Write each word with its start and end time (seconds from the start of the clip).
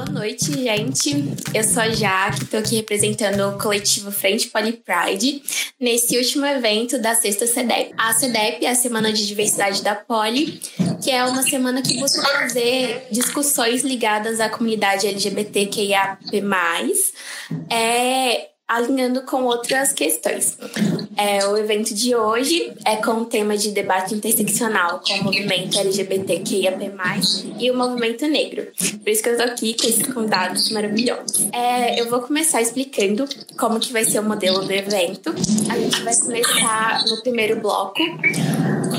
Boa 0.00 0.12
noite, 0.12 0.50
gente. 0.50 1.10
Eu 1.52 1.62
sou 1.62 1.82
a 1.82 1.90
Jaque, 1.90 2.44
estou 2.44 2.58
aqui 2.58 2.76
representando 2.76 3.46
o 3.50 3.58
coletivo 3.58 4.10
Frente 4.10 4.48
Poly 4.48 4.72
Pride 4.72 5.42
nesse 5.78 6.16
último 6.16 6.46
evento 6.46 6.98
da 6.98 7.14
sexta 7.14 7.46
CEDEP. 7.46 7.92
A 7.98 8.14
CEDEP 8.14 8.64
é 8.64 8.70
a 8.70 8.74
Semana 8.74 9.12
de 9.12 9.26
Diversidade 9.26 9.82
da 9.82 9.94
Poli, 9.94 10.58
que 11.04 11.10
é 11.10 11.22
uma 11.24 11.42
semana 11.42 11.82
que 11.82 11.98
busca 11.98 12.22
trazer 12.22 13.08
discussões 13.10 13.84
ligadas 13.84 14.40
à 14.40 14.48
comunidade 14.48 15.06
LGBTQIAP+, 15.06 16.18
é, 17.68 18.48
alinhando 18.70 19.22
com 19.22 19.42
outras 19.42 19.92
questões. 19.92 20.56
É, 21.16 21.44
o 21.48 21.56
evento 21.56 21.92
de 21.92 22.14
hoje 22.14 22.72
é 22.86 22.96
com 22.96 23.10
o 23.22 23.24
tema 23.24 23.56
de 23.56 23.72
debate 23.72 24.14
interseccional 24.14 25.02
com 25.04 25.12
o 25.14 25.24
movimento 25.24 25.76
LGBTQIAP+, 25.76 26.92
e 27.58 27.68
o 27.68 27.76
movimento 27.76 28.26
negro. 28.28 28.68
Por 29.02 29.10
isso 29.10 29.22
que 29.24 29.28
eu 29.28 29.36
tô 29.36 29.42
aqui 29.42 29.74
com 29.74 29.88
esses 29.88 30.06
convidados 30.06 30.70
maravilhosos. 30.70 31.48
É, 31.52 32.00
eu 32.00 32.08
vou 32.08 32.20
começar 32.20 32.62
explicando 32.62 33.28
como 33.58 33.80
que 33.80 33.92
vai 33.92 34.04
ser 34.04 34.20
o 34.20 34.22
modelo 34.22 34.64
do 34.64 34.72
evento. 34.72 35.34
A 35.68 35.76
gente 35.76 36.00
vai 36.02 36.14
começar 36.14 37.04
no 37.06 37.20
primeiro 37.22 37.60
bloco 37.60 38.00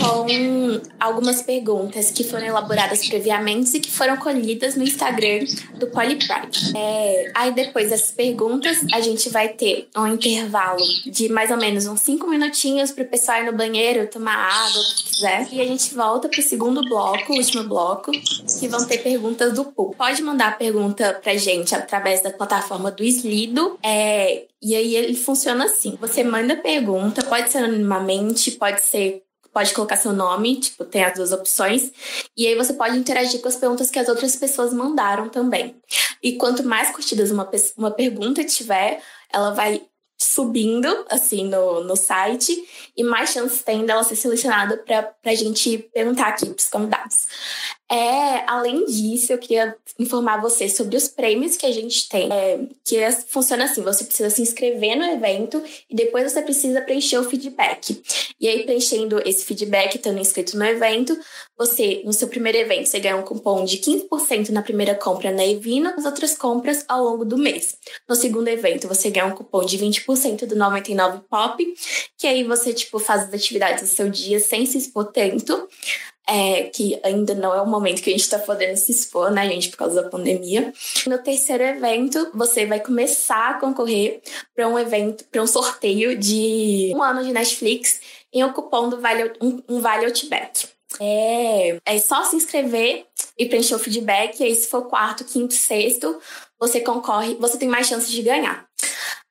com 0.02 0.82
algumas 1.00 1.42
perguntas 1.44 2.12
que 2.12 2.24
foram 2.24 2.46
elaboradas 2.46 3.08
previamente 3.08 3.78
e 3.78 3.80
que 3.80 3.90
foram 3.90 4.18
colhidas 4.18 4.76
no 4.76 4.84
Instagram 4.84 5.46
do 5.76 5.88
Polypride. 5.88 6.74
É, 6.76 7.32
aí 7.34 7.52
depois 7.54 7.90
dessas 7.90 8.12
perguntas, 8.12 8.80
a 8.92 9.00
gente 9.00 9.30
vai 9.30 9.50
ter 9.62 9.88
um 9.96 10.08
intervalo 10.08 10.82
de 11.06 11.30
mais 11.30 11.52
ou 11.52 11.58
menos 11.58 11.86
uns 11.86 12.00
cinco 12.00 12.28
minutinhos 12.28 12.92
para 12.92 13.04
o 13.04 13.08
pessoal 13.08 13.44
ir 13.44 13.46
no 13.46 13.54
banheiro, 13.54 14.08
tomar 14.08 14.34
água, 14.34 14.82
o 14.82 14.96
que 14.96 15.04
quiser. 15.04 15.48
E 15.52 15.62
a 15.62 15.66
gente 15.66 15.94
volta 15.94 16.28
para 16.28 16.40
o 16.40 16.44
segundo 16.44 16.82
bloco, 16.90 17.32
o 17.32 17.36
último 17.36 17.64
bloco, 17.66 18.12
que 18.12 18.68
vão 18.68 18.84
ter 18.88 18.98
perguntas 18.98 19.54
do 19.54 19.66
público. 19.66 19.98
Pode 19.98 20.24
mandar 20.24 20.48
a 20.48 20.54
pergunta 20.54 21.14
pra 21.22 21.36
gente 21.36 21.76
através 21.76 22.24
da 22.24 22.32
plataforma 22.32 22.90
do 22.90 23.04
Slido. 23.04 23.78
É, 23.84 24.46
e 24.60 24.76
aí 24.76 24.96
ele 24.96 25.16
funciona 25.16 25.66
assim: 25.66 25.96
você 26.02 26.24
manda 26.24 26.56
pergunta, 26.56 27.24
pode 27.24 27.52
ser 27.52 27.60
anonimamente, 27.60 28.50
pode 28.52 28.82
ser 28.82 29.22
pode 29.54 29.74
colocar 29.74 29.98
seu 29.98 30.14
nome, 30.14 30.60
tipo, 30.62 30.86
tem 30.86 31.04
as 31.04 31.14
duas 31.14 31.32
opções. 31.32 31.92
E 32.38 32.48
aí 32.48 32.56
você 32.56 32.74
pode 32.74 32.98
interagir 32.98 33.42
com 33.42 33.50
as 33.50 33.58
perguntas 33.58 33.92
que 33.92 34.00
as 34.00 34.08
outras 34.08 34.36
pessoas 34.36 34.74
mandaram 34.74 35.30
também. 35.30 35.76
E 36.24 36.38
quanto 36.38 36.64
mais 36.64 36.90
curtidas 36.92 37.32
uma, 37.32 37.50
uma 37.78 37.92
pergunta 37.92 38.44
tiver, 38.44 39.02
ela 39.34 39.54
vai 39.54 39.82
subindo, 40.22 41.06
assim, 41.10 41.46
no, 41.48 41.84
no 41.84 41.96
site, 41.96 42.56
e 42.96 43.04
mais 43.04 43.32
chances 43.32 43.64
tem 43.64 43.86
dela 43.86 44.04
ser 44.04 44.16
selecionada 44.16 44.78
para 44.78 45.16
a 45.26 45.36
gente 45.36 45.80
perguntar 45.94 46.28
aqui 46.28 46.46
para 46.46 46.60
os 46.60 46.70
convidados. 46.70 47.28
É, 47.92 48.50
além 48.50 48.86
disso, 48.86 49.34
eu 49.34 49.38
queria 49.38 49.76
informar 50.00 50.40
você 50.40 50.70
sobre 50.70 50.96
os 50.96 51.10
prêmios 51.10 51.58
que 51.58 51.66
a 51.66 51.72
gente 51.74 52.08
tem. 52.08 52.32
É, 52.32 52.60
que 52.86 52.98
funciona 53.28 53.66
assim: 53.66 53.82
você 53.82 54.06
precisa 54.06 54.30
se 54.30 54.42
inscrever 54.42 54.96
no 54.96 55.04
evento 55.04 55.62
e 55.90 55.94
depois 55.94 56.32
você 56.32 56.42
precisa 56.42 56.80
preencher 56.80 57.18
o 57.18 57.30
feedback. 57.30 58.02
E 58.40 58.48
aí, 58.48 58.64
preenchendo 58.64 59.22
esse 59.28 59.44
feedback, 59.44 59.96
estando 59.96 60.20
inscrito 60.20 60.58
no 60.58 60.64
evento, 60.64 61.20
você, 61.58 62.02
no 62.06 62.14
seu 62.14 62.30
primeiro 62.30 62.58
evento, 62.60 62.88
você 62.88 62.98
ganha 62.98 63.18
um 63.18 63.24
cupom 63.24 63.66
de 63.66 63.78
15% 63.80 64.50
na 64.50 64.62
primeira 64.62 64.96
compra 64.96 65.30
na 65.30 65.46
Evina, 65.46 65.94
nas 65.94 66.06
outras 66.06 66.38
compras 66.38 66.86
ao 66.88 67.04
longo 67.04 67.26
do 67.26 67.38
mês. 67.38 67.76
No 68.08 68.16
segundo 68.16 68.48
evento, 68.48 68.88
você 68.88 69.10
ganha 69.10 69.26
um 69.26 69.36
cupom 69.36 69.66
de 69.66 69.78
20% 69.78 70.46
do 70.46 70.56
99 70.56 71.24
Pop, 71.30 71.62
que 72.18 72.26
aí 72.26 72.46
você, 72.46 72.74
tipo, 72.74 73.00
faz 73.00 73.24
as 73.24 73.34
atividades 73.34 73.84
do 73.84 73.94
seu 73.94 74.10
dia 74.10 74.40
sem 74.40 74.66
se 74.66 74.78
expor 74.78 75.12
tanto 75.12 75.68
é, 76.32 76.64
que 76.64 76.98
ainda 77.04 77.36
não 77.36 77.54
é 77.54 77.62
o 77.62 77.68
momento 77.68 78.02
que 78.02 78.10
a 78.10 78.14
gente 78.14 78.22
está 78.22 78.40
podendo 78.40 78.78
se 78.78 78.90
expor, 78.90 79.30
né, 79.32 79.46
gente, 79.50 79.68
por 79.70 79.76
causa 79.76 80.02
da 80.02 80.10
pandemia. 80.10 80.72
No 81.06 81.18
terceiro 81.18 81.62
evento, 81.62 82.32
você 82.34 82.66
vai 82.66 82.80
começar 82.80 83.50
a 83.50 83.54
concorrer 83.56 84.22
para 84.56 84.66
um 84.66 84.80
evento, 84.80 85.26
para 85.26 85.44
um 85.44 85.48
sorteio 85.48 86.18
de 86.18 86.94
um 86.96 87.04
ano 87.04 87.22
de 87.22 87.34
Netflix 87.34 88.00
em 88.32 88.46
um 88.46 88.54
cupom 88.54 88.88
do 88.88 89.02
Vale, 89.02 89.34
um, 89.42 89.62
um 89.68 89.82
Vale 89.82 90.06
Outback. 90.06 90.70
É, 91.02 91.78
é 91.86 92.00
só 92.00 92.24
se 92.24 92.38
inscrever 92.38 93.06
e 93.38 93.46
preencher 93.46 93.76
o 93.76 93.80
feedback, 93.80 94.40
e 94.40 94.46
aí 94.46 94.56
se 94.56 94.68
for 94.68 94.84
quarto, 94.84 95.26
quinto, 95.26 95.54
sexto, 95.54 96.18
você 96.58 96.80
concorre, 96.80 97.36
você 97.36 97.58
tem 97.58 97.68
mais 97.68 97.88
chances 97.88 98.10
de 98.10 98.22
ganhar. 98.22 98.66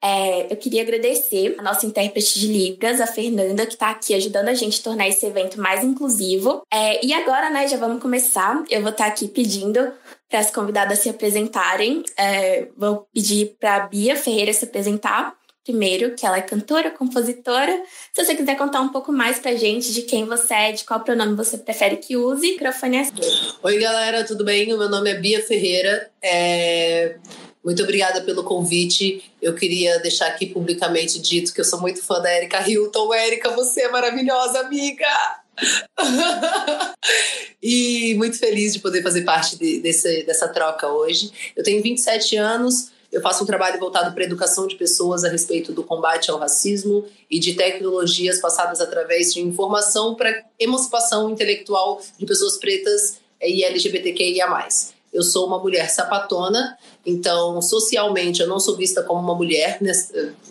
É, 0.03 0.53
eu 0.53 0.57
queria 0.57 0.83
agradecer 0.83 1.55
a 1.59 1.63
nossa 1.63 1.85
intérprete 1.85 2.39
de 2.39 2.47
Libras, 2.47 3.01
a 3.01 3.07
Fernanda, 3.07 3.67
que 3.67 3.75
está 3.75 3.91
aqui 3.91 4.15
ajudando 4.15 4.49
a 4.49 4.55
gente 4.55 4.81
a 4.81 4.83
tornar 4.83 5.09
esse 5.09 5.27
evento 5.27 5.61
mais 5.61 5.85
inclusivo. 5.85 6.63
É, 6.73 7.05
e 7.05 7.13
agora, 7.13 7.51
né, 7.51 7.69
já 7.69 7.77
vamos 7.77 8.01
começar. 8.01 8.63
Eu 8.71 8.81
vou 8.81 8.91
estar 8.91 9.05
tá 9.05 9.11
aqui 9.11 9.29
pedindo 9.29 9.93
para 10.29 10.41
as 10.41 10.51
convidadas 10.51 11.01
se 11.01 11.09
apresentarem. 11.09 12.03
É, 12.17 12.69
vou 12.77 13.07
pedir 13.13 13.57
para 13.61 13.77
a 13.77 13.87
Bia 13.87 14.17
Ferreira 14.17 14.53
se 14.53 14.65
apresentar 14.65 15.39
primeiro, 15.63 16.15
que 16.15 16.27
ela 16.27 16.39
é 16.39 16.43
cantora, 16.43 16.91
compositora. 16.91 17.73
Se 18.13 18.25
você 18.25 18.35
quiser 18.35 18.57
contar 18.57 18.81
um 18.81 18.89
pouco 18.89 19.13
mais 19.13 19.39
pra 19.39 19.55
gente 19.55 19.93
de 19.93 20.03
quem 20.03 20.25
você 20.25 20.55
é, 20.55 20.73
de 20.73 20.85
qual 20.85 21.01
pronome 21.01 21.37
você 21.37 21.59
prefere 21.59 21.97
que 21.97 22.17
use, 22.17 22.53
microfone 22.53 22.97
é 22.97 23.05
seu. 23.05 23.55
Oi, 23.63 23.79
galera, 23.79 24.25
tudo 24.25 24.45
bem? 24.45 24.73
O 24.73 24.79
meu 24.79 24.89
nome 24.89 25.11
é 25.11 25.15
Bia 25.15 25.43
Ferreira. 25.43 26.11
É... 26.23 27.17
Muito 27.65 27.83
obrigada 27.83 28.23
pelo 28.23 28.43
convite. 28.43 29.23
Eu 29.41 29.55
queria 29.55 29.99
deixar 29.99 30.27
aqui 30.27 30.47
publicamente 30.47 31.21
dito 31.21 31.53
que 31.53 31.61
eu 31.61 31.65
sou 31.65 31.81
muito 31.81 32.03
fã 32.03 32.21
da 32.21 32.35
Erika 32.35 32.69
Hilton. 32.69 33.13
Erika, 33.15 33.51
você 33.51 33.83
é 33.83 33.89
maravilhosa, 33.91 34.61
amiga! 34.61 35.07
e 37.63 38.15
muito 38.17 38.39
feliz 38.39 38.73
de 38.73 38.79
poder 38.79 39.03
fazer 39.03 39.23
parte 39.23 39.59
de, 39.59 39.81
desse, 39.81 40.23
dessa 40.23 40.49
troca 40.49 40.89
hoje. 40.89 41.31
Eu 41.55 41.63
tenho 41.63 41.83
27 41.83 42.37
anos, 42.37 42.91
eu 43.13 43.21
faço 43.21 43.43
um 43.43 43.47
trabalho 43.47 43.79
voltado 43.79 44.15
para 44.15 44.23
a 44.23 44.27
educação 44.27 44.67
de 44.67 44.77
pessoas 44.77 45.25
a 45.25 45.29
respeito 45.29 45.73
do 45.73 45.83
combate 45.83 46.31
ao 46.31 46.39
racismo 46.39 47.05
e 47.31 47.39
de 47.39 47.55
tecnologias 47.55 48.41
passadas 48.41 48.81
através 48.81 49.35
de 49.35 49.41
informação 49.41 50.15
para 50.15 50.45
emancipação 50.59 51.29
intelectual 51.29 52.01
de 52.19 52.25
pessoas 52.25 52.57
pretas 52.57 53.19
e 53.43 53.65
LGBTQIA. 53.65 54.47
Eu 55.13 55.23
sou 55.23 55.47
uma 55.47 55.59
mulher 55.59 55.91
sapatona, 55.91 56.79
então 57.05 57.61
socialmente 57.61 58.41
eu 58.41 58.49
não 58.49 58.61
sou 58.61 58.77
vista 58.77 59.03
como 59.03 59.21
uma 59.21 59.35
mulher, 59.35 59.79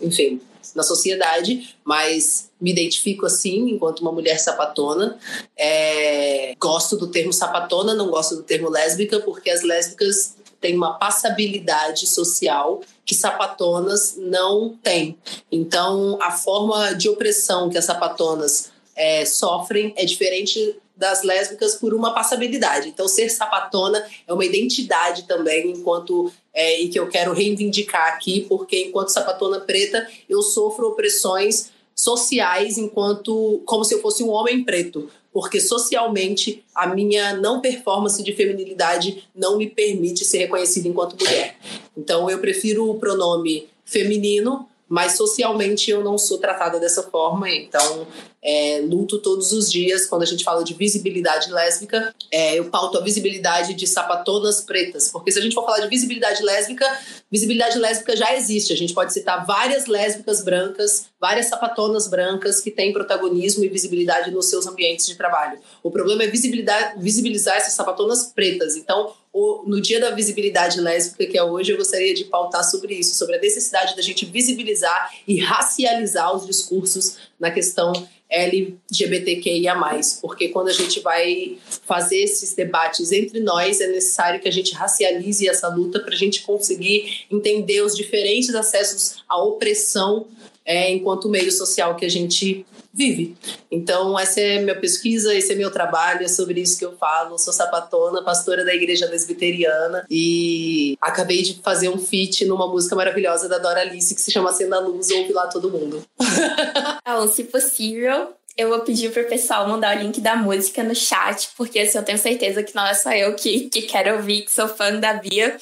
enfim, 0.02 0.40
na 0.74 0.82
sociedade, 0.82 1.74
mas 1.84 2.50
me 2.60 2.70
identifico 2.70 3.26
assim, 3.26 3.70
enquanto 3.70 4.00
uma 4.00 4.12
mulher 4.12 4.38
sapatona. 4.38 5.18
É, 5.56 6.54
gosto 6.58 6.96
do 6.96 7.06
termo 7.06 7.32
sapatona, 7.32 7.94
não 7.94 8.10
gosto 8.10 8.36
do 8.36 8.42
termo 8.42 8.68
lésbica, 8.68 9.20
porque 9.20 9.50
as 9.50 9.62
lésbicas 9.62 10.36
têm 10.60 10.76
uma 10.76 10.98
passabilidade 10.98 12.06
social 12.06 12.82
que 13.04 13.14
sapatonas 13.14 14.16
não 14.18 14.76
têm. 14.82 15.16
Então, 15.50 16.18
a 16.20 16.30
forma 16.30 16.92
de 16.92 17.08
opressão 17.08 17.70
que 17.70 17.78
as 17.78 17.86
sapatonas 17.86 18.70
é, 18.94 19.24
sofrem 19.24 19.94
é 19.96 20.04
diferente 20.04 20.76
das 21.00 21.22
lésbicas 21.22 21.76
por 21.76 21.94
uma 21.94 22.12
passabilidade. 22.12 22.90
Então, 22.90 23.08
ser 23.08 23.30
sapatona 23.30 24.04
é 24.28 24.34
uma 24.34 24.44
identidade 24.44 25.22
também, 25.22 25.70
enquanto 25.70 26.30
é, 26.52 26.78
e 26.78 26.90
que 26.90 27.00
eu 27.00 27.08
quero 27.08 27.32
reivindicar 27.32 28.08
aqui, 28.08 28.44
porque 28.46 28.84
enquanto 28.84 29.08
sapatona 29.08 29.60
preta, 29.60 30.06
eu 30.28 30.42
sofro 30.42 30.88
opressões 30.88 31.70
sociais 31.96 32.76
enquanto 32.76 33.62
como 33.64 33.82
se 33.82 33.94
eu 33.94 34.02
fosse 34.02 34.22
um 34.22 34.28
homem 34.28 34.62
preto, 34.62 35.10
porque 35.32 35.58
socialmente 35.58 36.62
a 36.74 36.86
minha 36.86 37.34
não 37.34 37.60
performance 37.62 38.22
de 38.22 38.34
feminilidade 38.34 39.24
não 39.34 39.56
me 39.56 39.68
permite 39.68 40.24
ser 40.24 40.38
reconhecida 40.38 40.86
enquanto 40.86 41.16
mulher. 41.18 41.56
Então 41.96 42.28
eu 42.28 42.38
prefiro 42.38 42.90
o 42.90 42.98
pronome 42.98 43.68
feminino, 43.84 44.68
mas 44.88 45.12
socialmente 45.12 45.90
eu 45.90 46.02
não 46.02 46.18
sou 46.18 46.38
tratada 46.38 46.80
dessa 46.80 47.04
forma, 47.04 47.48
então 47.48 48.06
é, 48.42 48.80
luto 48.82 49.18
todos 49.18 49.52
os 49.52 49.70
dias 49.70 50.06
quando 50.06 50.22
a 50.22 50.26
gente 50.26 50.44
fala 50.44 50.64
de 50.64 50.72
visibilidade 50.74 51.50
lésbica. 51.52 52.14
É, 52.30 52.58
eu 52.58 52.70
pauto 52.70 52.96
a 52.96 53.00
visibilidade 53.02 53.74
de 53.74 53.86
sapatonas 53.86 54.62
pretas, 54.62 55.10
porque 55.10 55.30
se 55.30 55.38
a 55.38 55.42
gente 55.42 55.54
for 55.54 55.64
falar 55.64 55.80
de 55.80 55.88
visibilidade 55.88 56.42
lésbica, 56.42 56.86
visibilidade 57.30 57.78
lésbica 57.78 58.16
já 58.16 58.34
existe. 58.34 58.72
A 58.72 58.76
gente 58.76 58.94
pode 58.94 59.12
citar 59.12 59.44
várias 59.44 59.86
lésbicas 59.86 60.42
brancas, 60.42 61.06
várias 61.20 61.46
sapatonas 61.46 62.08
brancas 62.08 62.60
que 62.60 62.70
têm 62.70 62.92
protagonismo 62.92 63.64
e 63.64 63.68
visibilidade 63.68 64.30
nos 64.30 64.46
seus 64.46 64.66
ambientes 64.66 65.06
de 65.06 65.16
trabalho. 65.16 65.58
O 65.82 65.90
problema 65.90 66.22
é 66.24 66.28
visibilizar 66.28 67.56
essas 67.56 67.74
sapatonas 67.74 68.32
pretas. 68.34 68.76
Então, 68.76 69.12
o, 69.32 69.62
no 69.66 69.80
dia 69.80 70.00
da 70.00 70.10
visibilidade 70.10 70.80
lésbica, 70.80 71.26
que 71.26 71.38
é 71.38 71.42
hoje, 71.42 71.72
eu 71.72 71.76
gostaria 71.76 72.14
de 72.14 72.24
pautar 72.24 72.64
sobre 72.64 72.94
isso, 72.94 73.14
sobre 73.14 73.36
a 73.36 73.40
necessidade 73.40 73.94
da 73.94 74.02
gente 74.02 74.24
visibilizar 74.24 75.12
e 75.26 75.38
racializar 75.38 76.34
os 76.34 76.46
discursos 76.46 77.16
na 77.38 77.50
questão 77.50 77.92
LGBTQIA+, 78.30 79.74
porque 80.20 80.48
quando 80.48 80.68
a 80.68 80.72
gente 80.72 81.00
vai 81.00 81.58
fazer 81.84 82.18
esses 82.18 82.54
debates 82.54 83.10
entre 83.10 83.40
nós, 83.40 83.80
é 83.80 83.88
necessário 83.88 84.40
que 84.40 84.48
a 84.48 84.52
gente 84.52 84.72
racialize 84.72 85.48
essa 85.48 85.68
luta 85.68 85.98
para 86.00 86.14
a 86.14 86.16
gente 86.16 86.42
conseguir 86.42 87.24
entender 87.30 87.82
os 87.82 87.96
diferentes 87.96 88.54
acessos 88.54 89.16
à 89.28 89.42
opressão 89.42 90.26
é, 90.64 90.92
enquanto 90.92 91.28
meio 91.28 91.50
social 91.50 91.96
que 91.96 92.04
a 92.04 92.10
gente 92.10 92.64
vive. 92.92 93.36
Então, 93.70 94.18
essa 94.18 94.40
é 94.40 94.60
minha 94.60 94.78
pesquisa, 94.78 95.34
esse 95.34 95.52
é 95.52 95.56
meu 95.56 95.70
trabalho, 95.70 96.24
é 96.24 96.28
sobre 96.28 96.60
isso 96.60 96.78
que 96.78 96.84
eu 96.84 96.96
falo. 96.96 97.38
Sou 97.38 97.52
sapatona, 97.52 98.22
pastora 98.22 98.64
da 98.64 98.74
igreja 98.74 99.06
lesbiteriana 99.06 100.04
e 100.10 100.96
acabei 101.00 101.42
de 101.42 101.60
fazer 101.62 101.88
um 101.88 101.98
feat 101.98 102.44
numa 102.44 102.66
música 102.66 102.96
maravilhosa 102.96 103.48
da 103.48 103.58
Dora 103.58 103.80
Alice 103.80 104.14
que 104.14 104.20
se 104.20 104.30
chama 104.30 104.52
Sendo 104.52 104.74
a 104.74 104.80
Luz, 104.80 105.10
ouve 105.10 105.32
lá 105.32 105.46
todo 105.46 105.70
mundo. 105.70 106.04
então, 107.00 107.28
se 107.28 107.44
possível, 107.44 108.34
eu 108.56 108.68
vou 108.68 108.80
pedir 108.80 109.10
pro 109.12 109.24
pessoal 109.24 109.68
mandar 109.68 109.96
o 109.96 110.00
link 110.00 110.20
da 110.20 110.36
música 110.36 110.82
no 110.82 110.94
chat, 110.94 111.50
porque 111.56 111.78
assim, 111.78 111.96
eu 111.96 112.04
tenho 112.04 112.18
certeza 112.18 112.62
que 112.62 112.74
não 112.74 112.86
é 112.86 112.94
só 112.94 113.10
eu 113.12 113.34
que, 113.34 113.70
que 113.70 113.82
quero 113.82 114.16
ouvir, 114.16 114.42
que 114.42 114.52
sou 114.52 114.68
fã 114.68 114.94
da 114.96 115.14
Bia. 115.14 115.56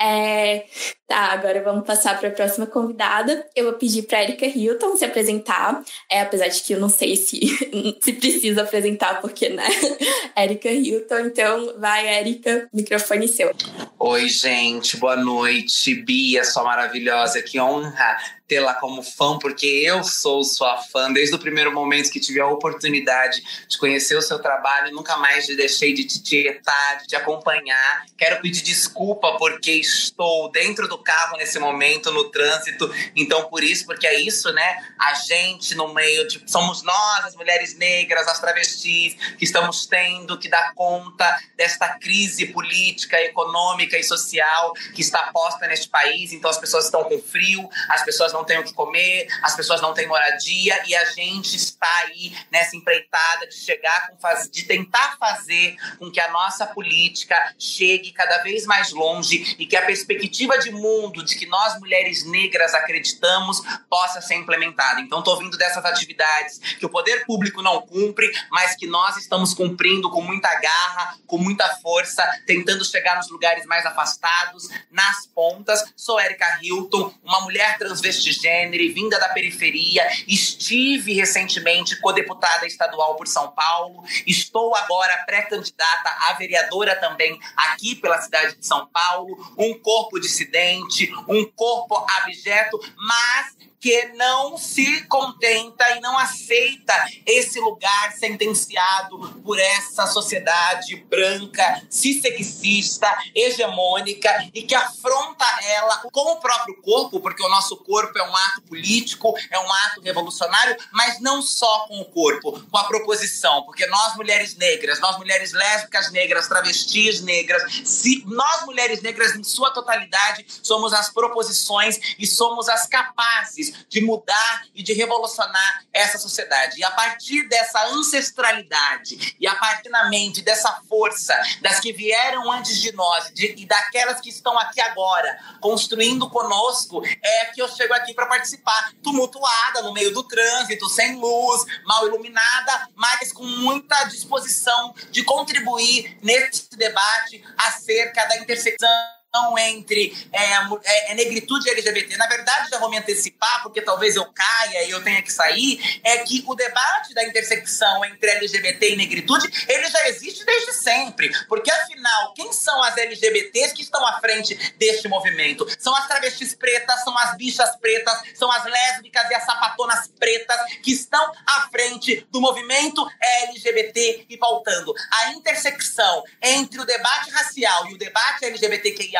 É, 0.00 0.64
tá, 1.08 1.32
agora 1.32 1.60
vamos 1.62 1.84
passar 1.84 2.18
para 2.18 2.28
a 2.28 2.32
próxima 2.32 2.66
convidada. 2.66 3.44
Eu 3.54 3.64
vou 3.64 3.72
pedir 3.74 4.02
para 4.04 4.22
Erika 4.22 4.46
Hilton 4.46 4.96
se 4.96 5.04
apresentar, 5.04 5.82
é, 6.08 6.20
apesar 6.20 6.46
de 6.46 6.62
que 6.62 6.72
eu 6.72 6.80
não 6.80 6.88
sei 6.88 7.16
se, 7.16 7.40
se 8.00 8.12
precisa 8.12 8.62
apresentar, 8.62 9.20
porque, 9.20 9.48
né? 9.48 9.66
Erika 10.38 10.70
Hilton, 10.70 11.18
então 11.20 11.80
vai, 11.80 12.20
Erika, 12.20 12.68
microfone 12.72 13.26
seu. 13.26 13.52
Oi, 13.98 14.28
gente, 14.28 14.96
boa 14.96 15.16
noite. 15.16 15.96
Bia, 15.96 16.44
sua 16.44 16.62
maravilhosa, 16.62 17.42
que 17.42 17.58
honra 17.60 18.37
tê-la 18.48 18.74
como 18.74 19.02
fã, 19.02 19.38
porque 19.38 19.66
eu 19.66 20.02
sou 20.02 20.42
sua 20.42 20.78
fã 20.78 21.12
desde 21.12 21.36
o 21.36 21.38
primeiro 21.38 21.72
momento 21.72 22.10
que 22.10 22.18
tive 22.18 22.40
a 22.40 22.46
oportunidade 22.46 23.42
de 23.68 23.76
conhecer 23.78 24.16
o 24.16 24.22
seu 24.22 24.38
trabalho, 24.38 24.94
nunca 24.94 25.18
mais 25.18 25.46
deixei 25.46 25.92
de 25.92 26.04
te 26.04 26.22
tietar, 26.22 26.98
de 27.02 27.08
te 27.08 27.16
acompanhar. 27.16 28.06
Quero 28.16 28.40
pedir 28.40 28.62
desculpa 28.62 29.36
porque 29.36 29.72
estou 29.72 30.50
dentro 30.50 30.88
do 30.88 30.96
carro 30.96 31.36
nesse 31.36 31.58
momento, 31.58 32.10
no 32.10 32.30
trânsito, 32.30 32.90
então 33.14 33.44
por 33.50 33.62
isso, 33.62 33.84
porque 33.84 34.06
é 34.06 34.18
isso, 34.20 34.50
né? 34.52 34.78
A 34.98 35.14
gente 35.14 35.74
no 35.74 35.92
meio 35.92 36.26
de. 36.26 36.42
Somos 36.46 36.82
nós, 36.82 37.26
as 37.26 37.36
mulheres 37.36 37.76
negras, 37.76 38.26
as 38.26 38.40
travestis, 38.40 39.14
que 39.36 39.44
estamos 39.44 39.86
tendo 39.86 40.38
que 40.38 40.48
dar 40.48 40.72
conta 40.74 41.38
desta 41.56 41.98
crise 41.98 42.46
política, 42.46 43.20
econômica 43.20 43.98
e 43.98 44.02
social 44.02 44.72
que 44.94 45.02
está 45.02 45.30
posta 45.32 45.66
neste 45.66 45.88
país. 45.88 46.32
Então 46.32 46.50
as 46.50 46.58
pessoas 46.58 46.86
estão 46.86 47.04
com 47.04 47.20
frio, 47.20 47.68
as 47.90 48.02
pessoas 48.02 48.32
não 48.32 48.37
não 48.38 48.44
têm 48.44 48.58
o 48.58 48.64
que 48.64 48.72
comer, 48.72 49.26
as 49.42 49.56
pessoas 49.56 49.80
não 49.80 49.92
têm 49.92 50.06
moradia 50.06 50.80
e 50.86 50.94
a 50.94 51.04
gente 51.06 51.56
está 51.56 51.92
aí 52.04 52.32
nessa 52.50 52.76
empreitada 52.76 53.46
de 53.48 53.54
chegar 53.54 54.08
com 54.08 54.18
faz... 54.18 54.48
de 54.48 54.62
tentar 54.64 55.16
fazer 55.18 55.76
com 55.98 56.10
que 56.10 56.20
a 56.20 56.30
nossa 56.30 56.66
política 56.66 57.54
chegue 57.58 58.12
cada 58.12 58.38
vez 58.38 58.64
mais 58.64 58.92
longe 58.92 59.56
e 59.58 59.66
que 59.66 59.76
a 59.76 59.84
perspectiva 59.84 60.56
de 60.58 60.70
mundo 60.70 61.24
de 61.24 61.36
que 61.36 61.46
nós 61.46 61.78
mulheres 61.80 62.24
negras 62.24 62.74
acreditamos 62.74 63.60
possa 63.90 64.20
ser 64.20 64.36
implementada. 64.36 65.00
Então 65.00 65.18
estou 65.18 65.38
vindo 65.38 65.56
dessas 65.56 65.84
atividades 65.84 66.58
que 66.78 66.86
o 66.86 66.90
poder 66.90 67.26
público 67.26 67.60
não 67.60 67.82
cumpre, 67.82 68.30
mas 68.50 68.76
que 68.76 68.86
nós 68.86 69.16
estamos 69.16 69.52
cumprindo 69.52 70.10
com 70.10 70.22
muita 70.22 70.48
garra, 70.60 71.18
com 71.26 71.38
muita 71.38 71.68
força, 71.78 72.24
tentando 72.46 72.84
chegar 72.84 73.16
nos 73.16 73.28
lugares 73.30 73.66
mais 73.66 73.84
afastados, 73.84 74.68
nas 74.90 75.26
pontas. 75.26 75.82
Sou 75.96 76.20
Erika 76.20 76.60
Hilton, 76.62 77.12
uma 77.24 77.40
mulher 77.40 77.78
transvestida 77.78 78.27
gênero, 78.32 78.94
vinda 78.94 79.18
da 79.18 79.28
periferia. 79.30 80.06
Estive 80.26 81.14
recentemente 81.14 82.00
co-deputada 82.00 82.66
estadual 82.66 83.16
por 83.16 83.26
São 83.26 83.50
Paulo. 83.50 84.02
Estou 84.26 84.74
agora 84.74 85.24
pré-candidata 85.26 86.10
a 86.28 86.32
vereadora 86.34 86.96
também 86.96 87.38
aqui 87.56 87.94
pela 87.94 88.20
cidade 88.20 88.56
de 88.56 88.66
São 88.66 88.86
Paulo. 88.86 89.54
Um 89.56 89.78
corpo 89.78 90.18
dissidente, 90.20 91.12
um 91.28 91.44
corpo 91.44 92.04
abjeto, 92.18 92.78
mas 92.96 93.56
que 93.80 94.06
não 94.14 94.58
se 94.58 95.02
contenta 95.04 95.88
e 95.96 96.00
não 96.00 96.18
aceita 96.18 96.94
esse 97.24 97.60
lugar 97.60 98.12
sentenciado 98.12 99.40
por 99.44 99.58
essa 99.58 100.06
sociedade 100.06 100.96
branca, 101.08 101.82
cissexista, 101.88 103.08
hegemônica 103.34 104.50
e 104.52 104.62
que 104.62 104.74
afronta 104.74 105.44
ela 105.62 105.98
com 106.12 106.32
o 106.32 106.40
próprio 106.40 106.80
corpo, 106.82 107.20
porque 107.20 107.42
o 107.42 107.48
nosso 107.48 107.76
corpo 107.76 108.18
é 108.18 108.22
um 108.22 108.36
ato 108.36 108.62
político, 108.62 109.34
é 109.50 109.58
um 109.58 109.72
ato 109.72 110.00
revolucionário, 110.00 110.76
mas 110.92 111.20
não 111.20 111.40
só 111.40 111.86
com 111.86 112.00
o 112.00 112.04
corpo, 112.04 112.60
com 112.68 112.78
a 112.78 112.84
proposição, 112.84 113.62
porque 113.62 113.86
nós 113.86 114.16
mulheres 114.16 114.56
negras, 114.56 114.98
nós 115.00 115.16
mulheres 115.18 115.52
lésbicas 115.52 116.10
negras, 116.10 116.48
travestis 116.48 117.20
negras, 117.20 117.62
se 117.84 118.24
nós 118.26 118.64
mulheres 118.64 119.02
negras 119.02 119.36
em 119.36 119.44
sua 119.44 119.70
totalidade 119.70 120.44
somos 120.62 120.92
as 120.92 121.10
proposições 121.10 121.98
e 122.18 122.26
somos 122.26 122.68
as 122.68 122.86
capazes 122.86 123.67
de 123.88 124.00
mudar 124.00 124.66
e 124.74 124.82
de 124.82 124.92
revolucionar 124.92 125.84
essa 125.92 126.18
sociedade. 126.18 126.78
E 126.78 126.84
a 126.84 126.90
partir 126.90 127.48
dessa 127.48 127.86
ancestralidade 127.88 129.36
e 129.40 129.46
a 129.46 129.54
partir 129.54 129.90
da 129.90 130.08
mente 130.08 130.42
dessa 130.42 130.80
força 130.88 131.34
das 131.60 131.80
que 131.80 131.92
vieram 131.92 132.50
antes 132.52 132.80
de 132.80 132.92
nós 132.92 133.32
de, 133.32 133.54
e 133.58 133.66
daquelas 133.66 134.20
que 134.20 134.30
estão 134.30 134.58
aqui 134.58 134.80
agora 134.80 135.38
construindo 135.60 136.28
conosco, 136.30 137.02
é 137.22 137.46
que 137.46 137.60
eu 137.60 137.68
chego 137.68 137.94
aqui 137.94 138.14
para 138.14 138.26
participar. 138.26 138.92
Tumultuada 139.02 139.82
no 139.82 139.92
meio 139.92 140.12
do 140.12 140.22
trânsito, 140.22 140.88
sem 140.88 141.16
luz, 141.16 141.64
mal 141.84 142.06
iluminada, 142.06 142.88
mas 142.94 143.32
com 143.32 143.44
muita 143.44 144.04
disposição 144.04 144.94
de 145.10 145.22
contribuir 145.22 146.18
nesse 146.22 146.68
debate 146.76 147.44
acerca 147.56 148.24
da 148.26 148.36
intersecção 148.36 149.17
entre 149.58 150.16
é, 150.32 150.54
é, 150.84 151.12
é, 151.12 151.14
negritude 151.14 151.68
e 151.68 151.70
LGBT. 151.72 152.16
Na 152.16 152.26
verdade, 152.26 152.70
já 152.70 152.78
vou 152.78 152.88
me 152.88 152.98
antecipar, 152.98 153.62
porque 153.62 153.82
talvez 153.82 154.16
eu 154.16 154.24
caia 154.32 154.84
e 154.84 154.90
eu 154.90 155.02
tenha 155.02 155.22
que 155.22 155.32
sair, 155.32 156.00
é 156.02 156.18
que 156.18 156.42
o 156.46 156.54
debate 156.54 157.12
da 157.14 157.24
intersecção 157.24 158.04
entre 158.06 158.30
LGBT 158.30 158.92
e 158.92 158.96
negritude, 158.96 159.66
ele 159.68 159.88
já 159.88 160.08
existe 160.08 160.44
desde 160.44 160.72
sempre. 160.72 161.30
Porque, 161.46 161.70
afinal, 161.70 162.32
quem 162.34 162.52
são 162.52 162.82
as 162.82 162.96
LGBTs 162.96 163.74
que 163.74 163.82
estão 163.82 164.04
à 164.06 164.18
frente 164.18 164.54
deste 164.78 165.08
movimento? 165.08 165.66
São 165.78 165.94
as 165.94 166.06
travestis 166.06 166.54
pretas, 166.54 167.04
são 167.04 167.16
as 167.18 167.36
bichas 167.36 167.76
pretas, 167.76 168.20
são 168.34 168.50
as 168.50 168.64
lésbicas 168.64 169.30
e 169.30 169.34
as 169.34 169.44
sapatonas 169.44 170.08
pretas 170.18 170.58
que 170.82 170.92
estão 170.92 171.32
à 171.46 171.68
frente 171.70 172.26
do 172.30 172.40
movimento 172.40 173.06
LGBT 173.20 174.26
e 174.28 174.36
pautando 174.38 174.94
a 175.12 175.32
intersecção 175.32 176.24
entre 176.42 176.80
o 176.80 176.84
debate 176.84 177.30
racial 177.30 177.88
e 177.88 177.94
o 177.94 177.98
debate 177.98 178.46
LGBTQIA 178.46 179.17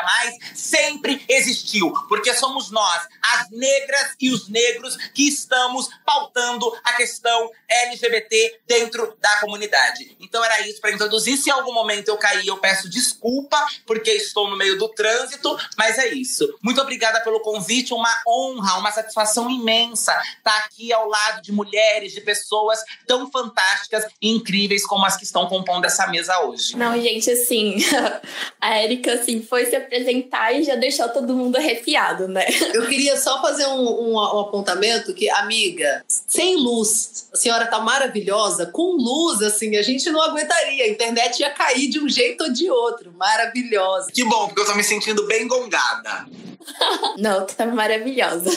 sempre 0.54 1.24
existiu, 1.28 1.92
porque 2.08 2.32
somos 2.34 2.70
nós, 2.70 3.08
as 3.22 3.50
negras 3.50 4.14
e 4.20 4.30
os 4.30 4.48
negros, 4.48 4.96
que 5.14 5.28
estamos 5.28 5.88
pautando 6.04 6.72
a 6.84 6.92
questão 6.94 7.50
LGBT 7.68 8.60
dentro 8.66 9.16
da 9.20 9.36
comunidade. 9.40 10.16
Então 10.20 10.44
era 10.44 10.66
isso 10.66 10.80
para 10.80 10.92
introduzir. 10.92 11.36
Se 11.36 11.50
em 11.50 11.52
algum 11.52 11.72
momento 11.72 12.08
eu 12.08 12.16
caí, 12.16 12.46
eu 12.46 12.58
peço 12.58 12.88
desculpa, 12.88 13.66
porque 13.86 14.10
estou 14.10 14.48
no 14.48 14.56
meio 14.56 14.78
do 14.78 14.88
trânsito, 14.88 15.56
mas 15.76 15.98
é 15.98 16.08
isso. 16.08 16.48
Muito 16.62 16.80
obrigada 16.80 17.20
pelo 17.20 17.40
convite, 17.40 17.92
uma 17.92 18.22
honra, 18.26 18.78
uma 18.78 18.92
satisfação 18.92 19.50
imensa 19.50 20.18
estar 20.38 20.56
aqui 20.58 20.92
ao 20.92 21.08
lado 21.08 21.42
de 21.42 21.52
mulheres, 21.52 22.12
de 22.12 22.20
pessoas 22.20 22.80
tão 23.06 23.30
fantásticas 23.30 24.04
e 24.20 24.30
incríveis 24.30 24.86
como 24.86 25.04
as 25.04 25.16
que 25.16 25.24
estão 25.24 25.46
compondo 25.46 25.84
essa 25.84 26.06
mesa 26.06 26.40
hoje. 26.40 26.76
Não, 26.76 27.00
gente, 27.00 27.30
assim, 27.30 27.76
a 28.60 28.82
Erika, 28.82 29.14
assim, 29.14 29.42
foi 29.42 29.66
se 29.66 29.76
apresentar 29.88 30.52
e 30.52 30.62
já 30.62 30.76
deixou 30.76 31.08
todo 31.08 31.34
mundo 31.34 31.56
arrepiado, 31.56 32.28
né? 32.28 32.44
Eu 32.74 32.86
queria 32.86 33.16
só 33.16 33.40
fazer 33.40 33.66
um, 33.66 34.10
um, 34.10 34.12
um 34.12 34.40
apontamento 34.40 35.14
que, 35.14 35.28
amiga, 35.30 36.04
sem 36.06 36.56
luz, 36.56 37.28
a 37.32 37.36
senhora 37.36 37.66
tá 37.66 37.80
maravilhosa, 37.80 38.66
com 38.66 38.96
luz, 38.96 39.42
assim, 39.42 39.76
a 39.76 39.82
gente 39.82 40.10
não 40.10 40.22
aguentaria, 40.22 40.84
a 40.84 40.88
internet 40.88 41.40
ia 41.40 41.50
cair 41.50 41.88
de 41.88 41.98
um 41.98 42.08
jeito 42.08 42.44
ou 42.44 42.52
de 42.52 42.70
outro, 42.70 43.12
maravilhosa. 43.16 44.12
Que 44.12 44.24
bom, 44.24 44.46
porque 44.46 44.60
eu 44.60 44.66
tô 44.66 44.74
me 44.74 44.84
sentindo 44.84 45.26
bem 45.26 45.48
gongada. 45.48 46.26
Não, 47.18 47.46
tu 47.46 47.54
tá 47.54 47.66
maravilhosa. 47.66 48.50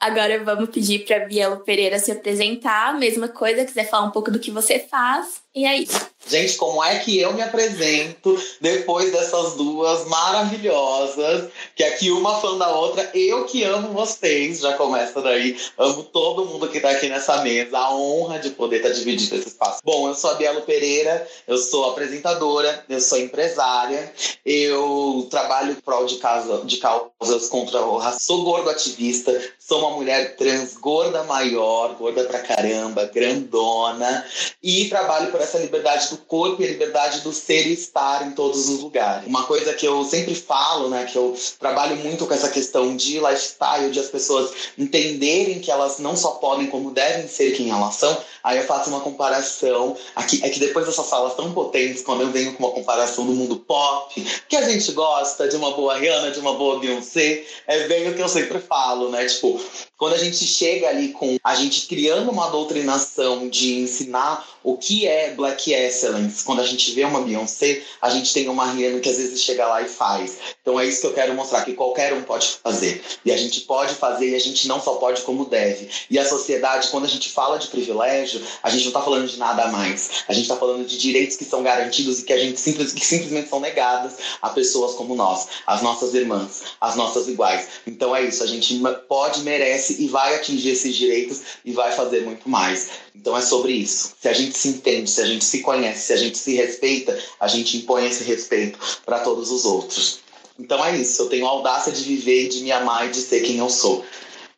Agora 0.00 0.42
vamos 0.42 0.70
pedir 0.70 1.04
pra 1.04 1.26
Bielo 1.26 1.58
Pereira 1.58 1.98
se 1.98 2.12
apresentar. 2.12 2.96
Mesma 2.98 3.28
coisa, 3.28 3.64
quiser 3.64 3.88
falar 3.88 4.06
um 4.06 4.10
pouco 4.10 4.30
do 4.30 4.38
que 4.38 4.50
você 4.50 4.78
faz. 4.78 5.42
E 5.54 5.66
é 5.66 5.76
isso. 5.76 6.08
Gente, 6.28 6.56
como 6.56 6.82
é 6.84 6.98
que 7.00 7.18
eu 7.18 7.32
me 7.32 7.42
apresento 7.42 8.40
depois 8.60 9.10
dessas 9.10 9.54
duas 9.54 10.06
maravilhosas, 10.06 11.48
que 11.74 11.82
aqui 11.82 12.10
uma 12.10 12.40
fã 12.40 12.56
da 12.56 12.70
outra, 12.70 13.10
eu 13.12 13.44
que 13.46 13.64
amo 13.64 13.92
vocês, 13.92 14.60
já 14.60 14.74
começa 14.74 15.20
daí, 15.20 15.58
amo 15.76 16.04
todo 16.04 16.46
mundo 16.46 16.68
que 16.68 16.80
tá 16.80 16.90
aqui 16.90 17.08
nessa 17.08 17.42
mesa, 17.42 17.78
a 17.78 17.94
honra 17.94 18.38
de 18.38 18.50
poder 18.50 18.76
estar 18.76 18.90
tá 18.90 18.94
dividindo 18.94 19.34
esse 19.34 19.48
espaço. 19.48 19.80
Bom, 19.84 20.08
eu 20.08 20.14
sou 20.14 20.30
a 20.30 20.34
Bielo 20.34 20.62
Pereira, 20.62 21.26
eu 21.46 21.58
sou 21.58 21.90
apresentadora, 21.90 22.84
eu 22.88 23.00
sou 23.00 23.18
empresária, 23.18 24.12
eu 24.44 25.26
trabalho 25.30 25.72
em 25.72 25.76
prol 25.76 26.06
de, 26.06 26.20
de 26.64 26.76
causas 26.76 27.48
contra 27.48 27.80
o 27.80 27.96
racismo, 27.96 28.18
sou 28.28 28.44
gordo 28.44 28.70
ativista, 28.70 29.32
sou 29.58 29.80
uma 29.80 29.88
uma 29.88 29.96
mulher 29.96 30.36
trans 30.36 30.76
gorda 30.76 31.24
maior, 31.24 31.94
gorda 31.94 32.24
pra 32.24 32.40
caramba, 32.40 33.06
grandona, 33.06 34.24
e 34.62 34.88
trabalho 34.88 35.30
por 35.30 35.40
essa 35.40 35.58
liberdade 35.58 36.10
do 36.10 36.17
corpo 36.26 36.62
e 36.62 36.64
a 36.64 36.68
liberdade 36.68 37.20
do 37.20 37.32
ser 37.32 37.66
e 37.66 37.72
estar 37.72 38.26
em 38.26 38.32
todos 38.32 38.68
os 38.68 38.80
lugares. 38.80 39.26
Uma 39.26 39.44
coisa 39.44 39.72
que 39.74 39.86
eu 39.86 40.04
sempre 40.04 40.34
falo, 40.34 40.88
né, 40.88 41.04
que 41.04 41.16
eu 41.16 41.36
trabalho 41.58 41.96
muito 41.96 42.26
com 42.26 42.34
essa 42.34 42.48
questão 42.48 42.96
de 42.96 43.18
lifestyle, 43.18 43.90
de 43.90 44.00
as 44.00 44.08
pessoas 44.08 44.50
entenderem 44.76 45.60
que 45.60 45.70
elas 45.70 45.98
não 45.98 46.16
só 46.16 46.32
podem, 46.32 46.66
como 46.66 46.90
devem 46.90 47.28
ser 47.28 47.52
quem 47.52 47.70
elas 47.70 47.94
são. 47.94 48.16
Aí 48.42 48.58
eu 48.58 48.64
faço 48.64 48.90
uma 48.90 49.00
comparação. 49.00 49.96
Aqui, 50.14 50.40
é 50.42 50.48
que 50.48 50.60
depois 50.60 50.86
dessas 50.86 51.08
falas 51.08 51.34
tão 51.34 51.52
potentes, 51.52 52.02
quando 52.02 52.22
eu 52.22 52.30
venho 52.30 52.54
com 52.54 52.64
uma 52.64 52.72
comparação 52.72 53.26
do 53.26 53.32
mundo 53.32 53.56
pop, 53.56 54.20
que 54.48 54.56
a 54.56 54.68
gente 54.68 54.92
gosta 54.92 55.48
de 55.48 55.56
uma 55.56 55.72
boa 55.72 55.96
Rihanna, 55.96 56.30
de 56.30 56.38
uma 56.40 56.54
boa 56.54 56.78
Beyoncé, 56.78 57.44
é 57.66 57.86
bem 57.86 58.08
o 58.08 58.14
que 58.14 58.22
eu 58.22 58.28
sempre 58.28 58.58
falo, 58.58 59.10
né? 59.10 59.26
Tipo, 59.26 59.60
quando 59.96 60.14
a 60.14 60.18
gente 60.18 60.46
chega 60.46 60.88
ali 60.88 61.08
com 61.08 61.36
a 61.42 61.54
gente 61.54 61.86
criando 61.86 62.30
uma 62.30 62.48
doutrinação 62.48 63.48
de 63.48 63.80
ensinar 63.80 64.46
o 64.68 64.76
que 64.76 65.06
é 65.06 65.30
Black 65.30 65.72
Excellence, 65.72 66.44
quando 66.44 66.60
a 66.60 66.66
gente 66.66 66.92
vê 66.92 67.02
uma 67.02 67.22
Beyoncé, 67.22 67.82
a 68.02 68.10
gente 68.10 68.34
tem 68.34 68.50
uma 68.50 68.70
Rihanna 68.70 69.00
que 69.00 69.08
às 69.08 69.16
vezes 69.16 69.42
chega 69.42 69.66
lá 69.66 69.80
e 69.80 69.88
faz. 69.88 70.36
Então 70.60 70.78
é 70.78 70.84
isso 70.84 71.00
que 71.00 71.06
eu 71.06 71.14
quero 71.14 71.32
mostrar, 71.32 71.64
que 71.64 71.72
qualquer 71.72 72.12
um 72.12 72.22
pode 72.22 72.46
fazer. 72.62 73.02
E 73.24 73.32
a 73.32 73.36
gente 73.38 73.62
pode 73.62 73.94
fazer 73.94 74.28
e 74.28 74.34
a 74.34 74.38
gente 74.38 74.68
não 74.68 74.78
só 74.78 74.96
pode 74.96 75.22
como 75.22 75.46
deve. 75.46 75.88
E 76.10 76.18
a 76.18 76.28
sociedade, 76.28 76.88
quando 76.88 77.06
a 77.06 77.08
gente 77.08 77.30
fala 77.30 77.58
de 77.58 77.68
privilégio, 77.68 78.42
a 78.62 78.68
gente 78.68 78.82
não 78.82 78.88
está 78.88 79.00
falando 79.00 79.26
de 79.26 79.38
nada 79.38 79.62
a 79.62 79.68
mais. 79.68 80.10
A 80.28 80.34
gente 80.34 80.42
está 80.42 80.56
falando 80.56 80.84
de 80.84 80.98
direitos 80.98 81.38
que 81.38 81.46
são 81.46 81.62
garantidos 81.62 82.18
e 82.18 82.24
que 82.24 82.32
a 82.34 82.38
gente 82.38 82.60
simples, 82.60 82.92
que 82.92 83.06
simplesmente 83.06 83.48
são 83.48 83.60
negados 83.60 84.12
a 84.42 84.50
pessoas 84.50 84.94
como 84.96 85.14
nós, 85.14 85.48
as 85.66 85.80
nossas 85.80 86.12
irmãs, 86.12 86.62
as 86.78 86.94
nossas 86.94 87.26
iguais. 87.26 87.68
Então 87.86 88.14
é 88.14 88.22
isso, 88.24 88.42
a 88.42 88.46
gente 88.46 88.78
pode, 89.08 89.40
merece 89.40 90.02
e 90.02 90.08
vai 90.08 90.34
atingir 90.34 90.72
esses 90.72 90.94
direitos 90.94 91.40
e 91.64 91.72
vai 91.72 91.90
fazer 91.92 92.20
muito 92.20 92.50
mais. 92.50 92.90
Então 93.14 93.36
é 93.36 93.40
sobre 93.40 93.72
isso. 93.72 94.14
Se 94.20 94.28
a 94.28 94.32
gente 94.32 94.57
se 94.58 94.68
entende, 94.68 95.08
se 95.10 95.20
a 95.20 95.26
gente 95.26 95.44
se 95.44 95.60
conhece, 95.60 96.06
se 96.06 96.12
a 96.12 96.16
gente 96.16 96.36
se 96.36 96.54
respeita, 96.54 97.18
a 97.40 97.48
gente 97.48 97.76
impõe 97.76 98.06
esse 98.06 98.24
respeito 98.24 98.78
para 99.04 99.20
todos 99.20 99.50
os 99.50 99.64
outros. 99.64 100.20
Então 100.58 100.84
é 100.84 100.96
isso. 100.96 101.22
Eu 101.22 101.28
tenho 101.28 101.46
a 101.46 101.50
audácia 101.50 101.92
de 101.92 102.02
viver, 102.02 102.48
de 102.48 102.60
me 102.60 102.72
amar 102.72 103.06
e 103.06 103.10
de 103.10 103.20
ser 103.20 103.40
quem 103.40 103.58
eu 103.58 103.70
sou. 103.70 104.04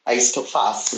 É 0.07 0.15
isso 0.15 0.33
que 0.33 0.39
eu 0.39 0.47
faço. 0.47 0.97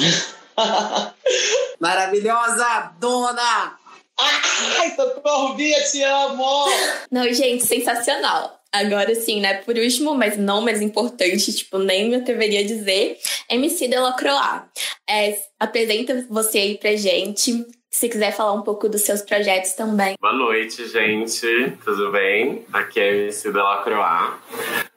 Maravilhosa, 1.81 2.93
dona! 3.01 3.77
Ai, 4.19 4.95
socorro, 4.95 5.55
Bia, 5.55 5.83
te 5.85 6.03
amo! 6.03 6.67
Não, 7.11 7.33
gente, 7.33 7.67
sensacional. 7.67 8.61
Agora 8.73 9.15
sim, 9.15 9.41
né? 9.41 9.55
Por 9.55 9.77
último, 9.77 10.15
mas 10.15 10.39
não 10.39 10.63
mais 10.63 10.81
importante, 10.81 11.53
tipo, 11.53 11.79
nem 11.79 12.09
me 12.09 12.17
atreveria 12.17 12.61
a 12.61 12.67
dizer, 12.67 13.19
MC 13.51 13.89
Delacroix. 13.89 14.63
É, 15.09 15.37
apresenta 15.61 16.27
você 16.31 16.59
aí 16.59 16.79
pra 16.79 16.97
gente. 16.97 17.67
Se 17.95 18.09
quiser 18.09 18.33
falar 18.35 18.55
um 18.55 18.63
pouco 18.63 18.89
dos 18.89 19.03
seus 19.03 19.21
projetos 19.21 19.75
também. 19.75 20.17
Boa 20.19 20.33
noite, 20.33 20.89
gente. 20.89 21.77
Tudo 21.85 22.11
bem? 22.11 22.65
Aqui 22.73 22.99
é 22.99 23.03
a 23.03 23.13
MC 23.13 23.53
Delacroix. 23.53 24.33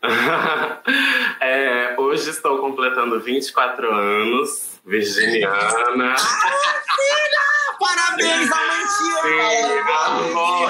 é, 1.41 1.95
hoje 1.99 2.29
estou 2.29 2.57
completando 2.59 3.19
24 3.19 3.93
anos, 3.93 4.79
virginiana. 4.85 6.13
Ah, 6.13 6.81
filha! 6.95 7.45
Parabéns, 7.77 8.49
amantia! 8.49 9.83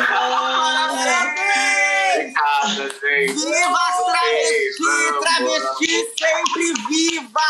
Parabéns! 0.04 1.95
Obrigada, 2.16 2.90
gente. 2.90 3.34
Viva 3.34 3.78
as 3.90 4.06
travesti! 4.06 5.20
Travesti 5.20 6.08
sempre 6.18 6.74
viva! 6.90 7.50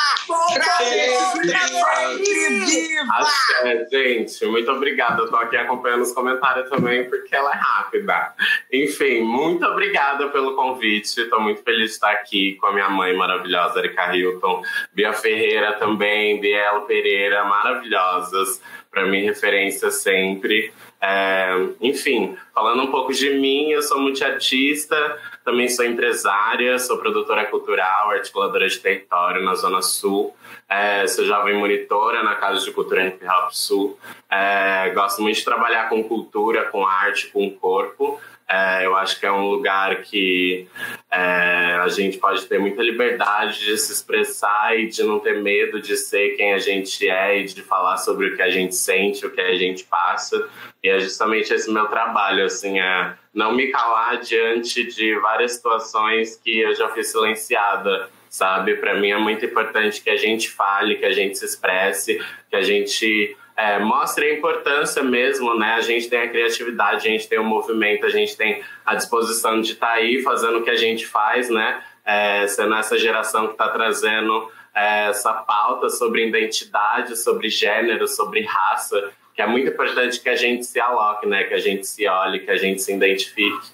Travesti 0.54 1.50
sempre 1.70 2.66
viva! 2.66 3.14
Axé, 3.14 3.88
gente, 3.92 4.46
muito 4.46 4.72
obrigada. 4.72 5.22
Eu 5.22 5.30
tô 5.30 5.36
aqui 5.38 5.58
acompanhando 5.58 6.02
os 6.02 6.14
comentários 6.14 6.70
também, 6.70 7.08
porque 7.10 7.36
ela 7.36 7.52
é 7.52 7.58
rápida. 7.58 8.34
Enfim, 8.72 9.22
muito 9.22 9.66
obrigada 9.66 10.30
pelo 10.30 10.56
convite. 10.56 11.22
Estou 11.22 11.40
muito 11.40 11.64
feliz 11.64 11.90
de 11.90 11.96
estar 11.96 12.12
aqui 12.12 12.56
com 12.56 12.68
a 12.68 12.74
minha 12.74 12.90
mãe 12.90 13.16
maravilhosa, 13.16 13.80
Erika 13.80 14.16
Hilton, 14.16 14.64
Bia 14.94 15.14
Ferreira 15.14 15.74
também, 15.74 16.40
Biela 16.40 16.82
Pereira, 16.82 17.44
maravilhosas. 17.44 18.62
Para 18.90 19.06
mim, 19.06 19.26
referência 19.26 19.92
sempre. 19.92 20.74
É, 21.08 21.52
enfim, 21.82 22.36
falando 22.52 22.82
um 22.82 22.90
pouco 22.90 23.14
de 23.14 23.30
mim, 23.30 23.70
eu 23.70 23.84
sou 23.84 24.00
multiartista, 24.00 25.20
também 25.44 25.70
sou 25.70 25.86
empresária, 25.86 26.80
sou 26.80 26.98
produtora 26.98 27.46
cultural, 27.46 28.10
articuladora 28.10 28.68
de 28.68 28.80
território 28.80 29.44
na 29.44 29.54
Zona 29.54 29.84
Sul, 29.84 30.36
é, 30.68 31.06
sou 31.06 31.24
jovem 31.24 31.56
monitora 31.56 32.24
na 32.24 32.34
Casa 32.34 32.66
de 32.66 32.72
Cultura 32.72 33.06
Hip 33.06 33.24
Hop 33.24 33.52
Sul. 33.52 34.00
É, 34.32 34.90
gosto 34.96 35.22
muito 35.22 35.36
de 35.36 35.46
trabalhar 35.46 35.90
com 35.90 36.04
cultura, 36.04 36.66
com 36.72 36.84
arte, 36.84 37.28
com 37.28 37.52
corpo. 37.52 38.20
É, 38.48 38.86
eu 38.86 38.96
acho 38.96 39.20
que 39.20 39.26
é 39.26 39.32
um 39.32 39.48
lugar 39.48 40.04
que 40.04 40.68
é, 41.10 41.80
a 41.82 41.88
gente 41.88 42.20
pode 42.20 42.46
ter 42.46 42.60
muita 42.60 42.84
liberdade 42.84 43.60
de 43.66 43.76
se 43.78 43.92
expressar 43.92 44.78
e 44.78 44.88
de 44.88 45.04
não 45.04 45.20
ter 45.20 45.42
medo 45.42 45.82
de 45.82 45.98
ser 45.98 46.36
quem 46.38 46.54
a 46.54 46.60
gente 46.60 47.10
é 47.10 47.40
e 47.40 47.46
de 47.46 47.64
falar 47.64 47.98
sobre 47.98 48.28
o 48.28 48.36
que 48.36 48.42
a 48.44 48.50
gente 48.50 48.76
sente, 48.76 49.26
o 49.26 49.32
que 49.32 49.42
a 49.42 49.56
gente 49.58 49.84
passa. 49.86 50.48
E 50.84 50.90
é 50.90 51.00
justamente 51.00 51.52
esse 51.52 51.72
meu 51.72 51.88
trabalho, 51.88 52.46
assim, 52.46 52.80
é 52.80 53.16
não 53.34 53.52
me 53.52 53.68
calar 53.68 54.20
diante 54.20 54.84
de 54.86 55.20
várias 55.20 55.54
situações 55.54 56.36
que 56.38 56.60
eu 56.60 56.76
já 56.76 56.88
fui 56.90 57.04
silenciada, 57.04 58.10
sabe? 58.30 58.76
Para 58.76 58.94
mim 58.94 59.10
é 59.10 59.18
muito 59.18 59.44
importante 59.44 60.02
que 60.02 60.10
a 60.10 60.18
gente 60.18 60.52
fale, 60.52 60.96
que 60.96 61.06
a 61.06 61.12
gente 61.12 61.38
se 61.38 61.46
expresse, 61.46 62.24
que 62.50 62.56
a 62.56 62.62
gente 62.62 63.36
é, 63.58 63.80
mostre 63.80 64.26
a 64.26 64.34
importância 64.34 65.02
mesmo, 65.02 65.58
né? 65.58 65.74
A 65.74 65.82
gente 65.82 66.10
tem 66.10 66.20
a 66.20 66.30
criatividade, 66.30 67.08
a 67.08 67.12
gente 67.12 67.28
tem 67.28 67.40
o 67.40 67.44
movimento, 67.44 68.06
a 68.06 68.10
gente 68.10 68.36
tem 68.36 68.62
a 68.86 68.96
disposição 68.96 69.62
de 69.62 69.74
estar 69.74 69.88
tá 69.88 69.94
aí 69.94 70.22
fazendo 70.22 70.60
o 70.60 70.64
que 70.64 70.70
a 70.70 70.76
gente 70.76 71.08
faz, 71.08 71.50
né? 71.50 71.82
É, 72.04 72.46
sendo 72.48 72.76
essa 72.76 72.98
geração 72.98 73.48
que 73.48 73.54
está 73.54 73.70
trazendo 73.70 74.52
é, 74.74 75.08
essa 75.08 75.34
pauta 75.34 75.90
sobre 75.90 76.28
identidade, 76.28 77.16
sobre 77.16 77.50
gênero, 77.50 78.08
sobre 78.08 78.42
raça, 78.42 79.12
que 79.34 79.42
é 79.42 79.48
muito 79.48 79.70
importante 79.70 80.20
que 80.20 80.30
a 80.30 80.36
gente 80.36 80.66
se 80.66 80.80
aloque, 80.80 81.26
né? 81.26 81.46
Que 81.46 81.54
a 81.54 81.60
gente 81.60 81.88
se 81.88 82.06
olhe, 82.08 82.40
que 82.40 82.52
a 82.52 82.58
gente 82.58 82.82
se 82.82 82.94
identifique. 82.94 83.68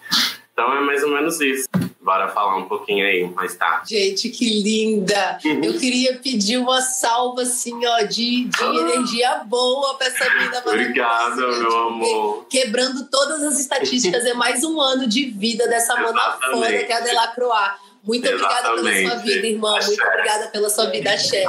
Então 0.53 0.71
é 0.77 0.81
mais 0.81 1.03
ou 1.03 1.09
menos 1.09 1.41
isso. 1.41 1.67
Bora 2.01 2.29
falar 2.29 2.57
um 2.57 2.65
pouquinho 2.67 3.05
aí 3.05 3.29
mais 3.29 3.55
tarde. 3.55 3.95
Gente, 3.95 4.29
que 4.29 4.61
linda! 4.63 5.37
Eu 5.43 5.77
queria 5.77 6.17
pedir 6.17 6.57
uma 6.57 6.81
salva, 6.81 7.43
assim, 7.43 7.85
ó, 7.85 8.01
de, 8.01 8.45
de 8.45 8.63
ah. 8.63 8.73
energia 8.73 9.35
boa 9.45 9.93
pra 9.95 10.07
essa 10.07 10.27
vida 10.39 10.63
Obrigada, 10.65 11.35
meu 11.35 11.87
amor. 11.87 12.45
Quebrando 12.49 13.05
todas 13.05 13.43
as 13.43 13.59
estatísticas, 13.59 14.25
é 14.25 14.33
mais 14.33 14.63
um 14.63 14.81
ano 14.81 15.07
de 15.07 15.25
vida 15.25 15.67
dessa 15.67 15.95
mana 15.95 16.37
foda 16.51 16.83
que 16.83 16.91
é 16.91 16.97
a 16.97 17.01
Delacroix. 17.01 17.71
Muito 18.03 18.27
Exatamente. 18.27 18.71
obrigada 18.79 18.81
pela 18.81 19.09
sua 19.09 19.15
vida, 19.21 19.47
irmã. 19.47 19.77
Axé. 19.77 19.87
Muito 19.87 20.07
obrigada 20.07 20.47
pela 20.47 20.69
sua 20.71 20.85
vida, 20.87 21.13
Axé. 21.13 21.45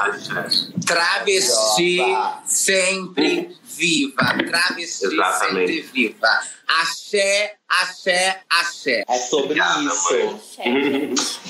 Travesti 0.85 1.99
sempre 2.45 3.57
viva. 3.83 4.15
Travesti 4.47 5.07
Exatamente. 5.07 5.73
sempre 5.73 5.81
viva. 5.81 6.41
Axé, 6.81 7.57
axé, 7.69 8.41
axé. 8.49 9.05
É 9.09 9.19
sobre 9.19 9.59
isso. 11.13 11.41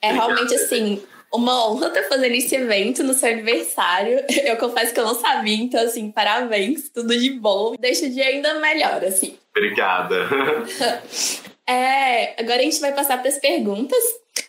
é 0.00 0.12
realmente 0.12 0.54
assim, 0.54 1.02
uma 1.32 1.68
honra 1.68 1.88
estar 1.88 2.04
fazendo 2.04 2.34
esse 2.34 2.54
evento 2.54 3.04
no 3.04 3.12
seu 3.12 3.30
aniversário. 3.30 4.24
Eu 4.44 4.56
confesso 4.56 4.94
que 4.94 5.00
eu 5.00 5.04
não 5.04 5.14
sabia, 5.14 5.56
então, 5.56 5.80
assim, 5.82 6.10
parabéns, 6.10 6.88
tudo 6.88 7.16
de 7.18 7.30
bom. 7.30 7.74
Deixa 7.78 8.06
o 8.06 8.10
dia 8.10 8.26
ainda 8.26 8.58
melhor, 8.60 9.04
assim. 9.04 9.36
Obrigada. 9.50 10.16
É, 11.64 12.34
agora 12.42 12.58
a 12.58 12.64
gente 12.64 12.80
vai 12.80 12.92
passar 12.92 13.18
para 13.18 13.28
as 13.28 13.38
perguntas, 13.38 14.02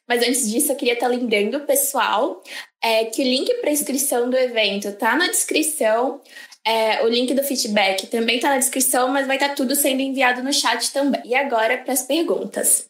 mas 0.07 0.27
antes 0.27 0.51
disso 0.51 0.71
eu 0.71 0.75
queria 0.75 0.95
estar 0.95 1.07
lembrando 1.07 1.57
o 1.57 1.65
pessoal 1.65 2.41
é, 2.83 3.05
que 3.05 3.21
o 3.21 3.23
link 3.23 3.53
para 3.61 3.69
inscrição 3.69 4.31
do 4.31 4.35
evento 4.35 4.91
tá 4.93 5.15
na 5.15 5.27
descrição. 5.27 6.19
É, 6.65 7.03
o 7.03 7.07
link 7.07 7.33
do 7.33 7.43
feedback 7.43 8.07
também 8.07 8.37
está 8.37 8.49
na 8.49 8.57
descrição, 8.57 9.09
mas 9.09 9.27
vai 9.27 9.35
estar 9.35 9.49
tá 9.49 9.55
tudo 9.55 9.75
sendo 9.75 10.01
enviado 10.01 10.41
no 10.41 10.53
chat 10.53 10.91
também. 10.93 11.21
E 11.25 11.35
agora 11.35 11.77
para 11.77 11.93
as 11.93 12.03
perguntas. 12.03 12.87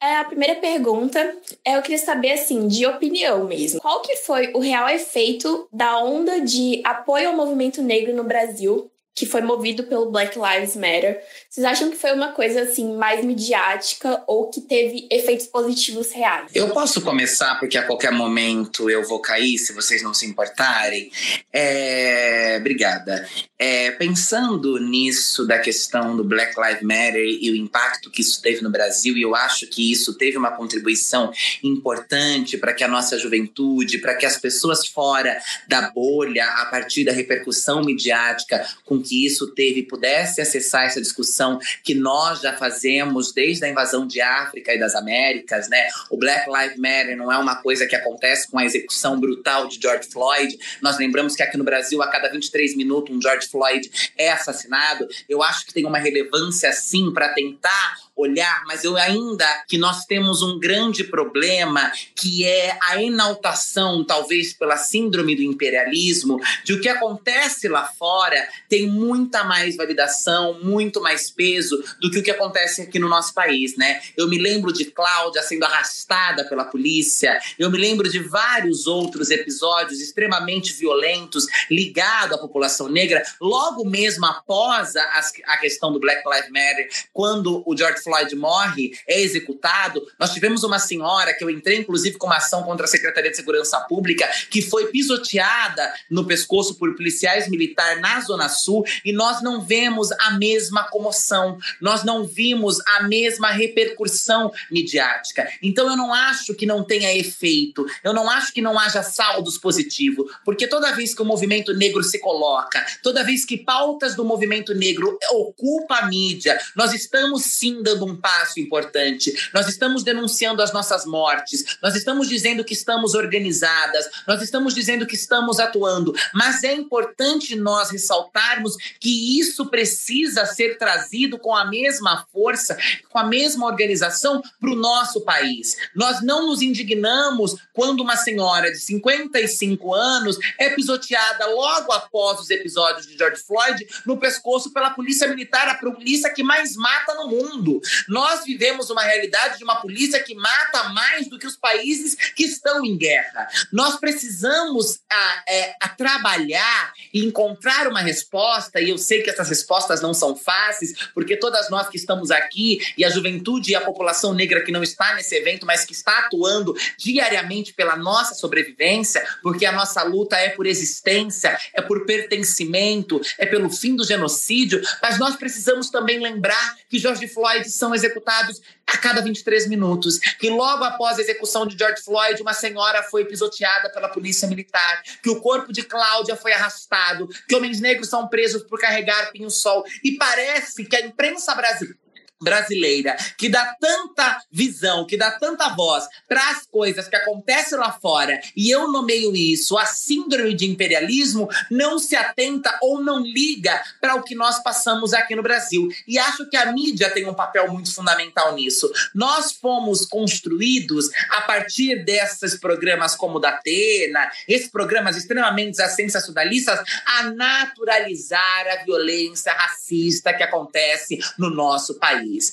É, 0.00 0.16
a 0.16 0.24
primeira 0.24 0.54
pergunta 0.56 1.18
é 1.64 1.76
eu 1.76 1.82
queria 1.82 1.98
saber 1.98 2.32
assim, 2.32 2.68
de 2.68 2.84
opinião 2.86 3.44
mesmo. 3.44 3.80
Qual 3.80 4.02
que 4.02 4.16
foi 4.16 4.52
o 4.52 4.58
real 4.58 4.88
efeito 4.88 5.66
da 5.72 5.98
onda 5.98 6.40
de 6.40 6.82
apoio 6.84 7.30
ao 7.30 7.36
movimento 7.36 7.82
negro 7.82 8.14
no 8.14 8.22
Brasil 8.22 8.90
que 9.16 9.24
foi 9.24 9.40
movido 9.40 9.84
pelo 9.84 10.10
Black 10.10 10.38
Lives 10.38 10.76
Matter. 10.76 11.18
Vocês 11.48 11.64
acham 11.64 11.90
que 11.90 11.96
foi 11.96 12.12
uma 12.12 12.32
coisa 12.32 12.60
assim 12.60 12.94
mais 12.96 13.24
midiática 13.24 14.22
ou 14.26 14.50
que 14.50 14.60
teve 14.60 15.08
efeitos 15.10 15.46
positivos 15.46 16.12
reais? 16.12 16.50
Eu 16.54 16.68
posso 16.68 17.00
começar 17.00 17.58
porque 17.58 17.78
a 17.78 17.82
qualquer 17.82 18.12
momento 18.12 18.90
eu 18.90 19.02
vou 19.02 19.18
cair, 19.18 19.56
se 19.56 19.72
vocês 19.72 20.02
não 20.02 20.12
se 20.12 20.26
importarem. 20.26 21.10
É... 21.50 22.58
Obrigada. 22.60 23.26
É, 23.58 23.92
pensando 23.92 24.78
nisso 24.78 25.46
da 25.46 25.58
questão 25.58 26.14
do 26.14 26.22
Black 26.22 26.54
Lives 26.60 26.82
Matter 26.82 27.24
e 27.24 27.50
o 27.50 27.56
impacto 27.56 28.10
que 28.10 28.20
isso 28.20 28.42
teve 28.42 28.60
no 28.60 28.68
Brasil, 28.68 29.16
e 29.16 29.22
eu 29.22 29.34
acho 29.34 29.66
que 29.66 29.90
isso 29.90 30.12
teve 30.12 30.36
uma 30.36 30.50
contribuição 30.50 31.32
importante 31.62 32.58
para 32.58 32.74
que 32.74 32.84
a 32.84 32.88
nossa 32.88 33.18
juventude, 33.18 33.96
para 33.96 34.14
que 34.14 34.26
as 34.26 34.36
pessoas 34.36 34.86
fora 34.86 35.40
da 35.66 35.90
bolha, 35.90 36.44
a 36.44 36.66
partir 36.66 37.04
da 37.04 37.12
repercussão 37.12 37.82
midiática 37.82 38.66
com 38.84 39.05
que 39.06 39.24
isso 39.24 39.48
teve, 39.54 39.82
pudesse 39.82 40.40
acessar 40.40 40.84
essa 40.84 41.00
discussão 41.00 41.58
que 41.82 41.94
nós 41.94 42.40
já 42.40 42.52
fazemos 42.54 43.32
desde 43.32 43.64
a 43.64 43.68
invasão 43.68 44.06
de 44.06 44.20
África 44.20 44.74
e 44.74 44.78
das 44.78 44.94
Américas, 44.94 45.68
né? 45.68 45.88
O 46.10 46.16
Black 46.16 46.48
Lives 46.50 46.76
Matter 46.76 47.16
não 47.16 47.30
é 47.30 47.38
uma 47.38 47.56
coisa 47.56 47.86
que 47.86 47.94
acontece 47.94 48.50
com 48.50 48.58
a 48.58 48.64
execução 48.64 49.18
brutal 49.18 49.68
de 49.68 49.78
George 49.80 50.08
Floyd. 50.08 50.58
Nós 50.82 50.98
lembramos 50.98 51.36
que 51.36 51.42
aqui 51.42 51.56
no 51.56 51.64
Brasil, 51.64 52.02
a 52.02 52.08
cada 52.08 52.28
23 52.28 52.76
minutos, 52.76 53.14
um 53.14 53.20
George 53.20 53.48
Floyd 53.48 53.90
é 54.16 54.30
assassinado. 54.30 55.06
Eu 55.28 55.42
acho 55.42 55.66
que 55.66 55.74
tem 55.74 55.86
uma 55.86 55.98
relevância, 55.98 56.72
sim, 56.72 57.12
para 57.12 57.28
tentar 57.30 58.05
olhar, 58.16 58.64
mas 58.66 58.82
eu 58.82 58.96
ainda 58.96 59.46
que 59.68 59.76
nós 59.76 60.06
temos 60.06 60.42
um 60.42 60.58
grande 60.58 61.04
problema 61.04 61.92
que 62.14 62.44
é 62.44 62.78
a 62.82 63.02
enaltação, 63.02 64.02
talvez 64.02 64.54
pela 64.54 64.76
síndrome 64.76 65.36
do 65.36 65.42
imperialismo, 65.42 66.40
de 66.64 66.72
o 66.72 66.80
que 66.80 66.88
acontece 66.88 67.68
lá 67.68 67.84
fora 67.86 68.48
tem 68.68 68.86
muita 68.88 69.44
mais 69.44 69.76
validação, 69.76 70.58
muito 70.62 71.00
mais 71.00 71.30
peso 71.30 71.76
do 72.00 72.10
que 72.10 72.18
o 72.18 72.22
que 72.22 72.30
acontece 72.30 72.82
aqui 72.82 72.98
no 72.98 73.08
nosso 73.08 73.34
país, 73.34 73.76
né? 73.76 74.00
Eu 74.16 74.28
me 74.28 74.38
lembro 74.38 74.72
de 74.72 74.86
Cláudia 74.86 75.42
sendo 75.42 75.64
arrastada 75.64 76.44
pela 76.44 76.64
polícia, 76.64 77.38
eu 77.58 77.70
me 77.70 77.78
lembro 77.78 78.08
de 78.08 78.18
vários 78.20 78.86
outros 78.86 79.30
episódios 79.30 80.00
extremamente 80.00 80.72
violentos 80.72 81.46
ligados 81.70 82.36
à 82.36 82.38
população 82.38 82.88
negra, 82.88 83.22
logo 83.40 83.84
mesmo 83.84 84.24
após 84.24 84.96
a, 84.96 85.20
a 85.46 85.56
questão 85.58 85.92
do 85.92 86.00
Black 86.00 86.22
Lives 86.26 86.50
Matter, 86.50 86.88
quando 87.12 87.62
o 87.66 87.76
George 87.76 88.05
Floyd 88.06 88.36
morre, 88.36 88.92
é 89.08 89.20
executado. 89.20 90.00
Nós 90.16 90.32
tivemos 90.32 90.62
uma 90.62 90.78
senhora 90.78 91.34
que 91.34 91.42
eu 91.42 91.50
entrei, 91.50 91.78
inclusive, 91.78 92.16
com 92.16 92.28
uma 92.28 92.36
ação 92.36 92.62
contra 92.62 92.86
a 92.86 92.88
Secretaria 92.88 93.30
de 93.30 93.36
Segurança 93.36 93.80
Pública, 93.80 94.30
que 94.48 94.62
foi 94.62 94.86
pisoteada 94.86 95.92
no 96.08 96.24
pescoço 96.24 96.76
por 96.76 96.94
policiais 96.94 97.48
militares 97.48 98.00
na 98.00 98.20
Zona 98.20 98.48
Sul, 98.48 98.84
e 99.04 99.12
nós 99.12 99.42
não 99.42 99.60
vemos 99.60 100.12
a 100.12 100.30
mesma 100.32 100.84
comoção, 100.84 101.58
nós 101.80 102.04
não 102.04 102.24
vimos 102.24 102.78
a 102.86 103.02
mesma 103.02 103.50
repercussão 103.50 104.52
midiática. 104.70 105.48
Então, 105.60 105.90
eu 105.90 105.96
não 105.96 106.14
acho 106.14 106.54
que 106.54 106.64
não 106.64 106.84
tenha 106.84 107.12
efeito, 107.12 107.84
eu 108.04 108.12
não 108.12 108.30
acho 108.30 108.52
que 108.52 108.62
não 108.62 108.78
haja 108.78 109.02
saldos 109.02 109.58
positivos, 109.58 110.30
porque 110.44 110.68
toda 110.68 110.92
vez 110.92 111.12
que 111.12 111.22
o 111.22 111.24
movimento 111.24 111.74
negro 111.74 112.04
se 112.04 112.20
coloca, 112.20 112.84
toda 113.02 113.24
vez 113.24 113.44
que 113.44 113.56
pautas 113.56 114.14
do 114.14 114.24
movimento 114.24 114.72
negro 114.74 115.18
ocupa 115.32 115.96
a 115.96 116.06
mídia, 116.06 116.58
nós 116.76 116.92
estamos 116.92 117.44
sim 117.44 117.82
dando 117.82 117.95
um 118.04 118.16
passo 118.16 118.60
importante. 118.60 119.32
Nós 119.52 119.68
estamos 119.68 120.02
denunciando 120.02 120.62
as 120.62 120.72
nossas 120.72 121.04
mortes, 121.06 121.78
nós 121.82 121.94
estamos 121.94 122.28
dizendo 122.28 122.64
que 122.64 122.74
estamos 122.74 123.14
organizadas, 123.14 124.08
nós 124.26 124.42
estamos 124.42 124.74
dizendo 124.74 125.06
que 125.06 125.14
estamos 125.14 125.58
atuando, 125.58 126.14
mas 126.34 126.62
é 126.64 126.72
importante 126.74 127.56
nós 127.56 127.90
ressaltarmos 127.90 128.76
que 129.00 129.38
isso 129.38 129.66
precisa 129.66 130.44
ser 130.46 130.78
trazido 130.78 131.38
com 131.38 131.54
a 131.54 131.64
mesma 131.64 132.26
força, 132.32 132.76
com 133.10 133.18
a 133.18 133.24
mesma 133.24 133.66
organização 133.66 134.42
para 134.60 134.70
o 134.70 134.76
nosso 134.76 135.20
país. 135.22 135.76
Nós 135.94 136.22
não 136.22 136.46
nos 136.46 136.62
indignamos 136.62 137.56
quando 137.72 138.00
uma 138.00 138.16
senhora 138.16 138.70
de 138.70 138.78
55 138.78 139.94
anos 139.94 140.38
é 140.58 140.70
pisoteada 140.70 141.46
logo 141.46 141.92
após 141.92 142.40
os 142.40 142.50
episódios 142.50 143.06
de 143.06 143.16
George 143.16 143.42
Floyd 143.42 143.86
no 144.04 144.18
pescoço 144.18 144.72
pela 144.72 144.90
polícia 144.90 145.28
militar, 145.28 145.68
a 145.68 145.74
polícia 145.74 146.32
que 146.32 146.42
mais 146.42 146.76
mata 146.76 147.14
no 147.14 147.28
mundo. 147.28 147.80
Nós 148.08 148.44
vivemos 148.44 148.90
uma 148.90 149.02
realidade 149.02 149.58
de 149.58 149.64
uma 149.64 149.76
polícia 149.76 150.22
que 150.22 150.34
mata 150.34 150.88
mais 150.90 151.28
do 151.28 151.38
que 151.38 151.46
os 151.46 151.56
países 151.56 152.14
que 152.34 152.44
estão 152.44 152.84
em 152.84 152.96
guerra. 152.96 153.48
Nós 153.72 153.98
precisamos 153.98 155.00
a, 155.10 155.42
é, 155.48 155.74
a 155.80 155.88
trabalhar 155.88 156.92
e 157.12 157.24
encontrar 157.24 157.88
uma 157.88 158.00
resposta, 158.00 158.80
e 158.80 158.90
eu 158.90 158.98
sei 158.98 159.22
que 159.22 159.30
essas 159.30 159.48
respostas 159.48 160.00
não 160.00 160.14
são 160.14 160.36
fáceis, 160.36 160.92
porque 161.14 161.36
todas 161.36 161.70
nós 161.70 161.88
que 161.88 161.96
estamos 161.96 162.30
aqui, 162.30 162.80
e 162.96 163.04
a 163.04 163.10
juventude 163.10 163.72
e 163.72 163.74
a 163.74 163.80
população 163.80 164.34
negra 164.34 164.62
que 164.62 164.72
não 164.72 164.82
está 164.82 165.14
nesse 165.14 165.34
evento, 165.34 165.66
mas 165.66 165.84
que 165.84 165.92
está 165.92 166.18
atuando 166.18 166.74
diariamente 166.98 167.72
pela 167.72 167.96
nossa 167.96 168.34
sobrevivência, 168.34 169.26
porque 169.42 169.66
a 169.66 169.72
nossa 169.72 170.02
luta 170.02 170.36
é 170.36 170.50
por 170.50 170.66
existência, 170.66 171.58
é 171.72 171.82
por 171.82 172.04
pertencimento, 172.06 173.20
é 173.38 173.46
pelo 173.46 173.70
fim 173.70 173.96
do 173.96 174.04
genocídio, 174.04 174.82
mas 175.02 175.18
nós 175.18 175.36
precisamos 175.36 175.90
também 175.90 176.18
lembrar 176.18 176.76
que 176.88 176.98
George 176.98 177.28
Floyd 177.28 177.68
são 177.76 177.94
executados 177.94 178.60
a 178.86 178.96
cada 178.98 179.20
23 179.20 179.68
minutos. 179.68 180.18
Que 180.38 180.50
logo 180.50 180.84
após 180.84 181.18
a 181.18 181.22
execução 181.22 181.66
de 181.66 181.76
George 181.76 182.02
Floyd, 182.02 182.40
uma 182.42 182.54
senhora 182.54 183.02
foi 183.02 183.24
pisoteada 183.24 183.90
pela 183.90 184.08
polícia 184.08 184.48
militar, 184.48 185.02
que 185.22 185.30
o 185.30 185.40
corpo 185.40 185.72
de 185.72 185.82
Cláudia 185.82 186.36
foi 186.36 186.52
arrastado, 186.52 187.28
que 187.48 187.54
homens 187.54 187.80
negros 187.80 188.08
são 188.08 188.28
presos 188.28 188.62
por 188.62 188.78
carregar 188.78 189.30
pinho-sol. 189.32 189.84
E 190.02 190.12
parece 190.16 190.84
que 190.84 190.96
a 190.96 191.00
imprensa 191.00 191.54
brasileira 191.54 192.05
brasileira, 192.40 193.16
que 193.38 193.48
dá 193.48 193.74
tanta 193.80 194.38
visão, 194.50 195.06
que 195.06 195.16
dá 195.16 195.30
tanta 195.30 195.70
voz 195.70 196.04
para 196.28 196.50
as 196.50 196.66
coisas 196.66 197.08
que 197.08 197.16
acontecem 197.16 197.78
lá 197.78 197.92
fora, 197.92 198.38
e 198.54 198.70
eu 198.70 198.90
nomeio 198.90 199.34
isso, 199.34 199.76
a 199.78 199.86
síndrome 199.86 200.54
de 200.54 200.66
imperialismo, 200.66 201.48
não 201.70 201.98
se 201.98 202.14
atenta 202.14 202.78
ou 202.82 203.02
não 203.02 203.20
liga 203.20 203.82
para 204.00 204.14
o 204.16 204.22
que 204.22 204.34
nós 204.34 204.62
passamos 204.62 205.14
aqui 205.14 205.34
no 205.34 205.42
Brasil. 205.42 205.88
E 206.06 206.18
acho 206.18 206.48
que 206.48 206.56
a 206.56 206.72
mídia 206.72 207.10
tem 207.10 207.26
um 207.26 207.34
papel 207.34 207.72
muito 207.72 207.94
fundamental 207.94 208.54
nisso. 208.54 208.90
Nós 209.14 209.52
fomos 209.52 210.04
construídos 210.04 211.10
a 211.30 211.42
partir 211.42 212.04
desses 212.04 212.58
programas 212.58 213.14
como 213.14 213.36
o 213.36 213.40
da 213.40 213.50
Atena, 213.50 214.30
esses 214.46 214.70
programas 214.70 215.16
extremamente 215.16 215.76
sensacionalistas, 215.76 216.80
a 217.06 217.22
naturalizar 217.30 218.66
a 218.72 218.84
violência 218.84 219.52
racista 219.52 220.34
que 220.34 220.42
acontece 220.42 221.18
no 221.38 221.48
nosso 221.50 221.98
país 221.98 222.25
país. 222.26 222.52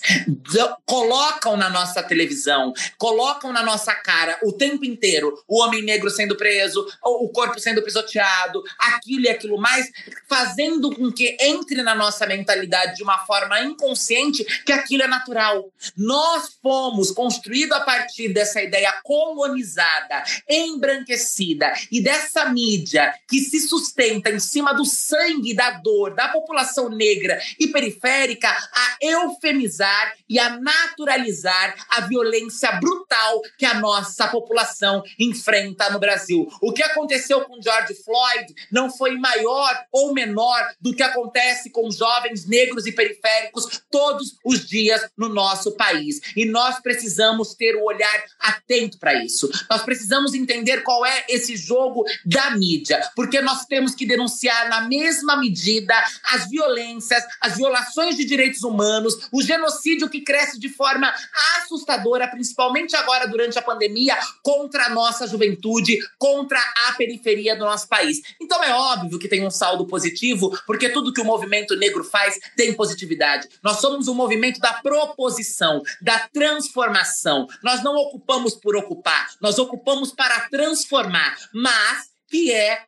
Colocam 0.86 1.58
na 1.58 1.70
nossa 1.70 2.04
televisão, 2.04 2.74
colocam 2.98 3.52
na 3.52 3.64
nossa 3.64 3.94
cara 3.96 4.38
o 4.44 4.54
tempo 4.54 4.86
inteiro 4.86 5.34
o 5.48 5.62
homem 5.62 5.82
negro 5.82 6.10
sendo 6.10 6.36
preso, 6.36 6.86
o 7.04 7.28
corpo 7.30 7.60
sendo 7.60 7.82
pisoteado, 7.82 8.64
aquilo 8.78 9.26
e 9.26 9.30
aquilo 9.30 9.58
mais, 9.58 9.90
fazendo 10.30 10.94
com 10.96 11.12
que 11.12 11.36
entre 11.40 11.82
na 11.82 11.96
nossa 11.96 12.26
mentalidade 12.26 12.96
de 12.96 13.04
uma 13.04 13.20
forma 13.26 13.60
inconsciente 13.62 14.44
que 14.64 14.72
aquilo 14.72 15.04
é 15.04 15.08
natural. 15.08 15.72
Nós 15.98 16.58
fomos 16.62 17.12
construídos 17.12 17.76
a 17.76 17.82
partir 17.82 18.30
dessa 18.30 18.62
ideia 18.62 18.94
colonizada, 19.04 20.24
embranquecida 20.50 21.74
e 21.92 22.02
dessa 22.02 22.46
mídia 22.46 23.14
que 23.28 23.40
se 23.40 23.60
sustenta 23.62 24.30
em 24.30 24.40
cima 24.40 24.74
do 24.74 24.86
sangue, 24.86 25.54
da 25.54 25.72
dor, 25.72 26.14
da 26.14 26.30
população 26.30 26.90
negra 26.90 27.40
e 27.60 27.68
periférica, 27.68 28.50
a 28.50 28.98
eufemizar 29.02 29.63
minimizar 29.64 30.16
e 30.30 30.38
a 30.38 30.58
naturalizar 30.60 31.76
a 31.90 32.02
violência 32.02 32.72
brutal 32.74 33.42
que 33.58 33.66
a 33.66 33.76
nossa 33.76 34.28
população 34.28 35.04
enfrenta 35.20 35.90
no 35.90 36.00
Brasil. 36.00 36.48
O 36.62 36.74
que 36.74 36.84
aconteceu 36.84 37.42
com 37.42 37.62
George 37.62 37.96
Floyd 38.04 38.54
não 38.72 38.90
foi 38.90 39.18
maior 39.18 39.86
ou 39.92 40.14
menor 40.14 40.74
do 40.80 40.94
que 40.94 41.04
acontece 41.04 41.70
com 41.70 41.90
jovens 41.90 42.46
negros 42.46 42.86
e 42.86 42.92
periféricos 42.92 43.82
todos 43.90 44.38
os 44.44 44.68
dias 44.68 45.08
no 45.18 45.30
nosso 45.30 45.72
país. 45.74 46.20
E 46.36 46.46
nós 46.46 46.80
precisamos 46.80 47.54
ter 47.54 47.76
o 47.76 47.82
um 47.82 47.86
olhar 47.86 48.24
atento 48.40 48.98
para 48.98 49.14
isso. 49.24 49.50
Nós 49.70 49.84
precisamos 49.84 50.34
entender 50.34 50.82
qual 50.82 51.06
é 51.06 51.26
esse 51.30 51.56
jogo 51.56 52.04
da 52.26 52.52
mídia, 52.52 53.02
porque 53.16 53.42
nós 53.42 53.66
temos 53.66 53.96
que 53.96 54.06
denunciar 54.06 54.70
na 54.70 54.82
mesma 54.82 55.38
medida 55.38 55.94
as 56.32 56.50
violências, 56.50 57.24
as 57.40 57.58
violações 57.58 58.16
de 58.16 58.26
direitos 58.26 58.64
humanos, 58.64 59.14
os 59.32 59.46
genocídio 59.54 60.10
que 60.10 60.22
cresce 60.22 60.60
de 60.60 60.70
forma 60.70 61.14
assustadora, 61.58 62.28
principalmente 62.28 62.96
agora 62.96 63.28
durante 63.28 63.58
a 63.58 63.62
pandemia, 63.62 64.18
contra 64.42 64.86
a 64.86 64.90
nossa 64.90 65.28
juventude, 65.28 65.98
contra 66.18 66.60
a 66.88 66.94
periferia 66.94 67.56
do 67.56 67.66
nosso 67.66 67.88
país. 67.88 68.22
Então 68.42 68.64
é 68.64 68.74
óbvio 68.74 69.20
que 69.20 69.28
tem 69.28 69.46
um 69.46 69.52
saldo 69.52 69.86
positivo, 69.86 70.58
porque 70.66 70.90
tudo 70.90 71.14
que 71.14 71.22
o 71.22 71.26
movimento 71.26 71.76
negro 71.76 72.04
faz 72.04 72.40
tem 72.56 72.74
positividade. 72.74 73.48
Nós 73.62 73.80
somos 73.80 74.08
um 74.08 74.14
movimento 74.14 74.60
da 74.60 74.74
proposição, 74.74 75.82
da 76.02 76.28
transformação. 76.30 77.48
Nós 77.64 77.84
não 77.84 77.96
ocupamos 77.96 78.56
por 78.56 78.76
ocupar, 78.76 79.30
nós 79.42 79.60
ocupamos 79.60 80.12
para 80.12 80.42
transformar, 80.50 81.38
mas 81.54 82.12
que 82.30 82.52
é 82.52 82.86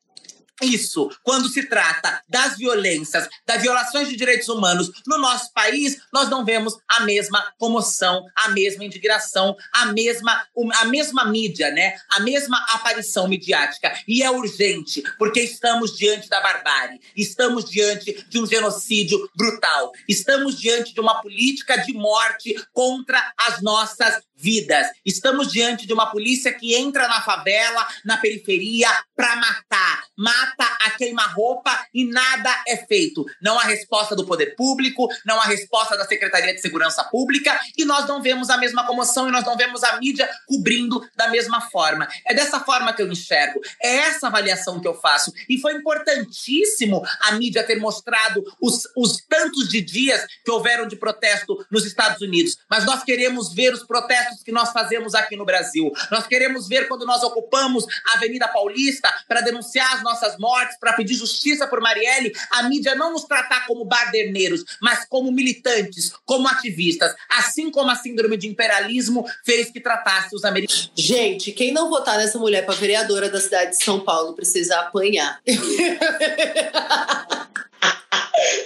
isso, 0.61 1.09
quando 1.23 1.49
se 1.49 1.67
trata 1.67 2.21
das 2.29 2.57
violências, 2.57 3.27
das 3.45 3.61
violações 3.61 4.07
de 4.07 4.15
direitos 4.15 4.47
humanos 4.47 4.89
no 5.05 5.17
nosso 5.17 5.51
país, 5.53 5.97
nós 6.13 6.29
não 6.29 6.45
vemos 6.45 6.77
a 6.87 7.01
mesma 7.01 7.53
comoção, 7.57 8.25
a 8.35 8.49
mesma 8.49 8.85
indignação, 8.85 9.55
a 9.73 9.87
mesma, 9.87 10.47
a 10.75 10.85
mesma 10.85 11.25
mídia, 11.25 11.71
né? 11.71 11.95
A 12.09 12.21
mesma 12.21 12.57
aparição 12.69 13.27
midiática. 13.27 13.93
E 14.07 14.23
é 14.23 14.31
urgente, 14.31 15.03
porque 15.17 15.41
estamos 15.41 15.95
diante 15.95 16.29
da 16.29 16.39
barbárie, 16.39 17.01
estamos 17.15 17.65
diante 17.65 18.25
de 18.29 18.39
um 18.39 18.45
genocídio 18.45 19.29
brutal, 19.35 19.91
estamos 20.07 20.59
diante 20.59 20.93
de 20.93 21.01
uma 21.01 21.21
política 21.21 21.77
de 21.77 21.93
morte 21.93 22.55
contra 22.71 23.33
as 23.37 23.61
nossas 23.61 24.21
vidas. 24.35 24.87
Estamos 25.05 25.51
diante 25.51 25.87
de 25.87 25.93
uma 25.93 26.11
polícia 26.11 26.53
que 26.53 26.75
entra 26.75 27.07
na 27.07 27.21
favela, 27.21 27.87
na 28.03 28.17
periferia, 28.17 28.89
para 29.15 29.35
matar. 29.37 30.03
Mata 30.17 30.44
a 30.85 30.91
queima-roupa 30.91 31.87
e 31.93 32.05
nada 32.05 32.63
é 32.67 32.77
feito. 32.77 33.25
Não 33.41 33.59
há 33.59 33.63
resposta 33.63 34.15
do 34.15 34.25
poder 34.25 34.55
público, 34.55 35.07
não 35.25 35.39
há 35.39 35.45
resposta 35.45 35.97
da 35.97 36.05
Secretaria 36.05 36.53
de 36.53 36.61
Segurança 36.61 37.03
Pública 37.03 37.59
e 37.77 37.85
nós 37.85 38.07
não 38.07 38.21
vemos 38.21 38.49
a 38.49 38.57
mesma 38.57 38.85
comoção 38.85 39.27
e 39.27 39.31
nós 39.31 39.45
não 39.45 39.57
vemos 39.57 39.83
a 39.83 39.97
mídia 39.99 40.29
cobrindo 40.47 41.07
da 41.15 41.27
mesma 41.27 41.61
forma. 41.61 42.07
É 42.25 42.33
dessa 42.33 42.59
forma 42.59 42.93
que 42.93 43.01
eu 43.01 43.11
enxergo. 43.11 43.61
É 43.81 43.95
essa 43.97 44.27
avaliação 44.27 44.79
que 44.79 44.87
eu 44.87 44.93
faço. 44.93 45.31
E 45.49 45.59
foi 45.59 45.73
importantíssimo 45.73 47.03
a 47.21 47.31
mídia 47.33 47.63
ter 47.63 47.79
mostrado 47.79 48.43
os, 48.61 48.87
os 48.95 49.23
tantos 49.27 49.69
de 49.69 49.81
dias 49.81 50.25
que 50.43 50.51
houveram 50.51 50.87
de 50.87 50.95
protesto 50.95 51.65
nos 51.71 51.85
Estados 51.85 52.21
Unidos. 52.21 52.57
Mas 52.69 52.85
nós 52.85 53.03
queremos 53.03 53.53
ver 53.53 53.73
os 53.73 53.83
protestos 53.83 54.43
que 54.43 54.51
nós 54.51 54.71
fazemos 54.71 55.15
aqui 55.15 55.35
no 55.35 55.45
Brasil. 55.45 55.91
Nós 56.11 56.27
queremos 56.27 56.67
ver 56.67 56.87
quando 56.87 57.05
nós 57.05 57.23
ocupamos 57.23 57.85
a 58.07 58.13
Avenida 58.13 58.47
Paulista 58.47 59.13
para 59.27 59.41
denunciar 59.41 59.93
as 59.93 60.03
nossas 60.03 60.34
mortes, 60.39 60.77
para 60.79 60.93
pedir 60.93 61.15
justiça 61.15 61.67
por 61.67 61.81
Marielle, 61.81 62.31
a 62.51 62.63
mídia 62.63 62.95
não 62.95 63.11
nos 63.11 63.23
tratar 63.23 63.65
como 63.67 63.85
baderneiros, 63.85 64.63
mas 64.81 65.05
como 65.05 65.31
militantes, 65.31 66.13
como 66.25 66.47
ativistas, 66.47 67.13
assim 67.29 67.69
como 67.69 67.91
a 67.91 67.95
síndrome 67.95 68.37
de 68.37 68.47
imperialismo 68.47 69.25
fez 69.43 69.71
que 69.71 69.79
tratasse 69.79 70.35
os 70.35 70.43
americanos. 70.43 70.91
Gente, 70.95 71.51
quem 71.51 71.71
não 71.71 71.89
votar 71.89 72.17
nessa 72.17 72.37
mulher 72.37 72.65
para 72.65 72.75
vereadora 72.75 73.29
da 73.29 73.39
cidade 73.39 73.71
de 73.71 73.83
São 73.83 73.99
Paulo 73.99 74.33
precisa 74.33 74.79
apanhar. 74.79 75.39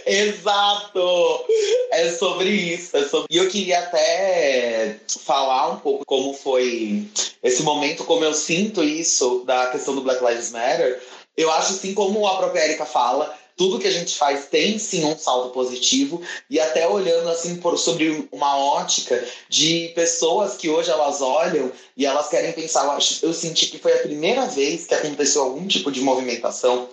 Exato! 0.05 1.45
É 1.91 2.09
sobre 2.09 2.49
isso. 2.49 2.95
É 2.97 3.05
sobre... 3.05 3.27
E 3.29 3.37
eu 3.37 3.49
queria 3.49 3.79
até 3.79 4.97
falar 5.07 5.73
um 5.73 5.79
pouco 5.79 6.05
como 6.05 6.33
foi 6.33 7.07
esse 7.43 7.63
momento, 7.63 8.03
como 8.03 8.23
eu 8.23 8.33
sinto 8.33 8.83
isso 8.83 9.43
da 9.45 9.67
questão 9.67 9.95
do 9.95 10.01
Black 10.01 10.23
Lives 10.23 10.51
Matter. 10.51 11.01
Eu 11.39 11.49
acho 11.51 11.71
assim 11.71 11.93
como 11.93 12.27
a 12.27 12.35
própria 12.35 12.65
Erika 12.65 12.85
fala, 12.85 13.33
tudo 13.55 13.79
que 13.79 13.87
a 13.87 13.91
gente 13.91 14.17
faz 14.17 14.47
tem 14.47 14.77
sim 14.77 15.05
um 15.05 15.17
saldo 15.17 15.51
positivo 15.51 16.21
e 16.49 16.59
até 16.59 16.85
olhando 16.85 17.29
assim 17.29 17.55
por, 17.55 17.77
sobre 17.77 18.27
uma 18.29 18.57
ótica 18.57 19.25
de 19.47 19.89
pessoas 19.95 20.57
que 20.57 20.69
hoje 20.69 20.91
elas 20.91 21.21
olham 21.21 21.71
e 21.95 22.05
elas 22.05 22.27
querem 22.27 22.51
pensar, 22.51 22.83
eu, 22.83 23.29
eu 23.29 23.33
senti 23.33 23.67
que 23.67 23.79
foi 23.79 23.93
a 23.93 23.99
primeira 23.99 24.47
vez 24.47 24.85
que 24.85 24.93
aconteceu 24.93 25.41
algum 25.43 25.65
tipo 25.65 25.89
de 25.89 26.01
movimentação 26.01 26.89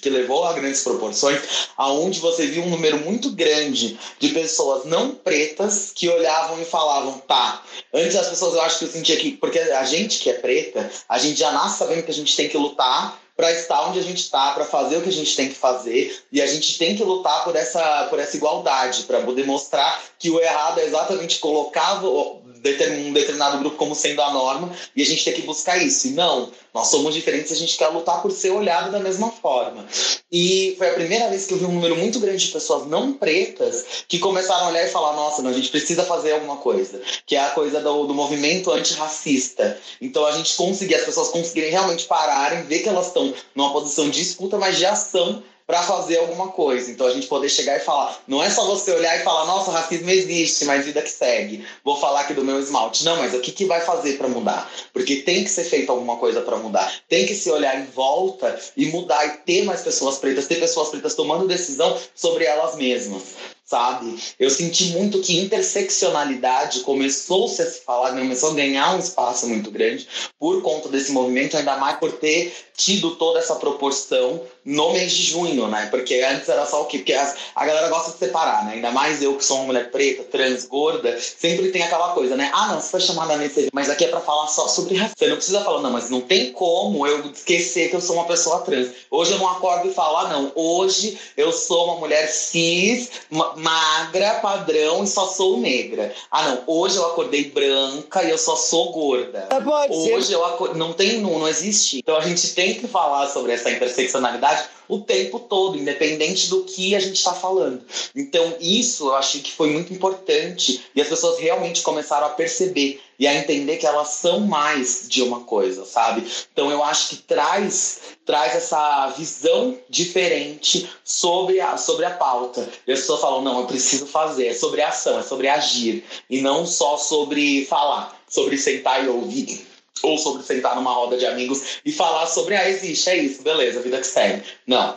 que 0.00 0.08
levou 0.08 0.44
a 0.44 0.54
grandes 0.54 0.82
proporções, 0.82 1.68
aonde 1.76 2.20
você 2.20 2.46
viu 2.46 2.62
um 2.62 2.70
número 2.70 3.00
muito 3.00 3.30
grande 3.32 3.98
de 4.18 4.28
pessoas 4.30 4.86
não 4.86 5.10
pretas 5.10 5.92
que 5.94 6.08
olhavam 6.08 6.62
e 6.62 6.64
falavam, 6.64 7.18
tá. 7.18 7.62
Antes 7.92 8.16
as 8.16 8.28
pessoas, 8.28 8.54
eu 8.54 8.62
acho 8.62 8.78
que 8.78 8.84
eu 8.86 8.90
sentia 8.90 9.16
que, 9.16 9.32
porque 9.32 9.58
a 9.58 9.84
gente 9.84 10.20
que 10.20 10.30
é 10.30 10.34
preta, 10.34 10.90
a 11.06 11.18
gente 11.18 11.38
já 11.38 11.50
nasce 11.52 11.78
sabendo 11.78 12.02
que 12.02 12.10
a 12.10 12.14
gente 12.14 12.34
tem 12.34 12.48
que 12.48 12.56
lutar 12.56 13.20
para 13.40 13.52
estar 13.52 13.88
onde 13.88 13.98
a 13.98 14.02
gente 14.02 14.18
está, 14.18 14.50
para 14.50 14.66
fazer 14.66 14.98
o 14.98 15.00
que 15.00 15.08
a 15.08 15.12
gente 15.12 15.34
tem 15.34 15.48
que 15.48 15.54
fazer, 15.54 16.22
e 16.30 16.42
a 16.42 16.46
gente 16.46 16.76
tem 16.76 16.94
que 16.94 17.02
lutar 17.02 17.42
por 17.42 17.56
essa, 17.56 18.06
por 18.10 18.18
essa 18.18 18.36
igualdade, 18.36 19.04
para 19.04 19.22
poder 19.22 19.46
mostrar 19.46 19.98
que 20.18 20.28
o 20.28 20.38
errado 20.38 20.78
é 20.78 20.84
exatamente 20.84 21.38
colocar 21.38 22.04
um 22.04 22.42
determinado 22.60 23.56
grupo 23.56 23.76
como 23.76 23.94
sendo 23.94 24.20
a 24.20 24.30
norma, 24.30 24.70
e 24.94 25.00
a 25.00 25.06
gente 25.06 25.24
tem 25.24 25.32
que 25.32 25.40
buscar 25.40 25.78
isso. 25.78 26.08
E 26.08 26.10
não, 26.10 26.52
nós 26.72 26.88
somos 26.88 27.14
diferentes, 27.14 27.52
a 27.52 27.56
gente 27.56 27.76
quer 27.76 27.88
lutar 27.88 28.22
por 28.22 28.30
ser 28.30 28.50
olhado 28.50 28.92
da 28.92 28.98
mesma 28.98 29.30
forma. 29.30 29.84
E 30.30 30.74
foi 30.78 30.90
a 30.90 30.94
primeira 30.94 31.28
vez 31.28 31.46
que 31.46 31.54
eu 31.54 31.58
vi 31.58 31.64
um 31.64 31.72
número 31.72 31.96
muito 31.96 32.20
grande 32.20 32.46
de 32.46 32.52
pessoas 32.52 32.86
não 32.86 33.12
pretas 33.12 34.04
que 34.06 34.18
começaram 34.18 34.66
a 34.66 34.68
olhar 34.68 34.86
e 34.86 34.90
falar: 34.90 35.14
nossa, 35.14 35.42
não, 35.42 35.50
a 35.50 35.52
gente 35.52 35.70
precisa 35.70 36.04
fazer 36.04 36.32
alguma 36.32 36.58
coisa. 36.58 37.00
Que 37.26 37.34
é 37.36 37.40
a 37.40 37.50
coisa 37.50 37.80
do, 37.80 38.06
do 38.06 38.14
movimento 38.14 38.70
antirracista. 38.70 39.78
Então 40.00 40.24
a 40.24 40.32
gente 40.32 40.54
conseguir, 40.56 40.94
as 40.94 41.04
pessoas 41.04 41.28
conseguirem 41.28 41.70
realmente 41.70 42.06
pararem, 42.06 42.62
ver 42.62 42.80
que 42.80 42.88
elas 42.88 43.08
estão 43.08 43.34
numa 43.54 43.72
posição 43.72 44.08
de 44.08 44.20
escuta, 44.20 44.56
mas 44.56 44.76
de 44.76 44.86
ação 44.86 45.42
para 45.70 45.84
fazer 45.84 46.18
alguma 46.18 46.48
coisa. 46.48 46.90
Então 46.90 47.06
a 47.06 47.12
gente 47.12 47.28
poder 47.28 47.48
chegar 47.48 47.76
e 47.76 47.80
falar, 47.80 48.20
não 48.26 48.42
é 48.42 48.50
só 48.50 48.66
você 48.66 48.90
olhar 48.90 49.16
e 49.16 49.22
falar, 49.22 49.46
nossa, 49.46 49.70
racismo 49.70 50.10
existe, 50.10 50.64
mas 50.64 50.84
vida 50.84 51.00
que 51.00 51.08
segue. 51.08 51.64
Vou 51.84 51.96
falar 51.96 52.22
aqui 52.22 52.34
do 52.34 52.44
meu 52.44 52.58
esmalte. 52.58 53.04
Não, 53.04 53.16
mas 53.16 53.32
o 53.34 53.40
que, 53.40 53.52
que 53.52 53.66
vai 53.66 53.80
fazer 53.80 54.18
para 54.18 54.26
mudar? 54.26 54.68
Porque 54.92 55.16
tem 55.16 55.44
que 55.44 55.50
ser 55.50 55.62
feito 55.62 55.92
alguma 55.92 56.16
coisa 56.16 56.40
para 56.40 56.56
mudar. 56.56 56.92
Tem 57.08 57.24
que 57.24 57.36
se 57.36 57.48
olhar 57.52 57.80
em 57.80 57.84
volta 57.84 58.58
e 58.76 58.86
mudar 58.86 59.24
e 59.26 59.30
ter 59.46 59.64
mais 59.64 59.82
pessoas 59.82 60.18
pretas, 60.18 60.48
ter 60.48 60.56
pessoas 60.56 60.88
pretas 60.88 61.14
tomando 61.14 61.46
decisão 61.46 61.96
sobre 62.16 62.44
elas 62.44 62.74
mesmas 62.74 63.36
sabe? 63.70 64.18
Eu 64.36 64.50
senti 64.50 64.86
muito 64.86 65.20
que 65.20 65.38
interseccionalidade 65.38 66.80
começou-se 66.80 67.62
a 67.62 67.70
se 67.70 67.82
falar, 67.82 68.10
começou 68.10 68.50
a 68.50 68.54
ganhar 68.54 68.96
um 68.96 68.98
espaço 68.98 69.46
muito 69.46 69.70
grande 69.70 70.08
por 70.40 70.60
conta 70.60 70.88
desse 70.88 71.12
movimento, 71.12 71.56
ainda 71.56 71.76
mais 71.76 71.96
por 71.98 72.10
ter 72.10 72.52
tido 72.76 73.14
toda 73.14 73.38
essa 73.38 73.54
proporção 73.54 74.42
no 74.64 74.92
mês 74.92 75.12
de 75.12 75.22
junho, 75.24 75.66
né? 75.68 75.88
Porque 75.90 76.22
antes 76.22 76.48
era 76.48 76.66
só 76.66 76.82
o 76.82 76.84
quê? 76.86 76.98
Porque 76.98 77.14
a, 77.14 77.34
a 77.54 77.66
galera 77.66 77.88
gosta 77.88 78.12
de 78.12 78.18
separar, 78.18 78.64
né? 78.64 78.74
Ainda 78.74 78.90
mais 78.90 79.22
eu 79.22 79.36
que 79.36 79.44
sou 79.44 79.58
uma 79.58 79.66
mulher 79.66 79.90
preta, 79.90 80.22
trans, 80.24 80.66
gorda, 80.66 81.18
sempre 81.20 81.70
tem 81.70 81.82
aquela 81.82 82.10
coisa, 82.12 82.36
né? 82.36 82.50
Ah, 82.54 82.68
não, 82.68 82.80
você 82.80 82.90
foi 82.90 83.00
chamada 83.00 83.36
nesse 83.36 83.68
mas 83.72 83.88
aqui 83.88 84.04
é 84.04 84.08
para 84.08 84.20
falar 84.20 84.46
só 84.48 84.68
sobre 84.68 84.96
racismo. 84.96 85.16
Você 85.18 85.26
não 85.28 85.36
precisa 85.36 85.64
falar, 85.64 85.80
não, 85.80 85.90
mas 85.90 86.10
não 86.10 86.20
tem 86.20 86.52
como 86.52 87.06
eu 87.06 87.30
esquecer 87.30 87.88
que 87.88 87.96
eu 87.96 88.00
sou 88.00 88.16
uma 88.16 88.24
pessoa 88.24 88.60
trans. 88.60 88.88
Hoje 89.10 89.32
eu 89.32 89.38
não 89.38 89.48
acordo 89.48 89.88
e 89.88 89.94
falo, 89.94 90.16
ah, 90.18 90.28
não, 90.28 90.52
hoje 90.54 91.18
eu 91.36 91.52
sou 91.52 91.86
uma 91.86 91.96
mulher 91.96 92.28
cis, 92.28 93.10
magra, 93.30 94.34
padrão 94.40 95.04
e 95.04 95.06
só 95.06 95.26
sou 95.26 95.58
negra. 95.58 96.12
Ah, 96.30 96.42
não, 96.50 96.62
hoje 96.66 96.96
eu 96.96 97.06
acordei 97.06 97.44
branca 97.50 98.22
e 98.22 98.30
eu 98.30 98.38
só 98.38 98.56
sou 98.56 98.92
gorda. 98.92 99.48
É, 99.50 99.60
pode 99.60 99.92
hoje 99.92 100.28
ser. 100.28 100.34
eu 100.34 100.44
acordei, 100.44 100.76
não 100.76 100.92
tem, 100.92 101.20
não, 101.20 101.38
não 101.38 101.48
existe. 101.48 101.98
Então 101.98 102.16
a 102.16 102.22
gente 102.22 102.54
tem 102.54 102.74
que 102.74 102.86
falar 102.86 103.28
sobre 103.28 103.52
essa 103.52 103.70
interseccionalidade 103.70 104.49
o 104.90 104.98
tempo 104.98 105.38
todo, 105.38 105.78
independente 105.78 106.50
do 106.50 106.64
que 106.64 106.94
a 106.96 107.00
gente 107.00 107.16
está 107.16 107.32
falando. 107.32 107.80
Então, 108.14 108.56
isso 108.60 109.06
eu 109.08 109.14
acho 109.14 109.38
que 109.38 109.52
foi 109.52 109.70
muito 109.70 109.92
importante 109.92 110.84
e 110.94 111.00
as 111.00 111.08
pessoas 111.08 111.38
realmente 111.38 111.82
começaram 111.82 112.26
a 112.26 112.30
perceber 112.30 113.00
e 113.16 113.26
a 113.26 113.34
entender 113.34 113.76
que 113.76 113.86
elas 113.86 114.08
são 114.08 114.40
mais 114.40 115.06
de 115.08 115.22
uma 115.22 115.40
coisa, 115.40 115.84
sabe? 115.84 116.26
Então, 116.52 116.70
eu 116.70 116.82
acho 116.82 117.10
que 117.10 117.16
traz 117.16 118.00
traz 118.24 118.54
essa 118.54 119.08
visão 119.16 119.76
diferente 119.88 120.88
sobre 121.02 121.60
a, 121.60 121.76
sobre 121.76 122.04
a 122.04 122.10
pauta. 122.10 122.68
E 122.86 122.92
as 122.92 123.00
pessoas 123.00 123.20
falam, 123.20 123.42
não, 123.42 123.60
eu 123.60 123.66
preciso 123.66 124.06
fazer, 124.06 124.46
é 124.48 124.54
sobre 124.54 124.82
ação, 124.82 125.18
é 125.18 125.22
sobre 125.22 125.48
agir, 125.48 126.04
e 126.28 126.40
não 126.40 126.64
só 126.64 126.96
sobre 126.96 127.64
falar, 127.66 128.16
sobre 128.28 128.56
sentar 128.56 129.04
e 129.04 129.08
ouvir 129.08 129.69
ou 130.02 130.18
sobre 130.18 130.42
sentar 130.42 130.76
numa 130.76 130.92
roda 130.92 131.16
de 131.16 131.26
amigos 131.26 131.80
e 131.84 131.92
falar 131.92 132.26
sobre, 132.26 132.54
ah, 132.54 132.68
existe, 132.68 133.10
é 133.10 133.16
isso, 133.16 133.42
beleza, 133.42 133.80
vida 133.80 133.98
que 133.98 134.06
segue. 134.06 134.42
Não, 134.66 134.96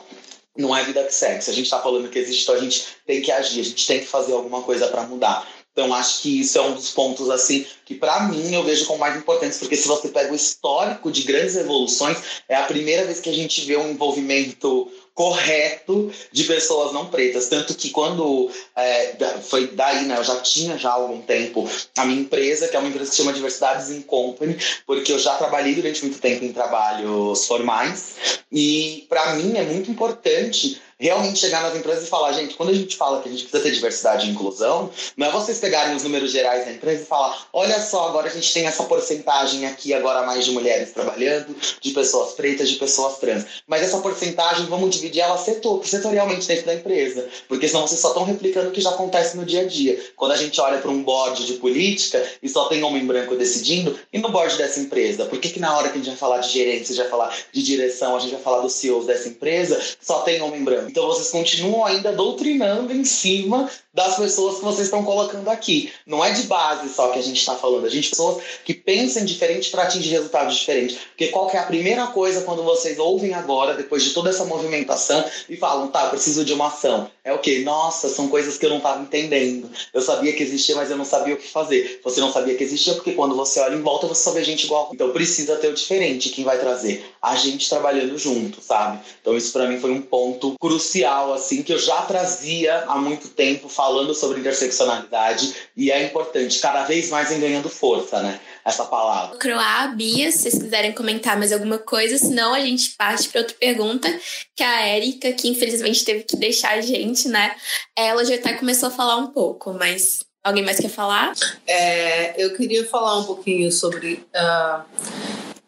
não 0.58 0.76
é 0.76 0.84
vida 0.84 1.04
que 1.04 1.14
segue. 1.14 1.44
Se 1.44 1.50
a 1.50 1.54
gente 1.54 1.66
está 1.66 1.80
falando 1.80 2.10
que 2.10 2.20
existe, 2.20 2.44
então 2.44 2.56
a 2.56 2.60
gente 2.60 2.86
tem 3.06 3.22
que 3.22 3.32
agir, 3.32 3.62
a 3.62 3.64
gente 3.64 3.88
tem 3.88 4.00
que 4.00 4.06
fazer 4.06 4.34
alguma 4.34 4.62
coisa 4.62 4.88
para 4.88 5.04
mudar. 5.04 5.48
Então 5.74 5.92
acho 5.94 6.22
que 6.22 6.42
isso 6.42 6.58
é 6.58 6.62
um 6.62 6.76
dos 6.76 6.92
pontos 6.92 7.32
assim 7.32 7.66
que 7.84 7.96
para 7.96 8.28
mim 8.28 8.54
eu 8.54 8.64
vejo 8.64 8.86
como 8.86 9.00
mais 9.00 9.18
importantes, 9.18 9.58
porque 9.58 9.76
se 9.76 9.88
você 9.88 10.08
pega 10.08 10.32
o 10.32 10.36
histórico 10.36 11.12
de 11.12 11.24
grandes 11.24 11.56
revoluções, 11.56 12.18
é 12.48 12.56
a 12.56 12.64
primeira 12.64 13.06
vez 13.06 13.20
que 13.20 13.30
a 13.30 13.34
gente 13.34 13.62
vê 13.62 13.76
um 13.76 13.90
envolvimento 13.90 14.92
correto 15.14 16.12
de 16.32 16.44
pessoas 16.44 16.94
não 16.94 17.08
pretas. 17.08 17.48
Tanto 17.48 17.76
que 17.76 17.90
quando 17.90 18.50
é, 18.76 19.16
foi 19.42 19.68
daí, 19.68 20.06
né, 20.06 20.18
eu 20.18 20.24
já 20.24 20.40
tinha 20.42 20.78
já 20.78 20.90
há 20.90 20.94
algum 20.94 21.22
tempo 21.22 21.70
a 21.98 22.06
minha 22.06 22.22
empresa, 22.22 22.68
que 22.68 22.76
é 22.76 22.80
uma 22.80 22.90
empresa 22.90 23.12
que 23.12 23.18
chama 23.18 23.34
Diversidades 23.34 23.90
in 23.92 24.02
Company, 24.02 24.58
porque 24.86 25.12
eu 25.12 25.20
já 25.20 25.36
trabalhei 25.36 25.76
durante 25.76 26.02
muito 26.02 26.20
tempo 26.20 26.44
em 26.44 26.52
trabalhos 26.52 27.46
formais. 27.46 28.16
E 28.52 29.06
para 29.10 29.36
mim 29.36 29.58
é 29.58 29.64
muito 29.64 29.90
importante 29.90 30.82
realmente 31.04 31.40
chegar 31.40 31.62
nas 31.62 31.76
empresas 31.76 32.06
e 32.06 32.10
falar, 32.10 32.32
gente, 32.32 32.56
quando 32.56 32.70
a 32.70 32.74
gente 32.74 32.96
fala 32.96 33.22
que 33.22 33.28
a 33.28 33.32
gente 33.32 33.44
precisa 33.44 33.62
ter 33.62 33.72
diversidade 33.72 34.26
e 34.26 34.32
inclusão, 34.32 34.90
não 35.18 35.28
é 35.28 35.32
vocês 35.32 35.60
pegarem 35.60 35.94
os 35.94 36.04
números 36.04 36.32
gerais 36.32 36.64
da 36.64 36.72
empresa 36.72 37.04
e 37.04 37.06
falar, 37.06 37.46
olha 37.52 37.78
só, 37.82 38.08
agora 38.08 38.28
a 38.28 38.32
gente 38.32 38.54
tem 38.54 38.66
essa 38.66 38.86
porcentagem 38.86 39.66
aqui 39.66 39.94
agora 39.94 40.26
mais 40.26 40.46
de 40.46 40.52
mulheres 40.52 40.94
trabalhando, 40.94 41.54
de 41.82 41.92
pessoas 41.92 42.32
pretas, 42.36 42.70
de 42.70 42.78
pessoas 42.78 43.18
trans. 43.18 43.46
Mas 43.68 43.82
essa 43.82 43.98
porcentagem, 43.98 44.66
vamos 44.68 44.96
dividir 44.96 45.20
ela 45.20 45.38
setor, 45.38 45.86
setorialmente 45.86 46.48
dentro 46.48 46.68
da 46.68 46.74
empresa, 46.74 47.28
porque 47.50 47.68
senão 47.68 47.86
vocês 47.86 48.00
só 48.00 48.08
estão 48.08 48.24
replicando 48.24 48.70
o 48.70 48.72
que 48.72 48.80
já 48.80 48.92
acontece 48.92 49.36
no 49.36 49.44
dia 49.44 49.64
a 49.64 49.66
dia. 49.66 50.02
Quando 50.16 50.32
a 50.32 50.38
gente 50.38 50.62
olha 50.62 50.78
para 50.78 50.90
um 50.90 51.04
board 51.04 51.46
de 51.46 51.54
política 51.56 52.26
e 52.42 52.48
só 52.48 52.70
tem 52.70 52.82
homem 52.82 53.06
branco 53.06 53.36
decidindo, 53.36 54.00
e 54.14 54.20
no 54.20 54.30
board 54.30 54.58
dessa 54.58 54.80
empresa? 54.80 55.26
Por 55.26 55.38
que, 55.38 55.50
que 55.50 55.60
na 55.60 55.78
hora 55.78 55.90
que 55.90 55.96
a 55.96 55.98
gente 55.98 56.08
vai 56.08 56.18
falar 56.18 56.38
de 56.38 56.50
gerência, 56.50 56.96
vai 56.96 57.10
falar 57.10 57.36
de 57.52 57.62
direção, 57.62 58.16
a 58.16 58.20
gente 58.20 58.32
vai 58.32 58.42
falar 58.42 58.62
dos 58.62 58.72
CEOs 58.74 59.06
dessa 59.06 59.28
empresa, 59.28 59.82
só 60.00 60.22
tem 60.22 60.42
homem 60.42 60.64
branco? 60.64 60.93
Então 60.94 61.08
vocês 61.08 61.32
continuam 61.32 61.84
ainda 61.84 62.12
doutrinando 62.12 62.94
em 62.94 63.04
cima 63.04 63.68
das 63.92 64.16
pessoas 64.16 64.60
que 64.60 64.64
vocês 64.64 64.86
estão 64.86 65.04
colocando 65.04 65.50
aqui. 65.50 65.92
Não 66.06 66.24
é 66.24 66.30
de 66.30 66.44
base 66.44 66.88
só 66.88 67.08
que 67.08 67.18
a 67.18 67.22
gente 67.24 67.40
está 67.40 67.56
falando, 67.56 67.88
a 67.88 67.90
gente 67.90 68.12
pessoas 68.12 68.44
que 68.64 68.76
pensam 68.76 69.26
diferente 69.26 69.72
para 69.72 69.82
atingir 69.82 70.12
resultados 70.12 70.56
diferentes. 70.56 71.00
Porque 71.00 71.30
qual 71.30 71.50
é 71.50 71.58
a 71.58 71.64
primeira 71.64 72.06
coisa 72.06 72.42
quando 72.42 72.62
vocês 72.62 73.00
ouvem 73.00 73.34
agora, 73.34 73.74
depois 73.74 74.04
de 74.04 74.12
toda 74.12 74.30
essa 74.30 74.46
movimentação, 74.46 75.26
e 75.50 75.58
falam, 75.58 75.88
tá, 75.88 76.10
preciso 76.10 76.46
de 76.46 76.54
uma 76.54 76.68
ação? 76.68 77.10
É 77.26 77.32
o 77.32 77.40
quê? 77.40 77.60
Nossa, 77.60 78.10
são 78.10 78.28
coisas 78.28 78.58
que 78.58 78.66
eu 78.66 78.70
não 78.70 78.78
estava 78.78 79.02
entendendo. 79.02 79.72
Eu 79.94 80.02
sabia 80.02 80.34
que 80.34 80.44
existia, 80.44 80.76
mas 80.76 80.92
eu 80.92 80.98
não 80.98 81.06
sabia 81.06 81.34
o 81.34 81.38
que 81.38 81.48
fazer. 81.48 82.02
Você 82.04 82.20
não 82.20 82.30
sabia 82.30 82.54
que 82.56 82.64
existia 82.64 82.94
porque 82.96 83.14
quando 83.14 83.34
você 83.34 83.62
olha 83.62 83.76
em 83.76 83.82
volta, 83.82 84.08
você 84.08 84.22
só 84.24 84.32
vê 84.32 84.44
gente 84.44 84.66
igual. 84.66 84.92
Então 84.94 85.10
precisa 85.12 85.56
ter 85.56 85.70
o 85.70 85.74
diferente. 85.74 86.32
Quem 86.32 86.44
vai 86.44 86.60
trazer? 86.60 87.06
A 87.22 87.38
gente 87.38 87.70
trabalhando 87.70 88.18
junto, 88.18 88.62
sabe? 88.62 89.00
Então 89.22 89.38
isso 89.38 89.54
para 89.54 89.68
mim 89.68 89.80
foi 89.80 89.92
um 89.92 90.02
ponto 90.02 90.56
crucial, 90.60 91.32
assim, 91.34 91.64
que 91.64 91.72
eu 91.72 91.80
já 91.80 92.02
trazia 92.02 92.84
há 92.88 92.98
muito 92.98 93.30
tempo, 93.30 93.70
falando 93.70 94.14
sobre 94.14 94.42
interseccionalidade 94.42 95.56
e 95.78 95.92
é 95.92 96.04
importante, 96.04 96.60
cada 96.60 96.84
vez 96.84 97.10
mais 97.10 97.32
em 97.32 97.40
ganhando 97.40 97.70
força, 97.70 98.22
né? 98.22 98.38
Essa 98.66 98.86
palavra. 98.86 99.38
Croá, 99.38 99.88
Bia, 99.88 100.32
se 100.32 100.40
vocês 100.40 100.58
quiserem 100.58 100.94
comentar 100.94 101.38
mais 101.38 101.52
alguma 101.52 101.78
coisa, 101.78 102.18
senão 102.18 102.54
a 102.54 102.60
gente 102.62 102.96
parte 102.98 103.28
para 103.28 103.42
outra 103.42 103.56
pergunta, 103.60 104.08
que 104.56 104.64
a 104.64 104.88
Érica, 104.88 105.34
que 105.34 105.50
infelizmente 105.50 106.06
teve 106.06 106.24
que 106.24 106.38
deixar 106.38 106.78
a 106.78 106.82
gente, 106.82 107.28
né? 107.28 107.56
Ela 107.96 108.24
já 108.24 108.36
até 108.36 108.54
começou 108.54 108.88
a 108.88 108.92
falar 108.92 109.18
um 109.18 109.28
pouco, 109.28 109.74
mas 109.74 110.20
alguém 110.44 110.64
mais 110.64 110.80
quer 110.80 110.90
falar? 110.90 111.34
É, 111.68 112.42
eu 112.42 112.56
queria 112.56 112.88
falar 112.88 113.20
um 113.20 113.26
pouquinho 113.26 113.72
sobre. 113.72 114.26
Uh, 114.34 114.84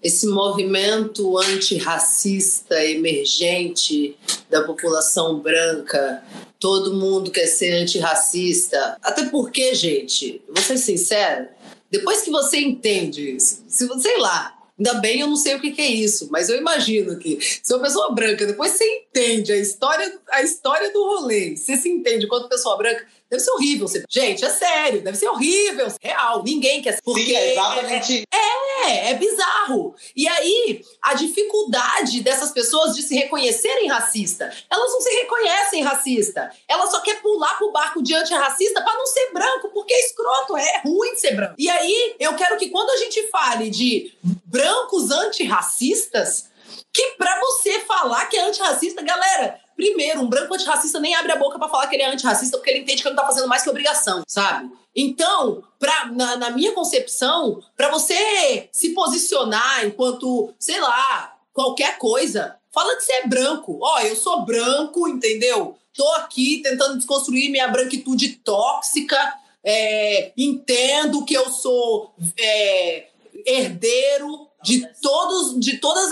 esse 0.03 0.27
movimento 0.27 1.35
antirracista 1.39 2.75
emergente 2.85 4.15
da 4.51 4.61
população 4.61 5.39
branca 5.39 6.23
todo 6.65 6.95
mundo 6.95 7.29
quer 7.29 7.45
ser 7.45 7.73
antirracista. 7.73 8.97
Até 9.03 9.25
porque, 9.25 9.75
gente, 9.75 10.41
vou 10.47 10.63
ser 10.63 10.77
sincero, 10.77 11.47
depois 11.91 12.21
que 12.21 12.31
você 12.31 12.59
entende 12.59 13.35
isso, 13.35 13.63
se, 13.67 13.87
sei 14.01 14.17
lá, 14.19 14.55
Ainda 14.77 14.95
bem 14.95 15.21
eu 15.21 15.27
não 15.27 15.37
sei 15.37 15.55
o 15.55 15.61
que, 15.61 15.71
que, 15.71 15.81
é 15.81 15.87
isso, 15.87 16.27
mas 16.29 16.49
eu 16.49 16.57
imagino 16.57 17.17
que 17.17 17.39
se 17.41 17.73
uma 17.73 17.81
pessoa 17.81 18.13
branca, 18.13 18.45
depois 18.45 18.73
você 18.73 18.83
entende 18.83 19.53
a 19.53 19.57
história, 19.57 20.19
a 20.29 20.41
história 20.41 20.91
do 20.91 21.01
rolê, 21.01 21.55
você 21.55 21.77
se 21.77 21.87
entende 21.87 22.27
quanto 22.27 22.49
pessoa 22.49 22.77
branca, 22.77 23.07
Deve 23.29 23.41
ser 23.41 23.51
horrível. 23.51 23.87
Gente, 24.07 24.45
é 24.45 24.49
sério, 24.49 25.01
deve 25.01 25.17
ser 25.17 25.27
horrível. 25.27 25.87
Real, 26.01 26.43
ninguém 26.43 26.81
quer. 26.81 26.99
Porque 27.01 27.25
Sim, 27.25 27.35
é 27.35 27.51
exatamente. 27.51 28.23
É, 28.31 28.85
é, 28.85 29.11
é 29.11 29.13
bizarro. 29.15 29.95
E 30.15 30.27
aí, 30.27 30.85
a 31.01 31.15
dificuldade 31.15 32.21
dessas 32.21 32.51
pessoas 32.51 32.95
de 32.95 33.01
se 33.01 33.15
reconhecerem 33.15 33.87
racista. 33.87 34.51
Elas 34.69 34.91
não 34.91 35.01
se 35.01 35.09
reconhecem 35.09 35.83
racista. 35.83 36.51
Elas 36.67 36.91
só 36.91 37.01
querem 37.01 37.21
pular 37.21 37.57
pro 37.57 37.71
barco 37.71 38.03
de 38.03 38.13
antirracista 38.13 38.83
para 38.83 38.95
não 38.95 39.07
ser 39.07 39.31
branco, 39.33 39.69
porque 39.73 39.93
é 39.93 40.05
escroto, 40.05 40.55
é 40.55 40.81
ruim 40.85 41.15
ser 41.15 41.35
branco. 41.35 41.55
E 41.57 41.67
aí, 41.67 42.15
eu 42.19 42.35
quero 42.35 42.57
que 42.57 42.69
quando 42.69 42.91
a 42.91 42.97
gente 42.97 43.27
fale 43.29 43.69
de 43.71 44.13
brancos 44.45 45.09
antirracistas, 45.09 46.45
que 46.93 47.11
para 47.17 47.39
você 47.39 47.79
falar 47.81 48.27
que 48.27 48.37
é 48.37 48.47
antirracista, 48.47 49.01
galera, 49.01 49.59
Primeiro, 49.75 50.21
um 50.21 50.27
branco 50.27 50.53
antirracista 50.53 50.99
nem 50.99 51.15
abre 51.15 51.33
a 51.33 51.37
boca 51.37 51.59
para 51.59 51.67
falar 51.67 51.87
que 51.87 51.95
ele 51.95 52.03
é 52.03 52.09
antirracista 52.09 52.57
porque 52.57 52.69
ele 52.69 52.79
entende 52.79 53.01
que 53.01 53.07
ele 53.07 53.15
não 53.15 53.21
tá 53.21 53.27
fazendo 53.27 53.47
mais 53.47 53.63
que 53.63 53.69
obrigação, 53.69 54.23
sabe? 54.27 54.71
Então, 54.95 55.63
pra, 55.77 56.05
na, 56.07 56.37
na 56.37 56.49
minha 56.51 56.71
concepção, 56.71 57.61
para 57.75 57.89
você 57.89 58.69
se 58.71 58.89
posicionar 58.93 59.85
enquanto, 59.85 60.53
sei 60.57 60.79
lá, 60.79 61.35
qualquer 61.53 61.97
coisa, 61.97 62.55
fala 62.73 62.95
que 62.95 63.03
você 63.03 63.13
é 63.13 63.27
branco. 63.27 63.79
Ó, 63.81 63.99
eu 63.99 64.15
sou 64.15 64.45
branco, 64.45 65.07
entendeu? 65.07 65.77
Tô 65.93 66.07
aqui 66.13 66.61
tentando 66.63 66.97
desconstruir 66.97 67.49
minha 67.49 67.67
branquitude 67.67 68.35
tóxica. 68.37 69.17
É, 69.63 70.31
entendo 70.37 71.25
que 71.25 71.33
eu 71.33 71.49
sou 71.49 72.13
é, 72.37 73.07
herdeiro 73.45 74.44
de 74.65 74.87
todos 74.99 75.59
de 75.59 75.77
todos 75.77 76.09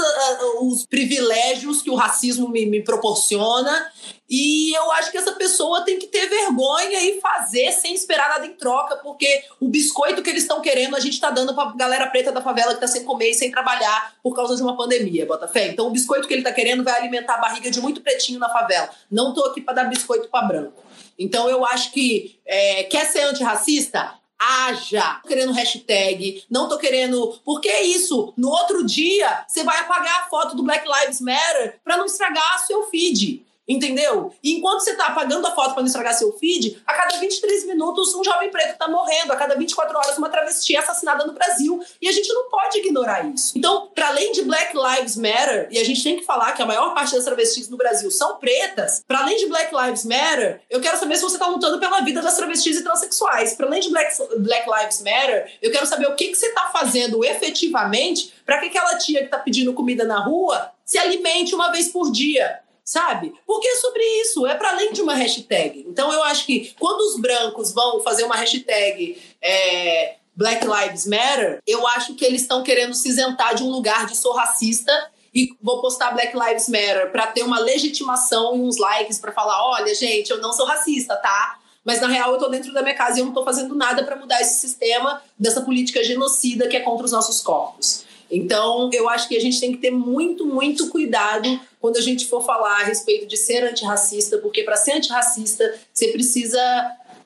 os 0.62 0.86
privilégios 0.86 1.82
que 1.82 1.90
o 1.90 1.96
racismo 1.96 2.48
me, 2.48 2.68
me, 2.68 2.84
proporciona. 2.84 3.92
E 4.30 4.74
eu 4.74 4.92
acho 4.94 5.12
que 5.12 5.18
essa 5.18 5.34
pessoa 5.34 5.82
tem 5.82 5.98
que 5.98 6.08
ter 6.08 6.30
vergonha 6.30 7.02
e 7.02 7.20
fazer 7.20 7.72
sem 7.72 7.94
esperar 7.94 8.30
nada 8.30 8.46
em 8.46 8.54
troca 8.54 8.96
porque 8.98 9.44
o 9.60 9.68
biscoito 9.68 10.22
que 10.22 10.30
eles 10.30 10.44
estão 10.44 10.62
querendo 10.62 10.96
a 10.96 11.00
gente 11.00 11.14
está 11.14 11.30
dando 11.30 11.54
para 11.54 11.74
galera 11.76 12.08
preta 12.08 12.32
da 12.32 12.42
favela 12.42 12.70
que 12.70 12.84
está 12.84 12.88
sem 12.88 13.04
comer 13.04 13.32
e 13.32 13.34
sem 13.34 13.52
trabalhar 13.52 14.16
por 14.24 14.36
causa 14.36 14.56
de 14.56 14.62
uma 14.62 14.78
pandemia 14.78 15.26
Botafé. 15.26 15.68
Então 15.68 15.88
o 15.88 15.92
biscoito 15.92 16.28
que 16.28 16.34
ele 16.34 16.42
está 16.42 16.54
querendo 16.54 16.84
vai 16.84 16.94
alimentar 16.94 17.36
a 17.36 17.42
barriga 17.42 17.72
de 17.72 17.82
muito 17.82 18.02
pretinho 18.02 18.40
na 18.40 18.50
favela. 18.50 18.90
Não 19.10 19.34
tô 19.34 19.46
aqui 19.46 19.62
para 19.62 19.74
dar 19.74 19.86
biscoito 19.86 20.30
para 20.30 20.48
branco. 20.48 20.84
Então 21.18 21.50
eu 21.50 21.66
acho 21.66 21.92
que 21.92 22.40
é, 22.46 22.84
quer 22.84 23.06
ser 23.06 23.22
antirracista 23.22 24.23
haja. 24.44 25.20
Tô 25.22 25.28
querendo 25.28 25.54
hashtag, 25.54 26.44
não 26.50 26.68
tô 26.68 26.78
querendo. 26.78 27.40
Porque 27.44 27.70
é 27.70 27.84
isso. 27.84 28.34
No 28.38 28.50
outro 28.50 28.86
dia, 28.86 29.46
você 29.48 29.64
vai 29.64 29.80
apagar 29.80 30.22
a 30.22 30.30
foto 30.30 30.56
do 30.56 30.64
Black 30.64 30.86
Lives 30.88 31.22
Matter 31.22 31.80
para 31.84 31.98
não 31.98 32.06
estragar 32.06 32.66
seu 32.66 32.84
feed. 32.90 33.46
Entendeu? 33.68 34.34
E 34.44 34.54
enquanto 34.54 34.82
você 34.82 34.96
tá 34.96 35.08
apagando 35.08 35.48
a 35.48 35.52
foto 35.52 35.74
para 35.74 35.82
não 35.82 35.88
estragar 35.88 36.14
seu 36.14 36.34
feed, 36.34 36.82
a 36.86 36.94
cada 36.94 37.18
23 37.18 37.66
minutos 37.66 38.14
um 38.14 38.24
jovem 38.24 38.50
preto 38.50 38.78
tá 38.78 38.90
morrendo, 38.90 39.32
a 39.32 39.36
cada 39.38 39.56
24 39.56 39.98
horas 39.98 40.18
uma 40.18 40.30
travesti 40.30 40.76
é 40.76 40.80
assassinada 40.80 41.26
no 41.26 41.34
Brasil. 41.34 41.82
E 42.02 42.10
a 42.10 42.12
gente 42.12 42.32
não 42.34 42.50
pode 42.50 42.80
ignorar 42.80 43.26
isso. 43.34 43.58
Então, 43.58 43.90
para 43.96 44.10
além 44.10 44.34
de 44.34 44.42
Black 44.44 44.76
Lives 44.76 45.16
Matter, 45.16 45.68
e 45.72 45.80
a 45.80 45.84
gente 45.86 46.04
tem 46.04 46.18
que 46.18 46.26
falar 46.26 46.52
que 46.52 46.62
a 46.62 46.66
maior 46.66 46.94
parte 46.94 47.16
das 47.16 47.24
travestis 47.24 47.70
no 47.70 47.78
Brasil 47.78 48.12
são 48.12 48.38
pretas, 48.38 49.02
para 49.08 49.20
além 49.20 49.38
de 49.38 49.48
Black 49.48 49.74
Lives 49.74 50.04
Matter, 50.04 50.62
eu 50.70 50.82
quero 50.82 50.98
saber 50.98 51.16
se 51.16 51.22
você 51.22 51.38
tá 51.38 51.48
lutando 51.48 51.80
pela 51.80 52.02
vida 52.02 52.22
das 52.22 52.36
travestis 52.36 52.78
e 52.78 52.84
transexuais. 52.84 53.54
Para 53.54 53.68
além 53.68 53.80
de 53.80 53.90
Black, 53.90 54.14
Black 54.40 54.70
Lives 54.70 55.02
Matter, 55.02 55.58
eu 55.62 55.72
quero 55.72 55.86
saber 55.86 56.08
o 56.08 56.16
que, 56.16 56.28
que 56.28 56.36
você 56.36 56.50
tá 56.50 56.70
fazendo 56.74 57.24
efetivamente 57.24 58.34
para 58.46 58.60
que 58.60 58.66
aquela 58.66 58.98
tia 58.98 59.24
que 59.24 59.30
tá 59.30 59.38
pedindo 59.38 59.74
comida 59.74 60.04
na 60.04 60.20
rua 60.20 60.72
se 60.86 60.98
alimente 60.98 61.56
uma 61.56 61.72
vez 61.72 61.88
por 61.88 62.12
dia 62.12 62.60
sabe? 62.84 63.34
Porque 63.46 63.68
é 63.68 63.76
sobre 63.78 64.04
isso, 64.22 64.46
é 64.46 64.56
para 64.56 64.70
além 64.70 64.92
de 64.92 65.02
uma 65.02 65.14
hashtag. 65.14 65.86
Então 65.88 66.12
eu 66.12 66.24
acho 66.24 66.46
que 66.46 66.74
quando 66.80 67.02
os 67.02 67.20
brancos 67.20 67.72
vão 67.72 68.02
fazer 68.02 68.24
uma 68.24 68.36
hashtag 68.36 69.22
é, 69.42 70.16
Black 70.36 70.66
Lives 70.66 71.06
Matter, 71.06 71.62
eu 71.66 71.88
acho 71.88 72.16
que 72.16 72.26
eles 72.26 72.42
estão 72.42 72.64
querendo 72.64 72.94
se 72.94 73.08
isentar 73.08 73.56
de 73.56 73.64
um 73.64 73.70
lugar 73.70 74.06
de 74.06 74.18
sou 74.18 74.34
racista 74.34 75.12
e 75.34 75.50
vou 75.62 75.82
postar 75.82 76.12
Black 76.12 76.38
Lives 76.38 76.68
Matter 76.68 77.12
para 77.12 77.28
ter 77.28 77.44
uma 77.44 77.60
legitimação 77.60 78.56
e 78.56 78.60
uns 78.60 78.78
likes 78.78 79.18
para 79.18 79.32
falar, 79.32 79.66
olha, 79.66 79.94
gente, 79.96 80.30
eu 80.30 80.40
não 80.40 80.54
sou 80.54 80.66
racista, 80.66 81.16
tá? 81.16 81.60
Mas 81.84 82.00
na 82.00 82.08
real 82.08 82.34
eu 82.34 82.40
tô 82.40 82.48
dentro 82.48 82.72
da 82.74 82.82
minha 82.82 82.96
casa 82.96 83.18
e 83.18 83.22
eu 83.22 83.26
não 83.26 83.34
tô 83.34 83.44
fazendo 83.44 83.76
nada 83.76 84.04
para 84.04 84.16
mudar 84.16 84.42
esse 84.42 84.60
sistema 84.60 85.22
dessa 85.38 85.62
política 85.62 86.04
genocida 86.04 86.68
que 86.68 86.78
é 86.78 86.80
contra 86.80 87.06
os 87.06 87.12
nossos 87.12 87.42
corpos. 87.42 88.06
Então, 88.36 88.90
eu 88.92 89.08
acho 89.08 89.28
que 89.28 89.38
a 89.38 89.40
gente 89.40 89.60
tem 89.60 89.72
que 89.72 89.78
ter 89.78 89.92
muito, 89.92 90.44
muito 90.44 90.90
cuidado 90.90 91.48
quando 91.80 91.98
a 91.98 92.02
gente 92.02 92.26
for 92.26 92.44
falar 92.44 92.82
a 92.82 92.84
respeito 92.84 93.28
de 93.28 93.38
ser 93.38 93.64
antirracista, 93.64 94.40
porque 94.40 94.64
para 94.64 94.76
ser 94.76 94.94
antirracista, 94.94 95.80
você 95.94 96.08
precisa. 96.08 96.60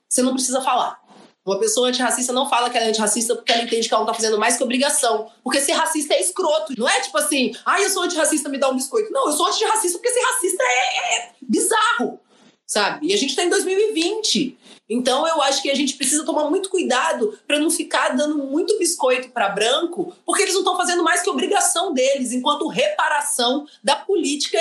Você 0.09 0.21
não 0.21 0.33
precisa 0.33 0.61
falar. 0.61 1.01
Uma 1.45 1.57
pessoa 1.59 1.87
antirracista 1.87 2.33
não 2.33 2.49
fala 2.49 2.69
que 2.69 2.75
ela 2.75 2.87
é 2.87 2.89
antirracista 2.89 3.33
porque 3.33 3.53
ela 3.53 3.63
entende 3.63 3.87
que 3.87 3.93
ela 3.93 4.03
não 4.03 4.11
tá 4.11 4.13
fazendo 4.13 4.37
mais 4.37 4.57
que 4.57 4.63
obrigação. 4.63 5.31
Porque 5.41 5.61
ser 5.61 5.71
racista 5.71 6.13
é 6.13 6.19
escroto. 6.19 6.73
Não 6.77 6.89
é 6.89 6.99
tipo 6.99 7.17
assim, 7.17 7.53
ah, 7.65 7.81
eu 7.81 7.89
sou 7.89 8.03
antirracista, 8.03 8.49
me 8.49 8.57
dá 8.57 8.69
um 8.69 8.75
biscoito. 8.75 9.09
Não, 9.13 9.27
eu 9.27 9.31
sou 9.31 9.47
antirracista 9.47 9.97
porque 9.97 10.13
ser 10.13 10.19
racista 10.19 10.61
é, 10.61 11.15
é 11.19 11.31
bizarro. 11.41 12.19
Sabe? 12.65 13.07
E 13.07 13.13
a 13.13 13.17
gente 13.17 13.33
tá 13.33 13.45
em 13.45 13.49
2020. 13.49 14.57
Então 14.89 15.27
eu 15.27 15.41
acho 15.41 15.61
que 15.61 15.69
a 15.69 15.75
gente 15.75 15.95
precisa 15.95 16.25
tomar 16.25 16.49
muito 16.49 16.69
cuidado 16.69 17.37
para 17.45 17.59
não 17.59 17.69
ficar 17.69 18.15
dando 18.15 18.37
muito 18.37 18.77
biscoito 18.77 19.29
para 19.29 19.49
branco, 19.49 20.15
porque 20.25 20.43
eles 20.43 20.53
não 20.53 20.61
estão 20.61 20.77
fazendo 20.77 21.03
mais 21.03 21.21
que 21.21 21.29
obrigação 21.29 21.93
deles, 21.93 22.31
enquanto 22.31 22.67
reparação 22.67 23.67
da 23.83 23.95
política 23.95 24.57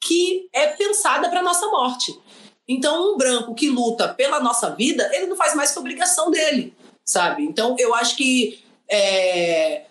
que 0.00 0.48
é 0.52 0.68
pensada 0.68 1.28
para 1.28 1.42
nossa 1.42 1.66
morte. 1.66 2.18
Então 2.66 3.14
um 3.14 3.16
branco 3.16 3.54
que 3.54 3.68
luta 3.68 4.08
pela 4.08 4.40
nossa 4.40 4.70
vida, 4.70 5.08
ele 5.12 5.26
não 5.26 5.36
faz 5.36 5.54
mais 5.54 5.72
que 5.72 5.78
obrigação 5.78 6.30
dele, 6.30 6.74
sabe? 7.04 7.44
Então 7.44 7.76
eu 7.78 7.94
acho 7.94 8.16
que 8.16 8.58
é, 8.88 9.84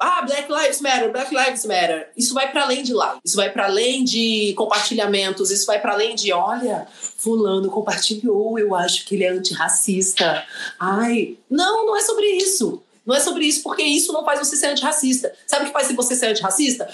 ah, 0.00 0.22
Black 0.22 0.50
Lives 0.50 0.80
Matter, 0.80 1.10
Black 1.10 1.34
Lives 1.34 1.64
Matter. 1.64 2.10
Isso 2.16 2.32
vai 2.32 2.52
para 2.52 2.62
além 2.62 2.84
de 2.84 2.92
lá. 2.92 3.18
Isso 3.24 3.34
vai 3.34 3.50
para 3.50 3.64
além 3.66 4.04
de 4.04 4.54
compartilhamentos, 4.56 5.50
isso 5.50 5.66
vai 5.66 5.80
para 5.80 5.92
além 5.92 6.14
de, 6.14 6.32
olha, 6.32 6.86
fulano 7.16 7.68
compartilhou, 7.68 8.58
eu 8.58 8.74
acho 8.74 9.04
que 9.04 9.16
ele 9.16 9.24
é 9.24 9.30
antirracista. 9.30 10.46
Ai, 10.78 11.36
não, 11.50 11.86
não 11.86 11.96
é 11.96 12.00
sobre 12.00 12.26
isso. 12.26 12.82
Não 13.04 13.16
é 13.16 13.20
sobre 13.20 13.44
isso, 13.46 13.62
porque 13.62 13.82
isso 13.82 14.12
não 14.12 14.24
faz 14.24 14.38
você 14.38 14.54
ser 14.54 14.66
antirracista. 14.66 15.34
Sabe 15.46 15.64
o 15.64 15.66
que 15.68 15.72
faz 15.72 15.90
você 15.90 16.14
ser 16.14 16.26
antirracista? 16.26 16.88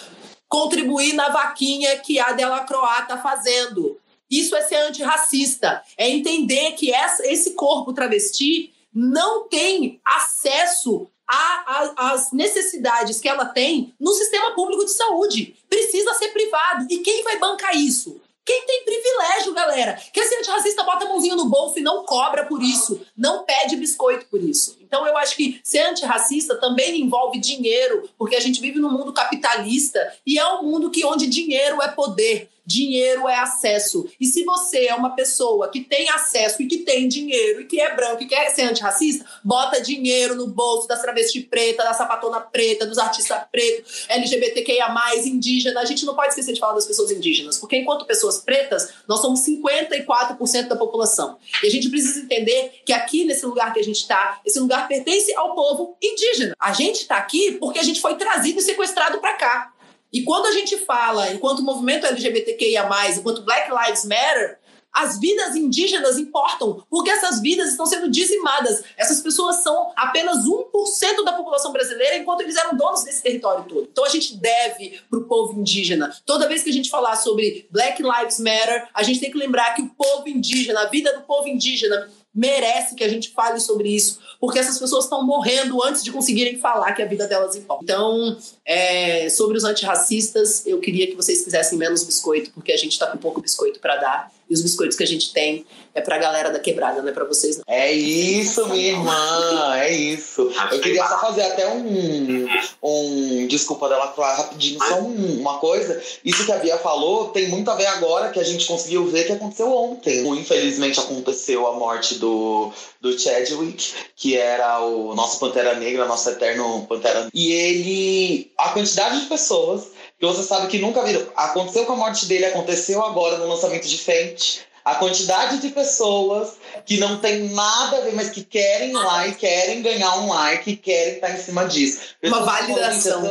Contribuir 0.48 1.12
na 1.12 1.28
vaquinha 1.28 1.98
que 1.98 2.18
a 2.18 2.32
Delacroix 2.32 3.02
está 3.02 3.18
fazendo. 3.18 3.98
Isso 4.30 4.56
é 4.56 4.62
ser 4.62 4.76
antirracista. 4.76 5.82
É 5.98 6.08
entender 6.08 6.72
que 6.72 6.92
essa, 6.92 7.26
esse 7.26 7.54
corpo 7.54 7.92
travesti 7.92 8.72
não 8.94 9.48
tem 9.48 10.00
acesso 10.04 11.08
às 11.26 12.32
necessidades 12.32 13.20
que 13.20 13.28
ela 13.28 13.46
tem 13.46 13.94
no 13.98 14.12
sistema 14.12 14.52
público 14.54 14.84
de 14.84 14.92
saúde. 14.92 15.56
Precisa 15.68 16.14
ser 16.14 16.28
privado. 16.28 16.86
E 16.90 16.98
quem 16.98 17.22
vai 17.22 17.38
bancar 17.38 17.76
isso? 17.76 18.20
Quem 18.44 18.66
tem 18.66 18.84
privilégio, 18.84 19.54
galera? 19.54 19.98
Quer 20.12 20.26
ser 20.26 20.36
antirracista, 20.36 20.84
bota 20.84 21.06
a 21.06 21.08
mãozinha 21.08 21.34
no 21.34 21.46
bolso 21.46 21.78
e 21.78 21.82
não 21.82 22.04
cobra 22.04 22.44
por 22.44 22.62
isso. 22.62 23.00
Não 23.16 23.42
pede 23.42 23.74
biscoito 23.74 24.26
por 24.26 24.38
isso. 24.42 24.76
Então, 24.82 25.06
eu 25.06 25.16
acho 25.16 25.34
que 25.34 25.60
ser 25.64 25.80
antirracista 25.80 26.54
também 26.56 27.00
envolve 27.00 27.40
dinheiro, 27.40 28.08
porque 28.18 28.36
a 28.36 28.40
gente 28.40 28.60
vive 28.60 28.78
num 28.78 28.90
mundo 28.90 29.14
capitalista 29.14 29.98
e 30.26 30.38
é 30.38 30.46
um 30.46 30.62
mundo 30.62 30.90
que 30.90 31.06
onde 31.06 31.26
dinheiro 31.26 31.80
é 31.80 31.88
poder. 31.88 32.50
Dinheiro 32.66 33.28
é 33.28 33.36
acesso. 33.36 34.08
E 34.20 34.26
se 34.26 34.44
você 34.44 34.86
é 34.86 34.94
uma 34.94 35.14
pessoa 35.14 35.68
que 35.68 35.80
tem 35.80 36.08
acesso 36.10 36.62
e 36.62 36.66
que 36.66 36.78
tem 36.78 37.08
dinheiro 37.08 37.60
e 37.60 37.64
que 37.66 37.80
é 37.80 37.94
branco 37.94 38.22
e 38.22 38.26
quer 38.26 38.50
ser 38.50 38.62
antirracista, 38.62 39.24
bota 39.44 39.80
dinheiro 39.80 40.34
no 40.34 40.46
bolso 40.46 40.88
das 40.88 41.02
travesti 41.02 41.40
preta, 41.40 41.84
da 41.84 41.92
sapatona 41.92 42.40
preta, 42.40 42.86
dos 42.86 42.98
artistas 42.98 43.42
pretos, 43.50 44.06
LGBTQIA, 44.08 44.86
indígena. 45.24 45.80
A 45.80 45.84
gente 45.84 46.04
não 46.04 46.14
pode 46.14 46.28
esquecer 46.28 46.52
de 46.52 46.60
falar 46.60 46.74
das 46.74 46.86
pessoas 46.86 47.10
indígenas, 47.10 47.58
porque 47.58 47.76
enquanto 47.76 48.06
pessoas 48.06 48.38
pretas, 48.38 48.92
nós 49.06 49.20
somos 49.20 49.40
54% 49.40 50.68
da 50.68 50.76
população. 50.76 51.38
E 51.62 51.66
a 51.66 51.70
gente 51.70 51.88
precisa 51.88 52.20
entender 52.20 52.80
que 52.84 52.92
aqui, 52.92 53.24
nesse 53.24 53.44
lugar 53.44 53.72
que 53.72 53.80
a 53.80 53.84
gente 53.84 53.96
está, 53.96 54.40
esse 54.44 54.58
lugar 54.58 54.88
pertence 54.88 55.34
ao 55.34 55.54
povo 55.54 55.96
indígena. 56.02 56.54
A 56.58 56.72
gente 56.72 57.02
está 57.02 57.16
aqui 57.16 57.52
porque 57.52 57.78
a 57.78 57.82
gente 57.82 58.00
foi 58.00 58.16
trazido 58.16 58.58
e 58.58 58.62
sequestrado 58.62 59.18
para 59.18 59.34
cá. 59.34 59.73
E 60.14 60.22
quando 60.22 60.46
a 60.46 60.52
gente 60.52 60.78
fala, 60.78 61.32
enquanto 61.32 61.60
movimento 61.60 62.06
LGBTQIA, 62.06 62.88
enquanto 63.16 63.42
Black 63.42 63.68
Lives 63.68 64.04
Matter, 64.04 64.60
as 64.92 65.18
vidas 65.18 65.56
indígenas 65.56 66.16
importam, 66.18 66.86
porque 66.88 67.10
essas 67.10 67.42
vidas 67.42 67.70
estão 67.70 67.84
sendo 67.84 68.08
dizimadas. 68.08 68.84
Essas 68.96 69.18
pessoas 69.18 69.56
são 69.56 69.90
apenas 69.96 70.44
1% 70.46 71.24
da 71.24 71.32
população 71.32 71.72
brasileira, 71.72 72.16
enquanto 72.16 72.42
eles 72.42 72.54
eram 72.54 72.76
donos 72.76 73.02
desse 73.02 73.24
território 73.24 73.64
todo. 73.64 73.88
Então 73.90 74.04
a 74.04 74.08
gente 74.08 74.36
deve 74.36 75.00
para 75.10 75.18
o 75.18 75.24
povo 75.24 75.58
indígena. 75.58 76.16
Toda 76.24 76.46
vez 76.46 76.62
que 76.62 76.70
a 76.70 76.72
gente 76.72 76.90
falar 76.90 77.16
sobre 77.16 77.66
Black 77.72 78.00
Lives 78.00 78.38
Matter, 78.38 78.88
a 78.94 79.02
gente 79.02 79.18
tem 79.18 79.32
que 79.32 79.36
lembrar 79.36 79.74
que 79.74 79.82
o 79.82 79.88
povo 79.88 80.28
indígena, 80.28 80.82
a 80.82 80.86
vida 80.86 81.12
do 81.12 81.22
povo 81.22 81.48
indígena, 81.48 82.08
merece 82.34 82.94
que 82.94 83.04
a 83.04 83.08
gente 83.08 83.30
fale 83.30 83.60
sobre 83.60 83.88
isso, 83.88 84.18
porque 84.40 84.58
essas 84.58 84.78
pessoas 84.78 85.04
estão 85.04 85.24
morrendo 85.24 85.82
antes 85.84 86.02
de 86.02 86.10
conseguirem 86.10 86.58
falar 86.58 86.92
que 86.92 87.02
a 87.02 87.06
vida 87.06 87.28
delas 87.28 87.54
importa. 87.54 87.84
Então, 87.84 88.36
é, 88.64 89.28
sobre 89.28 89.56
os 89.56 89.64
antirracistas, 89.64 90.66
eu 90.66 90.80
queria 90.80 91.06
que 91.06 91.14
vocês 91.14 91.44
fizessem 91.44 91.78
menos 91.78 92.02
biscoito, 92.02 92.50
porque 92.50 92.72
a 92.72 92.76
gente 92.76 92.92
está 92.92 93.06
com 93.06 93.18
pouco 93.18 93.40
biscoito 93.40 93.78
para 93.78 93.96
dar, 93.96 94.32
e 94.48 94.54
os 94.54 94.62
biscoitos 94.62 94.96
que 94.96 95.02
a 95.02 95.06
gente 95.06 95.32
tem 95.32 95.64
é 95.94 96.00
pra 96.00 96.18
galera 96.18 96.50
da 96.50 96.58
quebrada, 96.58 97.00
não 97.00 97.08
é 97.08 97.12
pra 97.12 97.24
vocês, 97.24 97.56
não. 97.56 97.64
É 97.68 97.92
isso, 97.92 98.68
minha 98.68 98.88
irmã, 98.88 99.76
é 99.76 99.92
isso. 99.92 100.50
Eu 100.72 100.80
queria 100.80 101.06
só 101.06 101.20
fazer 101.20 101.42
até 101.42 101.72
um. 101.72 102.48
um 102.82 103.46
desculpa 103.46 103.88
dela 103.88 104.12
falar 104.12 104.34
rapidinho, 104.34 104.78
só 104.82 105.00
um, 105.00 105.40
uma 105.40 105.58
coisa. 105.58 106.02
Isso 106.24 106.44
que 106.44 106.52
a 106.52 106.58
Bia 106.58 106.76
falou 106.78 107.28
tem 107.28 107.48
muito 107.48 107.70
a 107.70 107.76
ver 107.76 107.86
agora 107.86 108.30
que 108.30 108.40
a 108.40 108.44
gente 108.44 108.66
conseguiu 108.66 109.06
ver 109.06 109.24
que 109.24 109.32
aconteceu 109.32 109.72
ontem. 109.72 110.26
Infelizmente 110.26 110.98
aconteceu 110.98 111.66
a 111.68 111.74
morte 111.74 112.16
do, 112.16 112.72
do 113.00 113.16
Chadwick, 113.16 113.94
que 114.16 114.36
era 114.36 114.80
o 114.80 115.14
nosso 115.14 115.38
Pantera 115.38 115.74
Negra, 115.74 116.06
nosso 116.06 116.28
eterno 116.28 116.84
Pantera 116.88 117.28
E 117.32 117.52
ele. 117.52 118.52
A 118.58 118.70
quantidade 118.70 119.20
de 119.20 119.26
pessoas 119.26 119.93
que 120.32 120.36
você 120.36 120.46
sabe 120.46 120.68
que 120.68 120.78
nunca 120.78 121.02
viram. 121.02 121.26
Aconteceu 121.36 121.84
com 121.84 121.92
a 121.92 121.96
morte 121.96 122.26
dele, 122.26 122.46
aconteceu 122.46 123.04
agora 123.04 123.38
no 123.38 123.48
lançamento 123.48 123.86
de 123.86 123.98
Fente 123.98 124.64
a 124.84 124.96
quantidade 124.96 125.58
de 125.58 125.70
pessoas 125.70 126.56
que 126.84 126.98
não 126.98 127.18
tem 127.18 127.48
nada 127.48 127.96
a 127.96 128.00
ver, 128.02 128.12
mas 128.12 128.28
que 128.28 128.44
querem 128.44 128.92
like, 128.92 129.38
querem 129.38 129.80
ganhar 129.80 130.18
um 130.18 130.28
like, 130.28 130.76
querem 130.76 131.14
estar 131.14 131.30
em 131.30 131.42
cima 131.42 131.64
disso. 131.64 132.00
Pessoas 132.20 132.42
uma 132.42 132.52
validação. 132.52 133.22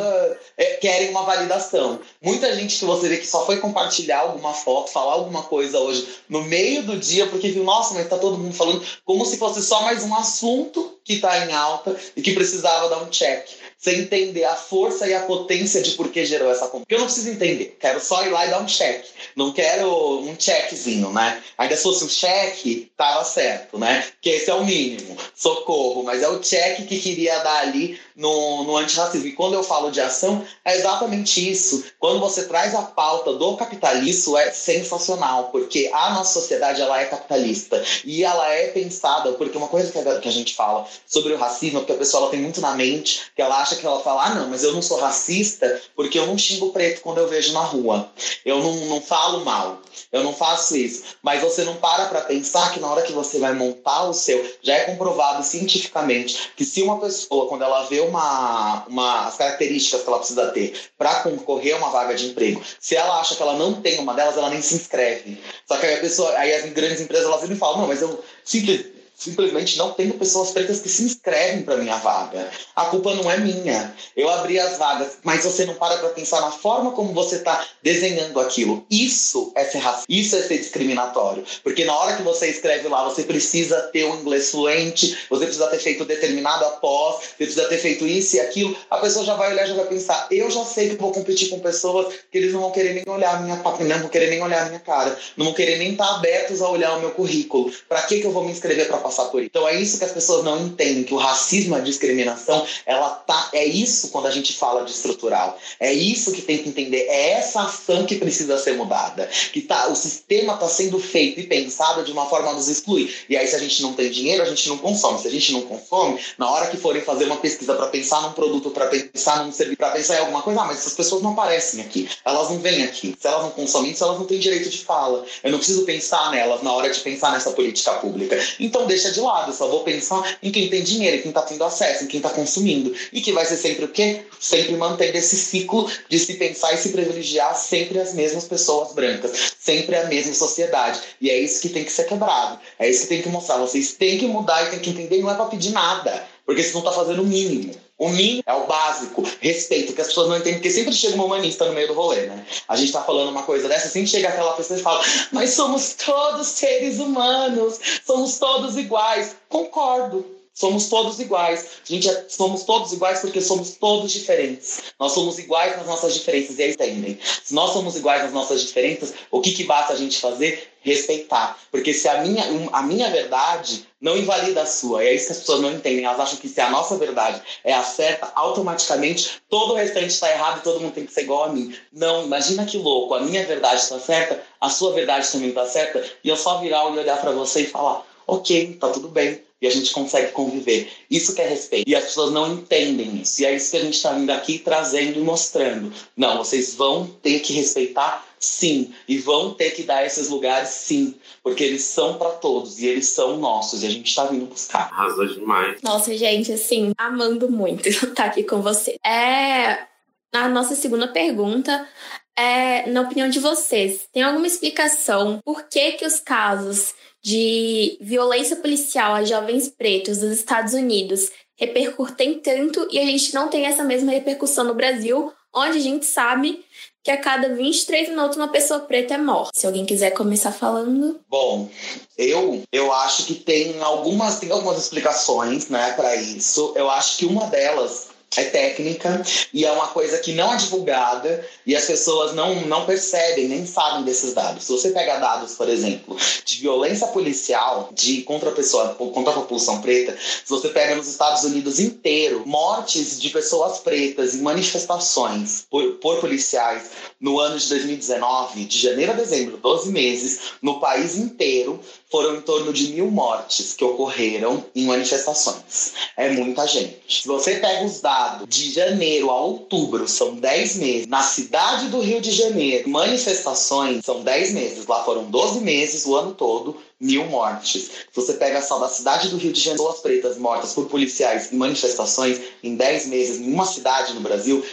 é, 0.58 0.66
querem 0.78 1.12
uma 1.12 1.22
validação. 1.22 2.00
Muita 2.20 2.56
gente 2.56 2.80
que 2.80 2.86
você 2.86 3.08
vê 3.08 3.18
que 3.18 3.28
só 3.28 3.46
foi 3.46 3.58
compartilhar 3.58 4.22
alguma 4.22 4.54
foto, 4.54 4.90
falar 4.90 5.14
alguma 5.14 5.44
coisa 5.44 5.78
hoje 5.78 6.08
no 6.28 6.42
meio 6.42 6.82
do 6.82 6.98
dia, 6.98 7.28
porque 7.28 7.50
viu, 7.50 7.64
nossa, 7.64 7.94
mas 7.94 8.10
tá 8.10 8.18
todo 8.18 8.40
mundo 8.40 8.56
falando 8.56 8.84
como 9.06 9.24
se 9.24 9.38
fosse 9.38 9.62
só 9.62 9.84
mais 9.84 10.04
um 10.04 10.16
assunto 10.16 10.98
que 11.04 11.20
tá 11.20 11.46
em 11.46 11.54
alta 11.54 11.96
e 12.16 12.22
que 12.22 12.34
precisava 12.34 12.90
dar 12.90 13.04
um 13.04 13.10
check 13.10 13.48
sem 13.84 14.00
entender 14.00 14.46
a 14.46 14.56
força 14.56 15.06
e 15.06 15.14
a 15.14 15.24
potência 15.24 15.82
de 15.82 15.92
por 15.92 16.10
que 16.10 16.26
gerou 16.26 16.50
essa 16.50 16.68
compra. 16.68 16.80
Porque 16.80 16.96
eu 16.96 17.00
não 17.00 17.06
preciso 17.06 17.30
entender, 17.30 17.76
quero 17.78 18.00
só 18.00 18.26
ir 18.26 18.30
lá 18.30 18.48
e 18.48 18.50
dar 18.50 18.62
um 18.62 18.66
check. 18.66 19.04
Não 19.36 19.52
quero 19.52 20.20
um 20.22 20.36
checkzinho, 20.40 21.12
né? 21.12 21.44
Ainda 21.58 21.76
se 21.76 21.84
fosse 21.84 22.06
um 22.06 22.10
cheque, 22.10 22.90
tava 22.96 23.26
certo, 23.26 23.78
né? 23.78 24.08
Porque 24.14 24.30
esse 24.30 24.50
é 24.50 24.54
o 24.54 24.64
mínimo, 24.64 25.18
socorro, 25.36 26.02
mas 26.02 26.24
é 26.24 26.30
o 26.30 26.40
check 26.40 26.88
que 26.88 26.98
queria 26.98 27.40
dar 27.40 27.60
ali 27.60 28.00
no, 28.16 28.64
no 28.64 28.78
antirracismo. 28.78 29.28
E 29.28 29.34
quando 29.34 29.54
eu 29.54 29.64
falo 29.64 29.92
de 29.92 30.02
ação, 30.02 30.46
é 30.64 30.76
exatamente 30.76 31.50
isso. 31.50 31.84
Quando 32.00 32.20
você 32.20 32.46
traz 32.46 32.76
a 32.76 32.82
pauta 32.82 33.34
do 33.34 33.56
capitalismo, 33.56 34.38
é 34.38 34.52
sensacional, 34.52 35.50
porque 35.52 35.90
a 35.94 36.12
nossa 36.12 36.40
sociedade 36.40 36.82
ela 36.82 37.00
é 37.00 37.06
capitalista 37.06 37.84
e 38.04 38.24
ela 38.24 38.48
é 38.50 38.68
pensada, 38.68 39.34
porque 39.34 39.58
uma 39.58 39.68
coisa 39.68 39.92
que 39.92 39.98
a, 39.98 40.20
que 40.20 40.28
a 40.28 40.32
gente 40.32 40.56
fala 40.56 40.86
sobre 41.06 41.34
o 41.34 41.38
racismo, 41.38 41.80
porque 41.80 41.94
a 41.94 41.98
pessoa 41.98 42.24
ela 42.24 42.32
tem 42.32 42.42
muito 42.42 42.62
na 42.62 42.74
mente 42.74 43.22
que 43.36 43.42
ela 43.42 43.62
acha 43.62 43.76
que 43.76 43.86
ela 43.86 44.02
fala, 44.02 44.26
ah, 44.26 44.36
não, 44.36 44.50
mas 44.50 44.64
eu 44.64 44.74
não 44.74 44.82
sou 44.82 45.00
racista 45.00 45.82
porque 45.96 46.18
eu 46.18 46.28
não 46.28 46.38
xingo 46.38 46.72
preto 46.72 47.02
quando 47.02 47.18
eu 47.20 47.28
vejo 47.28 47.54
na 47.54 47.62
rua. 47.62 48.10
Eu 48.46 48.60
não, 48.60 48.74
não 48.86 49.02
falo 49.02 49.44
mal. 49.44 49.82
Eu 50.12 50.24
não 50.24 50.34
faço 50.34 50.76
isso. 50.76 51.04
Mas 51.22 51.42
você 51.42 51.64
não 51.64 51.76
para 51.76 52.06
para 52.06 52.22
pensar 52.22 52.72
que 52.72 52.80
na 52.80 52.88
hora 52.88 53.02
que 53.02 53.14
você 53.14 53.40
vai 53.40 53.54
montar 53.54 54.04
o 54.04 54.14
seu, 54.14 54.44
já 54.62 54.76
é 54.76 54.86
comprovado 54.86 55.44
cientificamente 55.44 56.52
que 56.56 56.66
se 56.66 56.82
uma 56.82 57.00
pessoa, 57.00 57.48
quando 57.48 57.64
ela 57.64 57.84
vê 57.86 58.02
uma, 58.04 58.86
uma 58.88 59.28
as 59.28 59.36
características 59.36 60.02
que 60.02 60.08
ela 60.08 60.20
precisa 60.20 60.48
ter 60.52 60.80
para 60.98 61.22
concorrer 61.22 61.76
a 61.76 61.78
uma 61.78 61.90
vaga 61.90 62.16
de 62.16 62.28
emprego, 62.28 62.62
se 62.80 62.96
ela 62.96 63.20
acha 63.20 63.36
que 63.36 63.42
ela 63.42 63.58
não 63.58 63.82
tem 63.82 64.00
uma 64.00 64.14
delas, 64.14 64.38
ela 64.38 64.50
nem 64.50 64.62
se 64.62 64.76
inscreve. 64.76 65.42
Só 65.68 65.78
que 65.78 65.86
aí 65.86 65.96
a 65.96 66.02
pessoa, 66.02 66.38
aí 66.38 66.54
as 66.54 66.72
grandes 66.72 67.02
empresas 67.02 67.26
elas 67.26 67.42
sempre 67.42 67.56
falam, 67.56 67.82
não, 67.82 67.88
mas 67.88 68.02
eu 68.02 68.24
simples 68.44 68.93
simplesmente 69.24 69.78
não 69.78 69.92
tenho 69.92 70.14
pessoas 70.16 70.52
pretas 70.52 70.80
que 70.80 70.90
se 70.90 71.04
inscrevem 71.04 71.64
para 71.64 71.78
minha 71.78 71.98
vaga. 71.98 72.50
A 72.76 72.86
culpa 72.86 73.14
não 73.16 73.32
é 73.32 73.38
minha. 73.38 73.94
Eu 74.16 74.30
abri 74.30 74.60
as 74.60 74.78
vagas, 74.78 75.18
mas 75.24 75.44
você 75.44 75.66
não 75.66 75.76
para 75.76 75.98
para 75.98 76.10
pensar 76.10 76.42
na 76.42 76.52
forma 76.52 76.92
como 76.92 77.14
você 77.14 77.38
está 77.38 77.66
desenhando 77.82 78.40
aquilo. 78.40 78.86
Isso 78.90 79.52
é 79.56 79.64
ser 79.66 79.80
racista, 79.80 80.06
isso 80.10 80.36
é 80.36 80.42
ser 80.42 80.58
discriminatório. 80.58 81.44
Porque 81.64 81.86
na 81.86 81.96
hora 81.96 82.16
que 82.18 82.24
você 82.24 82.48
escreve 82.48 82.88
lá, 82.88 83.04
você 83.04 83.24
precisa 83.24 83.82
ter 83.94 84.06
um 84.06 84.20
inglês 84.20 84.52
fluente, 84.52 85.18
você 85.30 85.46
precisa 85.46 85.68
ter 85.68 85.80
feito 85.80 86.06
determinado 86.06 86.66
após, 86.66 87.18
você 87.38 87.46
precisa 87.46 87.68
ter 87.68 87.78
feito 87.78 88.06
isso 88.06 88.36
e 88.36 88.40
aquilo. 88.40 88.76
A 88.90 88.98
pessoa 88.98 89.26
já 89.26 89.36
vai 89.36 89.52
olhar, 89.52 89.66
já 89.66 89.74
vai 89.74 89.86
pensar, 89.86 90.28
eu 90.30 90.50
já 90.52 90.66
sei 90.66 90.90
que 90.90 90.96
vou 90.96 91.12
competir 91.12 91.50
com 91.50 91.60
pessoas 91.60 92.14
que 92.32 92.38
eles 92.38 92.54
não 92.54 92.62
vão 92.62 92.72
querer 92.72 92.94
nem 92.94 93.04
olhar 93.08 93.42
minha 93.42 93.56
não 93.56 94.00
vão 94.00 94.10
querer 94.10 94.30
nem 94.30 94.42
olhar 94.42 94.68
minha 94.68 94.80
cara, 94.80 95.18
não 95.38 95.46
vão 95.46 95.54
querer 95.54 95.78
nem 95.78 95.92
estar 95.92 96.06
tá 96.06 96.16
abertos 96.16 96.62
a 96.62 96.70
olhar 96.70 96.98
o 96.98 97.00
meu 97.00 97.12
currículo. 97.12 97.72
Para 97.88 98.02
que 98.04 98.20
que 98.20 98.26
eu 98.26 98.32
vou 98.32 98.44
me 98.44 98.52
inscrever 98.52 98.88
para 98.88 98.98
isso. 99.14 99.40
Então 99.42 99.68
é 99.68 99.80
isso 99.80 99.98
que 99.98 100.06
as 100.06 100.12
pessoas 100.12 100.44
não 100.44 100.66
entendem, 100.66 101.04
que 101.04 101.14
o 101.14 101.18
racismo, 101.18 101.76
a 101.76 101.80
discriminação, 101.80 102.66
ela 102.86 103.10
tá, 103.10 103.50
é 103.54 103.66
isso 103.66 104.10
quando 104.10 104.28
a 104.28 104.32
gente 104.32 104.54
fala 104.54 104.84
de 104.84 104.92
estrutural. 104.92 105.58
É 105.80 105.94
isso 105.94 106.32
que 106.32 106.42
tem 106.42 106.58
que 106.58 106.70
entender, 106.70 107.06
é 107.10 107.32
essa 107.32 107.64
ação 107.64 108.06
que 108.06 108.16
precisa 108.16 108.58
ser 108.58 108.74
mudada, 108.74 109.30
que 109.52 109.62
tá, 109.62 109.88
o 109.88 109.96
sistema 109.96 110.54
está 110.54 110.68
sendo 110.68 111.00
feito 111.00 111.40
e 111.40 111.44
pensado 111.44 112.04
de 112.04 112.12
uma 112.12 112.26
forma 112.26 112.50
a 112.50 112.54
nos 112.54 112.68
excluir. 112.68 113.14
E 113.30 113.38
aí 113.38 113.48
se 113.48 113.56
a 113.56 113.60
gente 113.60 113.82
não 113.82 113.94
tem 113.94 114.10
dinheiro, 114.10 114.44
a 114.44 114.46
gente 114.46 114.68
não 114.70 114.78
consome. 114.78 115.20
Se 115.20 115.28
a 115.28 115.32
gente 115.32 115.52
não 115.52 115.62
consome, 115.62 116.20
na 116.38 116.50
hora 116.50 116.68
que 116.68 116.78
forem 116.78 117.02
fazer 117.02 117.26
uma 117.26 117.38
pesquisa 117.38 117.74
para 117.76 117.88
pensar 117.88 118.22
num 118.22 118.34
produto, 118.34 118.72
para 118.72 118.88
pensar 118.88 119.46
num 119.46 119.52
serviço, 119.52 119.78
para 119.78 119.92
pensar 119.92 120.16
em 120.16 120.20
alguma 120.20 120.42
coisa, 120.42 120.62
ah, 120.62 120.66
mas 120.66 120.80
essas 120.80 120.94
pessoas 120.94 121.22
não 121.22 121.32
aparecem 121.32 121.82
aqui, 121.82 122.10
elas 122.26 122.50
não 122.50 122.60
vêm 122.60 122.84
aqui. 122.84 123.16
Se 123.20 123.28
elas 123.28 123.44
não 123.44 123.52
consomem 123.52 123.92
isso, 123.92 124.04
elas 124.04 124.18
não 124.18 124.26
têm 124.26 124.40
direito 124.40 124.70
de 124.70 124.80
fala. 124.80 125.26
Eu 125.44 125.52
não 125.52 125.58
preciso 125.58 125.86
pensar 125.86 126.32
nelas 126.32 126.62
na 126.62 126.72
hora 126.74 126.90
de 126.90 127.00
pensar 127.00 127.32
nessa 127.32 127.52
política 127.52 127.94
pública. 127.94 128.38
Então 128.60 128.86
deixa 128.86 129.03
de 129.12 129.20
lado, 129.20 129.52
eu 129.52 129.56
só 129.56 129.68
vou 129.68 129.84
pensar 129.84 130.38
em 130.42 130.52
quem 130.52 130.70
tem 130.70 130.84
dinheiro, 130.84 131.18
em 131.18 131.22
quem 131.22 131.30
está 131.30 131.42
tendo 131.42 131.64
acesso, 131.64 132.04
em 132.04 132.08
quem 132.08 132.18
está 132.20 132.30
consumindo. 132.30 132.94
E 133.12 133.22
que 133.22 133.32
vai 133.32 133.46
ser 133.46 133.58
sempre 133.58 133.86
o 133.86 133.90
quê? 133.90 134.22
Sempre 134.40 134.76
mantendo 134.76 135.18
esse 135.18 135.36
ciclo 135.36 135.90
de 136.10 136.20
se 136.20 136.36
pensar 136.36 136.74
e 136.74 136.78
se 136.78 136.90
privilegiar 136.90 137.56
sempre 137.56 138.00
as 138.00 138.14
mesmas 138.14 138.46
pessoas 138.46 138.94
brancas, 138.94 139.56
sempre 139.60 139.96
a 139.96 140.06
mesma 140.06 140.34
sociedade. 140.34 141.00
E 141.20 141.30
é 141.30 141.38
isso 141.38 141.62
que 141.62 141.70
tem 141.70 141.84
que 141.84 141.92
ser 141.92 142.06
quebrado. 142.06 142.60
É 142.80 142.90
isso 142.90 143.04
que 143.04 143.10
tem 143.10 143.22
que 143.22 143.30
mostrar. 143.30 143.58
Vocês 143.58 143.94
têm 143.94 144.18
que 144.18 144.28
mudar 144.28 144.68
e 144.68 144.70
têm 144.72 144.80
que 144.80 144.90
entender, 144.90 145.22
não 145.22 145.32
é 145.32 145.36
para 145.36 145.46
pedir 145.46 145.72
nada. 145.72 146.26
Porque 146.46 146.62
você 146.62 146.74
não 146.74 146.80
está 146.80 146.92
fazendo 146.92 147.22
o 147.22 147.26
mínimo. 147.26 147.74
O 147.98 148.10
mínimo 148.10 148.44
é 148.46 148.54
o 148.54 148.66
básico, 148.66 149.24
respeito, 149.40 149.94
que 149.94 150.02
as 150.02 150.08
pessoas 150.08 150.28
não 150.28 150.38
entendem, 150.38 150.56
porque 150.56 150.72
sempre 150.72 150.94
chega 150.94 151.16
um 151.16 151.26
humanista 151.26 151.66
no 151.66 151.74
meio 151.74 151.88
do 151.88 151.94
rolê, 151.94 152.26
né? 152.26 152.46
A 152.68 152.76
gente 152.76 152.92
tá 152.92 153.04
falando 153.04 153.30
uma 153.30 153.44
coisa 153.44 153.68
dessa, 153.68 153.88
sempre 153.88 154.10
chega 154.10 154.30
aquela 154.30 154.54
pessoa 154.54 154.80
e 154.80 154.82
fala, 154.82 155.04
mas 155.32 155.52
somos 155.52 155.94
todos 155.94 156.48
seres 156.48 157.00
humanos, 157.00 157.80
somos 158.06 158.40
todos 158.40 158.78
iguais. 158.78 159.36
Concordo, 159.48 160.26
Somos 160.54 160.88
todos 160.88 161.20
iguais. 161.20 161.68
Gente 161.84 162.08
é, 162.08 162.26
somos 162.30 162.64
todos 162.64 162.94
iguais 162.94 163.20
porque 163.22 163.42
somos 163.42 163.72
todos 163.72 164.12
diferentes. 164.12 164.84
Nós 165.00 165.12
somos 165.12 165.40
iguais 165.40 165.76
nas 165.76 165.88
nossas 165.88 166.14
diferenças, 166.14 166.60
e 166.60 166.64
aí 166.64 166.72
entendem. 166.72 167.20
Se 167.44 167.56
nós 167.56 167.72
somos 167.72 167.96
iguais 167.96 168.22
nas 168.22 168.34
nossas 168.34 168.62
diferenças, 168.62 169.16
o 169.32 169.42
que, 169.42 169.52
que 169.52 169.64
basta 169.64 169.94
a 169.94 169.96
gente 169.96 170.20
fazer? 170.20 170.72
Respeitar. 170.82 171.58
Porque 171.72 171.92
se 171.92 172.08
a 172.08 172.22
minha, 172.22 172.44
a 172.72 172.84
minha 172.84 173.10
verdade 173.10 173.88
não 174.00 174.16
invalida 174.16 174.62
a 174.62 174.66
sua, 174.68 175.04
e 175.04 175.08
é 175.08 175.14
isso 175.16 175.28
que 175.28 175.32
as 175.32 175.40
pessoas 175.40 175.62
não 175.62 175.72
entendem. 175.72 176.06
Elas 176.06 176.20
acham 176.20 176.38
que 176.38 176.48
se 176.48 176.62
a 176.62 176.70
nossa 176.70 176.98
verdade 176.98 177.42
é 177.64 177.74
a 177.74 177.82
certa, 177.82 178.32
automaticamente 178.36 179.42
todo 179.50 179.72
o 179.74 179.76
restante 179.76 180.10
está 180.10 180.30
errado 180.30 180.60
e 180.60 180.64
todo 180.64 180.82
mundo 180.82 180.94
tem 180.94 181.06
que 181.06 181.14
ser 181.14 181.22
igual 181.22 181.46
a 181.46 181.50
mim. 181.50 181.76
Não, 181.92 182.26
imagina 182.26 182.66
que 182.66 182.78
louco. 182.78 183.16
A 183.16 183.22
minha 183.22 183.44
verdade 183.44 183.82
está 183.82 184.00
certa, 184.00 184.44
a 184.62 184.70
sua 184.70 184.94
verdade 184.94 185.32
também 185.32 185.50
está 185.50 185.66
certa, 185.66 186.04
e 186.24 186.30
eu 186.30 186.38
só 186.38 186.60
virar 186.60 186.84
e 186.94 187.00
olhar 187.00 187.20
para 187.20 187.32
você 187.32 187.62
e 187.62 187.68
falar: 187.68 188.06
ok, 188.28 188.78
tá 188.80 188.90
tudo 188.90 189.08
bem 189.08 189.42
e 189.64 189.68
a 189.68 189.70
gente 189.70 189.94
consegue 189.94 190.34
conviver. 190.34 190.92
Isso 191.10 191.34
que 191.34 191.42
é 191.42 191.48
respeito. 191.48 191.90
E 191.90 191.96
as 191.96 192.04
pessoas 192.04 192.34
não 192.34 192.52
entendem 192.52 193.22
isso. 193.22 193.42
E 193.42 193.46
é 193.46 193.56
isso 193.56 193.72
que 193.72 193.78
a 193.78 193.82
gente 193.82 193.94
está 193.94 194.12
vindo 194.12 194.30
aqui 194.30 194.60
trazendo 194.60 195.18
e 195.18 195.22
mostrando. 195.22 195.94
Não, 196.18 196.40
vocês 196.40 196.76
vão 196.76 197.08
ter 197.08 197.40
que 197.40 197.54
respeitar 197.54 198.28
sim. 198.38 198.94
E 199.08 199.18
vão 199.18 199.54
ter 199.54 199.72
que 199.72 199.84
dar 199.84 200.06
esses 200.06 200.28
lugares 200.28 200.68
sim. 200.68 201.16
Porque 201.42 201.64
eles 201.64 201.82
são 201.84 202.18
para 202.18 202.32
todos 202.32 202.80
e 202.80 202.88
eles 202.88 203.08
são 203.08 203.38
nossos. 203.38 203.84
E 203.84 203.88
a 203.88 203.90
gente 203.90 204.10
está 204.10 204.26
vindo 204.26 204.48
buscar. 204.48 204.90
Arrasou 204.92 205.28
demais. 205.28 205.82
Nossa, 205.82 206.14
gente, 206.18 206.52
assim, 206.52 206.92
amando 206.98 207.50
muito 207.50 207.88
estar 207.88 208.26
aqui 208.28 208.44
com 208.44 208.62
você. 208.62 208.98
É. 209.02 209.88
A 210.34 210.50
nossa 210.50 210.76
segunda 210.76 211.08
pergunta 211.08 211.88
é, 212.36 212.90
na 212.90 213.02
opinião 213.02 213.30
de 213.30 213.40
vocês, 213.40 214.10
tem 214.12 214.24
alguma 214.24 214.48
explicação 214.48 215.40
por 215.46 215.70
que 215.70 215.94
que 215.94 216.06
os 216.06 216.20
casos 216.20 216.94
de 217.24 217.98
violência 218.02 218.58
policial 218.58 219.16
a 219.16 219.24
jovens 219.24 219.70
pretos 219.70 220.18
dos 220.18 220.32
Estados 220.32 220.74
Unidos 220.74 221.32
repercutem 221.56 222.40
tanto 222.40 222.88
e 222.92 223.00
a 223.00 223.06
gente 223.06 223.34
não 223.34 223.48
tem 223.48 223.66
essa 223.66 223.84
mesma 223.84 224.12
repercussão 224.12 224.66
no 224.66 224.74
Brasil, 224.74 225.32
onde 225.54 225.78
a 225.78 225.82
gente 225.82 226.06
sabe 226.06 226.66
que 227.04 227.12
a 227.12 227.18
cada 227.18 227.54
23 227.54 228.10
minutos 228.10 228.38
uma 228.38 228.48
pessoa 228.48 228.80
preta 228.82 229.14
é 229.14 229.18
morta. 229.18 229.52
Se 229.54 229.68
alguém 229.68 229.86
quiser 229.86 230.12
começar 230.12 230.52
falando. 230.52 231.20
Bom, 231.30 231.70
eu 232.18 232.64
eu 232.72 232.92
acho 232.94 233.26
que 233.26 233.36
tem 233.36 233.82
algumas 233.82 234.40
tem 234.40 234.52
algumas 234.52 234.78
explicações, 234.78 235.70
né, 235.70 235.92
para 235.94 236.16
isso. 236.16 236.74
Eu 236.76 236.90
acho 236.90 237.18
que 237.18 237.26
uma 237.26 237.48
delas 237.48 238.13
é 238.38 238.46
técnica 238.46 239.22
e 239.54 239.66
é 239.66 239.72
uma 239.72 239.88
coisa 239.88 240.18
que 240.18 240.34
não 240.34 240.54
é 240.54 240.58
divulgada 240.58 241.46
e 241.66 241.76
as 241.76 241.86
pessoas 241.86 242.34
não, 242.34 242.56
não 242.66 242.86
percebem, 242.86 243.48
nem 243.48 243.66
sabem 243.66 244.04
desses 244.04 244.34
dados. 244.34 244.64
Se 244.64 244.72
você 244.72 244.90
pega 244.90 245.20
dados, 245.20 245.54
por 245.54 245.70
exemplo, 245.70 246.18
de 246.46 246.62
violência 246.62 247.08
policial 247.08 247.90
de 247.94 248.22
contra 248.24 248.50
a 248.50 248.54
pessoa, 248.54 248.96
contra 248.96 249.32
a 249.32 249.36
população 249.36 249.82
preta, 249.82 250.18
se 250.18 250.50
você 250.50 250.70
pega 250.70 250.96
nos 250.96 251.08
Estados 251.08 251.44
Unidos 251.44 251.80
inteiro, 251.80 252.44
mortes 252.46 253.20
de 253.20 253.30
pessoas 253.30 253.80
pretas 253.80 254.36
em 254.36 254.42
manifestações 254.42 255.66
por, 255.70 255.84
por 255.94 256.20
policiais 256.20 256.92
no 257.20 257.40
ano 257.40 257.58
de 257.58 257.70
2019, 257.70 258.66
de 258.66 258.80
janeiro 258.80 259.12
a 259.12 259.16
dezembro, 259.16 259.58
12 259.58 259.92
meses, 259.92 260.40
no 260.62 260.80
país 260.80 261.16
inteiro, 261.16 261.80
foram 262.10 262.36
em 262.36 262.42
torno 262.42 262.72
de 262.72 262.90
mil 262.90 263.10
mortes 263.10 263.74
que 263.74 263.84
ocorreram 263.84 264.64
em 264.76 264.86
manifestações. 264.86 265.94
É 266.16 266.30
muita 266.30 266.68
gente. 266.68 267.22
Se 267.22 267.28
você 267.28 267.56
pega 267.56 267.86
os 267.86 268.02
dados 268.02 268.23
de 268.48 268.72
janeiro 268.72 269.30
a 269.30 269.40
outubro, 269.40 270.08
são 270.08 270.36
10 270.36 270.76
meses. 270.78 271.08
Na 271.08 271.22
cidade 271.22 271.88
do 271.88 272.00
Rio 272.00 272.22
de 272.22 272.32
Janeiro, 272.32 272.90
manifestações 272.90 274.06
são 274.06 274.24
10 274.24 274.54
meses. 274.54 274.88
Lá 274.88 275.04
foram 275.04 275.26
12 275.26 275.60
meses 275.62 276.06
o 276.06 276.16
ano 276.16 276.34
todo 276.34 276.78
mil 277.04 277.26
mortes. 277.26 277.84
Se 277.84 278.16
você 278.16 278.34
pega 278.34 278.62
só 278.62 278.80
da 278.80 278.88
cidade 278.88 279.28
do 279.28 279.38
Rio 279.38 279.52
de 279.52 279.60
Janeiro, 279.60 279.84
pessoas 279.84 280.02
pretas 280.02 280.38
mortas 280.38 280.74
por 280.74 280.86
policiais 280.86 281.52
em 281.52 281.58
manifestações 281.58 282.40
em 282.64 282.76
10 282.76 283.08
meses 283.08 283.42
em 283.42 283.52
uma 283.52 283.66
cidade 283.66 284.14
no 284.14 284.22
Brasil, 284.22 284.64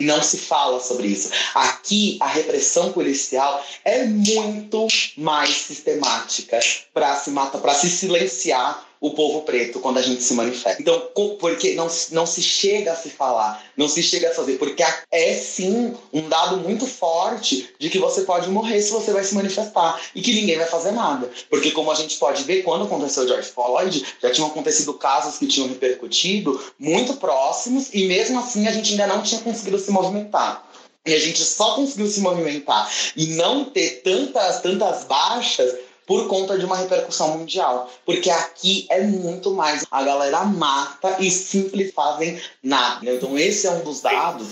não 0.00 0.22
se 0.22 0.36
fala 0.36 0.78
sobre 0.78 1.08
isso. 1.08 1.30
Aqui, 1.54 2.18
a 2.20 2.26
repressão 2.26 2.92
policial 2.92 3.64
é 3.84 4.04
muito 4.04 4.86
mais 5.16 5.56
sistemática 5.56 6.60
para 6.92 7.16
se 7.16 7.30
matar, 7.30 7.58
para 7.58 7.74
se 7.74 7.88
silenciar 7.88 8.89
o 9.00 9.10
povo 9.10 9.42
preto 9.42 9.80
quando 9.80 9.98
a 9.98 10.02
gente 10.02 10.22
se 10.22 10.34
manifesta. 10.34 10.80
Então, 10.80 11.08
porque 11.38 11.74
não, 11.74 11.88
não 12.12 12.26
se 12.26 12.42
chega 12.42 12.92
a 12.92 12.96
se 12.96 13.08
falar, 13.08 13.64
não 13.76 13.88
se 13.88 14.02
chega 14.02 14.30
a 14.30 14.34
fazer, 14.34 14.58
porque 14.58 14.84
é 15.10 15.34
sim 15.34 15.94
um 16.12 16.28
dado 16.28 16.58
muito 16.58 16.86
forte 16.86 17.70
de 17.78 17.88
que 17.88 17.98
você 17.98 18.22
pode 18.22 18.48
morrer 18.50 18.82
se 18.82 18.92
você 18.92 19.10
vai 19.12 19.24
se 19.24 19.34
manifestar 19.34 19.98
e 20.14 20.20
que 20.20 20.34
ninguém 20.34 20.58
vai 20.58 20.66
fazer 20.66 20.92
nada. 20.92 21.30
Porque, 21.48 21.70
como 21.70 21.90
a 21.90 21.94
gente 21.94 22.18
pode 22.18 22.42
ver, 22.44 22.62
quando 22.62 22.84
aconteceu 22.84 23.24
o 23.24 23.28
George 23.28 23.48
Floyd, 23.48 24.04
já 24.20 24.30
tinham 24.30 24.48
acontecido 24.48 24.92
casos 24.94 25.38
que 25.38 25.46
tinham 25.46 25.68
repercutido 25.68 26.62
muito 26.78 27.14
próximos 27.14 27.88
e 27.94 28.06
mesmo 28.06 28.38
assim 28.38 28.68
a 28.68 28.72
gente 28.72 28.90
ainda 28.90 29.06
não 29.06 29.22
tinha 29.22 29.40
conseguido 29.40 29.78
se 29.78 29.90
movimentar. 29.90 30.68
E 31.06 31.14
a 31.14 31.18
gente 31.18 31.42
só 31.42 31.76
conseguiu 31.76 32.06
se 32.06 32.20
movimentar 32.20 32.90
e 33.16 33.28
não 33.28 33.64
ter 33.64 34.02
tantas, 34.02 34.60
tantas 34.60 35.04
baixas 35.04 35.74
por 36.10 36.26
conta 36.26 36.58
de 36.58 36.64
uma 36.64 36.76
repercussão 36.76 37.38
mundial. 37.38 37.88
Porque 38.04 38.28
aqui 38.30 38.84
é 38.90 39.00
muito 39.00 39.52
mais. 39.52 39.86
A 39.92 40.02
galera 40.02 40.44
mata 40.44 41.18
e 41.20 41.30
simples 41.30 41.94
fazem 41.94 42.42
nada. 42.60 43.08
Então, 43.08 43.38
esse 43.38 43.68
é 43.68 43.70
um 43.70 43.84
dos 43.84 44.00
dados 44.00 44.48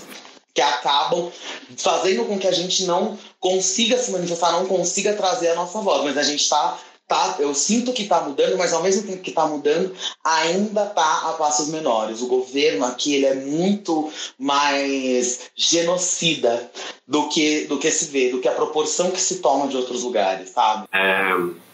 que 0.55 0.61
acabam 0.61 1.33
fazendo 1.77 2.27
com 2.27 2.39
que 2.39 2.47
a 2.47 2.53
gente 2.53 2.85
não 2.85 3.19
consiga 3.41 3.99
se 3.99 4.13
manifestar, 4.13 4.53
não 4.53 4.67
consiga 4.67 5.15
trazer 5.15 5.49
a 5.49 5.57
nossa 5.57 5.81
voz. 5.81 6.05
Mas 6.05 6.17
a 6.17 6.23
gente 6.23 6.45
está 6.45 6.79
tá, 7.09 7.37
eu 7.39 7.55
sinto 7.55 7.93
que 7.93 8.03
está 8.03 8.21
mudando, 8.21 8.59
mas 8.59 8.75
ao 8.75 8.83
mesmo 8.83 9.03
tempo 9.03 9.23
que 9.23 9.31
está 9.31 9.47
mudando, 9.47 9.95
ainda 10.23 10.85
está 10.85 11.31
a 11.31 11.33
passos 11.33 11.69
menores. 11.69 12.21
O 12.21 12.29
governo 12.29 12.85
aqui 12.85 13.15
ele 13.15 13.27
é 13.27 13.35
muito 13.35 14.13
mais 14.39 15.51
genocida 15.57 16.71
do 17.07 17.29
que, 17.31 17.67
do 17.67 17.79
que 17.79 17.91
se 17.91 18.05
vê, 18.11 18.31
do 18.31 18.41
que 18.41 18.47
a 18.49 18.53
proporção 18.53 19.11
que 19.11 19.21
se 19.21 19.41
toma 19.41 19.67
de 19.67 19.77
outros 19.77 20.03
lugares, 20.03 20.51
sabe? 20.51 20.87
É, 20.93 21.33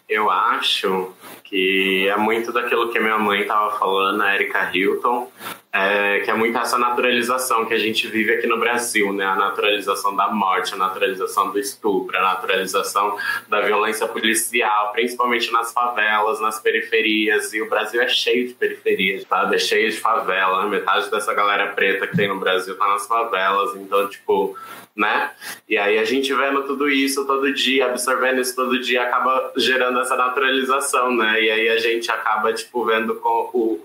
eu 0.09 0.31
acho 0.31 1.13
que 1.55 2.09
é 2.09 2.17
muito 2.17 2.51
daquilo 2.51 2.91
que 2.91 2.99
minha 2.99 3.17
mãe 3.17 3.43
estava 3.43 3.79
falando, 3.79 4.21
a 4.23 4.35
Erika 4.35 4.73
Hilton, 4.75 5.31
é, 5.73 6.19
que 6.19 6.29
é 6.29 6.35
muito 6.35 6.59
essa 6.59 6.77
naturalização 6.77 7.65
que 7.65 7.73
a 7.73 7.79
gente 7.79 8.09
vive 8.09 8.33
aqui 8.33 8.49
no 8.49 8.59
Brasil, 8.59 9.13
né? 9.13 9.25
A 9.25 9.37
naturalização 9.37 10.17
da 10.17 10.29
morte, 10.29 10.75
a 10.75 10.77
naturalização 10.77 11.53
do 11.53 11.59
estupro, 11.61 12.19
a 12.19 12.23
naturalização 12.23 13.17
da 13.49 13.61
violência 13.61 14.09
policial, 14.09 14.91
principalmente 14.91 15.53
nas 15.53 15.73
favelas, 15.73 16.41
nas 16.41 16.59
periferias. 16.59 17.55
E 17.55 17.63
o 17.63 17.69
Brasil 17.69 18.03
é 18.03 18.09
cheio 18.09 18.49
de 18.49 18.55
periferias, 18.55 19.25
sabe? 19.29 19.55
É 19.55 19.59
cheio 19.59 19.91
de 19.93 19.97
favela. 19.97 20.67
Metade 20.67 21.09
dessa 21.09 21.33
galera 21.33 21.69
preta 21.69 22.09
que 22.09 22.17
tem 22.17 22.29
no 22.29 22.41
Brasil 22.41 22.77
tá 22.77 22.89
nas 22.89 23.07
favelas. 23.07 23.77
Então, 23.77 24.09
tipo, 24.09 24.57
né? 24.97 25.33
E 25.69 25.77
aí 25.77 25.99
a 25.99 26.05
gente 26.05 26.33
vendo 26.33 26.63
tudo 26.63 26.89
isso 26.89 27.27
todo 27.27 27.53
dia, 27.53 27.87
absorvendo 27.87 28.41
isso 28.41 28.55
todo 28.55 28.79
dia, 28.79 29.03
acaba 29.03 29.53
gerando 29.57 30.01
essa 30.01 30.15
naturalização, 30.15 31.15
né? 31.17 31.43
E 31.45 31.51
aí 31.51 31.69
a 31.69 31.77
gente 31.77 32.11
acaba, 32.11 32.53
tipo, 32.53 32.85
vendo 32.85 33.17
com 33.17 33.51
o, 33.53 33.85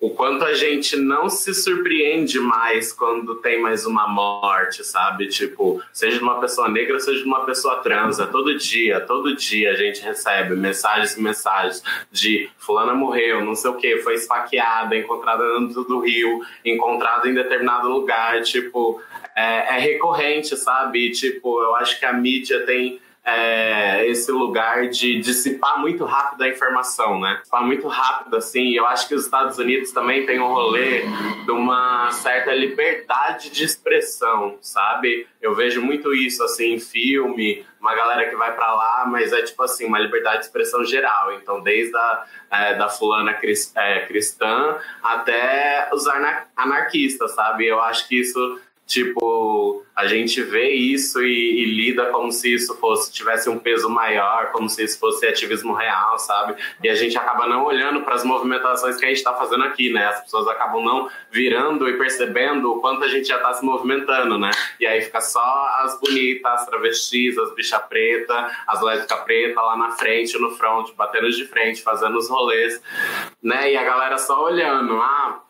o 0.00 0.10
quanto 0.10 0.44
a 0.44 0.52
gente 0.52 0.96
não 0.96 1.28
se 1.28 1.54
surpreende 1.54 2.38
mais 2.38 2.92
quando 2.92 3.36
tem 3.36 3.60
mais 3.60 3.86
uma 3.86 4.06
morte, 4.06 4.84
sabe? 4.84 5.26
Tipo, 5.28 5.82
seja 5.92 6.18
de 6.18 6.22
uma 6.22 6.40
pessoa 6.40 6.68
negra, 6.68 7.00
seja 7.00 7.22
de 7.22 7.26
uma 7.26 7.44
pessoa 7.44 7.76
trans, 7.76 8.20
é 8.20 8.26
todo 8.26 8.56
dia, 8.56 9.00
todo 9.00 9.34
dia 9.34 9.72
a 9.72 9.74
gente 9.74 10.02
recebe 10.02 10.54
mensagens 10.54 11.16
e 11.16 11.22
mensagens 11.22 11.82
de 12.12 12.50
fulana 12.58 12.94
morreu, 12.94 13.44
não 13.44 13.54
sei 13.54 13.70
o 13.70 13.76
que, 13.76 13.98
foi 13.98 14.14
esfaqueada, 14.14 14.96
encontrada 14.96 15.44
dentro 15.58 15.84
do 15.84 16.00
rio, 16.00 16.44
encontrada 16.64 17.28
em 17.28 17.34
determinado 17.34 17.88
lugar, 17.88 18.42
tipo, 18.42 19.00
é, 19.34 19.76
é 19.76 19.78
recorrente, 19.78 20.56
sabe? 20.56 21.10
Tipo, 21.10 21.62
eu 21.62 21.74
acho 21.76 21.98
que 21.98 22.04
a 22.04 22.12
mídia 22.12 22.66
tem 22.66 23.00
é, 23.28 24.06
esse 24.08 24.32
lugar 24.32 24.88
de 24.88 25.20
dissipar 25.20 25.78
muito 25.80 26.04
rápido 26.04 26.42
a 26.42 26.48
informação, 26.48 27.20
né? 27.20 27.36
Dissipar 27.40 27.64
muito 27.64 27.86
rápido, 27.86 28.36
assim. 28.36 28.72
Eu 28.72 28.86
acho 28.86 29.06
que 29.06 29.14
os 29.14 29.24
Estados 29.24 29.58
Unidos 29.58 29.92
também 29.92 30.24
tem 30.24 30.40
um 30.40 30.48
rolê 30.48 31.02
de 31.44 31.50
uma 31.50 32.10
certa 32.10 32.52
liberdade 32.52 33.50
de 33.50 33.64
expressão, 33.64 34.56
sabe? 34.60 35.26
Eu 35.42 35.54
vejo 35.54 35.82
muito 35.82 36.14
isso, 36.14 36.42
assim, 36.42 36.74
em 36.74 36.80
filme, 36.80 37.64
uma 37.80 37.94
galera 37.94 38.28
que 38.28 38.36
vai 38.36 38.54
para 38.54 38.74
lá, 38.74 39.06
mas 39.06 39.32
é 39.32 39.42
tipo 39.42 39.62
assim, 39.62 39.86
uma 39.86 39.98
liberdade 39.98 40.38
de 40.38 40.46
expressão 40.46 40.84
geral. 40.84 41.32
Então, 41.34 41.60
desde 41.60 41.96
a 41.96 42.24
é, 42.50 42.74
da 42.74 42.88
fulana 42.88 43.38
é, 43.76 44.06
cristã 44.06 44.78
até 45.02 45.88
os 45.92 46.06
anarquistas, 46.56 47.34
sabe? 47.34 47.66
Eu 47.66 47.80
acho 47.80 48.08
que 48.08 48.20
isso 48.20 48.60
Tipo, 48.88 49.84
a 49.94 50.06
gente 50.06 50.40
vê 50.40 50.70
isso 50.70 51.22
e, 51.22 51.60
e, 51.60 51.64
lida 51.66 52.06
como 52.06 52.32
se 52.32 52.54
isso 52.54 52.74
fosse 52.76 53.12
tivesse 53.12 53.50
um 53.50 53.58
peso 53.58 53.86
maior, 53.90 54.50
como 54.50 54.66
se 54.66 54.82
isso 54.82 54.98
fosse 54.98 55.26
ativismo 55.26 55.74
real, 55.74 56.18
sabe? 56.18 56.56
E 56.82 56.88
a 56.88 56.94
gente 56.94 57.18
acaba 57.18 57.46
não 57.46 57.66
olhando 57.66 58.00
para 58.00 58.14
as 58.14 58.24
movimentações 58.24 58.96
que 58.96 59.04
a 59.04 59.08
gente 59.08 59.18
está 59.18 59.34
fazendo 59.34 59.64
aqui, 59.64 59.92
né? 59.92 60.06
As 60.06 60.22
pessoas 60.22 60.48
acabam 60.48 60.82
não 60.82 61.10
virando 61.30 61.86
e 61.86 61.98
percebendo 61.98 62.72
o 62.72 62.80
quanto 62.80 63.04
a 63.04 63.08
gente 63.08 63.28
já 63.28 63.36
está 63.36 63.52
se 63.52 63.62
movimentando, 63.62 64.38
né? 64.38 64.52
E 64.80 64.86
aí 64.86 65.02
fica 65.02 65.20
só 65.20 65.66
as 65.82 66.00
bonitas, 66.00 66.50
as 66.50 66.64
travestis, 66.64 67.36
as 67.36 67.54
bicha 67.54 67.78
preta, 67.78 68.50
as 68.66 68.80
lésbicas 68.80 69.20
preta 69.20 69.60
lá 69.60 69.76
na 69.76 69.90
frente, 69.90 70.38
no 70.38 70.52
front, 70.52 70.94
batendo 70.96 71.30
de 71.30 71.44
frente, 71.44 71.82
fazendo 71.82 72.16
os 72.16 72.30
rolês, 72.30 72.80
né? 73.42 73.70
E 73.70 73.76
a 73.76 73.84
galera 73.84 74.16
só 74.16 74.44
olhando, 74.44 74.94
ah, 74.94 75.42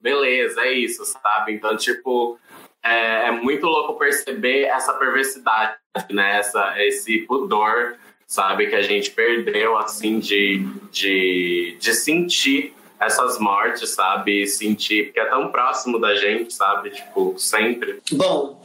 beleza, 0.00 0.60
é 0.60 0.72
isso, 0.72 1.04
sabe? 1.04 1.52
Então, 1.52 1.76
tipo, 1.76 2.38
é, 2.84 3.28
é 3.28 3.30
muito 3.30 3.66
louco 3.66 3.98
perceber 3.98 4.64
essa 4.64 4.92
perversidade, 4.94 5.76
né? 6.10 6.38
Essa, 6.38 6.74
esse 6.82 7.18
pudor, 7.20 7.96
sabe? 8.26 8.66
Que 8.66 8.74
a 8.74 8.82
gente 8.82 9.10
perdeu, 9.10 9.76
assim, 9.76 10.18
de, 10.18 10.66
de, 10.90 11.76
de 11.80 11.94
sentir 11.94 12.74
essas 13.00 13.38
mortes, 13.38 13.90
sabe? 13.90 14.46
Sentir, 14.46 15.06
porque 15.06 15.20
é 15.20 15.26
tão 15.26 15.50
próximo 15.50 16.00
da 16.00 16.14
gente, 16.16 16.52
sabe? 16.52 16.90
Tipo, 16.90 17.34
sempre. 17.38 18.00
Bom, 18.12 18.60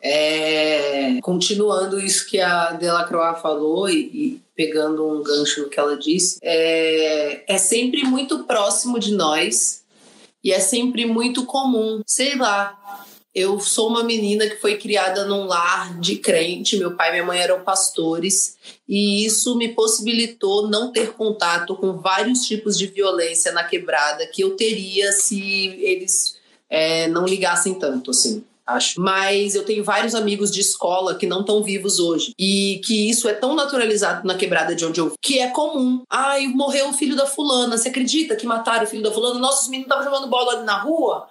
é... 0.00 1.18
continuando 1.20 2.00
isso 2.00 2.26
que 2.28 2.40
a 2.40 2.72
Delacroix 2.72 3.40
falou 3.40 3.88
e, 3.88 3.98
e, 3.98 4.42
pegando 4.54 5.06
um 5.06 5.22
gancho 5.22 5.62
no 5.62 5.68
que 5.68 5.80
ela 5.80 5.96
disse, 5.96 6.38
é... 6.42 7.44
é 7.52 7.58
sempre 7.58 8.04
muito 8.04 8.44
próximo 8.44 8.98
de 8.98 9.14
nós 9.14 9.82
e 10.44 10.52
é 10.52 10.58
sempre 10.58 11.06
muito 11.06 11.44
comum, 11.44 12.02
sei 12.06 12.36
lá, 12.36 13.06
eu 13.34 13.58
sou 13.60 13.88
uma 13.88 14.04
menina 14.04 14.46
que 14.46 14.56
foi 14.56 14.76
criada 14.76 15.24
num 15.24 15.44
lar 15.46 15.98
de 15.98 16.16
crente, 16.16 16.76
meu 16.76 16.94
pai 16.94 17.08
e 17.08 17.12
minha 17.12 17.24
mãe 17.24 17.38
eram 17.38 17.64
pastores, 17.64 18.56
e 18.88 19.24
isso 19.24 19.56
me 19.56 19.68
possibilitou 19.68 20.68
não 20.68 20.92
ter 20.92 21.12
contato 21.12 21.74
com 21.76 21.98
vários 21.98 22.46
tipos 22.46 22.76
de 22.76 22.86
violência 22.86 23.52
na 23.52 23.64
quebrada 23.64 24.26
que 24.26 24.42
eu 24.42 24.54
teria 24.54 25.12
se 25.12 25.40
eles 25.80 26.36
é, 26.68 27.08
não 27.08 27.24
ligassem 27.24 27.74
tanto, 27.74 28.10
assim. 28.10 28.44
Acho. 28.64 29.00
Mas 29.00 29.54
eu 29.54 29.64
tenho 29.64 29.82
vários 29.82 30.14
amigos 30.14 30.50
de 30.50 30.60
escola 30.60 31.16
que 31.16 31.26
não 31.26 31.40
estão 31.40 31.62
vivos 31.62 31.98
hoje. 31.98 32.32
E 32.38 32.80
que 32.84 33.10
isso 33.10 33.28
é 33.28 33.34
tão 33.34 33.54
naturalizado 33.54 34.26
na 34.26 34.36
quebrada 34.36 34.74
de 34.74 34.84
onde 34.84 35.00
eu 35.00 35.12
que 35.20 35.40
é 35.40 35.48
comum. 35.48 36.02
Ai, 36.08 36.46
morreu 36.46 36.88
o 36.88 36.92
filho 36.92 37.16
da 37.16 37.26
fulana. 37.26 37.76
Você 37.76 37.88
acredita 37.88 38.36
que 38.36 38.46
mataram 38.46 38.84
o 38.84 38.86
filho 38.86 39.02
da 39.02 39.10
fulana? 39.10 39.40
Nossos 39.40 39.68
meninos 39.68 39.86
estavam 39.86 40.04
jogando 40.04 40.30
bola 40.30 40.52
ali 40.52 40.64
na 40.64 40.80
rua. 40.80 41.28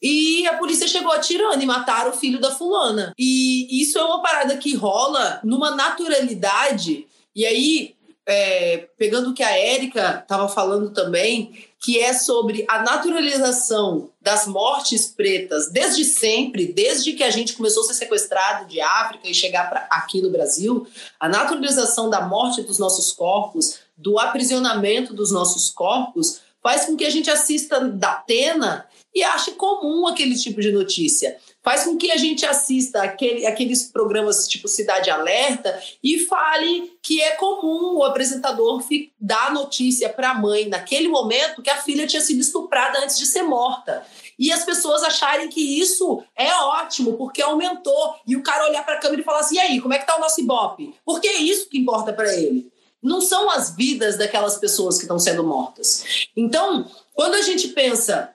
E 0.00 0.46
a 0.46 0.56
polícia 0.56 0.86
chegou 0.86 1.12
atirando 1.12 1.62
e 1.62 1.66
mataram 1.66 2.10
o 2.10 2.16
filho 2.16 2.40
da 2.40 2.50
fulana. 2.50 3.12
E 3.18 3.82
isso 3.82 3.98
é 3.98 4.04
uma 4.04 4.22
parada 4.22 4.56
que 4.56 4.74
rola 4.74 5.40
numa 5.42 5.74
naturalidade. 5.74 7.06
E 7.34 7.44
aí, 7.44 7.96
é, 8.26 8.88
pegando 8.96 9.30
o 9.30 9.34
que 9.34 9.42
a 9.42 9.58
Érica 9.58 10.20
estava 10.22 10.48
falando 10.48 10.90
também, 10.90 11.52
que 11.80 11.98
é 11.98 12.12
sobre 12.12 12.64
a 12.68 12.82
naturalização 12.82 14.10
das 14.20 14.46
mortes 14.46 15.06
pretas 15.06 15.70
desde 15.70 16.04
sempre, 16.04 16.72
desde 16.72 17.12
que 17.12 17.22
a 17.22 17.30
gente 17.30 17.54
começou 17.54 17.84
a 17.84 17.86
ser 17.86 17.94
sequestrado 17.94 18.66
de 18.66 18.80
África 18.80 19.28
e 19.28 19.34
chegar 19.34 19.68
pra, 19.70 19.86
aqui 19.90 20.20
no 20.20 20.30
Brasil, 20.30 20.86
a 21.18 21.28
naturalização 21.28 22.10
da 22.10 22.20
morte 22.20 22.62
dos 22.62 22.78
nossos 22.78 23.12
corpos, 23.12 23.78
do 23.96 24.18
aprisionamento 24.18 25.14
dos 25.14 25.30
nossos 25.30 25.70
corpos, 25.70 26.40
faz 26.62 26.84
com 26.84 26.96
que 26.96 27.04
a 27.04 27.10
gente 27.10 27.30
assista 27.30 27.80
da 27.80 28.12
Atena 28.12 28.86
e 29.14 29.22
ache 29.22 29.52
comum 29.52 30.06
aquele 30.06 30.36
tipo 30.36 30.60
de 30.60 30.70
notícia. 30.70 31.36
Faz 31.62 31.84
com 31.84 31.96
que 31.96 32.10
a 32.10 32.16
gente 32.16 32.46
assista 32.46 33.02
aquele, 33.02 33.46
aqueles 33.46 33.84
programas 33.84 34.46
tipo 34.46 34.68
Cidade 34.68 35.10
Alerta 35.10 35.78
e 36.02 36.20
fale 36.20 36.92
que 37.02 37.20
é 37.20 37.32
comum 37.32 37.96
o 37.96 38.04
apresentador 38.04 38.82
dar 39.20 39.52
notícia 39.52 40.08
para 40.08 40.30
a 40.30 40.34
mãe 40.34 40.68
naquele 40.68 41.08
momento 41.08 41.62
que 41.62 41.70
a 41.70 41.76
filha 41.76 42.06
tinha 42.06 42.22
sido 42.22 42.40
estuprada 42.40 43.00
antes 43.00 43.18
de 43.18 43.26
ser 43.26 43.42
morta. 43.42 44.04
E 44.38 44.52
as 44.52 44.64
pessoas 44.64 45.02
acharem 45.02 45.48
que 45.48 45.80
isso 45.80 46.22
é 46.36 46.54
ótimo, 46.54 47.14
porque 47.14 47.42
aumentou. 47.42 48.14
E 48.26 48.36
o 48.36 48.42
cara 48.42 48.68
olhar 48.68 48.84
para 48.84 48.94
a 48.94 49.00
câmera 49.00 49.20
e 49.20 49.24
falar 49.24 49.40
assim: 49.40 49.56
e 49.56 49.58
aí, 49.58 49.80
como 49.80 49.94
é 49.94 49.98
que 49.98 50.06
tá 50.06 50.16
o 50.16 50.20
nosso 50.20 50.40
Ibope? 50.40 50.94
Porque 51.04 51.26
é 51.26 51.38
isso 51.38 51.68
que 51.68 51.78
importa 51.78 52.12
para 52.12 52.32
ele. 52.32 52.70
Não 53.02 53.20
são 53.20 53.50
as 53.50 53.74
vidas 53.74 54.16
daquelas 54.16 54.58
pessoas 54.58 54.96
que 54.96 55.04
estão 55.04 55.18
sendo 55.18 55.42
mortas. 55.42 56.28
Então, 56.36 56.88
quando 57.14 57.34
a 57.34 57.42
gente 57.42 57.68
pensa 57.68 58.32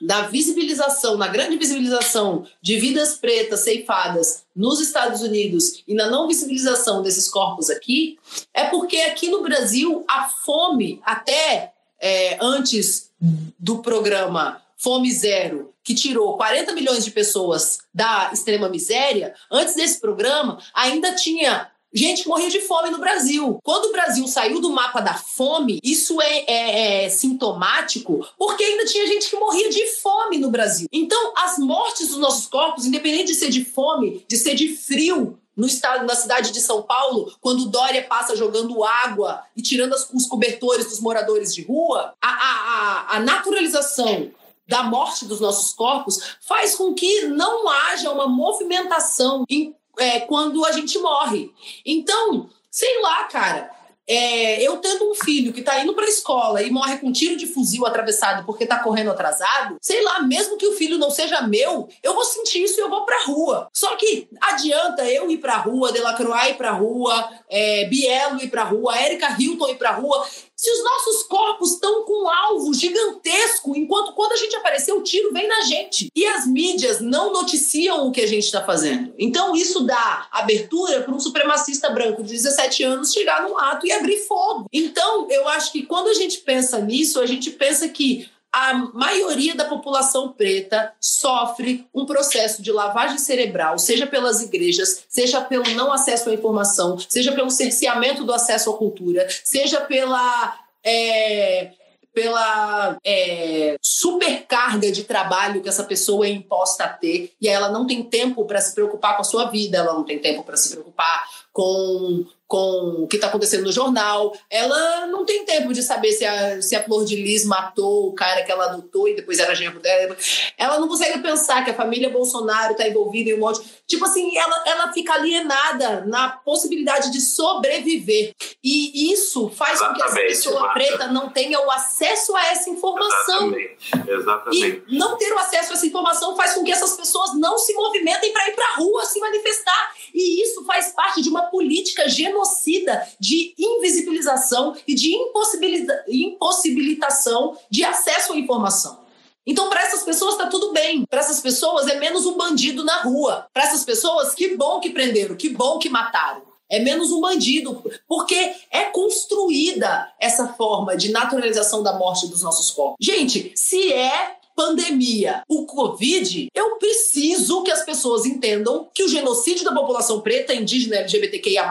da 0.00 0.22
visibilização, 0.22 1.16
na 1.16 1.28
grande 1.28 1.56
visibilização 1.56 2.46
de 2.62 2.78
vidas 2.78 3.16
pretas 3.16 3.60
ceifadas 3.60 4.44
nos 4.54 4.80
Estados 4.80 5.22
Unidos 5.22 5.82
e 5.86 5.94
na 5.94 6.10
não 6.10 6.28
visibilização 6.28 7.02
desses 7.02 7.28
corpos 7.28 7.70
aqui, 7.70 8.18
é 8.54 8.64
porque 8.64 8.98
aqui 8.98 9.28
no 9.28 9.42
Brasil 9.42 10.04
a 10.08 10.28
fome, 10.28 11.00
até 11.04 11.72
é, 12.00 12.38
antes 12.40 13.10
do 13.58 13.80
programa 13.80 14.62
Fome 14.76 15.10
Zero, 15.12 15.74
que 15.82 15.94
tirou 15.94 16.36
40 16.36 16.72
milhões 16.72 17.04
de 17.04 17.10
pessoas 17.10 17.78
da 17.92 18.30
extrema 18.32 18.68
miséria, 18.68 19.34
antes 19.50 19.74
desse 19.74 20.00
programa 20.00 20.58
ainda 20.72 21.14
tinha 21.14 21.68
gente 21.92 22.22
que 22.22 22.28
morria 22.28 22.50
de 22.50 22.60
fome 22.60 22.90
no 22.90 22.98
Brasil. 22.98 23.58
Quando 23.62 23.86
o 23.86 23.92
Brasil 23.92 24.26
saiu 24.26 24.60
do 24.60 24.70
mapa 24.70 25.00
da 25.00 25.14
fome, 25.14 25.78
isso 25.82 26.20
é, 26.20 26.44
é, 26.46 27.04
é, 27.04 27.08
sintomático, 27.08 28.26
porque 28.36 28.64
ainda 28.64 28.84
tinha 28.84 29.06
gente 29.06 29.28
que 29.28 29.36
morria 29.36 29.68
de 29.70 29.86
fome 30.00 30.38
no 30.38 30.50
Brasil. 30.50 30.86
Então, 30.92 31.32
as 31.36 31.58
mortes 31.58 32.08
dos 32.08 32.18
nossos 32.18 32.46
corpos, 32.46 32.86
independente 32.86 33.26
de 33.26 33.34
ser 33.34 33.50
de 33.50 33.64
fome, 33.64 34.24
de 34.28 34.36
ser 34.36 34.54
de 34.54 34.76
frio, 34.76 35.38
no 35.56 35.66
estado, 35.66 36.06
na 36.06 36.14
cidade 36.14 36.52
de 36.52 36.60
São 36.60 36.82
Paulo, 36.82 37.32
quando 37.40 37.68
Dória 37.68 38.04
passa 38.04 38.36
jogando 38.36 38.84
água 38.84 39.42
e 39.56 39.60
tirando 39.60 39.92
os 40.14 40.24
cobertores 40.26 40.86
dos 40.86 41.00
moradores 41.00 41.52
de 41.52 41.64
rua, 41.64 42.14
a, 42.22 42.28
a, 42.28 43.16
a 43.16 43.20
naturalização 43.20 44.30
da 44.68 44.84
morte 44.84 45.24
dos 45.24 45.40
nossos 45.40 45.72
corpos 45.72 46.36
faz 46.40 46.76
com 46.76 46.94
que 46.94 47.22
não 47.22 47.68
haja 47.68 48.08
uma 48.12 48.28
movimentação 48.28 49.44
em 49.48 49.74
é, 49.98 50.20
quando 50.20 50.64
a 50.64 50.72
gente 50.72 50.98
morre. 50.98 51.52
Então, 51.84 52.48
sei 52.70 53.00
lá, 53.00 53.24
cara. 53.24 53.78
É, 54.10 54.62
eu 54.62 54.78
tendo 54.78 55.10
um 55.10 55.14
filho 55.14 55.52
que 55.52 55.60
está 55.60 55.78
indo 55.82 55.92
para 55.92 56.06
a 56.06 56.08
escola 56.08 56.62
e 56.62 56.70
morre 56.70 56.96
com 56.96 57.08
um 57.08 57.12
tiro 57.12 57.36
de 57.36 57.46
fuzil 57.46 57.84
atravessado 57.84 58.46
porque 58.46 58.64
está 58.64 58.78
correndo 58.78 59.10
atrasado, 59.10 59.76
sei 59.82 60.02
lá, 60.02 60.22
mesmo 60.22 60.56
que 60.56 60.66
o 60.66 60.72
filho 60.72 60.96
não 60.96 61.10
seja 61.10 61.42
meu, 61.42 61.86
eu 62.02 62.14
vou 62.14 62.24
sentir 62.24 62.64
isso 62.64 62.80
e 62.80 62.82
eu 62.82 62.88
vou 62.88 63.04
para 63.04 63.16
a 63.16 63.24
rua. 63.26 63.68
Só 63.70 63.96
que 63.96 64.26
adianta 64.40 65.04
eu 65.04 65.30
ir 65.30 65.36
para 65.36 65.56
a 65.56 65.58
rua, 65.58 65.92
Delacroix 65.92 66.48
ir 66.48 66.54
para 66.54 66.70
a 66.70 66.72
rua, 66.72 67.30
é, 67.50 67.84
Bielo 67.84 68.42
ir 68.42 68.48
para 68.48 68.62
a 68.62 68.64
rua, 68.64 68.98
Erika 68.98 69.36
Hilton 69.38 69.68
ir 69.68 69.76
para 69.76 69.90
a 69.90 69.96
rua. 69.96 70.26
Se 70.60 70.68
os 70.72 70.82
nossos 70.82 71.22
corpos 71.22 71.74
estão 71.74 72.02
com 72.02 72.24
um 72.24 72.28
alvo 72.28 72.74
gigantesco, 72.74 73.76
enquanto 73.76 74.12
quando 74.12 74.32
a 74.32 74.36
gente 74.36 74.56
aparecer, 74.56 74.92
o 74.92 75.04
tiro 75.04 75.32
vem 75.32 75.46
na 75.46 75.60
gente. 75.60 76.10
E 76.16 76.26
as 76.26 76.48
mídias 76.48 77.00
não 77.00 77.32
noticiam 77.32 78.08
o 78.08 78.10
que 78.10 78.20
a 78.20 78.26
gente 78.26 78.42
está 78.42 78.64
fazendo. 78.64 79.14
Então, 79.16 79.54
isso 79.54 79.84
dá 79.84 80.26
abertura 80.32 81.02
para 81.02 81.14
um 81.14 81.20
supremacista 81.20 81.90
branco 81.90 82.24
de 82.24 82.32
17 82.32 82.82
anos 82.82 83.12
chegar 83.12 83.44
num 83.44 83.56
ato 83.56 83.86
e 83.86 83.92
abrir 83.92 84.16
fogo. 84.26 84.66
Então, 84.72 85.30
eu 85.30 85.46
acho 85.46 85.70
que 85.70 85.84
quando 85.84 86.08
a 86.08 86.14
gente 86.14 86.38
pensa 86.38 86.80
nisso, 86.80 87.20
a 87.20 87.26
gente 87.26 87.52
pensa 87.52 87.88
que 87.88 88.28
a 88.52 88.74
maioria 88.94 89.54
da 89.54 89.66
população 89.66 90.32
preta 90.32 90.92
sofre 91.00 91.86
um 91.94 92.06
processo 92.06 92.62
de 92.62 92.72
lavagem 92.72 93.18
cerebral, 93.18 93.78
seja 93.78 94.06
pelas 94.06 94.40
igrejas, 94.40 95.04
seja 95.08 95.40
pelo 95.40 95.68
não 95.74 95.92
acesso 95.92 96.30
à 96.30 96.32
informação, 96.32 96.98
seja 96.98 97.32
pelo 97.32 97.50
cerceamento 97.50 98.24
do 98.24 98.32
acesso 98.32 98.70
à 98.70 98.76
cultura, 98.76 99.26
seja 99.44 99.80
pela. 99.82 100.58
É, 100.84 101.72
pela 102.14 102.98
é, 103.04 103.76
supercarga 103.80 104.90
de 104.90 105.04
trabalho 105.04 105.60
que 105.62 105.68
essa 105.68 105.84
pessoa 105.84 106.26
é 106.26 106.30
imposta 106.30 106.84
a 106.84 106.88
ter, 106.88 107.32
e 107.40 107.46
ela 107.46 107.68
não 107.68 107.86
tem 107.86 108.02
tempo 108.02 108.44
para 108.44 108.60
se 108.60 108.74
preocupar 108.74 109.14
com 109.14 109.22
a 109.22 109.24
sua 109.24 109.44
vida, 109.50 109.78
ela 109.78 109.92
não 109.92 110.02
tem 110.02 110.18
tempo 110.18 110.42
para 110.42 110.56
se 110.56 110.70
preocupar 110.70 111.28
com 111.52 112.26
com 112.48 113.02
o 113.02 113.06
que 113.06 113.16
está 113.16 113.28
acontecendo 113.28 113.64
no 113.64 113.72
jornal. 113.72 114.34
Ela 114.48 115.06
não 115.06 115.26
tem 115.26 115.44
tempo 115.44 115.72
de 115.74 115.82
saber 115.82 116.12
se 116.12 116.24
a, 116.24 116.62
se 116.62 116.74
a 116.74 116.82
Flor 116.82 117.04
de 117.04 117.14
Lis 117.14 117.44
matou 117.44 118.08
o 118.08 118.14
cara 118.14 118.42
que 118.42 118.50
ela 118.50 118.64
adotou 118.64 119.06
e 119.06 119.14
depois 119.14 119.38
era 119.38 119.54
genro 119.54 119.78
dela. 119.78 120.16
Ela 120.56 120.80
não 120.80 120.88
consegue 120.88 121.18
pensar 121.18 121.62
que 121.62 121.70
a 121.70 121.74
família 121.74 122.08
Bolsonaro 122.08 122.72
está 122.72 122.88
envolvida 122.88 123.28
em 123.30 123.34
um 123.34 123.40
monte. 123.40 123.60
Tipo 123.88 124.04
assim, 124.04 124.36
ela, 124.36 124.62
ela 124.66 124.92
fica 124.92 125.14
alienada 125.14 126.04
na 126.06 126.28
possibilidade 126.28 127.10
de 127.10 127.22
sobreviver. 127.22 128.34
E 128.62 129.10
isso 129.10 129.48
faz 129.48 129.80
Exatamente, 129.80 129.98
com 129.98 130.04
que 130.04 130.10
essa 130.20 130.28
pessoa 130.28 130.60
Marta. 130.60 130.74
preta 130.74 131.06
não 131.06 131.30
tenha 131.30 131.58
o 131.58 131.70
acesso 131.70 132.36
a 132.36 132.48
essa 132.48 132.68
informação. 132.68 133.48
Exatamente. 133.48 133.78
Exatamente. 134.06 134.84
E 134.88 134.98
não 134.98 135.16
ter 135.16 135.32
o 135.32 135.38
acesso 135.38 135.72
a 135.72 135.74
essa 135.74 135.86
informação 135.86 136.36
faz 136.36 136.52
com 136.52 136.62
que 136.62 136.70
essas 136.70 136.98
pessoas 136.98 137.34
não 137.34 137.56
se 137.56 137.72
movimentem 137.72 138.30
para 138.30 138.46
ir 138.48 138.52
para 138.52 138.66
a 138.66 138.74
rua 138.76 139.06
se 139.06 139.18
manifestar. 139.20 139.94
E 140.12 140.42
isso 140.42 140.66
faz 140.66 140.92
parte 140.92 141.22
de 141.22 141.30
uma 141.30 141.44
política 141.44 142.06
genocida 142.10 143.08
de 143.18 143.54
invisibilização 143.58 144.76
e 144.86 144.94
de 144.94 145.14
impossibilitação 145.14 147.56
de 147.70 147.84
acesso 147.84 148.34
à 148.34 148.36
informação. 148.36 149.07
Então, 149.48 149.70
para 149.70 149.82
essas 149.82 150.02
pessoas 150.02 150.34
está 150.34 150.46
tudo 150.46 150.72
bem. 150.72 151.06
Para 151.08 151.20
essas 151.20 151.40
pessoas 151.40 151.88
é 151.88 151.98
menos 151.98 152.26
um 152.26 152.36
bandido 152.36 152.84
na 152.84 153.00
rua. 153.00 153.46
Para 153.54 153.64
essas 153.64 153.82
pessoas, 153.82 154.34
que 154.34 154.54
bom 154.54 154.78
que 154.78 154.90
prenderam, 154.90 155.34
que 155.34 155.48
bom 155.48 155.78
que 155.78 155.88
mataram. 155.88 156.42
É 156.70 156.78
menos 156.78 157.10
um 157.10 157.22
bandido, 157.22 157.82
porque 158.06 158.52
é 158.70 158.84
construída 158.92 160.12
essa 160.20 160.48
forma 160.48 160.94
de 160.98 161.10
naturalização 161.10 161.82
da 161.82 161.94
morte 161.94 162.26
dos 162.26 162.42
nossos 162.42 162.70
corpos. 162.70 162.98
Gente, 163.00 163.52
se 163.56 163.90
é 163.90 164.36
pandemia, 164.54 165.42
o 165.48 165.64
Covid, 165.64 166.48
eu 166.54 166.76
preciso 166.76 167.62
que 167.62 167.70
as 167.70 167.84
pessoas 167.84 168.26
entendam 168.26 168.86
que 168.92 169.02
o 169.02 169.08
genocídio 169.08 169.64
da 169.64 169.72
população 169.72 170.20
preta, 170.20 170.52
indígena, 170.52 170.96
LGBTQIA, 170.96 171.64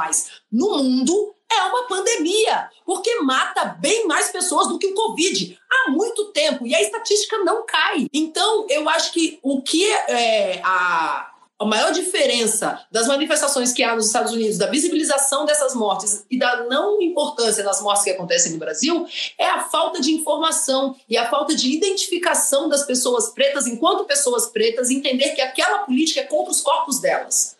no 0.51 0.77
mundo 0.77 1.35
é 1.51 1.63
uma 1.63 1.87
pandemia, 1.87 2.69
porque 2.85 3.19
mata 3.21 3.65
bem 3.79 4.05
mais 4.05 4.29
pessoas 4.29 4.67
do 4.67 4.77
que 4.77 4.87
o 4.87 4.93
Covid 4.93 5.57
há 5.69 5.91
muito 5.91 6.25
tempo 6.25 6.67
e 6.67 6.75
a 6.75 6.81
estatística 6.81 7.37
não 7.39 7.65
cai. 7.65 8.07
Então, 8.13 8.65
eu 8.69 8.87
acho 8.89 9.13
que 9.13 9.39
o 9.41 9.61
que 9.61 9.85
é, 9.85 10.61
a, 10.63 11.31
a 11.59 11.65
maior 11.65 11.91
diferença 11.91 12.85
das 12.91 13.07
manifestações 13.07 13.73
que 13.73 13.81
há 13.81 13.95
nos 13.95 14.07
Estados 14.07 14.33
Unidos, 14.33 14.57
da 14.57 14.67
visibilização 14.67 15.45
dessas 15.45 15.73
mortes 15.73 16.25
e 16.29 16.37
da 16.37 16.65
não 16.65 17.01
importância 17.01 17.63
das 17.63 17.81
mortes 17.81 18.03
que 18.03 18.11
acontecem 18.11 18.51
no 18.51 18.59
Brasil, 18.59 19.07
é 19.37 19.45
a 19.45 19.63
falta 19.63 19.99
de 19.99 20.11
informação 20.11 20.95
e 21.09 21.17
a 21.17 21.29
falta 21.29 21.55
de 21.55 21.73
identificação 21.73 22.69
das 22.69 22.85
pessoas 22.85 23.29
pretas 23.29 23.65
enquanto 23.65 24.05
pessoas 24.05 24.47
pretas, 24.47 24.89
entender 24.89 25.31
que 25.31 25.41
aquela 25.41 25.79
política 25.79 26.19
é 26.19 26.23
contra 26.23 26.51
os 26.51 26.61
corpos 26.61 26.99
delas. 26.99 27.57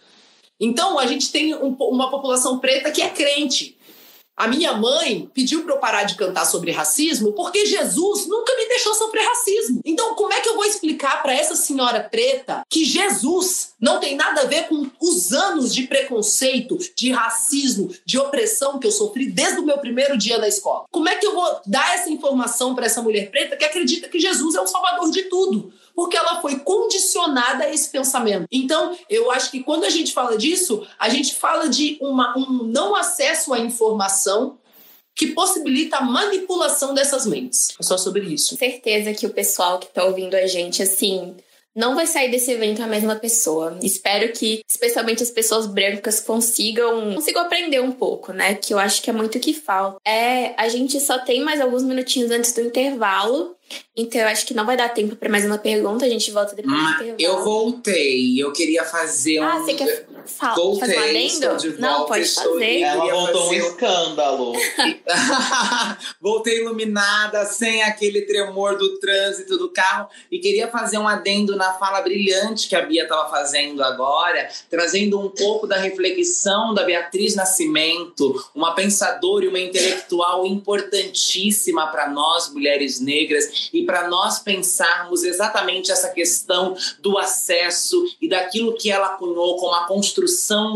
Então, 0.60 0.98
a 0.98 1.06
gente 1.06 1.32
tem 1.32 1.56
um, 1.56 1.76
uma 1.80 2.10
população 2.10 2.60
preta 2.60 2.92
que 2.92 3.02
é 3.02 3.10
crente, 3.10 3.77
a 4.38 4.48
minha 4.48 4.74
mãe 4.74 5.28
pediu 5.34 5.64
para 5.64 5.74
eu 5.74 5.80
parar 5.80 6.04
de 6.04 6.16
cantar 6.16 6.46
sobre 6.46 6.72
racismo 6.72 7.34
porque 7.34 7.66
Jesus 7.66 8.28
nunca 8.28 8.56
me 8.56 8.68
deixou 8.68 8.94
sofrer 8.94 9.26
racismo. 9.26 9.82
Então, 9.84 10.14
como 10.14 10.32
é 10.32 10.40
que 10.40 10.48
eu 10.48 10.56
vou 10.56 10.64
explicar 10.64 11.24
para 11.24 11.34
essa 11.34 11.56
senhora 11.56 12.02
preta 12.02 12.64
que 12.70 12.86
Jesus 12.86 13.74
não 13.82 14.00
tem 14.00 14.16
nada 14.16 14.42
a 14.42 14.46
ver 14.46 14.68
com 14.68 14.88
os 15.02 15.34
anos 15.34 15.74
de 15.74 15.84
preconceito, 15.88 16.78
de 16.96 17.12
racismo, 17.12 17.92
de 18.06 18.20
opressão 18.20 18.78
que 18.78 18.86
eu 18.86 18.92
sofri 18.92 19.32
desde 19.32 19.60
o 19.60 19.66
meu 19.66 19.80
primeiro 19.80 20.16
dia 20.16 20.38
na 20.38 20.48
escola? 20.48 20.86
Como 20.92 21.10
é 21.10 21.16
que 21.16 21.26
eu 21.26 21.34
vou 21.34 21.60
dar 21.66 21.96
essa 21.96 22.10
informação 22.10 22.76
para 22.76 22.86
essa 22.86 23.02
mulher 23.02 23.32
preta 23.32 23.58
que 23.58 23.66
acredita 23.66 24.08
que 24.08 24.20
Jesus 24.20 24.54
é 24.54 24.62
o 24.62 24.68
salvador 24.68 25.10
de 25.10 25.24
tudo? 25.24 25.74
Porque 25.98 26.16
ela 26.16 26.40
foi 26.42 26.60
condicionada 26.60 27.64
a 27.64 27.74
esse 27.74 27.90
pensamento. 27.90 28.46
Então, 28.52 28.96
eu 29.10 29.32
acho 29.32 29.50
que 29.50 29.64
quando 29.64 29.84
a 29.84 29.90
gente 29.90 30.14
fala 30.14 30.38
disso, 30.38 30.86
a 31.00 31.10
gente 31.10 31.34
fala 31.34 31.68
de 31.68 31.98
uma, 32.00 32.38
um 32.38 32.66
não 32.66 32.96
acesso 32.96 33.52
à 33.52 33.58
informação 33.58 34.60
que 35.16 35.26
possibilita 35.34 35.98
a 35.98 36.02
manipulação 36.02 36.94
dessas 36.94 37.26
mentes. 37.26 37.70
É 37.80 37.82
só 37.82 37.98
sobre 37.98 38.22
isso. 38.32 38.56
Certeza 38.56 39.12
que 39.12 39.26
o 39.26 39.32
pessoal 39.32 39.80
que 39.80 39.88
está 39.88 40.04
ouvindo 40.04 40.36
a 40.36 40.46
gente, 40.46 40.84
assim, 40.84 41.36
não 41.78 41.94
vai 41.96 42.08
sair 42.08 42.32
desse 42.32 42.52
evento 42.52 42.82
a 42.82 42.88
mesma 42.88 43.16
pessoa. 43.16 43.78
Espero 43.84 44.34
que, 44.34 44.62
especialmente 44.68 45.22
as 45.22 45.30
pessoas 45.30 45.68
brancas, 45.68 46.20
consigam, 46.20 47.14
consigam 47.14 47.44
aprender 47.44 47.80
um 47.80 47.92
pouco, 47.92 48.34
né? 48.34 48.56
Que 48.56 48.74
eu 48.74 48.80
acho 48.80 49.02
que 49.02 49.10
é 49.10 49.14
muito 49.14 49.38
o 49.38 49.40
que 49.40 49.54
falta. 49.54 50.00
É, 50.04 50.54
a 50.58 50.68
gente 50.68 51.00
só 51.00 51.20
tem 51.20 51.42
mais 51.44 51.62
alguns 51.62 51.84
minutinhos 51.84 52.32
antes 52.32 52.52
do 52.52 52.62
intervalo. 52.62 53.56
Então, 53.96 54.22
eu 54.22 54.28
acho 54.28 54.46
que 54.46 54.54
não 54.54 54.66
vai 54.66 54.76
dar 54.78 54.90
tempo 54.90 55.16
para 55.16 55.30
mais 55.30 55.46
uma 55.46 55.58
pergunta. 55.58 56.06
A 56.06 56.10
gente 56.10 56.32
volta 56.32 56.56
depois 56.56 56.76
do 56.76 56.82
Hum, 56.84 56.90
intervalo. 56.92 57.16
eu 57.20 57.44
voltei. 57.44 58.42
Eu 58.42 58.52
queria 58.54 58.84
fazer 58.84 59.40
um. 59.40 59.44
Ah, 59.44 59.60
você 59.60 59.74
quer 59.74 60.06
fa 60.28 60.54
Voltei, 60.54 61.28
fazer 61.28 61.50
um 61.50 61.58
de 61.58 61.80
Não, 61.80 61.90
volta, 62.00 62.08
pode 62.08 62.24
estou 62.24 62.54
fazer. 62.54 62.82
Ela 62.82 63.12
voltou 63.12 63.50
um 63.50 63.54
escândalo. 63.54 64.54
Voltei 66.22 66.62
iluminada, 66.62 67.46
sem 67.46 67.84
aquele 67.84 68.22
tremor 68.24 68.78
do 68.78 69.00
trânsito 69.00 69.58
do 69.58 69.70
carro. 69.70 70.10
E 70.32 70.40
queria 70.40 70.68
fazer 70.68 70.98
um 70.98 71.08
adendo 71.08 71.56
na 71.56 71.74
fala 71.74 72.02
brilhante 72.02 72.68
que 72.68 72.76
a 72.76 72.82
Bia 72.82 73.04
estava 73.04 73.30
fazendo 73.30 73.84
agora, 73.84 74.50
trazendo 74.70 75.20
um 75.20 75.30
pouco 75.30 75.66
da 75.66 75.78
reflexão 75.78 76.74
da 76.74 76.84
Beatriz 76.84 77.36
Nascimento, 77.36 78.36
uma 78.54 78.76
pensadora 78.76 79.46
e 79.46 79.48
uma 79.48 79.60
intelectual 79.60 80.46
importantíssima 80.46 81.88
para 81.88 82.10
nós, 82.10 82.52
mulheres 82.52 83.00
negras, 83.00 83.70
e 83.74 83.84
para 83.84 84.08
nós 84.08 84.40
pensarmos 84.40 85.24
exatamente 85.24 85.92
essa 85.92 86.10
questão 86.10 86.76
do 87.00 87.18
acesso 87.18 88.04
e 88.22 88.28
daquilo 88.28 88.76
que 88.76 88.92
ela 88.92 89.10
cunhou 89.10 89.58
como 89.58 89.74
a 89.74 89.88
construção 89.88 90.17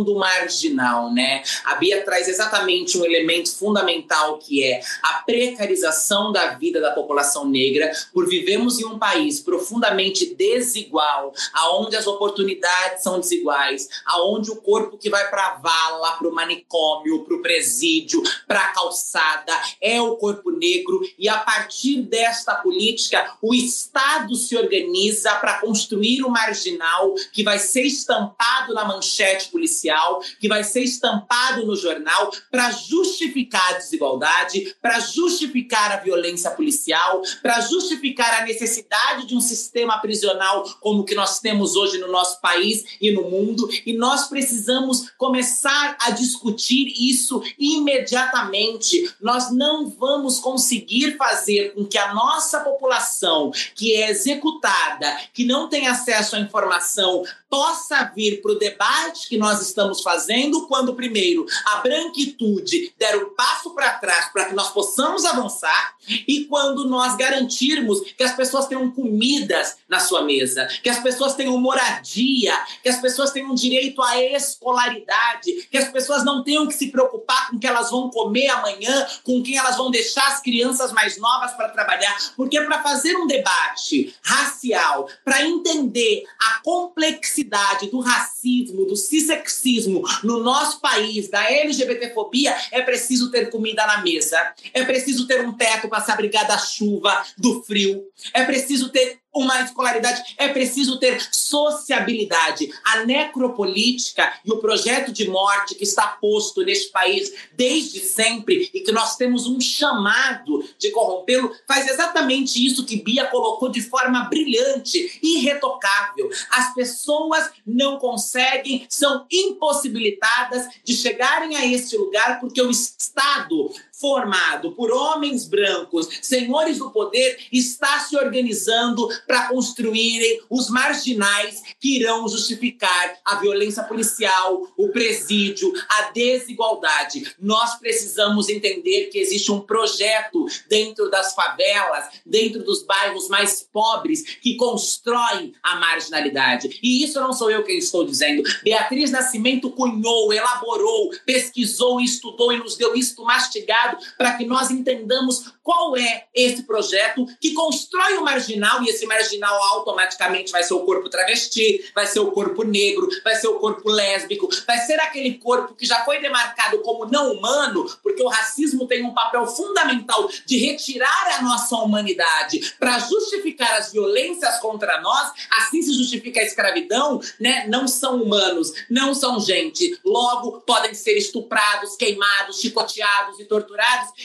do 0.04 0.16
marginal, 0.16 1.12
né? 1.14 1.44
A 1.66 1.76
Bia 1.76 2.04
traz 2.04 2.28
exatamente 2.28 2.98
um 2.98 3.06
elemento 3.06 3.56
fundamental 3.56 4.38
que 4.38 4.64
é 4.64 4.82
a 5.02 5.14
precarização 5.24 6.32
da 6.32 6.54
vida 6.54 6.80
da 6.80 6.92
população 6.92 7.48
negra, 7.48 7.92
por 8.14 8.28
vivemos 8.28 8.80
em 8.80 8.86
um 8.86 9.00
país 9.00 9.40
profundamente 9.40 10.34
desigual, 10.36 11.34
aonde 11.54 11.96
as 11.96 12.08
oportunidades 12.08 13.04
são 13.04 13.20
desiguais, 13.20 13.90
aonde 14.06 14.52
o 14.52 14.58
corpo 14.58 14.98
que 14.98 15.10
vai 15.10 15.30
para 15.30 15.48
a 15.48 15.56
vala, 15.56 16.12
para 16.14 16.28
o 16.28 16.34
manicômio, 16.34 17.24
para 17.24 17.36
o 17.36 17.42
presídio, 17.42 18.22
para 18.48 18.60
a 18.60 18.74
calçada 18.74 19.54
é 19.82 20.02
o 20.02 20.16
corpo 20.18 20.52
negro 20.52 21.02
e 21.18 21.28
a 21.28 21.38
partir 21.38 22.02
desta 22.02 22.56
política 22.56 23.38
o 23.42 23.54
Estado 23.54 24.36
se 24.36 24.56
organiza 24.56 25.34
para 25.36 25.60
construir 25.60 26.24
o 26.24 26.30
marginal 26.30 27.14
que 27.32 27.44
vai 27.44 27.60
ser 27.60 27.84
estampado 27.84 28.74
na 28.74 28.86
manchete 28.86 29.31
policial, 29.40 30.22
que 30.40 30.48
vai 30.48 30.64
ser 30.64 30.82
estampado 30.82 31.66
no 31.66 31.76
jornal 31.76 32.32
para 32.50 32.72
justificar 32.72 33.76
a 33.76 33.78
desigualdade, 33.78 34.76
para 34.82 35.00
justificar 35.00 35.92
a 35.92 35.98
violência 35.98 36.52
policial, 36.52 37.22
para 37.42 37.62
justificar 37.62 38.42
a 38.42 38.46
necessidade 38.46 39.28
de 39.28 39.36
um 39.36 39.42
sistema 39.42 39.98
prisional 40.00 40.64
como 40.80 41.02
o 41.02 41.04
que 41.04 41.16
nós 41.16 41.40
temos 41.40 41.76
hoje 41.76 41.98
no 41.98 42.12
nosso 42.12 42.40
país 42.42 42.84
e 43.00 43.12
no 43.12 43.30
mundo. 43.30 43.70
E 43.86 43.94
nós 43.94 44.28
precisamos 44.28 45.12
começar 45.18 45.98
a 46.00 46.12
discutir 46.12 46.94
isso 46.98 47.42
imediatamente. 47.58 49.14
Nós 49.22 49.52
não 49.52 49.90
vamos 49.90 50.40
conseguir 50.40 51.18
fazer 51.18 51.74
com 51.74 51.86
que 51.86 51.98
a 51.98 52.14
nossa 52.14 52.60
população, 52.62 53.52
que 53.76 53.96
é 53.96 54.10
executada, 54.10 55.18
que 55.34 55.46
não 55.46 55.70
tem 55.70 55.88
acesso 55.88 56.36
à 56.36 56.40
informação, 56.40 57.24
possa 57.50 58.04
vir 58.16 58.42
para 58.42 58.54
o 58.54 58.60
debate 58.60 59.21
que 59.28 59.38
nós 59.38 59.62
estamos 59.62 60.02
fazendo 60.02 60.68
quando, 60.68 60.94
primeiro, 60.94 61.46
a 61.66 61.78
branquitude 61.78 62.94
der 62.98 63.18
um 63.18 63.34
passo 63.36 63.74
para 63.74 63.94
trás 63.94 64.32
para 64.32 64.46
que 64.46 64.56
nós 64.56 64.70
possamos 64.70 65.26
avançar 65.26 65.96
e 66.28 66.46
quando 66.46 66.88
nós 66.88 67.16
garantirmos 67.16 68.02
que 68.02 68.24
as 68.24 68.36
pessoas 68.36 68.68
tenham 68.68 68.90
comidas 68.92 69.78
na 69.88 70.00
sua 70.00 70.24
mesa, 70.24 70.68
que 70.82 70.90
as 70.90 71.00
pessoas 71.00 71.36
tenham 71.36 71.58
moradia, 71.58 72.54
que 72.82 72.90
as 72.90 73.00
pessoas 73.00 73.32
tenham 73.32 73.54
direito 73.54 74.02
à 74.02 74.22
escolaridade, 74.22 75.68
que 75.70 75.78
as 75.78 75.90
pessoas 75.90 76.24
não 76.24 76.44
tenham 76.44 76.68
que 76.68 76.74
se 76.74 76.92
preocupar 76.92 77.50
com 77.50 77.58
o 77.58 77.60
que 77.60 77.68
elas 77.68 77.92
vão 77.92 78.10
comer 78.10 78.48
amanhã, 78.50 79.08
com 79.24 79.42
quem 79.44 79.58
elas 79.58 79.78
vão 79.78 79.92
deixar 79.92 80.28
as 80.28 80.42
crianças 80.42 80.92
mais 80.92 81.18
novas 81.18 81.52
para 81.54 81.70
trabalhar, 81.70 82.16
porque 82.36 82.60
para 82.62 82.82
fazer 82.82 83.16
um 83.16 83.28
debate 83.28 84.14
racial, 84.22 85.08
para 85.24 85.46
entender 85.46 86.24
a 86.40 86.60
complexidade 86.62 87.90
do 87.90 88.00
racismo, 88.00 88.86
do 88.86 88.96
cissexismo 89.12 90.04
no 90.24 90.40
nosso 90.42 90.80
país, 90.80 91.30
da 91.30 91.44
LGBTfobia, 91.52 92.56
é 92.72 92.82
preciso 92.82 93.30
ter 93.30 93.50
comida 93.50 93.86
na 93.86 94.02
mesa, 94.02 94.40
é 94.74 94.86
preciso 94.86 95.28
ter 95.28 95.46
um 95.46 95.52
teto 95.52 95.90
para 95.90 96.02
se 96.02 96.12
abrigar 96.12 96.48
da 96.48 96.58
chuva, 96.58 97.22
do 97.38 97.62
frio, 97.64 98.06
é 98.34 98.46
preciso 98.46 98.90
ter 98.90 99.21
uma 99.34 99.62
escolaridade, 99.62 100.36
é 100.38 100.50
preciso 100.50 101.00
ter 101.00 101.22
sociabilidade. 101.32 102.70
A 102.84 103.06
necropolítica 103.06 104.34
e 104.46 104.52
o 104.52 104.58
projeto 104.58 105.12
de 105.12 105.28
morte 105.30 105.76
que 105.76 105.84
está 105.84 106.08
posto 106.08 106.64
neste 106.64 106.92
país 106.92 107.32
desde 107.54 108.00
sempre 108.00 108.70
e 108.74 108.82
que 108.82 108.92
nós 108.92 109.16
temos 109.16 109.48
um 109.48 109.60
chamado 109.60 110.64
de 110.78 110.92
corrompê-lo, 110.92 111.52
faz 111.68 111.88
exatamente 111.88 112.64
isso 112.66 112.86
que 112.86 113.02
Bia 113.02 113.26
colocou 113.26 113.70
de 113.70 113.82
forma 113.82 114.26
brilhante, 114.26 115.20
irretocável. 115.22 116.30
As 116.52 116.74
pessoas 116.74 117.50
não 117.66 117.98
conseguem, 117.98 118.86
são 118.90 119.26
impossibilitadas 119.32 120.68
de 120.84 120.94
chegarem 120.96 121.56
a 121.56 121.66
este 121.66 121.96
lugar 121.96 122.40
porque 122.40 122.62
o 122.62 122.70
Estado 122.70 123.72
formado 124.02 124.72
por 124.72 124.92
homens 124.92 125.46
brancos, 125.48 126.10
senhores 126.22 126.80
do 126.80 126.90
poder, 126.90 127.38
está 127.52 128.00
se 128.00 128.18
organizando 128.18 129.08
para 129.28 129.48
construírem 129.48 130.42
os 130.50 130.70
marginais 130.70 131.62
que 131.80 131.98
irão 131.98 132.28
justificar 132.28 133.20
a 133.24 133.36
violência 133.36 133.84
policial, 133.84 134.68
o 134.76 134.90
presídio, 134.90 135.72
a 135.88 136.12
desigualdade. 136.12 137.36
Nós 137.40 137.76
precisamos 137.76 138.50
entender 138.50 139.06
que 139.06 139.20
existe 139.20 139.52
um 139.52 139.62
projeto 139.62 140.46
dentro 140.68 141.10
das 141.10 141.36
favelas, 141.36 142.10
dentro 142.26 142.64
dos 142.64 142.82
bairros 142.84 143.30
mais 143.30 143.62
pobres, 143.72 144.38
que 144.42 144.56
constrói 144.56 145.54
a 145.62 145.76
marginalidade. 145.76 146.80
E 146.82 147.04
isso 147.04 147.20
não 147.20 147.34
sou 147.34 147.52
eu 147.52 147.64
quem 147.64 147.78
estou 147.78 148.04
dizendo. 148.04 148.42
Beatriz 148.64 149.12
Nascimento 149.12 149.70
cunhou, 149.70 150.34
elaborou, 150.34 151.12
pesquisou, 151.26 152.02
estudou 152.02 152.52
e 152.52 152.58
nos 152.58 152.76
deu 152.76 152.96
isto 152.96 153.24
mastigado 153.24 153.91
Para 154.18 154.34
que 154.38 154.46
nós 154.46 154.72
entendamos 154.72 155.54
qual 155.64 155.96
é 155.96 156.26
esse 156.34 156.64
projeto 156.64 157.26
que 157.40 157.54
constrói 157.54 158.18
o 158.18 158.24
marginal, 158.24 158.84
e 158.84 158.90
esse 158.90 159.06
marginal 159.06 159.56
automaticamente 159.74 160.52
vai 160.52 160.64
ser 160.64 160.74
o 160.74 160.82
corpo 160.82 161.10
travesti, 161.10 161.92
vai 161.94 162.08
ser 162.08 162.20
o 162.20 162.32
corpo 162.32 162.64
negro, 162.64 163.08
vai 163.24 163.36
ser 163.36 163.48
o 163.48 163.60
corpo 163.60 163.90
lésbico, 163.90 164.50
vai 164.66 164.80
ser 164.80 165.00
aquele 165.00 165.36
corpo 165.36 165.76
que 165.76 165.86
já 165.86 166.04
foi 166.04 166.20
demarcado 166.20 166.80
como 166.80 167.06
não 167.06 167.34
humano, 167.34 167.86
porque 168.02 168.24
o 168.24 168.28
racismo 168.28 168.88
tem 168.88 169.04
um 169.04 169.14
papel 169.14 169.46
fundamental 169.48 170.30
de 170.46 170.58
retirar 170.58 171.38
a 171.38 171.42
nossa 171.42 171.76
humanidade 171.76 172.76
para 172.80 173.00
justificar 173.00 173.74
as 173.78 173.92
violências 173.92 174.60
contra 174.60 175.02
nós, 175.02 175.32
assim 175.58 175.82
se 175.82 175.94
justifica 175.94 176.40
a 176.40 176.44
escravidão, 176.44 177.20
né? 177.40 177.66
Não 177.68 177.88
são 177.88 178.22
humanos, 178.22 178.72
não 178.90 179.14
são 179.14 179.40
gente. 179.40 180.00
Logo, 180.04 180.62
podem 180.62 180.94
ser 180.94 181.18
estuprados, 181.18 181.96
queimados, 181.96 182.60
chicoteados 182.60 183.40
e 183.40 183.46
torturados, 183.46 183.81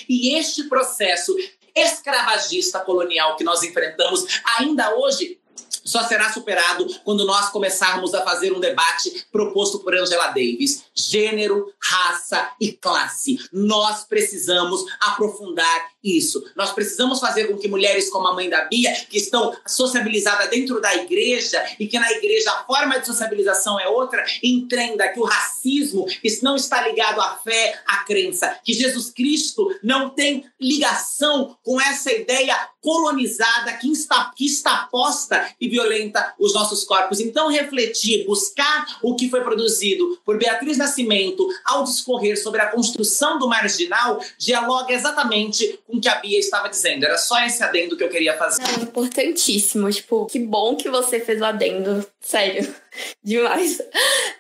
e 0.09 0.35
este 0.35 0.65
processo 0.65 1.35
escravagista 1.75 2.81
colonial 2.81 3.37
que 3.37 3.45
nós 3.45 3.63
enfrentamos 3.63 4.41
ainda 4.59 4.97
hoje 4.97 5.39
só 5.87 6.03
será 6.03 6.33
superado 6.33 6.85
quando 7.05 7.25
nós 7.25 7.49
começarmos 7.51 8.13
a 8.13 8.23
fazer 8.23 8.53
um 8.53 8.59
debate 8.59 9.27
proposto 9.31 9.79
por 9.79 9.95
Angela 9.95 10.27
Davis: 10.29 10.85
gênero, 10.93 11.73
raça 11.81 12.51
e 12.61 12.73
classe. 12.73 13.39
Nós 13.53 14.05
precisamos 14.05 14.85
aprofundar 15.01 15.91
isso. 16.07 16.45
Nós 16.55 16.73
precisamos 16.73 17.21
fazer 17.21 17.47
com 17.47 17.57
que 17.57 17.69
mulheres 17.69 18.09
como 18.11 18.29
a 18.29 18.35
mãe 18.35 18.49
da 18.49 18.65
Bia, 18.65 18.93
que 19.09 19.19
estão 19.19 19.57
sociabilizadas 19.67 20.49
dentro 20.51 20.81
da 20.81 20.95
igreja 20.95 21.65
e 21.79 21.87
que 21.87 21.99
na 21.99 22.11
igreja 22.13 22.51
a 22.51 22.65
forma 22.65 22.99
de 22.99 23.07
sociabilização 23.07 23.79
é 23.81 23.89
outra, 23.89 24.25
entenda 24.43 25.09
que 25.09 25.21
o 25.21 25.25
racismo 25.25 26.07
não 26.43 26.57
está 26.57 26.87
ligado 26.87 27.21
à 27.21 27.37
fé, 27.37 27.81
à 27.87 27.99
crença, 28.05 28.59
que 28.63 28.73
Jesus 28.73 29.11
Cristo 29.11 29.75
não 29.83 30.11
tem 30.11 30.45
ligação 30.61 31.57
com 31.63 31.81
essa 31.81 32.13
ideia 32.13 32.57
colonizada 32.81 33.73
que 33.81 33.91
está, 33.91 34.33
que 34.37 34.47
está 34.47 34.89
posta 34.93 35.53
e 35.61 35.69
violenta 35.69 36.35
os 36.39 36.55
nossos 36.55 36.85
corpos. 36.85 37.19
Então, 37.19 37.49
refletir, 37.49 38.25
buscar 38.27 38.99
o 39.03 39.17
que 39.17 39.29
foi 39.29 39.41
produzido 39.41 40.21
por 40.25 40.39
Beatriz 40.39 40.79
Nascimento 40.79 41.49
ao 41.65 41.83
discorrer 41.83 42.41
sobre 42.41 42.61
a 42.61 42.71
construção 42.71 43.41
do 43.41 43.49
marginal, 43.49 44.21
dialoga 44.39 44.93
exatamente 44.93 45.81
com 45.85 45.96
o 45.97 46.01
que 46.01 46.09
a 46.09 46.17
Bia 46.17 46.39
estava 46.39 46.69
dizendo. 46.69 47.05
Era 47.05 47.19
só 47.19 47.39
esse 47.45 47.63
adendo 47.63 47.97
que 47.97 48.05
eu 48.05 48.09
queria 48.09 48.37
fazer. 48.37 48.63
Não, 48.63 48.83
importantíssimo. 48.83 49.91
Tipo, 49.91 50.27
que 50.27 50.39
bom 50.39 50.77
que 50.77 50.89
você 50.89 51.21
fez 51.21 51.41
o 51.41 51.45
adendo. 51.45 52.07
Sério, 52.21 52.75
demais. 53.23 53.81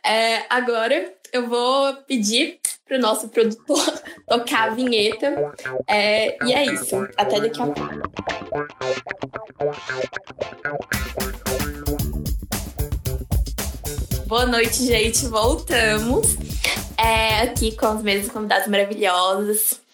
É, 0.05 0.45
agora 0.49 1.13
eu 1.33 1.49
vou 1.49 1.95
pedir 2.07 2.61
pro 2.87 2.99
nosso 2.99 3.29
produtor 3.29 3.85
tocar 4.29 4.71
a 4.71 4.75
vinheta. 4.75 5.53
É, 5.87 6.37
e 6.45 6.53
é 6.53 6.67
isso. 6.67 6.97
Até 7.17 7.41
daqui 7.41 7.61
a 7.61 7.67
pouco. 7.67 7.81
Boa 14.27 14.47
noite, 14.47 14.85
gente. 14.85 15.27
Voltamos. 15.27 16.37
É, 16.99 17.43
aqui 17.43 17.77
com 17.77 17.95
os 17.95 18.03
mesmos 18.03 18.33
convidados 18.33 18.69
maravilhosos. 18.69 19.86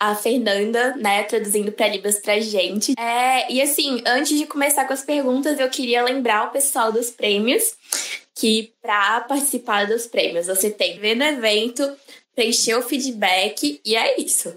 A 0.00 0.14
Fernanda, 0.14 0.94
né, 0.96 1.24
traduzindo 1.24 1.72
para 1.72 1.88
Libras 1.88 2.20
pra 2.20 2.38
gente. 2.40 2.94
É, 2.98 3.52
e 3.52 3.60
assim, 3.60 4.02
antes 4.06 4.38
de 4.38 4.46
começar 4.46 4.84
com 4.84 4.92
as 4.92 5.02
perguntas, 5.02 5.58
eu 5.58 5.68
queria 5.68 6.04
lembrar 6.04 6.46
o 6.46 6.50
pessoal 6.50 6.92
dos 6.92 7.10
prêmios 7.10 7.74
que 8.38 8.72
para 8.80 9.22
participar 9.22 9.86
dos 9.86 10.06
prêmios 10.06 10.46
você 10.46 10.70
tem 10.70 10.94
que 10.94 11.00
ver 11.00 11.16
no 11.16 11.24
evento, 11.24 11.82
preencher 12.38 12.76
o 12.76 12.82
feedback 12.82 13.80
e 13.84 13.96
é 13.96 14.20
isso. 14.20 14.56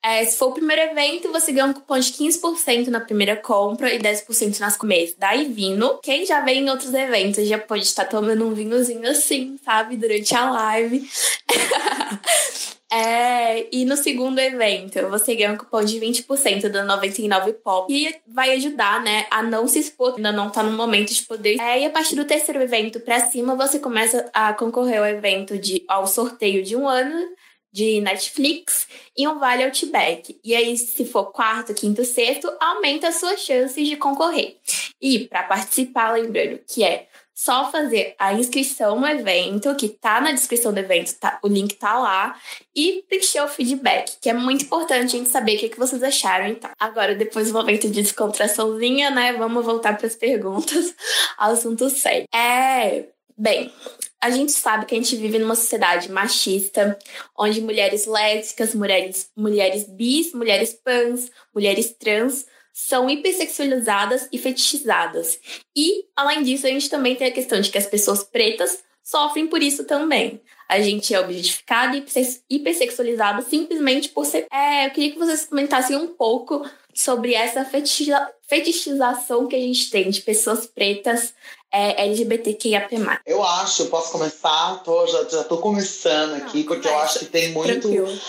É, 0.00 0.24
se 0.24 0.36
for 0.36 0.50
o 0.50 0.52
primeiro 0.52 0.82
evento, 0.82 1.32
você 1.32 1.50
ganha 1.50 1.66
um 1.66 1.72
cupom 1.72 1.98
de 1.98 2.12
15% 2.12 2.86
na 2.86 3.00
primeira 3.00 3.34
compra 3.34 3.92
e 3.92 3.98
10% 3.98 4.60
nas 4.60 4.76
comidas. 4.76 5.16
Daí 5.18 5.46
vinho. 5.46 5.98
Quem 6.04 6.24
já 6.24 6.40
vem 6.40 6.62
em 6.62 6.70
outros 6.70 6.94
eventos 6.94 7.48
já 7.48 7.58
pode 7.58 7.82
estar 7.82 8.04
tomando 8.04 8.46
um 8.46 8.54
vinhozinho 8.54 9.10
assim, 9.10 9.58
sabe? 9.64 9.96
Durante 9.96 10.32
a 10.36 10.48
live. 10.48 11.10
É, 12.96 13.68
e 13.70 13.84
no 13.84 13.94
segundo 13.94 14.38
evento, 14.38 15.06
você 15.10 15.34
ganha 15.34 15.52
um 15.52 15.56
cupom 15.58 15.84
de 15.84 16.00
20% 16.00 16.70
da 16.70 16.82
99 16.82 17.52
Pop, 17.52 17.92
que 17.92 18.16
vai 18.26 18.54
ajudar, 18.54 19.02
né, 19.02 19.26
a 19.30 19.42
não 19.42 19.68
se 19.68 19.78
expor, 19.80 20.14
ainda 20.16 20.32
não 20.32 20.48
tá 20.48 20.62
no 20.62 20.74
momento 20.74 21.12
de 21.12 21.22
poder. 21.24 21.60
É, 21.60 21.82
e 21.82 21.84
a 21.84 21.90
partir 21.90 22.16
do 22.16 22.24
terceiro 22.24 22.62
evento 22.62 22.98
pra 23.00 23.20
cima, 23.20 23.54
você 23.54 23.78
começa 23.78 24.30
a 24.32 24.54
concorrer 24.54 24.98
ao 24.98 25.04
evento 25.04 25.58
de 25.58 25.84
ao 25.86 26.06
sorteio 26.06 26.62
de 26.62 26.74
um 26.74 26.88
ano 26.88 27.36
de 27.70 28.00
Netflix 28.00 28.88
e 29.14 29.28
um 29.28 29.38
vale 29.38 29.64
Outback. 29.64 30.40
E 30.42 30.56
aí, 30.56 30.78
se 30.78 31.04
for 31.04 31.26
quarto, 31.26 31.74
quinto, 31.74 32.02
sexto, 32.02 32.50
aumenta 32.58 33.08
as 33.08 33.16
suas 33.16 33.40
chances 33.40 33.86
de 33.86 33.96
concorrer. 33.96 34.56
E 34.98 35.28
para 35.28 35.42
participar, 35.42 36.14
lembrando 36.14 36.58
que 36.66 36.82
é 36.82 37.06
só 37.36 37.70
fazer 37.70 38.14
a 38.18 38.32
inscrição 38.32 38.98
no 38.98 39.06
evento, 39.06 39.74
que 39.76 39.90
tá 39.90 40.22
na 40.22 40.32
descrição 40.32 40.72
do 40.72 40.80
evento, 40.80 41.12
tá, 41.20 41.38
o 41.42 41.48
link 41.48 41.74
tá 41.74 41.98
lá, 41.98 42.34
e 42.74 43.04
preencher 43.06 43.42
o 43.42 43.48
feedback, 43.48 44.16
que 44.22 44.30
é 44.30 44.32
muito 44.32 44.64
importante 44.64 45.14
a 45.14 45.18
gente 45.18 45.28
saber 45.28 45.56
o 45.56 45.58
que, 45.58 45.68
que 45.68 45.78
vocês 45.78 46.02
acharam 46.02 46.46
então. 46.46 46.70
Agora, 46.80 47.14
depois 47.14 47.48
do 47.48 47.52
momento 47.52 47.88
de 47.88 48.02
descontraçãozinha, 48.02 49.10
né, 49.10 49.34
vamos 49.34 49.62
voltar 49.66 49.98
para 49.98 50.06
as 50.06 50.16
perguntas, 50.16 50.94
assunto 51.36 51.90
sério. 51.90 52.26
É, 52.34 53.04
bem, 53.36 53.70
a 54.18 54.30
gente 54.30 54.52
sabe 54.52 54.86
que 54.86 54.94
a 54.94 54.98
gente 54.98 55.14
vive 55.14 55.38
numa 55.38 55.54
sociedade 55.54 56.10
machista, 56.10 56.98
onde 57.38 57.60
mulheres 57.60 58.06
lésbicas, 58.06 58.74
mulheres, 58.74 59.30
mulheres 59.36 59.84
bis, 59.84 60.32
mulheres 60.32 60.72
pans, 60.72 61.30
mulheres 61.54 61.94
trans 61.98 62.46
são 62.76 63.08
hipersexualizadas 63.08 64.28
e 64.30 64.36
fetichizadas. 64.36 65.40
E, 65.74 66.04
além 66.14 66.42
disso, 66.42 66.66
a 66.66 66.68
gente 66.68 66.90
também 66.90 67.16
tem 67.16 67.26
a 67.26 67.32
questão 67.32 67.58
de 67.58 67.70
que 67.70 67.78
as 67.78 67.86
pessoas 67.86 68.22
pretas 68.22 68.84
sofrem 69.02 69.46
por 69.46 69.62
isso 69.62 69.84
também. 69.84 70.42
A 70.68 70.78
gente 70.78 71.14
é 71.14 71.18
objetificado 71.18 71.96
e 71.96 72.04
hipersexualizado 72.50 73.40
simplesmente 73.48 74.10
por 74.10 74.26
ser. 74.26 74.46
É, 74.52 74.86
eu 74.86 74.90
queria 74.90 75.12
que 75.12 75.18
vocês 75.18 75.46
comentassem 75.46 75.96
um 75.96 76.08
pouco 76.08 76.68
sobre 76.94 77.32
essa 77.32 77.64
fetichização 77.64 79.46
que 79.46 79.56
a 79.56 79.60
gente 79.60 79.88
tem 79.88 80.10
de 80.10 80.20
pessoas 80.20 80.66
pretas 80.66 81.32
é, 81.72 82.04
LGBTQIAP+. 82.04 82.90
Eu 83.26 83.42
acho, 83.42 83.82
eu 83.82 83.86
posso 83.86 84.12
começar, 84.12 84.82
tô, 84.82 85.06
já, 85.06 85.24
já 85.28 85.44
tô 85.44 85.58
começando 85.58 86.34
aqui, 86.34 86.62
ah, 86.62 86.68
porque 86.68 86.88
eu 86.88 86.98
acho 86.98 87.20
que 87.20 87.26
tem 87.26 87.52
muito, 87.52 87.80
Tranquilo. 87.80 88.20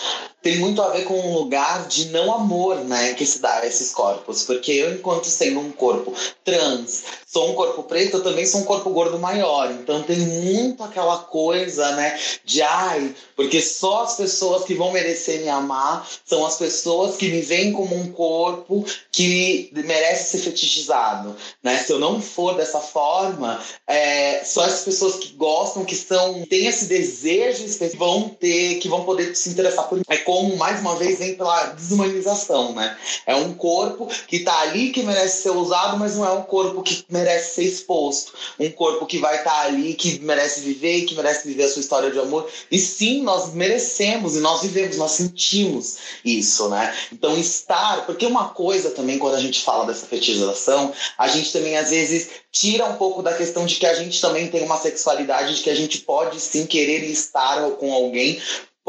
Tem 0.47 0.59
muito 0.59 0.81
a 0.81 0.87
ver 0.91 1.03
com 1.03 1.19
um 1.19 1.33
lugar 1.33 1.89
de 1.89 2.05
não 2.05 2.33
amor, 2.33 2.77
né, 2.77 3.13
que 3.15 3.25
se 3.25 3.41
dá 3.41 3.57
a 3.57 3.67
esses 3.67 3.91
corpos. 3.91 4.43
Porque 4.43 4.71
eu, 4.71 4.93
enquanto 4.93 5.25
sendo 5.25 5.59
um 5.59 5.73
corpo 5.73 6.13
trans, 6.45 7.03
sou 7.27 7.51
um 7.51 7.53
corpo 7.53 7.83
preto, 7.83 8.15
eu 8.15 8.23
também 8.23 8.45
sou 8.45 8.61
um 8.61 8.63
corpo 8.63 8.89
gordo 8.91 9.19
maior. 9.19 9.69
Então 9.71 10.01
tem 10.03 10.17
muito 10.17 10.81
aquela 10.81 11.17
coisa, 11.17 11.91
né, 11.97 12.17
de 12.45 12.61
ai, 12.61 13.13
porque 13.35 13.61
só 13.61 14.03
as 14.03 14.15
pessoas 14.15 14.63
que 14.63 14.73
vão 14.73 14.93
merecer 14.93 15.41
me 15.41 15.49
amar 15.49 16.07
são 16.25 16.45
as 16.45 16.55
pessoas 16.55 17.17
que 17.17 17.27
me 17.27 17.41
veem 17.41 17.73
como 17.73 17.93
um 17.93 18.09
corpo 18.11 18.85
que 19.11 19.69
merece 19.73 20.31
ser 20.31 20.43
fetichizado, 20.43 21.35
né? 21.61 21.77
Se 21.77 21.91
eu 21.91 21.99
não 21.99 22.21
for 22.21 22.55
dessa 22.55 22.79
forma, 22.79 23.59
é, 23.85 24.43
só 24.45 24.63
as 24.63 24.83
pessoas 24.83 25.15
que 25.15 25.33
gostam, 25.33 25.83
que 25.83 25.95
são, 25.95 26.45
têm 26.45 26.67
esse 26.67 26.85
desejo 26.85 27.65
que 27.77 27.97
vão 27.97 28.29
ter, 28.29 28.75
que 28.75 28.87
vão 28.87 29.03
poder 29.03 29.35
se 29.35 29.49
interessar 29.49 29.87
por 29.89 29.97
mim. 29.97 30.03
É 30.07 30.17
como, 30.17 30.36
mais 30.57 30.79
uma 30.79 30.95
vez, 30.95 31.19
vem 31.19 31.35
pela 31.35 31.67
desumanização, 31.67 32.73
né? 32.73 32.97
É 33.25 33.35
um 33.35 33.53
corpo 33.53 34.07
que 34.27 34.39
tá 34.39 34.59
ali 34.61 34.91
que 34.91 35.03
merece 35.03 35.43
ser 35.43 35.51
usado, 35.51 35.97
mas 35.97 36.15
não 36.15 36.25
é 36.25 36.31
um 36.31 36.43
corpo 36.43 36.81
que 36.81 37.05
merece 37.09 37.55
ser 37.55 37.63
exposto. 37.63 38.33
Um 38.59 38.71
corpo 38.71 39.05
que 39.05 39.17
vai 39.17 39.37
estar 39.37 39.51
tá 39.51 39.61
ali, 39.61 39.93
que 39.93 40.19
merece 40.19 40.61
viver, 40.61 41.05
que 41.05 41.15
merece 41.15 41.47
viver 41.47 41.63
a 41.63 41.69
sua 41.69 41.79
história 41.79 42.11
de 42.11 42.19
amor. 42.19 42.49
E 42.71 42.77
sim, 42.77 43.23
nós 43.23 43.53
merecemos 43.53 44.35
e 44.35 44.39
nós 44.39 44.61
vivemos, 44.61 44.97
nós 44.97 45.11
sentimos 45.11 45.97
isso, 46.23 46.69
né? 46.69 46.93
Então 47.11 47.37
estar, 47.37 48.05
porque 48.05 48.25
uma 48.25 48.49
coisa 48.49 48.91
também 48.91 49.17
quando 49.17 49.35
a 49.35 49.39
gente 49.39 49.63
fala 49.63 49.85
dessa 49.85 50.05
fetichização, 50.05 50.93
a 51.17 51.27
gente 51.27 51.51
também 51.51 51.77
às 51.77 51.89
vezes 51.89 52.29
tira 52.51 52.85
um 52.85 52.95
pouco 52.95 53.21
da 53.21 53.33
questão 53.33 53.65
de 53.65 53.75
que 53.75 53.85
a 53.85 53.93
gente 53.93 54.19
também 54.19 54.47
tem 54.47 54.63
uma 54.63 54.77
sexualidade, 54.77 55.55
de 55.55 55.61
que 55.61 55.69
a 55.69 55.75
gente 55.75 55.99
pode 55.99 56.39
sim 56.39 56.65
querer 56.65 57.03
estar 57.05 57.69
com 57.71 57.93
alguém 57.93 58.41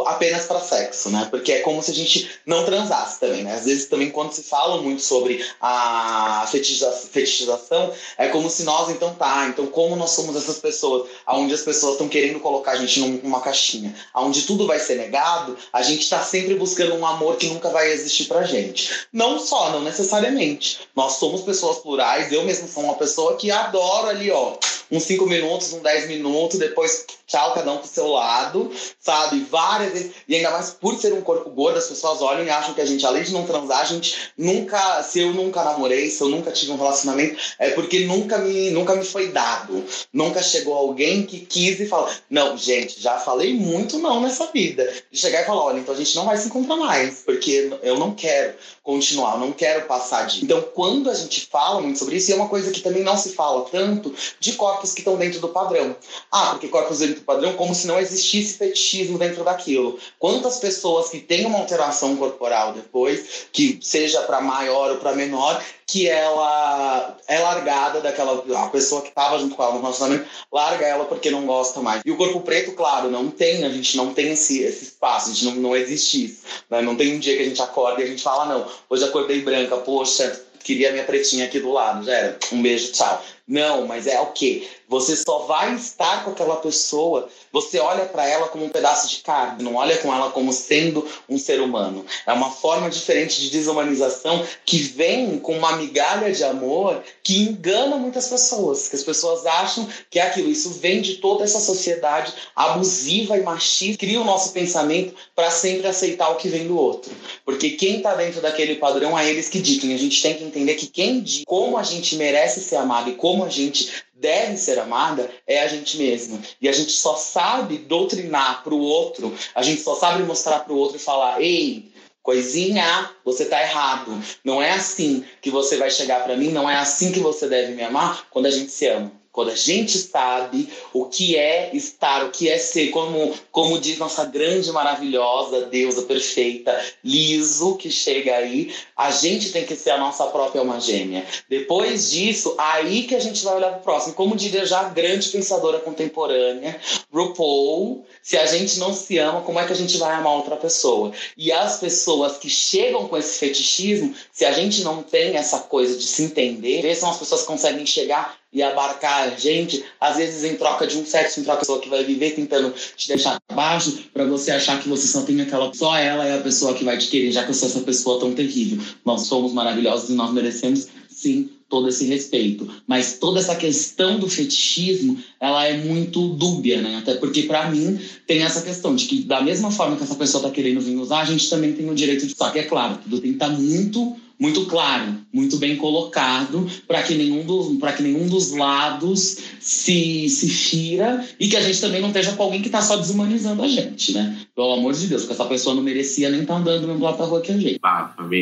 apenas 0.07 0.45
para 0.45 0.61
sexo, 0.61 1.11
né? 1.11 1.27
Porque 1.31 1.53
é 1.53 1.61
como 1.61 1.83
se 1.83 1.91
a 1.91 1.95
gente 1.95 2.31
não 2.47 2.65
transasse 2.65 3.21
também, 3.21 3.43
né? 3.43 3.55
Às 3.55 3.65
vezes 3.65 3.87
também 3.87 4.11
quando 4.11 4.33
se 4.33 4.43
fala 4.43 4.81
muito 4.81 5.03
sobre 5.03 5.45
a 5.61 6.47
fetichização, 6.49 7.93
é 8.17 8.29
como 8.29 8.49
se 8.51 8.65
nós 8.65 8.91
então 8.91 9.15
tá, 9.15 9.47
então 9.49 9.67
como 9.67 9.97
nós 9.97 10.11
somos 10.11 10.37
essas 10.37 10.59
pessoas, 10.59 11.09
aonde 11.27 11.55
as 11.55 11.63
pessoas 11.63 11.93
estão 11.93 12.09
querendo 12.09 12.41
colocar 12.41 12.73
a 12.73 12.77
gente 12.77 13.01
numa 13.01 13.41
caixinha, 13.41 13.95
aonde 14.15 14.43
tudo 14.43 14.67
vai 14.67 14.79
ser 14.79 14.97
negado, 14.97 15.57
a 15.73 15.83
gente 15.83 16.03
está 16.03 16.23
sempre 16.23 16.55
buscando 16.55 16.95
um 16.95 17.07
amor 17.07 17.37
que 17.37 17.47
nunca 17.47 17.71
vai 17.71 17.91
existir 17.91 18.25
pra 18.25 18.45
gente. 18.45 19.07
Não 19.13 19.39
só, 19.39 19.71
não 19.71 19.83
necessariamente. 19.83 20.81
Nós 20.95 21.15
somos 21.15 21.43
pessoas 21.43 21.79
plurais, 21.79 22.33
eu 22.33 22.45
mesmo 22.45 22.69
sou 22.69 22.85
uma 22.85 22.95
pessoa 22.95 23.37
que 23.37 23.51
adoro 23.51 24.09
ali, 24.09 24.31
ó, 24.31 24.57
uns 24.91 25.03
5 25.03 25.27
minutos, 25.27 25.73
uns 25.73 25.83
10 25.83 26.09
minutos, 26.09 26.59
depois 26.59 27.05
tchau, 27.27 27.53
cada 27.53 27.71
um 27.73 27.79
pro 27.79 27.87
seu 27.87 28.09
lado, 28.09 28.73
sabe? 28.99 29.41
Várias 29.51 29.88
várias 29.89 29.93
vezes. 29.93 30.13
E 30.29 30.37
ainda 30.37 30.51
mais 30.51 30.71
por 30.71 30.99
ser 30.99 31.13
um 31.13 31.21
corpo 31.21 31.51
gordo, 31.51 31.79
as 31.79 31.87
pessoas 31.87 32.21
olham 32.23 32.45
e 32.45 32.51
acham 32.51 32.75
que 32.75 32.81
a 32.81 32.87
gente, 32.87 33.05
além 33.05 33.23
de 33.23 33.33
não 33.33 33.45
transar, 33.45 33.81
a 33.81 33.85
gente 33.85 34.33
nunca, 34.37 35.03
se 35.03 35.21
eu 35.21 35.33
nunca 35.33 35.63
namorei, 35.65 36.11
se 36.11 36.21
eu 36.21 36.29
nunca 36.29 36.51
tive 36.51 36.73
um 36.73 36.77
relacionamento, 36.77 37.37
é 37.59 37.71
porque 37.71 38.01
nunca 38.01 38.39
me, 38.39 38.71
nunca 38.71 38.95
me 38.95 39.05
foi 39.05 39.29
dado. 39.29 39.85
Nunca 40.13 40.43
chegou 40.43 40.75
alguém 40.75 41.25
que 41.25 41.41
quis 41.41 41.81
e 41.81 41.87
falou: 41.87 42.09
Não, 42.29 42.57
gente, 42.57 43.01
já 43.01 43.19
falei 43.19 43.55
muito 43.55 43.99
não 43.99 44.21
nessa 44.21 44.47
vida. 44.47 44.93
De 45.11 45.19
chegar 45.19 45.43
e 45.43 45.47
falar: 45.47 45.65
Olha, 45.65 45.79
então 45.79 45.95
a 45.95 45.99
gente 45.99 46.15
não 46.15 46.25
vai 46.25 46.37
se 46.37 46.47
encontrar 46.47 46.77
mais, 46.77 47.23
porque 47.25 47.71
eu 47.83 47.99
não 47.99 48.15
quero 48.15 48.55
continuar, 48.83 49.35
eu 49.35 49.41
não 49.41 49.53
quero 49.53 49.87
passar 49.87 50.27
de. 50.27 50.45
Então, 50.45 50.63
quando 50.75 51.11
a 51.11 51.15
gente 51.15 51.47
fala 51.51 51.81
muito 51.81 51.99
sobre 51.99 52.17
isso, 52.17 52.31
e 52.31 52.33
é 52.33 52.37
uma 52.37 52.49
coisa 52.49 52.71
que 52.71 52.81
também 52.81 53.03
não 53.03 53.17
se 53.17 53.35
fala 53.35 53.67
tanto 53.71 54.15
de 54.41 54.53
corpos 54.53 54.93
que 54.93 55.01
estão 55.01 55.17
dentro 55.17 55.41
do 55.41 55.49
padrão. 55.49 55.95
Ah, 56.31 56.51
porque 56.53 56.69
corpos 56.69 56.99
dentro 56.99 57.17
do 57.17 57.23
padrão, 57.23 57.53
como 57.55 57.75
se 57.75 57.87
não 57.87 57.99
existisse 57.99 58.57
fetichismo 58.57 59.19
dentro 59.19 59.45
daquilo. 59.45 59.78
Quantas 60.19 60.59
pessoas 60.59 61.11
que 61.11 61.21
têm 61.21 61.47
uma 61.47 61.59
alteração 61.59 62.17
corporal 62.17 62.73
depois, 62.73 63.47
que 63.53 63.79
seja 63.83 64.21
para 64.23 64.41
maior 64.41 64.91
ou 64.91 64.97
para 64.99 65.15
menor, 65.15 65.63
que 65.87 66.07
ela 66.07 67.17
é 67.27 67.39
largada 67.39 68.01
daquela 68.01 68.45
a 68.63 68.69
pessoa 68.69 69.01
que 69.01 69.09
estava 69.09 69.39
junto 69.39 69.55
com 69.55 69.63
ela 69.63 69.75
no 69.75 69.81
relacionamento, 69.81 70.29
larga 70.53 70.87
ela 70.87 71.07
porque 71.07 71.31
não 71.31 71.47
gosta 71.47 71.81
mais. 71.81 72.03
E 72.05 72.11
o 72.11 72.17
corpo 72.17 72.43
preto, 72.43 72.73
claro, 72.73 73.11
não 73.11 73.31
tem, 73.31 73.65
a 73.65 73.71
gente 73.71 73.97
não 73.97 74.13
tem 74.13 74.33
esse, 74.33 74.63
esse 74.63 74.85
espaço, 74.85 75.31
a 75.31 75.33
gente 75.33 75.47
não, 75.47 75.55
não 75.55 75.77
existe 75.77 76.27
isso. 76.27 76.43
Né? 76.69 76.83
Não 76.83 76.95
tem 76.95 77.15
um 77.15 77.19
dia 77.19 77.37
que 77.37 77.43
a 77.43 77.47
gente 77.47 77.63
acorda 77.63 78.03
e 78.03 78.05
a 78.05 78.07
gente 78.07 78.23
fala, 78.23 78.45
não, 78.45 78.67
hoje 78.91 79.05
acordei 79.05 79.41
branca, 79.41 79.79
poxa, 79.79 80.45
queria 80.63 80.93
minha 80.93 81.05
pretinha 81.05 81.47
aqui 81.47 81.59
do 81.59 81.73
lado, 81.73 82.05
já 82.05 82.13
era. 82.13 82.39
Um 82.53 82.61
beijo, 82.61 82.93
tchau. 82.93 83.25
Não, 83.47 83.87
mas 83.87 84.07
é 84.07 84.21
o 84.21 84.27
quê? 84.27 84.69
Você 84.89 85.17
só 85.17 85.41
vai 85.41 85.75
estar 85.75 86.25
com 86.25 86.31
aquela 86.31 86.57
pessoa, 86.57 87.29
você 87.53 87.79
olha 87.79 88.07
para 88.07 88.27
ela 88.27 88.49
como 88.49 88.65
um 88.65 88.71
pedaço 88.71 89.07
de 89.09 89.19
carne, 89.19 89.63
não 89.63 89.75
olha 89.75 89.99
com 89.99 90.13
ela 90.13 90.31
como 90.31 90.51
sendo 90.51 91.07
um 91.29 91.39
ser 91.39 91.61
humano. 91.61 92.07
É 92.27 92.33
uma 92.33 92.51
forma 92.51 92.89
diferente 92.89 93.39
de 93.41 93.51
desumanização 93.51 94.47
que 94.65 94.79
vem 94.79 95.39
com 95.39 95.59
uma 95.59 95.77
migalha 95.77 96.33
de 96.33 96.43
amor 96.43 97.03
que 97.23 97.39
engana 97.39 97.97
muitas 97.97 98.29
pessoas, 98.29 98.89
que 98.89 98.97
as 98.97 99.03
pessoas 99.03 99.45
acham 99.45 99.87
que 100.11 100.19
é 100.19 100.23
aquilo. 100.23 100.51
Isso 100.51 100.71
vem 100.71 101.03
de 101.03 101.17
toda 101.17 101.45
essa 101.45 101.61
sociedade 101.61 102.33
abusiva 102.57 103.37
e 103.37 103.43
machista, 103.43 103.99
cria 103.99 104.21
o 104.21 104.25
nosso 104.25 104.53
pensamento 104.53 105.15
para 105.35 105.51
sempre 105.51 105.87
aceitar 105.87 106.31
o 106.31 106.37
que 106.37 106.49
vem 106.49 106.67
do 106.67 106.79
outro. 106.79 107.15
Porque 107.45 107.71
quem 107.71 107.99
está 107.99 108.15
dentro 108.15 108.41
daquele 108.41 108.77
padrão 108.77 109.19
é 109.19 109.29
eles 109.29 109.51
que 109.51 109.61
ditam. 109.61 109.93
A 109.93 109.99
gente 109.99 110.23
tem 110.23 110.35
que 110.35 110.45
entender 110.45 110.75
que 110.77 110.87
quem 110.87 111.21
diz 111.21 111.45
como 111.47 111.77
a 111.77 111.83
gente 111.83 112.17
merece 112.17 112.61
ser 112.61 112.77
amado 112.77 113.11
e 113.11 113.15
como 113.15 113.45
a 113.45 113.49
gente 113.51 114.08
deve 114.19 114.57
ser 114.57 114.79
amada 114.79 115.31
é 115.47 115.63
a 115.63 115.69
gente 115.69 115.97
mesma. 115.97 116.41
E 116.61 116.69
a 116.69 116.73
gente 116.73 116.93
só 116.93 117.17
sabe 117.17 117.79
doutrinar 117.79 118.63
para 118.63 118.75
o 118.75 118.81
outro, 118.81 119.35
a 119.55 119.63
gente 119.63 119.81
só 119.81 119.95
sabe 119.95 120.23
mostrar 120.23 120.61
para 120.61 120.73
o 120.73 120.77
outro 120.77 120.97
e 120.97 121.01
falar: 121.01 121.41
ei, 121.41 121.91
coisinha, 122.23 123.11
você 123.25 123.45
tá 123.47 123.63
errado. 123.63 124.21
Não 124.45 124.63
é 124.63 124.73
assim 124.73 125.25
que 125.41 125.51
você 125.51 125.77
vai 125.77 125.91
chegar 125.91 126.23
para 126.25 126.37
mim, 126.37 126.51
não 126.51 126.69
é 126.69 126.77
assim 126.77 127.13
que 127.13 127.21
você 127.21 127.49
deve 127.49 127.73
me 127.73 127.83
amar 127.83 128.27
quando 128.31 128.47
a 128.47 128.51
gente 128.51 128.71
se 128.71 128.87
ama. 128.87 129.18
Quando 129.39 129.53
a 129.53 129.55
gente 129.55 129.97
sabe 129.97 130.69
o 130.93 131.05
que 131.05 131.37
é 131.37 131.71
estar, 131.73 132.25
o 132.25 132.31
que 132.33 132.49
é 132.49 132.59
ser, 132.59 132.89
como, 132.89 133.33
como 133.53 133.79
diz 133.79 133.97
nossa 133.97 134.25
grande, 134.25 134.73
maravilhosa 134.73 135.67
deusa 135.67 136.03
perfeita, 136.03 136.77
liso, 137.05 137.77
que 137.77 137.89
chega 137.89 138.35
aí, 138.35 138.75
a 138.97 139.13
gente 139.13 139.53
tem 139.53 139.65
que 139.65 139.77
ser 139.77 139.91
a 139.91 139.99
nossa 139.99 140.27
própria 140.27 140.59
alma 140.59 140.81
gêmea. 140.81 141.25
Depois 141.49 142.11
disso, 142.11 142.57
aí 142.59 143.05
que 143.05 143.15
a 143.15 143.21
gente 143.21 143.45
vai 143.45 143.55
olhar 143.55 143.71
para 143.71 143.79
o 143.79 143.83
próximo. 143.83 144.15
Como 144.15 144.35
diria 144.35 144.67
já 144.67 144.81
a 144.81 144.89
grande 144.89 145.29
pensadora 145.29 145.79
contemporânea, 145.79 146.81
RuPaul, 147.13 148.05
se 148.21 148.37
a 148.37 148.45
gente 148.45 148.81
não 148.81 148.93
se 148.93 149.19
ama, 149.19 149.43
como 149.43 149.61
é 149.61 149.67
que 149.67 149.73
a 149.73 149.77
gente 149.77 149.99
vai 149.99 150.15
amar 150.15 150.33
outra 150.33 150.57
pessoa? 150.57 151.13
E 151.37 151.53
as 151.53 151.79
pessoas 151.79 152.39
que 152.39 152.51
chegam 152.51 153.07
com 153.07 153.17
esse 153.17 153.39
fetichismo, 153.39 154.13
se 154.33 154.45
a 154.45 154.51
gente 154.51 154.83
não 154.83 155.01
tem 155.01 155.37
essa 155.37 155.61
coisa 155.61 155.97
de 155.97 156.03
se 156.05 156.25
entender, 156.25 156.93
são 156.97 157.09
as 157.09 157.19
pessoas 157.19 157.43
que 157.43 157.47
conseguem 157.47 157.87
chegar 157.87 158.37
e 158.53 158.63
abarcar 158.63 159.25
a 159.25 159.31
gente, 159.31 159.85
às 160.01 160.17
vezes 160.17 160.43
em 160.43 160.57
troca 160.57 160.87
de 160.87 160.97
um 160.97 161.05
sexo, 161.05 161.41
em 161.41 161.45
troca 161.45 161.61
de 161.61 161.67
pessoa 161.67 161.81
que 161.81 161.89
vai 161.89 162.03
viver 162.05 162.31
tentando 162.31 162.75
te 162.97 163.09
deixar 163.09 163.39
baixo, 163.53 164.05
para 164.13 164.25
você 164.25 164.51
achar 164.51 164.81
que 164.81 164.89
você 164.89 165.07
só 165.07 165.23
tem 165.23 165.41
aquela, 165.41 165.73
só 165.75 165.97
ela 165.97 166.27
é 166.27 166.39
a 166.39 166.43
pessoa 166.43 166.75
que 166.75 166.85
vai 166.85 166.97
te 166.97 167.09
querer, 167.09 167.31
já 167.31 167.45
que 167.45 167.51
eu 167.51 167.55
sou 167.55 167.69
essa 167.69 167.81
pessoa 167.81 168.19
tão 168.19 168.33
terrível. 168.33 168.83
Nós 169.05 169.23
somos 169.23 169.53
maravilhosos 169.53 170.09
e 170.09 170.15
nós 170.15 170.33
merecemos 170.33 170.89
sim 171.11 171.51
todo 171.69 171.89
esse 171.89 172.07
respeito. 172.07 172.69
Mas 172.87 173.19
toda 173.19 173.41
essa 173.41 173.55
questão 173.55 174.19
do 174.19 174.29
fetichismo, 174.29 175.19
ela 175.39 175.67
é 175.67 175.77
muito 175.77 176.29
dúbia, 176.29 176.81
né? 176.81 176.97
Até 176.97 177.15
porque 177.15 177.43
para 177.43 177.71
mim 177.71 178.01
tem 178.27 178.43
essa 178.43 178.63
questão 178.63 178.97
de 178.97 179.05
que 179.05 179.23
da 179.25 179.43
mesma 179.43 179.71
forma 179.71 179.97
que 179.97 180.05
essa 180.05 180.15
pessoa 180.15 180.43
tá 180.43 180.51
querendo 180.51 180.81
vir 180.81 180.97
usar, 180.97 181.21
a 181.21 181.25
gente 181.27 181.51
também 181.51 181.75
tem 181.75 181.89
o 181.91 181.95
direito 181.95 182.27
de 182.27 182.33
usar. 182.33 182.51
Que 182.53 182.61
é 182.61 182.63
claro, 182.63 182.99
tudo 183.03 183.21
tem 183.21 183.33
que 183.33 183.37
estar 183.37 183.51
tá 183.51 183.59
muito 183.59 184.17
muito 184.39 184.67
claro, 184.67 185.17
muito 185.33 185.57
bem 185.57 185.77
colocado, 185.77 186.69
para 186.87 187.03
que, 187.03 187.15
nenhum 187.15 187.45
dos, 187.45 187.77
que 187.97 188.03
nenhum 188.03 188.29
dos 188.29 188.53
lados 188.53 189.39
se, 189.59 190.29
se 190.29 190.49
fira 190.49 191.25
e 191.41 191.49
que 191.49 191.57
a 191.57 191.61
gente 191.61 191.81
também 191.81 192.01
não 192.01 192.09
esteja 192.09 192.33
com 192.33 192.45
alguém 192.45 192.61
que 192.61 192.69
está 192.69 192.81
só 192.81 192.97
desumanizando 192.97 193.63
a 193.63 193.69
gente, 193.69 194.13
né? 194.13 194.39
Pelo 194.55 194.75
amor 194.75 194.95
de 194.95 195.09
Deus, 195.09 195.23
porque 195.23 195.35
essa 195.35 195.49
pessoa 195.49 195.75
não 195.75 195.83
merecia 195.83 196.31
nem 196.31 196.43
estar 196.43 196.55
tá 196.55 196.61
andando 196.61 196.87
no 196.87 197.01
lado 197.01 197.19
da 197.19 197.25
rua 197.25 197.41
que 197.41 197.51
a 197.51 197.59
gente. 197.59 197.81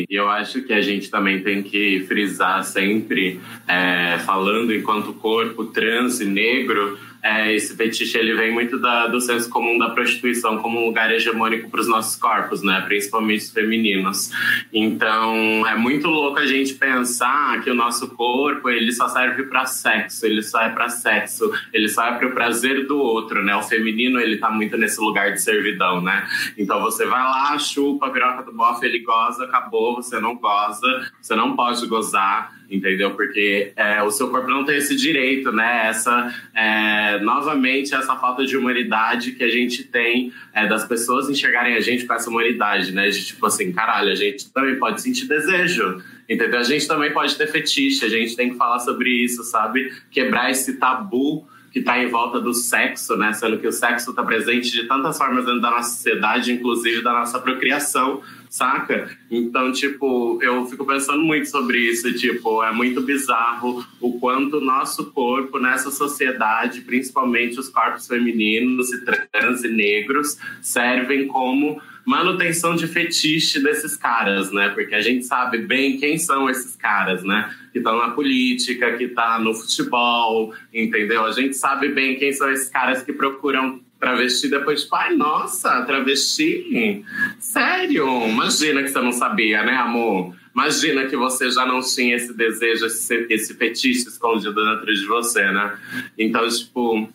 E 0.09 0.15
eu 0.15 0.29
acho 0.29 0.61
que 0.61 0.73
a 0.73 0.81
gente 0.81 1.09
também 1.09 1.41
tem 1.41 1.63
que 1.63 2.05
frisar 2.07 2.63
sempre, 2.63 3.39
é, 3.67 4.19
falando 4.19 4.73
enquanto 4.73 5.13
corpo 5.13 5.65
trans 5.65 6.19
e 6.19 6.25
negro, 6.25 6.97
é, 7.27 7.53
esse 7.53 7.75
fetiche 7.75 8.17
ele 8.17 8.33
vem 8.33 8.53
muito 8.53 8.79
da, 8.79 9.07
do 9.07 9.19
senso 9.19 9.49
comum 9.49 9.77
da 9.77 9.89
prostituição 9.89 10.59
como 10.59 10.79
um 10.79 10.85
lugar 10.85 11.11
hegemônico 11.11 11.69
para 11.69 11.81
os 11.81 11.87
nossos 11.87 12.15
corpos, 12.15 12.63
né? 12.63 12.81
Principalmente 12.85 13.41
os 13.41 13.51
femininos. 13.51 14.31
Então 14.71 15.67
é 15.67 15.75
muito 15.75 16.07
louco 16.07 16.39
a 16.39 16.47
gente 16.47 16.75
pensar 16.75 17.61
que 17.61 17.69
o 17.69 17.75
nosso 17.75 18.07
corpo 18.15 18.69
ele 18.69 18.93
só 18.93 19.09
serve 19.09 19.43
para 19.43 19.65
sexo, 19.65 20.25
ele 20.25 20.41
só 20.41 20.61
é 20.61 20.69
para 20.69 20.87
sexo, 20.87 21.51
ele 21.73 21.89
só 21.89 22.05
é 22.05 22.13
para 22.13 22.27
o 22.27 22.31
prazer 22.31 22.87
do 22.87 22.97
outro, 22.97 23.43
né? 23.43 23.55
O 23.55 23.63
feminino 23.63 24.19
ele 24.19 24.37
tá 24.37 24.49
muito 24.49 24.77
nesse 24.77 25.01
lugar 25.01 25.33
de 25.33 25.41
servidão, 25.41 26.01
né? 26.01 26.25
Então 26.57 26.81
você 26.81 27.05
vai 27.05 27.21
lá, 27.21 27.59
chupa 27.59 28.07
a 28.07 28.09
piroca 28.09 28.43
do 28.43 28.53
bofe, 28.53 28.85
ele 28.85 28.99
goza, 28.99 29.43
acabou, 29.43 29.95
você 29.95 30.19
não 30.19 30.35
goza, 30.35 31.11
você 31.21 31.35
não 31.35 31.55
pode 31.55 31.85
gozar 31.87 32.56
entendeu? 32.69 33.11
Porque 33.11 33.71
é, 33.75 34.01
o 34.03 34.11
seu 34.11 34.29
corpo 34.29 34.49
não 34.49 34.65
tem 34.65 34.77
esse 34.77 34.95
direito, 34.95 35.51
né? 35.51 35.87
Essa, 35.87 36.33
é, 36.53 37.19
novamente, 37.19 37.93
essa 37.93 38.15
falta 38.15 38.45
de 38.45 38.57
humanidade 38.57 39.31
que 39.31 39.43
a 39.43 39.49
gente 39.49 39.83
tem 39.83 40.31
é, 40.53 40.67
das 40.67 40.85
pessoas 40.85 41.29
enxergarem 41.29 41.75
a 41.75 41.79
gente 41.79 42.05
com 42.05 42.13
essa 42.13 42.29
humanidade, 42.29 42.91
né? 42.91 43.09
De 43.09 43.25
tipo 43.25 43.45
assim, 43.45 43.71
caralho, 43.71 44.11
a 44.11 44.15
gente 44.15 44.51
também 44.51 44.75
pode 44.77 45.01
sentir 45.01 45.27
desejo, 45.27 46.01
entendeu? 46.27 46.59
A 46.59 46.63
gente 46.63 46.87
também 46.87 47.11
pode 47.11 47.35
ter 47.35 47.47
fetiche, 47.47 48.05
a 48.05 48.09
gente 48.09 48.35
tem 48.35 48.49
que 48.49 48.57
falar 48.57 48.79
sobre 48.79 49.09
isso, 49.09 49.43
sabe? 49.43 49.91
Quebrar 50.11 50.51
esse 50.51 50.77
tabu 50.77 51.47
que 51.77 51.81
está 51.81 51.99
em 52.01 52.09
volta 52.09 52.39
do 52.39 52.53
sexo, 52.53 53.15
né? 53.15 53.33
Sendo 53.33 53.59
que 53.59 53.67
o 53.67 53.71
sexo 53.71 54.09
está 54.09 54.23
presente 54.23 54.71
de 54.71 54.87
tantas 54.87 55.17
formas 55.17 55.45
dentro 55.45 55.61
da 55.61 55.69
nossa 55.69 55.91
sociedade, 55.91 56.51
inclusive 56.51 57.03
da 57.03 57.13
nossa 57.13 57.39
procriação, 57.39 58.21
saca? 58.49 59.15
Então, 59.29 59.71
tipo, 59.71 60.39
eu 60.41 60.65
fico 60.65 60.85
pensando 60.85 61.21
muito 61.21 61.47
sobre 61.47 61.77
isso, 61.79 62.11
tipo, 62.13 62.63
é 62.63 62.71
muito 62.71 63.01
bizarro 63.01 63.85
o 64.01 64.19
quanto 64.19 64.57
o 64.57 64.61
nosso 64.61 65.11
corpo 65.11 65.59
nessa 65.59 65.91
sociedade, 65.91 66.81
principalmente 66.81 67.59
os 67.59 67.69
corpos 67.69 68.07
femininos 68.07 68.91
e 68.91 69.05
trans 69.31 69.63
e 69.63 69.67
negros, 69.67 70.37
servem 70.61 71.27
como 71.27 71.79
manutenção 72.07 72.73
de 72.73 72.87
fetiche 72.87 73.59
desses 73.59 73.97
caras, 73.97 74.49
né? 74.49 74.69
Porque 74.69 74.95
a 74.95 75.01
gente 75.01 75.25
sabe 75.25 75.57
bem 75.57 75.97
quem 75.97 76.17
são 76.17 76.49
esses 76.49 76.73
caras, 76.73 77.21
né? 77.21 77.53
Que 77.73 77.79
estão 77.79 77.97
na 77.97 78.11
política, 78.11 78.97
que 78.97 79.09
tá 79.09 79.37
no 79.37 79.53
futebol, 79.53 80.53
entendeu? 80.73 81.25
A 81.25 81.33
gente 81.33 81.57
sabe 81.57 81.89
bem 81.89 82.15
quem 82.15 82.31
são 82.31 82.49
esses 82.49 82.69
caras 82.69 83.03
que 83.03 83.11
procuram 83.11 83.81
travesti 83.99 84.47
depois, 84.47 84.85
pai, 84.85 85.15
nossa, 85.15 85.81
travesti? 85.81 87.03
Sério? 87.41 88.07
Imagina 88.29 88.83
que 88.83 88.87
você 88.87 89.01
não 89.01 89.11
sabia, 89.11 89.63
né, 89.63 89.75
amor? 89.75 90.33
Imagina 90.55 91.07
que 91.07 91.17
você 91.17 91.51
já 91.51 91.65
não 91.65 91.81
tinha 91.81 92.15
esse 92.15 92.33
desejo, 92.33 92.85
esse, 92.85 93.27
esse 93.29 93.53
fetiche 93.53 94.07
escondido 94.07 94.53
dentro 94.53 94.93
de 94.93 95.05
você, 95.05 95.43
né? 95.51 95.77
Então, 96.17 96.47
tipo, 96.47 97.09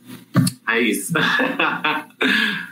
é 0.69 0.81
isso. 0.81 1.15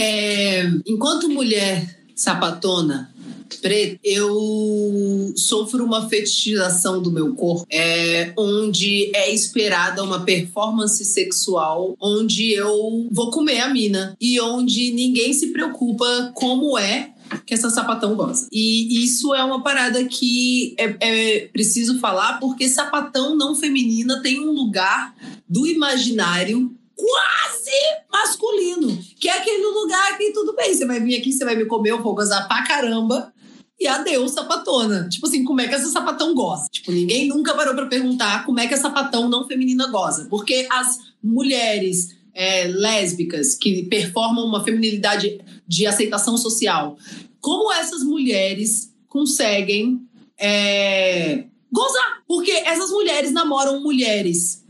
É, 0.00 0.64
enquanto 0.86 1.28
mulher 1.28 1.98
sapatona 2.14 3.14
preta, 3.60 3.98
eu 4.04 5.32
sofro 5.36 5.84
uma 5.84 6.08
fetichização 6.08 7.00
do 7.00 7.10
meu 7.10 7.34
corpo, 7.34 7.66
é, 7.70 8.32
onde 8.36 9.10
é 9.14 9.32
esperada 9.32 10.02
uma 10.02 10.20
performance 10.20 11.02
sexual, 11.04 11.96
onde 12.00 12.52
eu 12.52 13.08
vou 13.10 13.30
comer 13.30 13.60
a 13.60 13.68
mina 13.68 14.16
e 14.20 14.40
onde 14.40 14.92
ninguém 14.92 15.32
se 15.32 15.48
preocupa 15.48 16.32
como 16.34 16.78
é 16.78 17.10
que 17.46 17.54
essa 17.54 17.70
sapatão 17.70 18.14
gosta. 18.14 18.46
E 18.52 19.02
isso 19.02 19.34
é 19.34 19.42
uma 19.42 19.62
parada 19.62 20.04
que 20.04 20.74
é, 20.78 20.96
é, 21.00 21.40
preciso 21.48 21.98
falar, 21.98 22.38
porque 22.38 22.68
sapatão 22.68 23.34
não 23.34 23.54
feminina 23.54 24.22
tem 24.22 24.40
um 24.40 24.52
lugar 24.52 25.14
do 25.48 25.66
imaginário 25.66 26.74
quase 26.96 27.70
masculino, 28.10 28.98
que 29.18 29.28
é 29.28 29.38
aquele 29.38 29.66
lugar 29.66 30.16
que 30.16 30.32
tudo 30.32 30.54
bem, 30.54 30.74
você 30.74 30.86
vai 30.86 31.00
vir 31.00 31.18
aqui, 31.18 31.32
você 31.32 31.44
vai 31.44 31.56
me 31.56 31.66
comer, 31.66 31.90
eu 31.90 32.02
vou 32.02 32.14
gozar 32.14 32.46
pra 32.48 32.64
caramba. 32.64 33.32
E 33.78 33.88
adeus, 33.88 34.30
sapatona. 34.30 35.08
Tipo 35.08 35.26
assim, 35.26 35.42
como 35.42 35.60
é 35.60 35.66
que 35.66 35.74
essa 35.74 35.90
sapatão 35.90 36.32
goza? 36.32 36.68
Tipo, 36.70 36.92
ninguém 36.92 37.26
nunca 37.28 37.54
parou 37.54 37.74
pra 37.74 37.86
perguntar 37.86 38.46
como 38.46 38.60
é 38.60 38.68
que 38.68 38.74
a 38.74 38.78
sapatão 38.78 39.28
não 39.28 39.46
feminina 39.48 39.88
goza. 39.88 40.26
Porque 40.30 40.66
as 40.70 40.98
mulheres 41.22 42.16
é, 42.32 42.68
lésbicas 42.68 43.54
que 43.54 43.84
performam 43.84 44.46
uma 44.46 44.62
feminilidade 44.62 45.40
de 45.66 45.86
aceitação 45.86 46.36
social, 46.36 46.96
como 47.40 47.72
essas 47.72 48.02
mulheres 48.02 48.92
conseguem 49.08 50.00
é, 50.38 51.44
gozar? 51.70 52.22
Porque 52.26 52.50
essas 52.50 52.90
mulheres 52.90 53.32
namoram 53.32 53.80
mulheres 53.80 54.63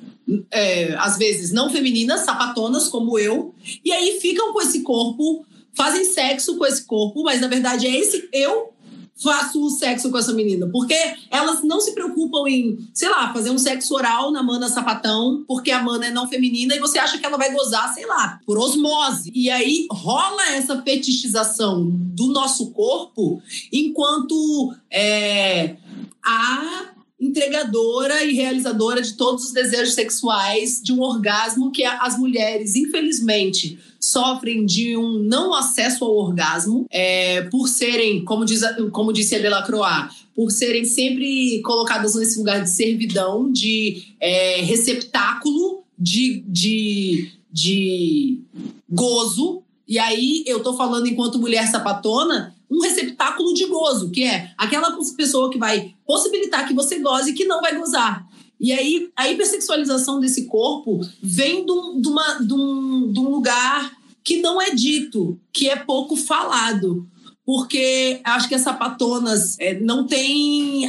é, 0.51 0.95
às 0.95 1.18
vezes 1.18 1.53
não 1.53 1.70
femininas, 1.70 2.20
sapatonas 2.20 2.89
como 2.89 3.18
eu, 3.18 3.55
e 3.85 3.93
aí 3.93 4.18
ficam 4.20 4.53
com 4.53 4.61
esse 4.62 4.81
corpo, 4.81 5.45
fazem 5.75 6.05
sexo 6.05 6.57
com 6.57 6.66
esse 6.66 6.85
corpo, 6.85 7.22
mas 7.22 7.41
na 7.41 7.49
verdade 7.49 7.87
é 7.87 7.99
esse 7.99 8.29
eu 8.33 8.75
faço 9.22 9.64
o 9.64 9.70
sexo 9.70 10.11
com 10.11 10.18
essa 10.18 10.33
menina, 10.33 10.68
porque 10.70 10.97
elas 11.31 11.62
não 11.62 11.81
se 11.81 11.93
preocupam 11.95 12.49
em, 12.49 12.89
sei 12.93 13.09
lá, 13.09 13.33
fazer 13.33 13.51
um 13.51 13.59
sexo 13.59 13.95
oral 13.95 14.33
na 14.33 14.43
mana 14.43 14.68
sapatão, 14.68 15.45
porque 15.47 15.70
a 15.70 15.83
mana 15.83 16.07
é 16.07 16.11
não 16.11 16.29
feminina 16.29 16.75
e 16.75 16.81
você 16.81 16.99
acha 16.99 17.18
que 17.18 17.25
ela 17.25 17.39
vai 17.39 17.53
gozar, 17.53 17.93
sei 17.95 18.07
lá, 18.07 18.41
por 18.45 18.59
osmose. 18.59 19.31
E 19.35 19.49
aí 19.51 19.87
rola 19.91 20.51
essa 20.51 20.83
fetichização 20.83 21.89
do 21.89 22.29
nosso 22.29 22.70
corpo 22.72 23.41
enquanto 23.72 24.75
é, 24.91 25.77
a 26.25 26.93
entregadora 27.27 28.25
e 28.25 28.35
realizadora 28.35 29.01
de 29.01 29.14
todos 29.14 29.47
os 29.47 29.53
desejos 29.53 29.95
sexuais, 29.95 30.81
de 30.83 30.93
um 30.93 31.01
orgasmo 31.01 31.70
que 31.70 31.85
as 31.85 32.18
mulheres, 32.18 32.77
infelizmente, 32.77 33.79
sofrem 33.99 34.66
de 34.66 34.97
um 34.97 35.18
não 35.18 35.55
acesso 35.55 36.05
ao 36.05 36.14
orgasmo, 36.14 36.87
é, 36.91 37.43
por 37.43 37.68
serem, 37.68 38.25
como, 38.25 38.45
diz, 38.45 38.61
como 38.93 39.12
disse 39.12 39.35
a 39.35 39.39
Delacroix, 39.39 40.14
por 40.35 40.51
serem 40.51 40.85
sempre 40.85 41.62
colocadas 41.62 42.14
nesse 42.14 42.39
lugar 42.39 42.62
de 42.62 42.70
servidão, 42.70 43.51
de 43.51 44.14
é, 44.20 44.61
receptáculo, 44.62 45.83
de, 45.99 46.45
de, 46.47 47.31
de 47.51 48.41
gozo. 48.89 49.62
E 49.87 49.99
aí 49.99 50.45
eu 50.47 50.62
tô 50.62 50.77
falando 50.77 51.07
enquanto 51.07 51.39
mulher 51.39 51.66
sapatona, 51.68 52.53
um 52.70 52.80
receptáculo 52.80 53.54
de 53.54 53.66
gozo, 53.66 54.10
que 54.10 54.24
é 54.24 54.52
aquela 54.56 54.96
pessoa 55.16 55.50
que 55.50 55.58
vai 55.58 55.94
possibilitar 56.06 56.66
que 56.66 56.74
você 56.74 56.98
goze 56.98 57.30
e 57.30 57.34
que 57.34 57.44
não 57.44 57.60
vai 57.60 57.76
gozar. 57.76 58.26
E 58.60 58.72
aí, 58.72 59.10
a 59.16 59.28
hipersexualização 59.28 60.20
desse 60.20 60.46
corpo 60.46 61.00
vem 61.22 61.66
de 61.66 61.72
um, 61.72 62.00
de 62.00 62.08
uma, 62.08 62.34
de 62.34 62.54
um, 62.54 63.12
de 63.12 63.20
um 63.20 63.28
lugar 63.28 63.92
que 64.22 64.40
não 64.40 64.60
é 64.60 64.70
dito, 64.70 65.38
que 65.52 65.68
é 65.68 65.76
pouco 65.76 66.16
falado. 66.16 67.06
Porque 67.44 68.20
acho 68.24 68.48
que 68.48 68.54
as 68.54 68.62
sapatonas 68.62 69.58
é, 69.58 69.78
não 69.78 70.06
têm 70.06 70.88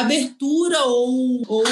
abertura 0.00 0.84
ou, 0.84 1.42
ou 1.48 1.64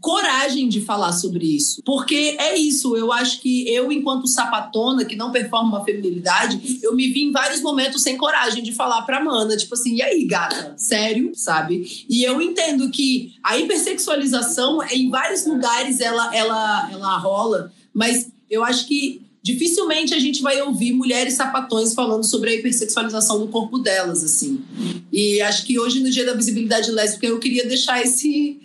coragem 0.00 0.68
de 0.68 0.80
falar 0.80 1.12
sobre 1.12 1.44
isso. 1.44 1.82
Porque 1.84 2.36
é 2.38 2.56
isso, 2.56 2.96
eu 2.96 3.12
acho 3.12 3.40
que 3.40 3.68
eu, 3.72 3.92
enquanto 3.92 4.26
sapatona, 4.26 5.04
que 5.04 5.16
não 5.16 5.30
performa 5.30 5.76
uma 5.76 5.84
feminilidade, 5.84 6.78
eu 6.82 6.94
me 6.94 7.08
vi 7.08 7.24
em 7.24 7.32
vários 7.32 7.60
momentos 7.60 8.02
sem 8.02 8.16
coragem 8.16 8.62
de 8.62 8.72
falar 8.72 9.02
pra 9.02 9.22
Mana, 9.22 9.56
tipo 9.56 9.74
assim, 9.74 9.96
e 9.96 10.02
aí, 10.02 10.24
gata? 10.24 10.74
Sério? 10.76 11.32
Sabe? 11.34 12.06
E 12.08 12.22
eu 12.22 12.40
entendo 12.40 12.90
que 12.90 13.34
a 13.42 13.58
hipersexualização, 13.58 14.82
em 14.90 15.10
vários 15.10 15.46
lugares, 15.46 16.00
ela, 16.00 16.34
ela, 16.34 16.88
ela 16.90 17.18
rola, 17.18 17.72
mas 17.92 18.30
eu 18.50 18.64
acho 18.64 18.86
que 18.86 19.27
dificilmente 19.42 20.14
a 20.14 20.18
gente 20.18 20.42
vai 20.42 20.60
ouvir 20.62 20.92
mulheres 20.92 21.34
sapatões 21.34 21.94
falando 21.94 22.24
sobre 22.24 22.50
a 22.50 22.54
hipersexualização 22.54 23.40
do 23.40 23.48
corpo 23.48 23.78
delas, 23.78 24.22
assim. 24.24 24.60
E 25.12 25.40
acho 25.40 25.64
que 25.64 25.78
hoje, 25.78 26.00
no 26.00 26.10
Dia 26.10 26.24
da 26.24 26.34
Visibilidade 26.34 26.90
Lésbica, 26.90 27.26
eu 27.26 27.38
queria 27.38 27.66
deixar 27.66 28.02
esse, 28.02 28.60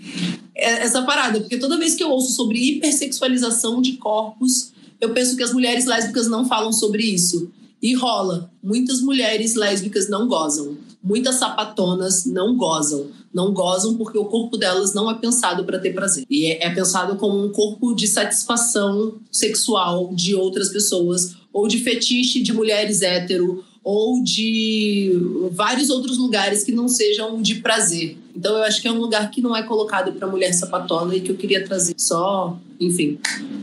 é, 0.55 0.83
essa 0.83 1.03
parada, 1.03 1.39
porque 1.39 1.57
toda 1.57 1.77
vez 1.77 1.95
que 1.95 2.03
eu 2.03 2.09
ouço 2.09 2.33
sobre 2.33 2.59
hipersexualização 2.59 3.81
de 3.81 3.93
corpos, 3.93 4.73
eu 4.99 5.13
penso 5.13 5.35
que 5.35 5.43
as 5.43 5.53
mulheres 5.53 5.85
lésbicas 5.85 6.27
não 6.27 6.47
falam 6.47 6.71
sobre 6.71 7.03
isso. 7.03 7.51
E 7.81 7.93
rola. 7.93 8.49
Muitas 8.63 9.01
mulheres 9.01 9.55
lésbicas 9.55 10.09
não 10.09 10.27
gozam. 10.27 10.77
Muitas 11.03 11.35
sapatonas 11.35 12.25
não 12.25 12.55
gozam 12.55 13.07
não 13.33 13.51
gozam 13.51 13.95
porque 13.95 14.17
o 14.17 14.25
corpo 14.25 14.55
delas 14.57 14.93
não 14.93 15.09
é 15.09 15.15
pensado 15.15 15.65
para 15.65 15.79
ter 15.79 15.91
prazer. 15.93 16.25
E 16.29 16.45
é, 16.45 16.67
é 16.67 16.69
pensado 16.69 17.15
como 17.15 17.43
um 17.43 17.49
corpo 17.49 17.95
de 17.95 18.07
satisfação 18.07 19.15
sexual 19.31 20.13
de 20.13 20.35
outras 20.35 20.69
pessoas, 20.69 21.35
ou 21.51 21.67
de 21.67 21.79
fetiche 21.79 22.41
de 22.41 22.53
mulheres 22.53 23.01
hétero, 23.01 23.63
ou 23.83 24.23
de 24.23 25.11
vários 25.51 25.89
outros 25.89 26.17
lugares 26.17 26.63
que 26.63 26.71
não 26.71 26.87
sejam 26.87 27.41
de 27.41 27.55
prazer. 27.55 28.17
Então 28.35 28.55
eu 28.55 28.63
acho 28.63 28.81
que 28.81 28.87
é 28.87 28.91
um 28.91 28.99
lugar 28.99 29.29
que 29.29 29.41
não 29.41 29.55
é 29.55 29.63
colocado 29.63 30.13
para 30.13 30.27
mulher 30.27 30.53
sapatona 30.53 31.15
e 31.15 31.21
que 31.21 31.31
eu 31.31 31.35
queria 31.35 31.65
trazer 31.65 31.93
só, 31.97 32.57
enfim, 32.79 33.19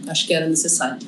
acho 0.07 0.27
que 0.27 0.35
era 0.35 0.49
necessário. 0.49 0.99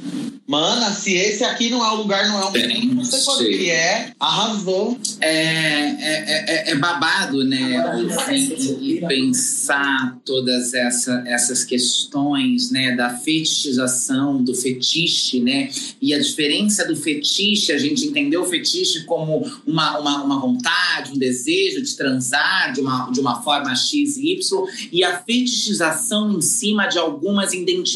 Mana, 0.47 0.91
se 0.91 1.15
esse 1.15 1.45
aqui 1.45 1.71
não 1.71 1.85
é 1.85 1.91
o 1.93 1.97
lugar, 1.97 2.29
não 2.29 2.43
é 2.43 2.45
o 2.45 2.51
Bem, 2.51 2.87
não 2.87 3.05
sei 3.05 3.23
qual 3.23 3.39
que 3.39 3.71
é, 3.71 4.13
arrasou. 4.21 4.99
É, 5.21 5.31
é, 5.31 6.45
é, 6.69 6.71
é 6.73 6.75
babado, 6.75 7.45
né? 7.45 7.83
E, 8.31 8.97
e, 8.97 9.07
pensar 9.07 10.19
todas 10.25 10.75
essa, 10.75 11.23
essas 11.27 11.65
questões, 11.65 12.71
né? 12.71 12.95
Da 12.95 13.11
fetichização, 13.11 14.43
do 14.43 14.55
fetiche, 14.55 15.41
né? 15.41 15.71
E 16.01 16.13
a 16.13 16.19
diferença 16.19 16.87
do 16.87 16.97
fetiche, 16.97 17.73
a 17.73 17.79
gente 17.79 18.05
entendeu 18.05 18.43
o 18.43 18.47
fetiche 18.47 19.05
como 19.05 19.51
uma, 19.67 19.99
uma, 20.01 20.25
uma 20.25 20.41
vontade, 20.41 21.13
um 21.13 21.19
desejo 21.19 21.81
de 21.81 21.97
transar 21.97 22.73
de 22.73 22.81
uma, 22.81 23.11
de 23.11 23.21
uma 23.21 23.43
forma 23.43 23.75
X 23.75 24.17
e 24.17 24.33
Y, 24.33 24.67
e 24.91 25.05
a 25.05 25.19
fetichização 25.19 26.33
em 26.33 26.41
cima 26.43 26.87
de 26.87 26.99
algumas 26.99 27.53
identidades, 27.53 27.92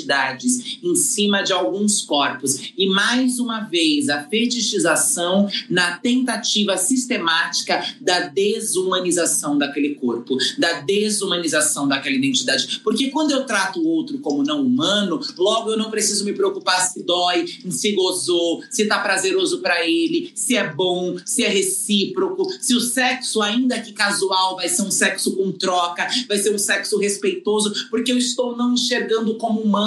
em 0.83 0.95
cima 0.95 1.43
de 1.43 1.53
alguns 1.53 2.03
corpos. 2.03 2.73
E 2.77 2.89
mais 2.89 3.39
uma 3.39 3.61
vez, 3.61 4.09
a 4.09 4.25
fetichização 4.25 5.49
na 5.69 5.99
tentativa 5.99 6.77
sistemática 6.77 7.85
da 8.01 8.21
desumanização 8.21 9.57
daquele 9.59 9.95
corpo, 9.95 10.37
da 10.59 10.81
desumanização 10.81 11.89
daquela 11.89 12.17
identidade. 12.17 12.81
Porque 12.83 13.11
quando 13.11 13.31
eu 13.31 13.45
trato 13.45 13.81
o 13.81 13.87
outro 13.87 14.19
como 14.19 14.43
não 14.43 14.63
humano, 14.63 15.21
logo 15.39 15.71
eu 15.71 15.79
não 15.79 15.91
preciso 15.91 16.25
me 16.25 16.33
preocupar 16.33 16.81
se 16.81 17.03
dói, 17.03 17.47
se 17.71 17.93
gozou, 17.93 18.63
se 18.71 18.87
tá 18.87 18.99
prazeroso 18.99 19.61
para 19.61 19.87
ele, 19.87 20.33
se 20.35 20.57
é 20.57 20.73
bom, 20.73 21.17
se 21.25 21.45
é 21.45 21.49
recíproco, 21.49 22.47
se 22.61 22.75
o 22.75 22.81
sexo, 22.81 23.43
ainda 23.43 23.81
que 23.81 23.93
casual, 23.93 24.57
vai 24.57 24.69
ser 24.69 24.83
um 24.83 24.91
sexo 24.91 25.37
com 25.37 25.53
troca, 25.53 26.07
vai 26.29 26.39
ser 26.39 26.55
um 26.55 26.59
sexo 26.59 26.99
respeitoso, 26.99 27.89
porque 27.91 28.13
eu 28.13 28.19
estou 28.19 28.57
não 28.57 28.75
enxergando 28.75 29.37
como 29.37 29.61
humano, 29.61 29.86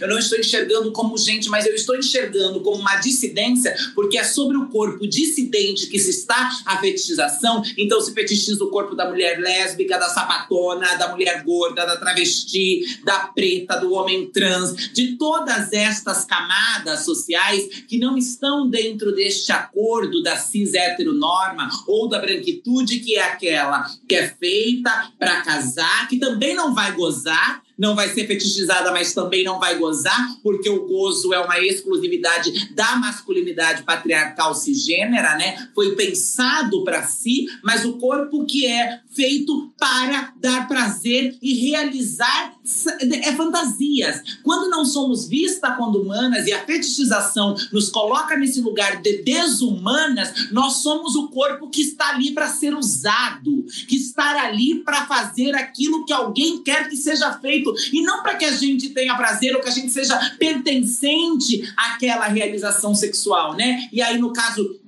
eu 0.00 0.08
não 0.08 0.18
estou 0.18 0.38
enxergando 0.38 0.92
como 0.92 1.16
gente, 1.16 1.48
mas 1.48 1.66
eu 1.66 1.74
estou 1.74 1.96
enxergando 1.96 2.60
como 2.60 2.80
uma 2.80 2.96
dissidência, 2.96 3.74
porque 3.94 4.18
é 4.18 4.24
sobre 4.24 4.56
o 4.56 4.68
corpo 4.68 5.06
dissidente 5.06 5.86
que 5.86 5.98
se 5.98 6.10
está 6.10 6.50
a 6.64 6.78
fetichização, 6.78 7.62
então 7.76 8.00
se 8.00 8.12
fetichiza 8.12 8.62
o 8.62 8.70
corpo 8.70 8.94
da 8.94 9.08
mulher 9.08 9.38
lésbica, 9.38 9.98
da 9.98 10.08
sapatona, 10.08 10.96
da 10.96 11.08
mulher 11.08 11.42
gorda, 11.42 11.84
da 11.84 11.96
travesti, 11.96 13.00
da 13.04 13.20
preta, 13.20 13.76
do 13.76 13.92
homem 13.92 14.30
trans, 14.30 14.74
de 14.92 15.16
todas 15.16 15.72
estas 15.72 16.24
camadas 16.24 17.04
sociais 17.04 17.84
que 17.88 17.98
não 17.98 18.16
estão 18.16 18.68
dentro 18.68 19.14
deste 19.14 19.52
acordo 19.52 20.22
da 20.22 20.36
cis 20.36 20.74
heteronorma 20.74 21.68
ou 21.86 22.08
da 22.08 22.18
branquitude, 22.18 23.00
que 23.00 23.16
é 23.16 23.22
aquela 23.22 23.88
que 24.08 24.14
é 24.14 24.28
feita 24.28 25.12
para 25.18 25.42
casar, 25.42 26.08
que 26.08 26.18
também 26.18 26.54
não 26.54 26.74
vai 26.74 26.92
gozar, 26.92 27.62
não 27.80 27.96
vai 27.96 28.10
ser 28.10 28.26
fetichizada, 28.26 28.92
mas 28.92 29.14
também 29.14 29.42
não 29.42 29.58
vai 29.58 29.78
gozar, 29.78 30.36
porque 30.42 30.68
o 30.68 30.86
gozo 30.86 31.32
é 31.32 31.40
uma 31.40 31.58
exclusividade 31.60 32.74
da 32.74 32.94
masculinidade 32.96 33.84
patriarcal 33.84 34.54
cisgênera, 34.54 35.34
né? 35.36 35.70
Foi 35.74 35.96
pensado 35.96 36.84
para 36.84 37.04
si, 37.04 37.46
mas 37.64 37.86
o 37.86 37.94
corpo 37.94 38.44
que 38.44 38.66
é 38.66 39.00
feito 39.10 39.72
para 39.78 40.34
dar 40.36 40.68
prazer 40.68 41.38
e 41.40 41.70
realizar 41.70 42.54
é, 43.00 43.32
fantasias. 43.32 44.20
Quando 44.42 44.68
não 44.68 44.84
somos 44.84 45.26
vistas 45.26 45.74
quando 45.76 46.02
humanas 46.02 46.46
e 46.46 46.52
a 46.52 46.64
fetichização 46.64 47.56
nos 47.72 47.88
coloca 47.88 48.36
nesse 48.36 48.60
lugar 48.60 49.00
de 49.00 49.22
desumanas, 49.22 50.50
nós 50.50 50.82
somos 50.82 51.16
o 51.16 51.28
corpo 51.28 51.70
que 51.70 51.80
está 51.80 52.10
ali 52.10 52.32
para 52.32 52.48
ser 52.48 52.74
usado, 52.74 53.64
que 53.88 53.96
está 53.96 54.42
ali 54.42 54.76
para 54.76 55.06
fazer 55.06 55.54
aquilo 55.54 56.04
que 56.04 56.12
alguém 56.12 56.62
quer 56.62 56.88
que 56.88 56.96
seja 56.96 57.32
feito 57.38 57.69
e 57.92 58.02
não 58.02 58.22
para 58.22 58.34
que 58.34 58.44
a 58.44 58.52
gente 58.52 58.90
tenha 58.90 59.14
prazer 59.16 59.54
ou 59.54 59.60
que 59.60 59.68
a 59.68 59.72
gente 59.72 59.90
seja 59.90 60.18
pertencente 60.38 61.72
àquela 61.76 62.26
realização 62.26 62.94
sexual, 62.94 63.54
né? 63.54 63.88
E 63.92 64.00
aí, 64.02 64.18
no 64.18 64.32
caso 64.32 64.79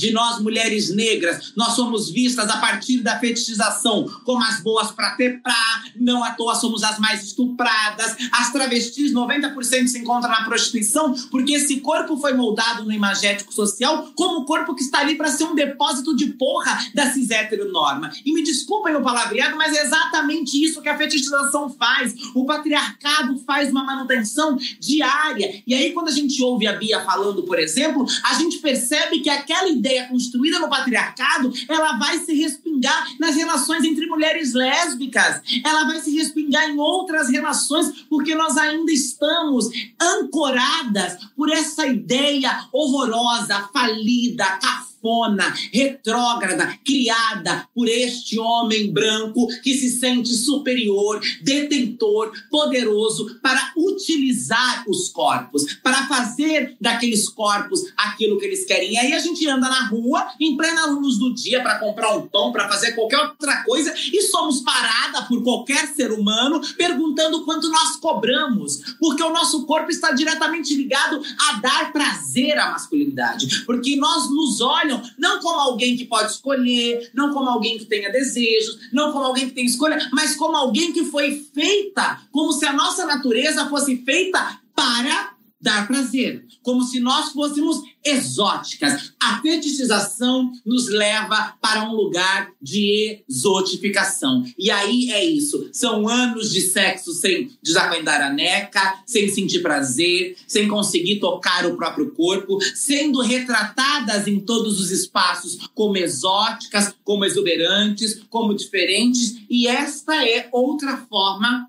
de 0.00 0.12
nós 0.12 0.40
mulheres 0.40 0.88
negras, 0.88 1.52
nós 1.54 1.74
somos 1.74 2.10
vistas 2.10 2.48
a 2.48 2.56
partir 2.56 2.98
da 3.02 3.18
fetichização 3.18 4.06
como 4.24 4.42
as 4.42 4.60
boas 4.62 4.90
para 4.90 5.10
ter 5.10 5.42
pra, 5.42 5.82
não 5.94 6.24
à 6.24 6.30
toa 6.30 6.54
somos 6.54 6.82
as 6.82 6.98
mais 6.98 7.22
estupradas, 7.22 8.16
as 8.32 8.50
travestis 8.50 9.12
90% 9.12 9.86
se 9.88 9.98
encontram 9.98 10.30
na 10.30 10.44
prostituição 10.44 11.14
porque 11.30 11.52
esse 11.52 11.80
corpo 11.80 12.16
foi 12.16 12.32
moldado 12.32 12.84
no 12.84 12.92
imagético 12.92 13.52
social 13.52 14.10
como 14.14 14.40
o 14.40 14.44
corpo 14.46 14.74
que 14.74 14.82
está 14.82 15.00
ali 15.00 15.16
para 15.16 15.30
ser 15.30 15.44
um 15.44 15.54
depósito 15.54 16.16
de 16.16 16.26
porra 16.26 16.78
da 16.94 17.12
cis 17.12 17.28
norma. 17.70 18.10
E 18.24 18.32
me 18.32 18.42
desculpem 18.42 18.94
o 18.96 19.02
palavreado, 19.02 19.56
mas 19.56 19.76
é 19.76 19.82
exatamente 19.82 20.62
isso 20.62 20.82
que 20.82 20.88
a 20.88 20.96
fetichização 20.96 21.70
faz. 21.70 22.14
O 22.34 22.44
patriarcado 22.44 23.38
faz 23.46 23.70
uma 23.70 23.84
manutenção 23.84 24.56
diária. 24.78 25.62
E 25.66 25.74
aí, 25.74 25.92
quando 25.92 26.08
a 26.08 26.12
gente 26.12 26.42
ouve 26.42 26.66
a 26.66 26.72
Bia 26.72 27.00
falando, 27.04 27.42
por 27.42 27.58
exemplo, 27.58 28.04
a 28.24 28.34
gente 28.34 28.58
percebe 28.58 29.20
que 29.20 29.30
aquela 29.30 29.68
ideia 29.68 29.89
construída 30.08 30.58
no 30.58 30.68
patriarcado, 30.68 31.52
ela 31.68 31.96
vai 31.98 32.18
se 32.18 32.32
respingar 32.34 33.06
nas 33.18 33.34
relações 33.34 33.84
entre 33.84 34.06
mulheres 34.06 34.54
lésbicas. 34.54 35.40
Ela 35.64 35.84
vai 35.84 36.00
se 36.00 36.14
respingar 36.16 36.68
em 36.68 36.78
outras 36.78 37.28
relações, 37.28 38.04
porque 38.08 38.34
nós 38.34 38.56
ainda 38.56 38.92
estamos 38.92 39.68
ancoradas 40.00 41.16
por 41.36 41.50
essa 41.50 41.86
ideia 41.86 42.68
horrorosa, 42.72 43.68
falida, 43.72 44.44
cafona 44.44 44.90
cafona, 45.00 45.54
retrógrada, 45.72 46.78
criada 46.84 47.66
por 47.74 47.88
este 47.88 48.38
homem 48.38 48.92
branco 48.92 49.48
que 49.62 49.74
se 49.74 49.90
sente 49.98 50.32
superior, 50.32 51.20
detentor, 51.42 52.32
poderoso 52.50 53.38
para 53.42 53.72
utilizar 53.76 54.84
os 54.86 55.08
corpos, 55.08 55.64
para 55.82 56.06
fazer 56.06 56.76
daqueles 56.80 57.28
corpos 57.28 57.80
aquilo 57.96 58.38
que 58.38 58.46
eles 58.46 58.64
querem. 58.64 58.92
E 58.92 58.98
aí 58.98 59.12
a 59.12 59.18
gente 59.18 59.46
anda 59.48 59.68
na 59.68 59.86
rua, 59.86 60.26
em 60.38 60.56
plena 60.56 60.86
luz 60.86 61.18
do 61.18 61.34
dia, 61.34 61.62
para 61.62 61.78
comprar 61.78 62.16
um 62.16 62.26
pão, 62.26 62.52
para 62.52 62.68
fazer 62.68 62.92
qualquer 62.92 63.18
outra 63.18 63.64
coisa, 63.64 63.92
e 64.12 64.22
somos 64.22 64.60
parada 64.60 65.22
por 65.22 65.42
qualquer 65.42 65.88
ser 65.88 66.12
humano 66.12 66.60
perguntando 66.76 67.44
quanto 67.44 67.70
nós 67.70 67.96
cobramos, 67.96 68.94
porque 68.98 69.22
o 69.22 69.32
nosso 69.32 69.64
corpo 69.64 69.90
está 69.90 70.12
diretamente 70.12 70.74
ligado 70.74 71.20
a 71.38 71.60
dar 71.60 71.92
prazer 71.92 72.58
à 72.58 72.70
masculinidade, 72.70 73.64
porque 73.64 73.96
nós 73.96 74.28
nos 74.30 74.60
olhamos 74.60 74.89
não. 75.18 75.40
Como 75.40 75.58
alguém 75.58 75.96
que 75.96 76.04
pode 76.04 76.32
escolher, 76.32 77.10
não 77.14 77.32
como 77.32 77.48
alguém 77.48 77.78
que 77.78 77.86
tenha 77.86 78.10
desejos, 78.10 78.78
não 78.92 79.12
como 79.12 79.24
alguém 79.24 79.48
que 79.48 79.54
tem 79.54 79.64
escolha, 79.64 79.98
mas 80.12 80.36
como 80.36 80.56
alguém 80.56 80.92
que 80.92 81.04
foi 81.04 81.44
feita, 81.54 82.20
como 82.30 82.52
se 82.52 82.66
a 82.66 82.72
nossa 82.72 83.06
natureza 83.06 83.68
fosse 83.68 83.96
feita 84.04 84.60
para 84.74 85.34
dar 85.60 85.86
prazer, 85.86 86.44
como 86.70 86.84
se 86.84 87.00
nós 87.00 87.32
fôssemos 87.32 87.82
exóticas. 88.04 89.12
A 89.20 89.42
fetichização 89.42 90.52
nos 90.64 90.88
leva 90.88 91.54
para 91.60 91.82
um 91.82 91.94
lugar 91.94 92.52
de 92.62 93.24
exotificação. 93.28 94.44
E 94.56 94.70
aí 94.70 95.10
é 95.10 95.24
isso. 95.24 95.68
São 95.72 96.08
anos 96.08 96.52
de 96.52 96.60
sexo 96.60 97.12
sem 97.12 97.50
desaguentar 97.60 98.22
a 98.22 98.32
neca, 98.32 99.02
sem 99.04 99.28
sentir 99.28 99.60
prazer, 99.60 100.36
sem 100.46 100.68
conseguir 100.68 101.18
tocar 101.18 101.66
o 101.66 101.76
próprio 101.76 102.12
corpo, 102.12 102.58
sendo 102.74 103.20
retratadas 103.20 104.28
em 104.28 104.38
todos 104.38 104.80
os 104.80 104.92
espaços 104.92 105.58
como 105.74 105.96
exóticas, 105.96 106.94
como 107.02 107.24
exuberantes, 107.24 108.22
como 108.30 108.54
diferentes. 108.54 109.40
E 109.50 109.66
esta 109.66 110.24
é 110.24 110.48
outra 110.52 110.96
forma 110.96 111.68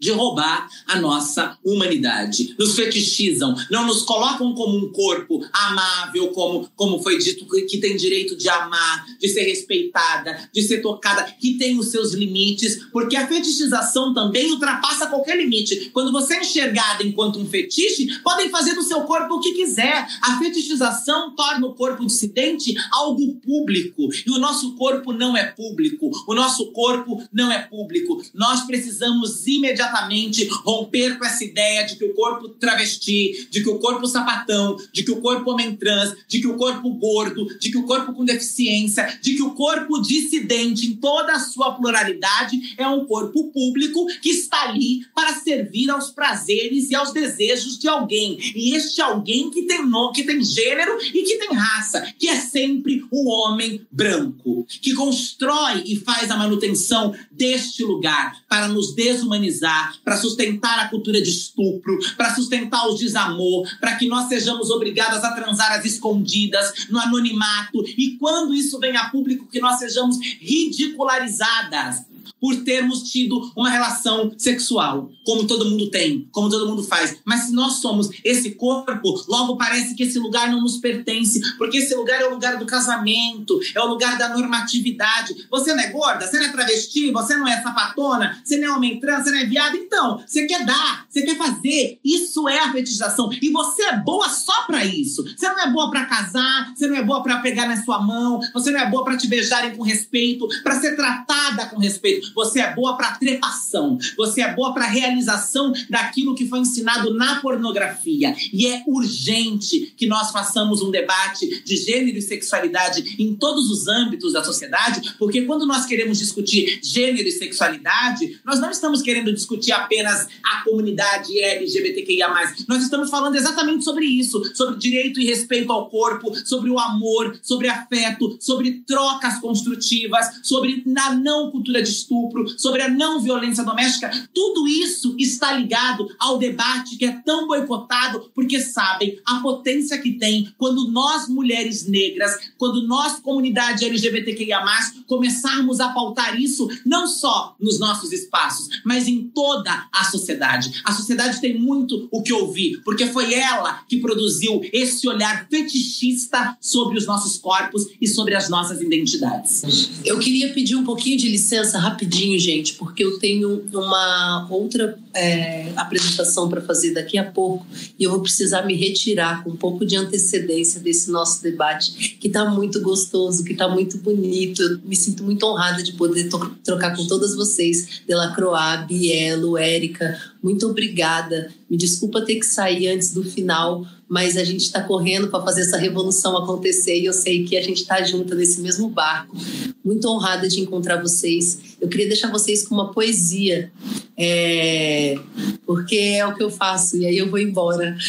de 0.00 0.10
roubar 0.10 0.66
a 0.88 0.98
nossa 0.98 1.58
humanidade. 1.62 2.54
Nos 2.58 2.74
fetichizam, 2.74 3.54
não 3.70 3.86
nos 3.86 4.02
colocam 4.02 4.54
como 4.54 4.78
um 4.78 4.90
corpo 4.90 5.46
amável, 5.52 6.28
como, 6.28 6.68
como 6.74 7.02
foi 7.02 7.18
dito, 7.18 7.46
que 7.66 7.78
tem 7.78 7.96
direito 7.96 8.34
de 8.34 8.48
amar, 8.48 9.06
de 9.18 9.28
ser 9.28 9.42
respeitada, 9.42 10.48
de 10.52 10.62
ser 10.62 10.80
tocada, 10.80 11.22
que 11.38 11.58
tem 11.58 11.78
os 11.78 11.88
seus 11.88 12.14
limites, 12.14 12.86
porque 12.90 13.16
a 13.16 13.28
fetichização 13.28 14.14
também 14.14 14.50
ultrapassa 14.50 15.06
qualquer 15.06 15.36
limite. 15.36 15.90
Quando 15.92 16.10
você 16.10 16.34
é 16.34 16.40
enxergada 16.40 17.04
enquanto 17.04 17.38
um 17.38 17.46
fetiche, 17.46 18.20
podem 18.22 18.48
fazer 18.48 18.74
do 18.74 18.82
seu 18.82 19.02
corpo 19.02 19.34
o 19.34 19.40
que 19.40 19.52
quiser. 19.52 20.06
A 20.22 20.38
fetichização 20.38 21.34
torna 21.34 21.66
o 21.66 21.74
corpo 21.74 22.06
dissidente 22.06 22.74
algo 22.90 23.34
público. 23.36 24.08
E 24.26 24.30
o 24.30 24.38
nosso 24.38 24.74
corpo 24.76 25.12
não 25.12 25.36
é 25.36 25.44
público. 25.44 26.10
O 26.26 26.34
nosso 26.34 26.72
corpo 26.72 27.22
não 27.32 27.52
é 27.52 27.58
público. 27.58 28.22
Nós 28.32 28.62
precisamos 28.62 29.46
imediatamente 29.46 29.89
imediatamente 29.90 30.46
romper 30.64 31.18
com 31.18 31.24
essa 31.24 31.44
ideia 31.44 31.84
de 31.84 31.96
que 31.96 32.04
o 32.04 32.14
corpo 32.14 32.48
travesti, 32.48 33.48
de 33.50 33.62
que 33.62 33.68
o 33.68 33.78
corpo 33.78 34.06
sapatão, 34.06 34.76
de 34.92 35.02
que 35.02 35.10
o 35.10 35.20
corpo 35.20 35.50
homem 35.50 35.76
trans, 35.76 36.14
de 36.28 36.40
que 36.40 36.46
o 36.46 36.56
corpo 36.56 36.90
gordo, 36.94 37.58
de 37.58 37.70
que 37.70 37.78
o 37.78 37.84
corpo 37.84 38.12
com 38.12 38.24
deficiência, 38.24 39.18
de 39.20 39.34
que 39.34 39.42
o 39.42 39.54
corpo 39.54 40.00
dissidente 40.00 40.86
em 40.86 40.96
toda 40.96 41.32
a 41.32 41.40
sua 41.40 41.72
pluralidade 41.72 42.74
é 42.78 42.86
um 42.86 43.04
corpo 43.04 43.50
público 43.50 44.06
que 44.22 44.30
está 44.30 44.68
ali 44.68 45.04
para 45.14 45.34
servir 45.34 45.90
aos 45.90 46.10
prazeres 46.10 46.90
e 46.90 46.94
aos 46.94 47.12
desejos 47.12 47.78
de 47.78 47.88
alguém. 47.88 48.38
E 48.54 48.74
este 48.74 49.00
alguém 49.00 49.50
que 49.50 49.62
tem 49.62 49.84
nome, 49.86 50.14
que 50.14 50.22
tem 50.22 50.42
gênero 50.42 50.98
e 51.02 51.22
que 51.22 51.36
tem 51.36 51.52
raça, 51.52 52.00
que 52.18 52.28
é 52.28 52.36
sempre 52.36 53.04
o 53.10 53.28
homem 53.28 53.86
branco, 53.90 54.66
que 54.68 54.94
constrói 54.94 55.82
e 55.86 55.96
faz 55.96 56.30
a 56.30 56.36
manutenção 56.36 57.14
deste 57.30 57.82
lugar 57.82 58.42
para 58.48 58.68
nos 58.68 58.94
desumanizar 58.94 59.79
para 60.04 60.16
sustentar 60.16 60.78
a 60.80 60.88
cultura 60.88 61.20
de 61.20 61.30
estupro, 61.30 61.98
para 62.16 62.34
sustentar 62.34 62.86
o 62.86 62.94
desamor, 62.94 63.68
para 63.80 63.96
que 63.96 64.08
nós 64.08 64.28
sejamos 64.28 64.70
obrigadas 64.70 65.24
a 65.24 65.32
transar 65.32 65.72
às 65.72 65.84
escondidas, 65.84 66.86
no 66.88 66.98
anonimato, 66.98 67.84
e 67.96 68.16
quando 68.18 68.54
isso 68.54 68.78
vem 68.78 68.96
a 68.96 69.10
público, 69.10 69.46
que 69.46 69.60
nós 69.60 69.78
sejamos 69.78 70.18
ridicularizadas 70.40 72.09
por 72.40 72.56
termos 72.64 73.02
tido 73.10 73.52
uma 73.56 73.70
relação 73.70 74.32
sexual, 74.38 75.10
como 75.24 75.46
todo 75.46 75.68
mundo 75.68 75.90
tem, 75.90 76.28
como 76.32 76.48
todo 76.48 76.68
mundo 76.68 76.82
faz. 76.82 77.18
Mas 77.24 77.42
se 77.42 77.52
nós 77.52 77.74
somos 77.74 78.08
esse 78.24 78.52
corpo, 78.52 79.24
logo 79.28 79.56
parece 79.56 79.94
que 79.94 80.02
esse 80.02 80.18
lugar 80.18 80.50
não 80.50 80.60
nos 80.60 80.78
pertence, 80.78 81.40
porque 81.58 81.78
esse 81.78 81.94
lugar 81.94 82.20
é 82.20 82.26
o 82.26 82.30
lugar 82.30 82.58
do 82.58 82.66
casamento, 82.66 83.60
é 83.74 83.80
o 83.80 83.86
lugar 83.86 84.16
da 84.16 84.30
normatividade. 84.30 85.46
Você 85.50 85.74
não 85.74 85.82
é 85.82 85.88
gorda, 85.88 86.26
você 86.26 86.38
não 86.38 86.46
é 86.46 86.52
travesti, 86.52 87.10
você 87.10 87.36
não 87.36 87.46
é 87.46 87.62
sapatona, 87.62 88.40
você 88.44 88.56
não 88.56 88.68
é 88.68 88.76
homem 88.76 88.98
trans, 88.98 89.24
você 89.24 89.30
não 89.30 89.38
é 89.38 89.44
viado. 89.44 89.76
Então, 89.76 90.22
você 90.26 90.46
quer 90.46 90.64
dar, 90.64 91.06
você 91.08 91.22
quer 91.22 91.36
fazer. 91.36 91.98
Isso 92.04 92.48
é 92.48 92.58
a 92.58 92.72
fetichização. 92.72 93.30
E 93.40 93.50
você 93.50 93.82
é 93.82 93.96
boa 93.96 94.28
só 94.28 94.62
para 94.66 94.84
isso. 94.84 95.24
Você 95.36 95.48
não 95.48 95.60
é 95.60 95.70
boa 95.70 95.90
para 95.90 96.06
casar, 96.06 96.72
você 96.74 96.86
não 96.86 96.96
é 96.96 97.02
boa 97.02 97.22
para 97.22 97.38
pegar 97.38 97.66
na 97.66 97.82
sua 97.82 98.00
mão, 98.00 98.40
você 98.52 98.70
não 98.70 98.80
é 98.80 98.90
boa 98.90 99.04
para 99.04 99.16
te 99.16 99.26
beijarem 99.26 99.76
com 99.76 99.82
respeito, 99.82 100.48
para 100.62 100.80
ser 100.80 100.96
tratada 100.96 101.66
com 101.66 101.78
respeito. 101.78 102.29
Você 102.34 102.60
é 102.60 102.74
boa 102.74 102.96
para 102.96 103.16
trepação. 103.16 103.98
Você 104.16 104.40
é 104.40 104.54
boa 104.54 104.72
para 104.72 104.86
realização 104.86 105.72
daquilo 105.88 106.34
que 106.34 106.46
foi 106.46 106.60
ensinado 106.60 107.14
na 107.14 107.40
pornografia. 107.40 108.34
E 108.52 108.66
é 108.66 108.82
urgente 108.86 109.92
que 109.96 110.06
nós 110.06 110.30
façamos 110.30 110.82
um 110.82 110.90
debate 110.90 111.62
de 111.62 111.76
gênero 111.76 112.18
e 112.18 112.22
sexualidade 112.22 113.16
em 113.18 113.34
todos 113.34 113.70
os 113.70 113.88
âmbitos 113.88 114.32
da 114.32 114.44
sociedade, 114.44 115.14
porque 115.18 115.42
quando 115.42 115.66
nós 115.66 115.86
queremos 115.86 116.18
discutir 116.18 116.80
gênero 116.82 117.28
e 117.28 117.32
sexualidade, 117.32 118.40
nós 118.44 118.60
não 118.60 118.70
estamos 118.70 119.02
querendo 119.02 119.32
discutir 119.32 119.72
apenas 119.72 120.28
a 120.42 120.62
comunidade 120.64 121.38
LGBTQIA. 121.40 122.28
Nós 122.68 122.82
estamos 122.82 123.10
falando 123.10 123.36
exatamente 123.36 123.84
sobre 123.84 124.06
isso, 124.06 124.42
sobre 124.54 124.78
direito 124.78 125.20
e 125.20 125.24
respeito 125.24 125.72
ao 125.72 125.88
corpo, 125.88 126.34
sobre 126.44 126.70
o 126.70 126.78
amor, 126.78 127.38
sobre 127.42 127.68
afeto, 127.68 128.36
sobre 128.40 128.82
trocas 128.86 129.38
construtivas, 129.38 130.40
sobre 130.42 130.84
a 130.96 131.14
não 131.14 131.50
cultura 131.50 131.82
de 131.82 131.90
estupro, 132.20 132.48
sobre 132.58 132.82
a 132.82 132.88
não 132.88 133.20
violência 133.20 133.64
doméstica, 133.64 134.10
tudo 134.34 134.68
isso 134.68 135.14
está 135.18 135.52
ligado 135.52 136.06
ao 136.18 136.38
debate 136.38 136.96
que 136.96 137.04
é 137.04 137.12
tão 137.24 137.46
boicotado, 137.46 138.30
porque 138.34 138.60
sabem 138.60 139.18
a 139.26 139.36
potência 139.36 139.98
que 139.98 140.12
tem 140.12 140.52
quando 140.58 140.90
nós, 140.90 141.28
mulheres 141.28 141.86
negras, 141.86 142.32
quando 142.58 142.86
nós, 142.86 143.18
comunidade 143.20 143.84
LGBTQIA, 143.84 144.60
começarmos 145.06 145.80
a 145.80 145.88
pautar 145.88 146.38
isso 146.38 146.68
não 146.84 147.06
só 147.06 147.56
nos 147.58 147.78
nossos 147.78 148.12
espaços, 148.12 148.68
mas 148.84 149.08
em 149.08 149.30
toda 149.34 149.88
a 149.92 150.04
sociedade. 150.04 150.82
A 150.84 150.92
sociedade 150.92 151.40
tem 151.40 151.58
muito 151.58 152.08
o 152.10 152.22
que 152.22 152.32
ouvir, 152.32 152.82
porque 152.84 153.06
foi 153.06 153.32
ela 153.34 153.82
que 153.88 153.98
produziu 153.98 154.60
esse 154.72 155.08
olhar 155.08 155.46
fetichista 155.48 156.56
sobre 156.60 156.98
os 156.98 157.06
nossos 157.06 157.38
corpos 157.38 157.86
e 158.00 158.06
sobre 158.06 158.34
as 158.34 158.48
nossas 158.48 158.80
identidades. 158.80 160.00
Eu 160.04 160.18
queria 160.18 160.52
pedir 160.52 160.76
um 160.76 160.84
pouquinho 160.84 161.16
de 161.16 161.28
licença 161.28 161.78
rapidinho 161.78 162.09
rapidinho, 162.10 162.38
gente, 162.38 162.74
porque 162.74 163.04
eu 163.04 163.18
tenho 163.18 163.62
uma 163.72 164.48
outra 164.50 164.98
é, 165.14 165.72
apresentação 165.76 166.48
para 166.48 166.60
fazer 166.60 166.92
daqui 166.92 167.16
a 167.16 167.24
pouco 167.24 167.64
e 167.98 168.02
eu 168.02 168.10
vou 168.10 168.20
precisar 168.20 168.62
me 168.66 168.74
retirar 168.74 169.44
com 169.44 169.50
um 169.50 169.56
pouco 169.56 169.86
de 169.86 169.96
antecedência 169.96 170.80
desse 170.80 171.10
nosso 171.10 171.40
debate, 171.42 172.16
que 172.20 172.26
está 172.26 172.44
muito 172.44 172.80
gostoso, 172.80 173.44
que 173.44 173.52
está 173.52 173.68
muito 173.68 173.98
bonito. 173.98 174.60
Eu 174.60 174.80
me 174.84 174.96
sinto 174.96 175.22
muito 175.22 175.46
honrada 175.46 175.82
de 175.82 175.92
poder 175.92 176.28
trocar 176.64 176.96
com 176.96 177.06
todas 177.06 177.34
vocês, 177.36 178.02
Delacroix, 178.06 178.86
Bielo, 178.88 179.56
Érica. 179.56 180.18
Muito 180.42 180.66
obrigada. 180.66 181.52
Me 181.68 181.76
desculpa 181.76 182.22
ter 182.22 182.36
que 182.36 182.46
sair 182.46 182.88
antes 182.88 183.14
do 183.14 183.22
final, 183.22 183.86
mas 184.10 184.36
a 184.36 184.42
gente 184.42 184.62
está 184.62 184.82
correndo 184.82 185.28
para 185.28 185.40
fazer 185.44 185.60
essa 185.60 185.76
revolução 185.76 186.36
acontecer 186.36 186.98
e 186.98 187.04
eu 187.04 187.12
sei 187.12 187.44
que 187.44 187.56
a 187.56 187.62
gente 187.62 187.82
está 187.82 188.02
junto 188.02 188.34
nesse 188.34 188.60
mesmo 188.60 188.88
barco. 188.88 189.36
Muito 189.84 190.08
honrada 190.08 190.48
de 190.48 190.60
encontrar 190.60 191.00
vocês. 191.00 191.76
Eu 191.80 191.88
queria 191.88 192.08
deixar 192.08 192.28
vocês 192.28 192.66
com 192.66 192.74
uma 192.74 192.90
poesia, 192.90 193.70
é, 194.16 195.16
porque 195.64 195.94
é 195.94 196.26
o 196.26 196.34
que 196.34 196.42
eu 196.42 196.50
faço 196.50 196.96
e 196.96 197.06
aí 197.06 197.16
eu 197.16 197.30
vou 197.30 197.38
embora. 197.38 197.96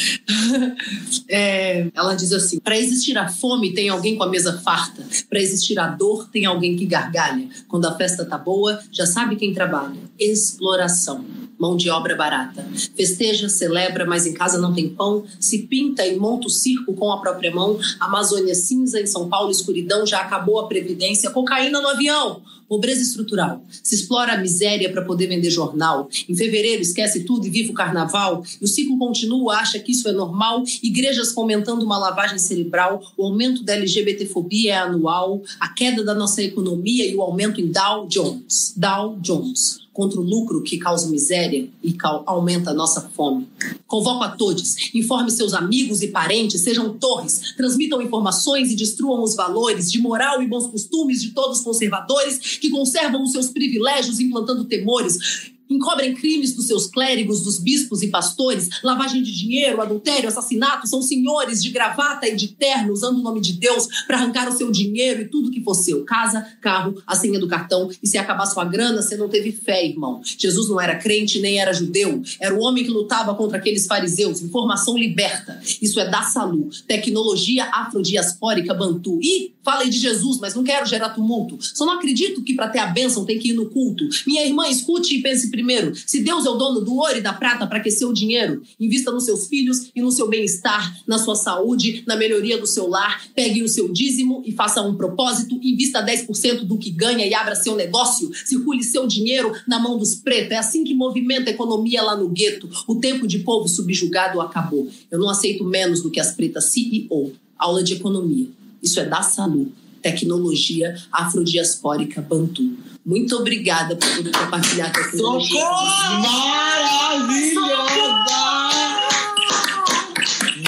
É, 1.34 1.88
ela 1.95 2.14
diz 2.14 2.34
assim: 2.34 2.60
para 2.60 2.78
existir 2.78 3.18
a 3.18 3.30
fome, 3.30 3.74
tem 3.74 3.88
alguém 3.88 4.18
com 4.18 4.24
a 4.24 4.28
mesa 4.28 4.60
farta. 4.60 5.02
Para 5.30 5.39
existir 5.39 5.80
a 5.80 5.88
dor, 5.88 6.28
tem 6.30 6.45
alguém 6.45 6.76
que 6.76 6.86
gargalha. 6.86 7.47
Quando 7.70 7.86
a 7.86 7.95
festa 7.95 8.26
tá 8.26 8.38
boa, 8.38 8.82
já 8.91 9.06
sabe 9.06 9.38
quem 9.38 9.54
trabalha. 9.54 9.95
Exploração 10.20 11.24
mão 11.62 11.78
de 11.78 11.91
obra 11.91 12.16
barata. 12.16 12.68
Festeja, 12.98 13.48
celebra, 13.48 14.03
mas 14.03 14.26
em 14.26 14.34
casa 14.34 14.57
não 14.57 14.73
tem 14.73 14.90
pão. 14.90 15.23
Se 15.40 15.60
pinta 15.60 16.03
e 16.03 16.18
monta 16.18 16.48
o 16.48 16.49
circo 16.49 16.91
com 16.95 17.11
a 17.11 17.22
própria 17.22 17.53
mão. 17.53 17.80
Amazônia 17.99 18.56
cinza, 18.56 18.99
em 18.99 19.06
São 19.06 19.30
Paulo 19.30 19.52
escuridão, 19.52 20.03
já 20.03 20.22
acabou 20.22 20.60
a 20.60 20.68
previdência. 20.68 21.30
Cocaína 21.30 21.80
no 21.80 21.88
avião. 21.88 22.41
Pobreza 22.68 23.02
estrutural. 23.02 23.61
Se 23.84 23.94
explora 23.94 24.34
a 24.34 24.38
miséria 24.38 24.91
para 24.91 25.03
poder 25.03 25.27
vender 25.27 25.52
jornal. 25.52 26.10
Em 26.27 26.35
fevereiro 26.35 26.81
esquece 26.81 27.26
tudo 27.26 27.45
e 27.45 27.49
vive 27.49 27.69
o 27.69 27.76
carnaval. 27.76 28.44
E 28.60 28.65
o 28.65 28.68
ciclo 28.68 28.98
continua, 28.98 29.57
acha 29.57 29.77
que 29.77 29.91
isso 29.91 30.10
é 30.10 30.14
normal. 30.14 30.64
Igrejas 30.81 31.31
fomentando 31.31 31.85
uma 31.85 31.98
lavagem 31.99 32.40
cerebral. 32.40 33.03
O 33.15 33.26
aumento 33.26 33.61
da 33.61 33.73
LGBTfobia 33.73 34.73
é 34.73 34.77
anual. 34.77 35.44
A 35.60 35.68
queda 35.68 36.03
da 36.03 36.15
nossa 36.15 36.41
economia 36.41 37.06
e 37.06 37.15
o 37.15 37.22
aumento 37.22 37.61
em 37.61 37.68
Dow 37.68 38.07
Jones. 38.07 38.73
Dow 38.76 39.18
Jones 39.19 39.81
contra 39.93 40.19
o 40.19 40.23
lucro 40.23 40.63
que 40.63 40.77
causa 40.77 41.09
miséria 41.09 41.69
e 41.84 41.95
aumenta 42.26 42.72
a 42.72 42.73
nossa 42.73 43.01
fome. 43.01 43.47
Convoco 43.85 44.23
a 44.23 44.30
todos, 44.30 44.93
informe 44.95 45.30
seus 45.31 45.53
amigos 45.53 46.01
e 46.01 46.07
parentes, 46.07 46.61
sejam 46.61 46.97
torres, 46.97 47.53
transmitam 47.57 48.01
informações 48.01 48.72
e 48.72 48.76
destruam 48.76 49.22
os 49.22 49.35
valores 49.35 49.91
de 49.91 49.99
moral 49.99 50.41
e 50.41 50.47
bons 50.47 50.68
costumes 50.68 51.22
de 51.22 51.31
todos 51.31 51.59
os 51.59 51.63
conservadores 51.63 52.57
que 52.57 52.69
conservam 52.69 53.23
os 53.23 53.31
seus 53.31 53.49
privilégios 53.49 54.19
implantando 54.19 54.65
temores 54.65 55.51
encobrem 55.73 56.14
crimes 56.14 56.53
dos 56.53 56.68
seus 56.68 56.88
clérigos, 56.88 57.41
dos 57.41 57.60
bispos 57.60 58.02
e 58.02 58.07
pastores, 58.07 58.69
lavagem 58.84 59.23
de 59.23 59.31
dinheiro, 59.31 59.81
adultério, 59.81 60.27
assassinato, 60.27 60.88
são 60.88 61.02
senhores 61.02 61.61
de 61.61 61.69
gravata 61.69 62.27
e 62.27 62.35
de 62.35 62.49
terno 62.49 62.93
usando 62.93 63.19
o 63.19 63.23
nome 63.23 63.41
de 63.41 63.53
Deus 63.53 63.88
para 64.06 64.18
arrancar 64.18 64.49
o 64.49 64.57
seu 64.57 64.72
dinheiro 64.72 65.22
e 65.22 65.27
tudo 65.27 65.52
que 65.52 65.64
for 65.64 65.73
seu, 65.73 66.03
casa, 66.03 66.45
carro, 66.61 67.02
a 67.06 67.15
senha 67.15 67.39
do 67.39 67.48
cartão, 67.48 67.89
e 68.02 68.07
se 68.07 68.18
acabar 68.18 68.45
sua 68.45 68.65
grana, 68.65 69.02
você 69.02 69.15
não 69.15 69.30
teve 69.30 69.52
fé, 69.52 69.85
irmão. 69.85 70.22
Jesus 70.23 70.69
não 70.69 70.80
era 70.80 70.95
crente 70.95 71.39
nem 71.39 71.60
era 71.60 71.73
judeu, 71.73 72.22
era 72.39 72.53
o 72.53 72.61
homem 72.61 72.84
que 72.84 72.89
lutava 72.89 73.34
contra 73.35 73.57
aqueles 73.57 73.85
fariseus, 73.85 74.41
informação 74.41 74.98
liberta. 74.98 75.61
Isso 75.81 75.99
é 75.99 76.10
da 76.10 76.23
salu, 76.23 76.69
tecnologia 76.88 77.65
afrodiaspórica 77.65 78.73
bantu. 78.73 79.19
E 79.22 79.53
falei 79.64 79.89
de 79.89 79.98
Jesus, 79.98 80.39
mas 80.39 80.56
não 80.56 80.64
quero 80.64 80.85
gerar 80.85 81.10
tumulto. 81.10 81.57
Só 81.61 81.85
não 81.85 81.93
acredito 81.93 82.43
que 82.43 82.53
para 82.53 82.68
ter 82.68 82.80
a 82.80 82.88
bênção 82.88 83.26
tem 83.26 83.38
que 83.38 83.49
ir 83.49 83.53
no 83.53 83.69
culto. 83.69 84.07
Minha 84.26 84.45
irmã, 84.45 84.68
escute 84.68 85.15
e 85.15 85.22
pense 85.22 85.49
primeiro 85.49 85.60
primeiro. 85.61 85.93
Se 85.95 86.21
Deus 86.21 86.45
é 86.45 86.49
o 86.49 86.55
dono 86.55 86.81
do 86.81 86.95
ouro 86.95 87.17
e 87.17 87.21
da 87.21 87.31
prata 87.31 87.67
para 87.67 87.77
aquecer 87.77 88.07
o 88.07 88.13
dinheiro, 88.13 88.63
invista 88.79 89.11
nos 89.11 89.25
seus 89.25 89.47
filhos 89.47 89.91
e 89.95 90.01
no 90.01 90.11
seu 90.11 90.27
bem-estar, 90.27 90.99
na 91.05 91.19
sua 91.19 91.35
saúde, 91.35 92.03
na 92.07 92.15
melhoria 92.15 92.57
do 92.57 92.65
seu 92.65 92.88
lar. 92.88 93.23
Pegue 93.35 93.61
o 93.61 93.69
seu 93.69 93.88
dízimo 93.88 94.41
e 94.45 94.51
faça 94.51 94.81
um 94.81 94.95
propósito. 94.95 95.59
Invista 95.61 96.03
10% 96.03 96.63
do 96.63 96.77
que 96.77 96.89
ganha 96.89 97.25
e 97.25 97.33
abra 97.33 97.53
seu 97.55 97.75
negócio. 97.75 98.31
Circule 98.45 98.83
seu 98.83 99.05
dinheiro 99.05 99.53
na 99.67 99.79
mão 99.79 99.97
dos 99.97 100.15
pretos. 100.15 100.51
É 100.51 100.57
assim 100.57 100.83
que 100.83 100.95
movimenta 100.95 101.51
a 101.51 101.53
economia 101.53 102.01
lá 102.01 102.15
no 102.15 102.27
gueto. 102.27 102.67
O 102.88 102.95
tempo 102.95 103.27
de 103.27 103.39
povo 103.39 103.67
subjugado 103.67 104.41
acabou. 104.41 104.89
Eu 105.11 105.19
não 105.19 105.29
aceito 105.29 105.63
menos 105.63 106.01
do 106.01 106.09
que 106.09 106.19
as 106.19 106.31
pretas 106.31 106.65
CEO. 106.65 107.33
Aula 107.57 107.83
de 107.83 107.93
economia. 107.93 108.47
Isso 108.81 108.99
é 108.99 109.05
da 109.05 109.21
saúde. 109.21 109.81
Tecnologia 110.02 110.95
afrodiaspórica 111.11 112.22
Bantu. 112.22 112.78
Muito 113.06 113.36
obrigada 113.36 113.95
por 113.95 114.10
poder 114.15 114.32
compartilhar 114.32 114.88
a 114.88 114.90
tecnologia. 114.91 115.60
Socorro! 115.60 116.22
Maravilhosa! 116.22 117.61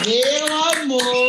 Meu 0.05 0.47
amor! 0.81 1.22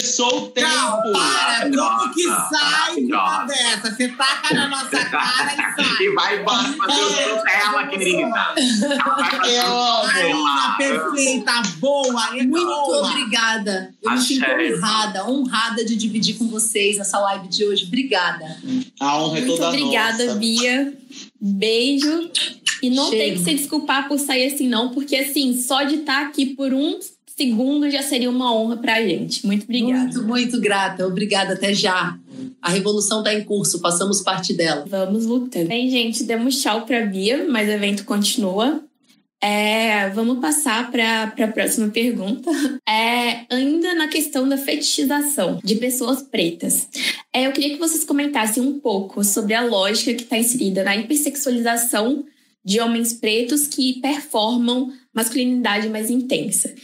Fechou 0.00 0.44
o 0.44 0.48
tempo! 0.50 0.68
Não, 0.68 1.12
para! 1.12 1.70
Como 1.70 2.14
que 2.14 2.24
sai 2.24 2.94
de 2.96 3.12
uma 3.12 3.44
dessa? 3.44 3.90
Você 3.90 4.08
taca 4.08 4.54
na 4.54 4.68
nossa 4.68 4.90
cara 5.10 5.52
e 5.52 5.82
sai. 5.82 6.04
E 6.04 6.14
vai 6.14 6.40
embora 6.40 6.68
o 6.68 7.14
seu 7.14 7.42
dela, 7.42 7.86
querida. 7.88 8.54
Eu 9.44 10.46
amo! 10.46 10.76
perfeita, 10.76 11.62
boa, 11.78 12.38
é 12.38 12.42
Muito 12.44 12.64
boa. 12.66 13.08
obrigada. 13.08 13.92
Eu 14.00 14.12
me 14.12 14.20
sinto 14.20 14.46
honrada, 14.48 15.28
honrada 15.28 15.84
de 15.84 15.96
dividir 15.96 16.36
com 16.38 16.46
vocês 16.48 16.98
essa 16.98 17.18
live 17.18 17.48
de 17.48 17.64
hoje. 17.64 17.84
Obrigada. 17.86 18.56
A 19.00 19.20
honra 19.20 19.38
é 19.38 19.40
Muito 19.40 19.56
toda 19.56 19.68
obrigada, 19.68 20.24
nossa. 20.26 20.38
Bia. 20.38 20.94
Beijo. 21.40 22.30
E 22.80 22.90
não 22.90 23.10
tem 23.10 23.34
que 23.34 23.40
se 23.40 23.54
desculpar 23.54 24.06
por 24.06 24.18
sair 24.18 24.52
assim, 24.52 24.68
não, 24.68 24.90
porque 24.90 25.16
assim, 25.16 25.60
só 25.60 25.82
de 25.82 25.96
estar 25.96 26.22
aqui 26.22 26.46
por 26.46 26.72
um 26.72 27.00
segundo 27.38 27.88
já 27.88 28.02
seria 28.02 28.28
uma 28.28 28.52
honra 28.52 28.76
pra 28.76 29.00
gente. 29.00 29.46
Muito 29.46 29.62
obrigada. 29.62 30.02
Muito, 30.02 30.22
muito 30.24 30.60
grata. 30.60 31.06
Obrigada. 31.06 31.54
Até 31.54 31.72
já. 31.72 32.18
A 32.60 32.70
revolução 32.70 33.20
está 33.20 33.32
em 33.32 33.44
curso. 33.44 33.80
Passamos 33.80 34.20
parte 34.20 34.52
dela. 34.52 34.84
Vamos 34.88 35.24
lutando. 35.24 35.68
Bem, 35.68 35.88
gente, 35.88 36.24
demos 36.24 36.60
tchau 36.60 36.84
pra 36.84 37.06
Bia, 37.06 37.46
mas 37.48 37.68
o 37.68 37.72
evento 37.72 38.04
continua. 38.04 38.82
É, 39.40 40.08
vamos 40.10 40.40
passar 40.40 40.90
para 40.90 41.32
a 41.38 41.48
próxima 41.48 41.88
pergunta. 41.88 42.50
É, 42.90 43.44
ainda 43.50 43.94
na 43.94 44.08
questão 44.08 44.48
da 44.48 44.56
fetichização 44.56 45.60
de 45.62 45.74
pessoas 45.74 46.22
pretas. 46.22 46.88
É, 47.30 47.46
eu 47.46 47.52
queria 47.52 47.74
que 47.74 47.78
vocês 47.78 48.02
comentassem 48.02 48.62
um 48.62 48.80
pouco 48.80 49.22
sobre 49.22 49.52
a 49.52 49.62
lógica 49.62 50.14
que 50.14 50.22
está 50.22 50.38
inserida 50.38 50.82
na 50.82 50.96
hipersexualização 50.96 52.24
de 52.64 52.80
homens 52.80 53.12
pretos 53.12 53.66
que 53.66 54.00
performam 54.00 54.90
masculinidade 55.14 55.88
mais 55.90 56.08
intensa. 56.08 56.74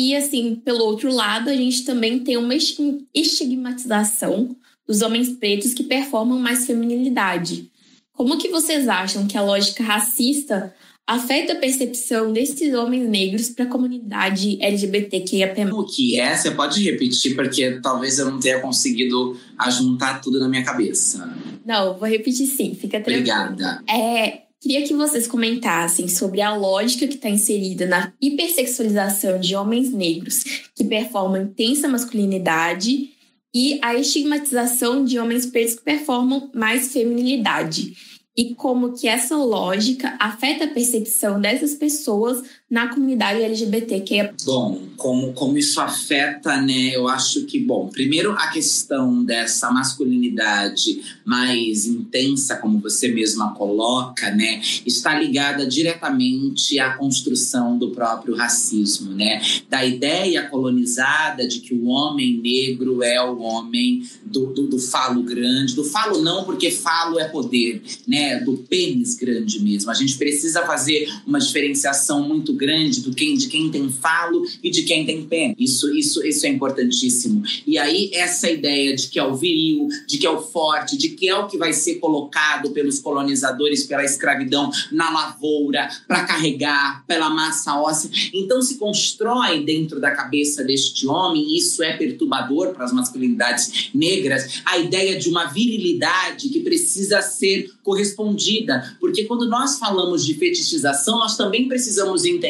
E, 0.00 0.16
assim, 0.16 0.54
pelo 0.64 0.82
outro 0.84 1.12
lado, 1.12 1.50
a 1.50 1.54
gente 1.54 1.84
também 1.84 2.20
tem 2.20 2.38
uma 2.38 2.54
esti- 2.54 3.06
estigmatização 3.14 4.56
dos 4.88 5.02
homens 5.02 5.28
pretos 5.28 5.74
que 5.74 5.82
performam 5.84 6.38
mais 6.38 6.66
feminilidade. 6.66 7.70
Como 8.14 8.38
que 8.38 8.48
vocês 8.48 8.88
acham 8.88 9.26
que 9.26 9.36
a 9.36 9.42
lógica 9.42 9.82
racista 9.84 10.74
afeta 11.06 11.52
a 11.52 11.56
percepção 11.56 12.32
desses 12.32 12.72
homens 12.72 13.10
negros 13.10 13.50
para 13.50 13.66
a 13.66 13.68
comunidade 13.68 14.56
LGBTQIA+. 14.62 15.52
O 15.70 15.84
que 15.84 16.18
é? 16.18 16.34
Você 16.34 16.50
pode 16.52 16.82
repetir, 16.82 17.34
porque 17.34 17.78
talvez 17.82 18.18
eu 18.18 18.30
não 18.30 18.40
tenha 18.40 18.58
conseguido 18.60 19.36
ajuntar 19.58 20.22
tudo 20.22 20.40
na 20.40 20.48
minha 20.48 20.64
cabeça. 20.64 21.30
Não, 21.66 21.98
vou 21.98 22.08
repetir 22.08 22.46
sim, 22.46 22.74
fica 22.74 23.00
tranquilo. 23.00 23.18
Obrigada. 23.18 23.82
É, 23.86 24.44
queria 24.60 24.86
que 24.86 24.94
vocês 24.94 25.26
comentassem 25.26 26.06
sobre 26.06 26.42
a 26.42 26.54
lógica 26.54 27.08
que 27.08 27.14
está 27.14 27.30
inserida 27.30 27.86
na 27.86 28.12
hipersexualização 28.20 29.40
de 29.40 29.56
homens 29.56 29.90
negros 29.90 30.44
que 30.74 30.84
performam 30.84 31.42
intensa 31.42 31.88
masculinidade 31.88 33.10
e 33.54 33.78
a 33.82 33.94
estigmatização 33.94 35.04
de 35.04 35.18
homens 35.18 35.46
pretos 35.46 35.76
que 35.76 35.82
performam 35.82 36.50
mais 36.54 36.92
feminilidade. 36.92 37.96
E 38.36 38.54
como 38.54 38.92
que 38.92 39.08
essa 39.08 39.36
lógica 39.36 40.16
afeta 40.20 40.64
a 40.64 40.68
percepção 40.68 41.40
dessas 41.40 41.74
pessoas 41.74 42.42
na 42.70 42.86
comunidade 42.86 43.42
LGBTQIA+. 43.42 44.32
Bom, 44.44 44.80
como, 44.96 45.32
como 45.32 45.58
isso 45.58 45.80
afeta, 45.80 46.60
né? 46.60 46.94
Eu 46.94 47.08
acho 47.08 47.44
que, 47.46 47.58
bom, 47.58 47.88
primeiro 47.88 48.30
a 48.32 48.46
questão 48.46 49.24
dessa 49.24 49.72
masculinidade 49.72 51.00
mais 51.24 51.86
intensa, 51.86 52.56
como 52.56 52.78
você 52.78 53.08
mesma 53.08 53.54
coloca, 53.54 54.30
né? 54.30 54.60
Está 54.86 55.18
ligada 55.18 55.66
diretamente 55.66 56.78
à 56.78 56.94
construção 56.94 57.76
do 57.76 57.90
próprio 57.90 58.36
racismo, 58.36 59.10
né? 59.14 59.42
Da 59.68 59.84
ideia 59.84 60.44
colonizada 60.44 61.48
de 61.48 61.58
que 61.58 61.74
o 61.74 61.86
homem 61.86 62.40
negro 62.40 63.02
é 63.02 63.20
o 63.20 63.40
homem 63.40 64.04
do, 64.24 64.46
do, 64.46 64.68
do 64.68 64.78
falo 64.78 65.24
grande, 65.24 65.74
do 65.74 65.82
falo 65.82 66.22
não, 66.22 66.44
porque 66.44 66.70
falo 66.70 67.18
é 67.18 67.24
poder, 67.24 67.82
né? 68.06 68.38
Do 68.38 68.58
pênis 68.58 69.16
grande 69.16 69.60
mesmo. 69.60 69.90
A 69.90 69.94
gente 69.94 70.16
precisa 70.16 70.64
fazer 70.64 71.12
uma 71.26 71.40
diferenciação 71.40 72.22
muito 72.22 72.59
grande 72.60 73.00
do 73.00 73.14
quem, 73.14 73.34
de 73.34 73.48
quem 73.48 73.70
tem 73.70 73.88
falo 73.90 74.44
e 74.62 74.70
de 74.70 74.82
quem 74.82 75.06
tem 75.06 75.24
pênis. 75.24 75.56
Isso, 75.58 75.92
isso, 75.94 76.24
isso 76.24 76.44
é 76.46 76.50
importantíssimo. 76.50 77.42
E 77.66 77.78
aí, 77.78 78.10
essa 78.12 78.50
ideia 78.50 78.94
de 78.94 79.08
que 79.08 79.18
é 79.18 79.24
o 79.24 79.34
viril, 79.34 79.88
de 80.06 80.18
que 80.18 80.26
é 80.26 80.30
o 80.30 80.42
forte, 80.42 80.96
de 80.96 81.08
que 81.10 81.28
é 81.28 81.36
o 81.36 81.46
que 81.46 81.56
vai 81.56 81.72
ser 81.72 81.96
colocado 81.96 82.70
pelos 82.70 82.98
colonizadores 82.98 83.84
pela 83.84 84.04
escravidão 84.04 84.70
na 84.92 85.10
lavoura, 85.10 85.88
para 86.06 86.24
carregar, 86.24 87.04
pela 87.06 87.30
massa 87.30 87.80
óssea. 87.80 88.10
Então, 88.34 88.60
se 88.60 88.76
constrói 88.76 89.64
dentro 89.64 89.98
da 89.98 90.10
cabeça 90.10 90.62
deste 90.62 91.06
homem, 91.06 91.56
isso 91.56 91.82
é 91.82 91.96
perturbador 91.96 92.74
para 92.74 92.84
as 92.84 92.92
masculinidades 92.92 93.90
negras, 93.94 94.60
a 94.64 94.78
ideia 94.78 95.18
de 95.18 95.28
uma 95.28 95.46
virilidade 95.46 96.48
que 96.48 96.60
precisa 96.60 97.22
ser 97.22 97.72
correspondida 97.82 98.10
respondida, 98.20 98.96
porque 99.00 99.24
quando 99.24 99.48
nós 99.48 99.78
falamos 99.78 100.24
de 100.24 100.34
fetichização, 100.34 101.18
nós 101.18 101.36
também 101.36 101.68
precisamos 101.68 102.24
entender 102.24 102.49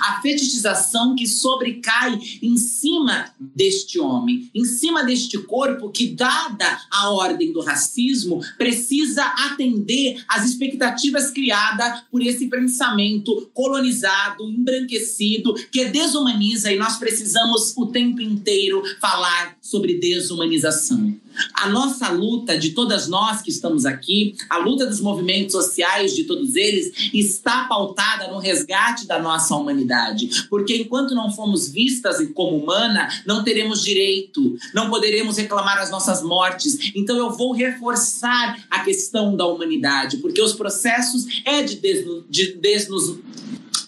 a 0.00 0.20
fetichização 0.20 1.14
que 1.14 1.26
sobrecai 1.26 2.18
em 2.42 2.56
cima 2.56 3.32
deste 3.38 3.98
homem, 3.98 4.50
em 4.54 4.64
cima 4.64 5.04
deste 5.04 5.38
corpo 5.38 5.90
que, 5.90 6.08
dada 6.08 6.80
a 6.90 7.10
ordem 7.10 7.52
do 7.52 7.60
racismo, 7.60 8.40
precisa 8.58 9.24
atender 9.24 10.22
às 10.28 10.44
expectativas 10.48 11.30
criadas 11.30 12.02
por 12.10 12.22
esse 12.22 12.46
pensamento 12.48 13.48
colonizado, 13.52 14.48
embranquecido, 14.48 15.54
que 15.70 15.84
desumaniza 15.86 16.72
e 16.72 16.76
nós 16.76 16.96
precisamos 16.96 17.74
o 17.76 17.86
tempo 17.86 18.20
inteiro 18.20 18.82
falar 19.00 19.56
sobre 19.60 19.98
desumanização. 19.98 21.14
A 21.54 21.68
nossa 21.68 22.08
luta 22.10 22.58
de 22.58 22.70
todas 22.70 23.08
nós 23.08 23.42
que 23.42 23.50
estamos 23.50 23.84
aqui, 23.84 24.34
a 24.48 24.58
luta 24.58 24.86
dos 24.86 25.00
movimentos 25.00 25.52
sociais 25.52 26.14
de 26.14 26.24
todos 26.24 26.56
eles, 26.56 26.92
está 27.12 27.64
pautada 27.64 28.28
no 28.28 28.38
resgate 28.38 29.06
da 29.06 29.18
nossa 29.20 29.54
humanidade. 29.54 30.46
Porque 30.48 30.76
enquanto 30.76 31.14
não 31.14 31.30
fomos 31.30 31.68
vistas 31.68 32.16
como 32.34 32.56
humana, 32.56 33.08
não 33.26 33.44
teremos 33.44 33.82
direito, 33.82 34.56
não 34.74 34.90
poderemos 34.90 35.36
reclamar 35.36 35.78
as 35.78 35.90
nossas 35.90 36.22
mortes. 36.22 36.92
Então 36.94 37.16
eu 37.16 37.30
vou 37.30 37.52
reforçar 37.52 38.64
a 38.70 38.80
questão 38.80 39.36
da 39.36 39.46
humanidade, 39.46 40.18
porque 40.18 40.40
os 40.40 40.52
processos 40.52 41.26
é 41.44 41.62
de, 41.62 41.76
desno, 41.76 42.24
de 42.28 42.52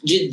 de 0.03 0.29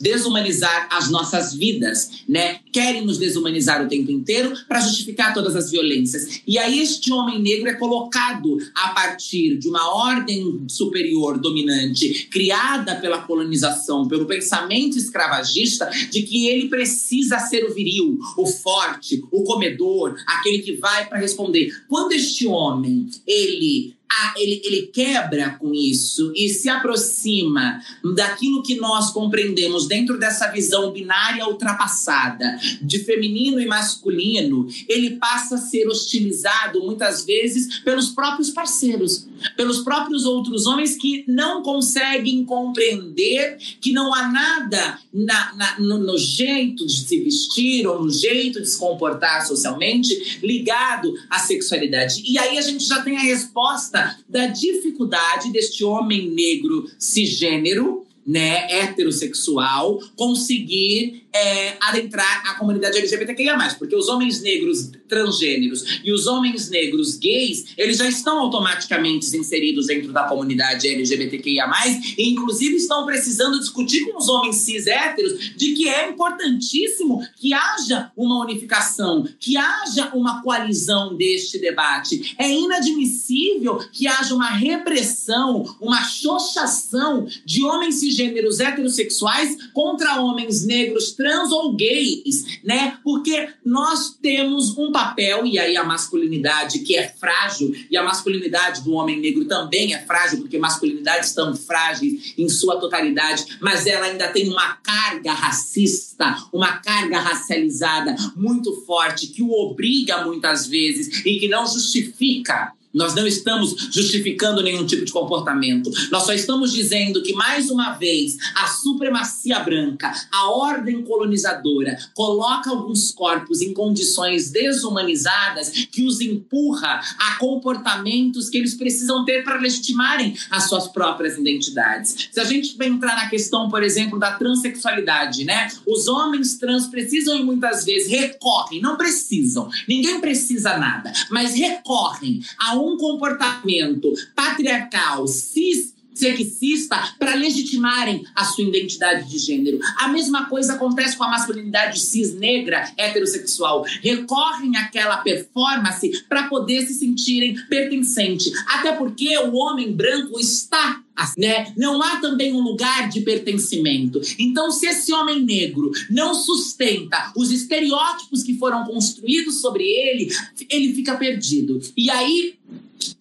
desumanizar 0.00 0.88
as 0.90 1.10
nossas 1.10 1.54
vidas, 1.54 2.10
né? 2.28 2.60
Querem 2.72 3.04
nos 3.04 3.18
desumanizar 3.18 3.84
o 3.84 3.88
tempo 3.88 4.10
inteiro 4.10 4.52
para 4.68 4.80
justificar 4.80 5.32
todas 5.32 5.56
as 5.56 5.70
violências. 5.70 6.40
E 6.46 6.58
aí 6.58 6.80
este 6.80 7.12
homem 7.12 7.40
negro 7.40 7.68
é 7.68 7.74
colocado 7.74 8.58
a 8.74 8.88
partir 8.88 9.56
de 9.58 9.68
uma 9.68 9.94
ordem 9.94 10.64
superior 10.68 11.38
dominante 11.38 12.28
criada 12.30 12.96
pela 12.96 13.22
colonização, 13.22 14.06
pelo 14.06 14.26
pensamento 14.26 14.98
escravagista 14.98 15.88
de 16.10 16.22
que 16.22 16.46
ele 16.48 16.68
precisa 16.68 17.38
ser 17.38 17.64
o 17.64 17.74
viril, 17.74 18.18
o 18.36 18.46
forte, 18.46 19.22
o 19.30 19.42
comedor, 19.42 20.16
aquele 20.26 20.58
que 20.58 20.76
vai 20.76 21.08
para 21.08 21.18
responder. 21.18 21.72
Quando 21.88 22.12
este 22.12 22.46
homem, 22.46 23.08
ele 23.26 23.95
ah, 24.18 24.34
ele, 24.36 24.62
ele 24.64 24.82
quebra 24.86 25.50
com 25.58 25.74
isso 25.74 26.32
e 26.34 26.48
se 26.48 26.68
aproxima 26.68 27.80
daquilo 28.14 28.62
que 28.62 28.76
nós 28.76 29.10
compreendemos 29.10 29.86
dentro 29.86 30.18
dessa 30.18 30.48
visão 30.48 30.90
binária 30.90 31.46
ultrapassada 31.46 32.58
de 32.80 33.00
feminino 33.00 33.60
e 33.60 33.66
masculino, 33.66 34.66
ele 34.88 35.16
passa 35.16 35.56
a 35.56 35.58
ser 35.58 35.86
hostilizado 35.86 36.80
muitas 36.82 37.24
vezes 37.24 37.80
pelos 37.80 38.08
próprios 38.08 38.50
parceiros, 38.50 39.26
pelos 39.56 39.80
próprios 39.80 40.24
outros 40.24 40.66
homens 40.66 40.96
que 40.96 41.24
não 41.26 41.62
conseguem 41.62 42.44
compreender 42.44 43.58
que 43.80 43.92
não 43.92 44.12
há 44.14 44.28
nada 44.28 44.98
na, 45.12 45.54
na, 45.54 45.80
no, 45.80 45.98
no 45.98 46.18
jeito 46.18 46.86
de 46.86 46.92
se 46.92 47.20
vestir 47.20 47.86
ou 47.86 48.02
no 48.02 48.10
jeito 48.10 48.60
de 48.60 48.68
se 48.68 48.78
comportar 48.78 49.46
socialmente 49.46 50.38
ligado 50.42 51.12
à 51.30 51.38
sexualidade. 51.38 52.22
E 52.26 52.38
aí 52.38 52.58
a 52.58 52.62
gente 52.62 52.84
já 52.84 53.02
tem 53.02 53.16
a 53.16 53.22
resposta 53.22 54.18
da 54.28 54.46
dificuldade 54.46 55.50
deste 55.52 55.84
homem 55.84 56.30
negro 56.30 56.88
cisgênero, 56.98 58.06
né, 58.26 58.66
heterossexual, 58.68 60.00
conseguir 60.16 61.25
é, 61.36 61.76
adentrar 61.80 62.42
a 62.46 62.54
comunidade 62.54 62.96
LGBTQIA+, 62.98 63.56
porque 63.78 63.94
os 63.94 64.08
homens 64.08 64.40
negros 64.40 64.90
transgêneros 65.06 66.00
e 66.02 66.12
os 66.12 66.26
homens 66.26 66.70
negros 66.70 67.16
gays, 67.16 67.66
eles 67.76 67.98
já 67.98 68.08
estão 68.08 68.38
automaticamente 68.38 69.36
inseridos 69.36 69.86
dentro 69.86 70.12
da 70.12 70.24
comunidade 70.24 70.88
LGBTQIA+, 70.88 71.70
e 72.16 72.30
inclusive 72.30 72.76
estão 72.76 73.04
precisando 73.04 73.58
discutir 73.58 74.06
com 74.06 74.18
os 74.18 74.28
homens 74.28 74.56
cis 74.56 74.86
héteros 74.86 75.56
de 75.56 75.74
que 75.74 75.88
é 75.88 76.08
importantíssimo 76.08 77.22
que 77.36 77.52
haja 77.52 78.10
uma 78.16 78.42
unificação, 78.42 79.28
que 79.38 79.56
haja 79.56 80.10
uma 80.14 80.42
coalizão 80.42 81.16
deste 81.16 81.58
debate. 81.58 82.34
É 82.38 82.50
inadmissível 82.50 83.78
que 83.92 84.06
haja 84.06 84.34
uma 84.34 84.50
repressão, 84.50 85.62
uma 85.80 86.02
xoxação 86.02 87.26
de 87.44 87.64
homens 87.64 87.96
cisgêneros 87.96 88.60
heterossexuais 88.60 89.56
contra 89.72 90.20
homens 90.20 90.64
negros 90.64 91.12
trans 91.12 91.25
trans 91.26 91.50
ou 91.50 91.74
gays, 91.74 92.60
né? 92.62 92.98
Porque 93.02 93.48
nós 93.64 94.16
temos 94.22 94.78
um 94.78 94.92
papel, 94.92 95.44
e 95.44 95.58
aí 95.58 95.76
a 95.76 95.82
masculinidade 95.82 96.78
que 96.80 96.94
é 96.94 97.08
frágil, 97.08 97.74
e 97.90 97.96
a 97.96 98.02
masculinidade 98.04 98.84
do 98.84 98.92
homem 98.92 99.18
negro 99.18 99.44
também 99.44 99.92
é 99.92 99.98
frágil, 100.06 100.38
porque 100.38 100.56
masculinidades 100.56 101.30
estão 101.30 101.56
frágeis 101.56 102.32
em 102.38 102.48
sua 102.48 102.78
totalidade, 102.78 103.58
mas 103.60 103.86
ela 103.86 104.06
ainda 104.06 104.28
tem 104.28 104.48
uma 104.48 104.74
carga 104.76 105.32
racista, 105.32 106.36
uma 106.52 106.76
carga 106.76 107.18
racializada 107.18 108.14
muito 108.36 108.72
forte, 108.82 109.26
que 109.26 109.42
o 109.42 109.50
obriga 109.50 110.24
muitas 110.24 110.68
vezes 110.68 111.26
e 111.26 111.40
que 111.40 111.48
não 111.48 111.66
justifica 111.66 112.72
nós 112.96 113.14
não 113.14 113.26
estamos 113.26 113.88
justificando 113.92 114.62
nenhum 114.62 114.86
tipo 114.86 115.04
de 115.04 115.12
comportamento. 115.12 115.90
Nós 116.10 116.22
só 116.24 116.32
estamos 116.32 116.72
dizendo 116.72 117.22
que, 117.22 117.34
mais 117.34 117.70
uma 117.70 117.92
vez, 117.92 118.38
a 118.54 118.66
supremacia 118.68 119.60
branca, 119.60 120.12
a 120.32 120.50
ordem 120.50 121.02
colonizadora, 121.02 121.98
coloca 122.14 122.70
alguns 122.70 123.12
corpos 123.12 123.60
em 123.60 123.74
condições 123.74 124.50
desumanizadas 124.50 125.70
que 125.92 126.06
os 126.06 126.20
empurra 126.22 127.00
a 127.18 127.36
comportamentos 127.38 128.48
que 128.48 128.56
eles 128.56 128.74
precisam 128.74 129.24
ter 129.24 129.44
para 129.44 129.60
legitimarem 129.60 130.34
as 130.50 130.68
suas 130.68 130.88
próprias 130.88 131.36
identidades. 131.36 132.28
Se 132.32 132.40
a 132.40 132.44
gente 132.44 132.76
vai 132.78 132.88
entrar 132.88 133.14
na 133.14 133.28
questão, 133.28 133.68
por 133.68 133.82
exemplo, 133.82 134.18
da 134.18 134.32
transexualidade, 134.32 135.44
né? 135.44 135.68
Os 135.86 136.08
homens 136.08 136.56
trans 136.56 136.86
precisam 136.86 137.38
e 137.38 137.44
muitas 137.44 137.84
vezes 137.84 138.10
recorrem, 138.10 138.80
não 138.80 138.96
precisam, 138.96 139.68
ninguém 139.86 140.18
precisa 140.18 140.78
nada, 140.78 141.12
mas 141.30 141.54
recorrem 141.54 142.40
a 142.58 142.74
um 142.86 142.96
comportamento 142.96 144.12
patriarcal, 144.34 145.26
cis 145.26 145.96
sexista 146.16 147.14
para 147.18 147.34
legitimarem 147.34 148.24
a 148.34 148.44
sua 148.44 148.64
identidade 148.64 149.28
de 149.28 149.38
gênero. 149.38 149.78
A 149.98 150.08
mesma 150.08 150.46
coisa 150.46 150.72
acontece 150.72 151.16
com 151.16 151.24
a 151.24 151.30
masculinidade 151.30 152.00
cis 152.00 152.34
negra 152.34 152.90
heterossexual. 152.96 153.84
Recorrem 154.02 154.76
àquela 154.76 155.18
performance 155.18 156.24
para 156.28 156.48
poder 156.48 156.86
se 156.86 156.94
sentirem 156.94 157.54
pertencente. 157.68 158.50
Até 158.66 158.92
porque 158.92 159.36
o 159.38 159.54
homem 159.54 159.92
branco 159.92 160.40
está 160.40 161.02
né? 161.36 161.72
Não 161.76 162.02
há 162.02 162.20
também 162.20 162.52
um 162.52 162.60
lugar 162.60 163.08
de 163.08 163.22
pertencimento. 163.22 164.20
Então, 164.38 164.70
se 164.70 164.86
esse 164.86 165.12
homem 165.14 165.42
negro 165.42 165.90
não 166.10 166.34
sustenta 166.34 167.32
os 167.34 167.50
estereótipos 167.50 168.42
que 168.42 168.58
foram 168.58 168.84
construídos 168.84 169.60
sobre 169.60 169.84
ele, 169.84 170.30
ele 170.68 170.94
fica 170.94 171.16
perdido. 171.16 171.80
E 171.96 172.10
aí 172.10 172.56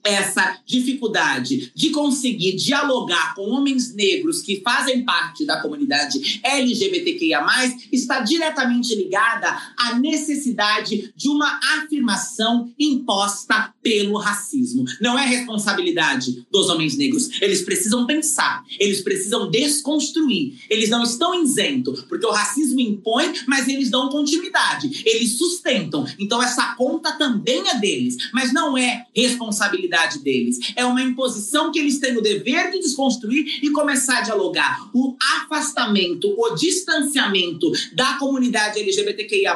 essa 0.06 0.60
dificuldade 0.66 1.72
de 1.76 1.90
conseguir 1.90 2.56
dialogar 2.56 3.34
com 3.36 3.50
homens 3.50 3.94
negros 3.94 4.42
que 4.42 4.62
fazem 4.62 5.04
parte 5.04 5.46
da 5.46 5.62
comunidade 5.62 6.40
LGBTQIA, 6.44 7.46
está 7.92 8.20
diretamente 8.20 8.96
ligada 8.96 9.48
à 9.78 9.96
necessidade 9.96 11.12
de 11.16 11.28
uma 11.28 11.60
afirmação 11.80 12.72
imposta 12.80 13.74
pelo 13.86 14.18
racismo. 14.18 14.84
Não 15.00 15.18
é 15.18 15.28
responsabilidade 15.28 16.44
dos 16.52 16.70
homens 16.70 16.98
negros. 16.98 17.30
Eles 17.40 17.62
precisam 17.62 18.08
pensar, 18.08 18.64
eles 18.80 19.02
precisam 19.02 19.52
desconstruir. 19.52 20.56
Eles 20.68 20.90
não 20.90 21.04
estão 21.04 21.40
isentos, 21.40 22.02
porque 22.02 22.26
o 22.26 22.32
racismo 22.32 22.80
impõe, 22.80 23.32
mas 23.46 23.68
eles 23.68 23.92
dão 23.92 24.10
continuidade, 24.10 25.04
eles 25.06 25.38
sustentam. 25.38 26.04
Então, 26.18 26.42
essa 26.42 26.74
conta 26.74 27.12
também 27.12 27.62
é 27.70 27.78
deles, 27.78 28.18
mas 28.34 28.52
não 28.52 28.76
é 28.76 29.06
responsabilidade 29.16 30.18
deles. 30.18 30.58
É 30.76 30.84
uma 30.84 31.04
imposição 31.04 31.72
que 31.72 31.78
eles 31.78 32.00
têm 32.00 32.18
o 32.18 32.22
dever 32.22 32.72
de 32.72 32.80
desconstruir 32.80 33.60
e 33.62 33.70
começar 33.70 34.18
a 34.18 34.22
dialogar. 34.22 34.90
O 34.96 35.16
afastamento, 35.44 36.34
o 36.36 36.56
distanciamento 36.56 37.72
da 37.94 38.16
comunidade 38.16 38.80
LGBTQIA, 38.80 39.56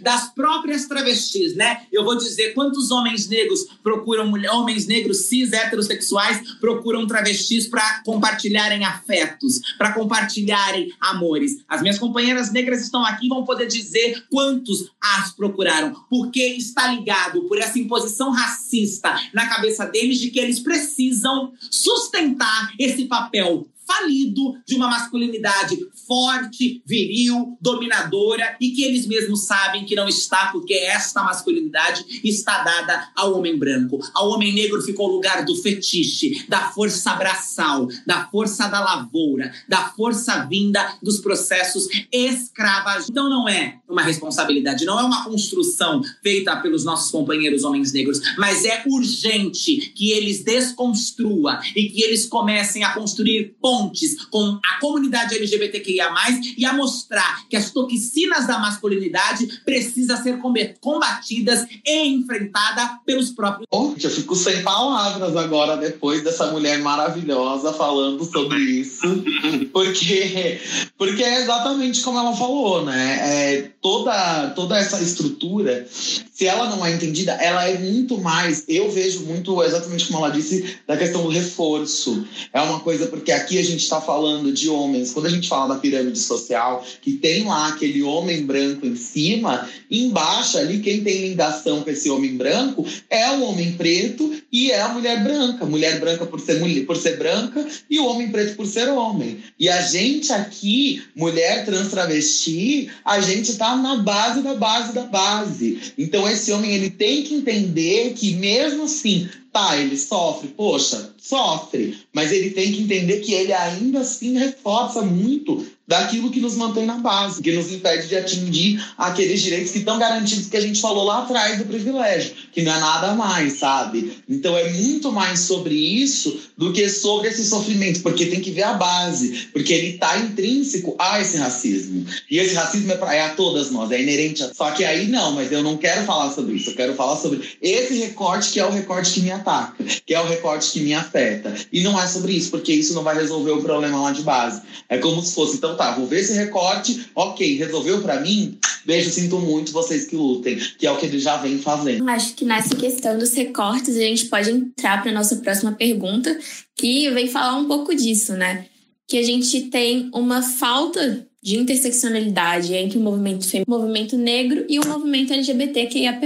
das 0.00 0.34
próprias 0.34 0.86
travestis, 0.86 1.54
né? 1.54 1.82
Eu 1.92 2.04
vou 2.04 2.16
dizer 2.16 2.54
quantos 2.54 2.90
homens 2.90 3.28
negros 3.28 3.67
procuram 3.82 4.32
homens 4.50 4.86
negros 4.86 5.26
cis 5.26 5.52
heterossexuais 5.52 6.56
procuram 6.60 7.06
travestis 7.06 7.66
para 7.66 8.02
compartilharem 8.04 8.84
afetos, 8.84 9.60
para 9.76 9.92
compartilharem 9.92 10.92
amores. 11.00 11.62
As 11.68 11.80
minhas 11.80 11.98
companheiras 11.98 12.52
negras 12.52 12.82
estão 12.82 13.04
aqui 13.04 13.26
e 13.26 13.28
vão 13.28 13.44
poder 13.44 13.66
dizer 13.66 14.24
quantos 14.30 14.90
as 15.00 15.32
procuraram, 15.32 15.94
porque 16.08 16.42
está 16.42 16.88
ligado 16.88 17.42
por 17.42 17.58
essa 17.58 17.78
imposição 17.78 18.30
racista 18.30 19.14
na 19.32 19.46
cabeça 19.48 19.86
deles 19.86 20.18
de 20.18 20.30
que 20.30 20.38
eles 20.38 20.60
precisam 20.60 21.52
sustentar 21.70 22.72
esse 22.78 23.06
papel 23.06 23.66
falido 23.88 24.54
de 24.66 24.74
uma 24.74 24.88
masculinidade 24.88 25.78
forte, 26.06 26.82
viril, 26.86 27.56
dominadora 27.58 28.56
e 28.60 28.70
que 28.70 28.84
eles 28.84 29.06
mesmos 29.06 29.46
sabem 29.46 29.86
que 29.86 29.94
não 29.94 30.06
está, 30.06 30.48
porque 30.52 30.74
esta 30.74 31.22
masculinidade 31.22 32.04
está 32.22 32.62
dada 32.62 33.08
ao 33.16 33.38
homem 33.38 33.56
branco. 33.56 33.98
Ao 34.14 34.28
homem 34.28 34.52
negro 34.52 34.82
ficou 34.82 35.08
o 35.08 35.12
lugar 35.12 35.44
do 35.44 35.56
fetiche, 35.56 36.44
da 36.48 36.70
força 36.70 37.14
braçal, 37.14 37.88
da 38.06 38.26
força 38.26 38.68
da 38.68 38.80
lavoura, 38.80 39.52
da 39.66 39.88
força 39.90 40.44
vinda 40.44 40.98
dos 41.02 41.18
processos 41.20 41.88
escravos. 42.12 43.08
Então 43.08 43.30
não 43.30 43.48
é 43.48 43.78
uma 43.88 44.02
responsabilidade, 44.02 44.84
não 44.84 45.00
é 45.00 45.02
uma 45.02 45.24
construção 45.24 46.02
feita 46.22 46.56
pelos 46.56 46.84
nossos 46.84 47.10
companheiros 47.10 47.64
homens 47.64 47.92
negros, 47.92 48.20
mas 48.36 48.64
é 48.64 48.82
urgente 48.86 49.92
que 49.94 50.10
eles 50.10 50.44
desconstrua 50.44 51.60
e 51.74 51.88
que 51.88 52.02
eles 52.02 52.26
comecem 52.26 52.84
a 52.84 52.92
construir 52.92 53.56
pontes 53.78 54.24
com 54.26 54.58
a 54.64 54.80
comunidade 54.80 55.36
LGBTQIA+, 55.36 56.08
e 56.56 56.64
a 56.64 56.72
mostrar 56.72 57.46
que 57.48 57.56
as 57.56 57.70
toxinas 57.70 58.46
da 58.46 58.58
masculinidade 58.58 59.60
precisam 59.64 60.20
ser 60.22 60.38
combatidas 60.80 61.66
e 61.84 62.08
enfrentadas 62.08 62.90
pelos 63.06 63.30
próprios... 63.30 63.66
Oh, 63.70 63.94
eu 64.00 64.10
fico 64.10 64.34
sem 64.34 64.62
palavras 64.62 65.36
agora, 65.36 65.76
depois 65.76 66.22
dessa 66.22 66.50
mulher 66.50 66.78
maravilhosa 66.80 67.72
falando 67.72 68.24
sobre 68.24 68.58
isso, 68.58 69.02
porque, 69.72 70.60
porque 70.96 71.22
é 71.22 71.42
exatamente 71.42 72.02
como 72.02 72.18
ela 72.18 72.34
falou, 72.34 72.84
né? 72.84 73.18
É, 73.22 73.70
toda, 73.80 74.50
toda 74.50 74.76
essa 74.78 75.00
estrutura, 75.00 75.86
se 75.90 76.46
ela 76.46 76.68
não 76.68 76.84
é 76.84 76.92
entendida, 76.92 77.32
ela 77.32 77.68
é 77.68 77.78
muito 77.78 78.18
mais, 78.18 78.64
eu 78.68 78.90
vejo 78.90 79.20
muito, 79.20 79.62
exatamente 79.62 80.06
como 80.06 80.18
ela 80.24 80.34
disse, 80.34 80.78
da 80.86 80.96
questão 80.96 81.22
do 81.22 81.28
reforço. 81.28 82.26
É 82.52 82.60
uma 82.60 82.80
coisa, 82.80 83.06
porque 83.06 83.32
aqui 83.32 83.58
a 83.58 83.62
gente 83.68 83.82
está 83.82 84.00
falando 84.00 84.52
de 84.52 84.68
homens, 84.68 85.12
quando 85.12 85.26
a 85.26 85.30
gente 85.30 85.48
fala 85.48 85.74
da 85.74 85.80
pirâmide 85.80 86.18
social, 86.18 86.84
que 87.00 87.12
tem 87.12 87.44
lá 87.44 87.68
aquele 87.68 88.02
homem 88.02 88.44
branco 88.44 88.86
em 88.86 88.96
cima, 88.96 89.68
embaixo 89.90 90.58
ali, 90.58 90.80
quem 90.80 91.02
tem 91.02 91.28
ligação 91.28 91.82
com 91.82 91.90
esse 91.90 92.10
homem 92.10 92.36
branco 92.36 92.86
é 93.08 93.30
o 93.32 93.42
homem 93.42 93.72
preto 93.72 94.34
e 94.52 94.70
é 94.70 94.80
a 94.80 94.88
mulher 94.88 95.22
branca. 95.22 95.66
Mulher 95.66 96.00
branca 96.00 96.26
por 96.26 96.40
ser, 96.40 96.60
mulher, 96.60 96.84
por 96.84 96.96
ser 96.96 97.16
branca 97.16 97.66
e 97.88 97.98
o 97.98 98.06
homem 98.06 98.30
preto 98.30 98.56
por 98.56 98.66
ser 98.66 98.88
homem. 98.88 99.38
E 99.58 99.68
a 99.68 99.80
gente 99.82 100.32
aqui, 100.32 101.02
mulher 101.14 101.64
trans 101.64 101.88
travesti, 101.88 102.90
a 103.04 103.20
gente 103.20 103.50
está 103.50 103.76
na 103.76 103.96
base 103.96 104.42
da 104.42 104.54
base 104.54 104.92
da 104.92 105.04
base. 105.04 105.92
Então 105.96 106.28
esse 106.28 106.52
homem 106.52 106.74
ele 106.74 106.90
tem 106.90 107.22
que 107.22 107.34
entender 107.34 108.14
que 108.14 108.34
mesmo 108.34 108.84
assim 108.84 109.28
Tá, 109.58 109.76
ele 109.76 109.98
sofre, 109.98 110.50
poxa, 110.50 111.12
sofre, 111.18 111.98
mas 112.12 112.30
ele 112.30 112.50
tem 112.50 112.70
que 112.70 112.82
entender 112.82 113.18
que 113.18 113.34
ele 113.34 113.52
ainda 113.52 114.02
assim 114.02 114.38
reforça 114.38 115.02
muito 115.02 115.66
daquilo 115.88 116.30
que 116.30 116.40
nos 116.40 116.54
mantém 116.54 116.84
na 116.84 116.98
base, 116.98 117.42
que 117.42 117.50
nos 117.50 117.72
impede 117.72 118.08
de 118.08 118.16
atingir 118.16 118.84
aqueles 118.98 119.40
direitos 119.40 119.72
que 119.72 119.78
estão 119.78 119.98
garantidos 119.98 120.46
que 120.46 120.56
a 120.56 120.60
gente 120.60 120.82
falou 120.82 121.04
lá 121.04 121.20
atrás 121.20 121.56
do 121.56 121.64
privilégio, 121.64 122.34
que 122.52 122.60
não 122.60 122.74
é 122.74 122.78
nada 122.78 123.14
mais, 123.14 123.54
sabe? 123.54 124.18
Então 124.28 124.56
é 124.56 124.70
muito 124.70 125.10
mais 125.10 125.40
sobre 125.40 125.74
isso 125.74 126.38
do 126.58 126.72
que 126.72 126.86
sobre 126.90 127.28
esse 127.28 127.44
sofrimento, 127.44 128.02
porque 128.02 128.26
tem 128.26 128.40
que 128.40 128.50
ver 128.50 128.64
a 128.64 128.74
base, 128.74 129.48
porque 129.50 129.72
ele 129.72 129.94
está 129.94 130.18
intrínseco 130.18 130.94
a 130.98 131.20
esse 131.20 131.38
racismo. 131.38 132.04
E 132.30 132.38
esse 132.38 132.54
racismo 132.54 132.92
é, 132.92 132.96
pra, 132.96 133.14
é 133.14 133.22
a 133.22 133.30
todas 133.30 133.70
nós, 133.70 133.90
é 133.90 134.02
inerente 134.02 134.42
a... 134.42 134.52
Só 134.52 134.70
que 134.72 134.84
aí 134.84 135.06
não, 135.06 135.32
mas 135.32 135.50
eu 135.50 135.62
não 135.62 135.78
quero 135.78 136.04
falar 136.04 136.30
sobre 136.32 136.56
isso, 136.56 136.70
eu 136.70 136.74
quero 136.74 136.94
falar 136.94 137.16
sobre 137.16 137.40
esse 137.62 137.94
recorte 137.94 138.50
que 138.50 138.60
é 138.60 138.66
o 138.66 138.70
recorte 138.70 139.12
que 139.14 139.20
me 139.20 139.30
ataca, 139.30 139.82
que 140.04 140.14
é 140.14 140.20
o 140.20 140.26
recorte 140.26 140.70
que 140.70 140.80
me 140.80 140.92
afeta. 140.92 141.54
E 141.72 141.80
não 141.80 141.98
é 141.98 142.06
sobre 142.06 142.32
isso, 142.32 142.50
porque 142.50 142.72
isso 142.74 142.92
não 142.92 143.02
vai 143.02 143.14
resolver 143.14 143.52
o 143.52 143.62
problema 143.62 144.02
lá 144.02 144.12
de 144.12 144.22
base. 144.22 144.60
É 144.88 144.98
como 144.98 145.22
se 145.22 145.34
fosse, 145.34 145.56
então 145.56 145.77
tá, 145.78 145.92
vou 145.92 146.06
ver 146.06 146.20
esse 146.20 146.34
recorte, 146.34 147.08
ok, 147.14 147.56
resolveu 147.56 148.02
para 148.02 148.20
mim? 148.20 148.58
Beijo, 148.84 149.10
sinto 149.10 149.38
muito, 149.38 149.72
vocês 149.72 150.06
que 150.06 150.16
lutem, 150.16 150.58
que 150.78 150.86
é 150.86 150.90
o 150.90 150.96
que 150.96 151.06
ele 151.06 151.18
já 151.18 151.36
vem 151.36 151.58
fazendo. 151.58 152.08
Acho 152.08 152.34
que 152.34 152.44
nessa 152.44 152.74
questão 152.74 153.18
dos 153.18 153.32
recortes 153.32 153.96
a 153.96 154.00
gente 154.00 154.26
pode 154.26 154.50
entrar 154.50 155.02
para 155.02 155.12
nossa 155.12 155.36
próxima 155.36 155.72
pergunta, 155.72 156.38
que 156.76 157.08
vem 157.10 157.28
falar 157.28 157.56
um 157.56 157.66
pouco 157.66 157.94
disso, 157.94 158.32
né? 158.32 158.66
Que 159.06 159.18
a 159.18 159.22
gente 159.22 159.62
tem 159.62 160.10
uma 160.12 160.42
falta 160.42 161.26
de 161.42 161.56
interseccionalidade 161.56 162.74
entre 162.74 162.98
o 162.98 163.00
movimento, 163.00 163.46
movimento 163.66 164.16
negro 164.16 164.66
e 164.68 164.78
o 164.78 164.86
movimento 164.86 165.32
LGBTQIAP+. 165.32 166.20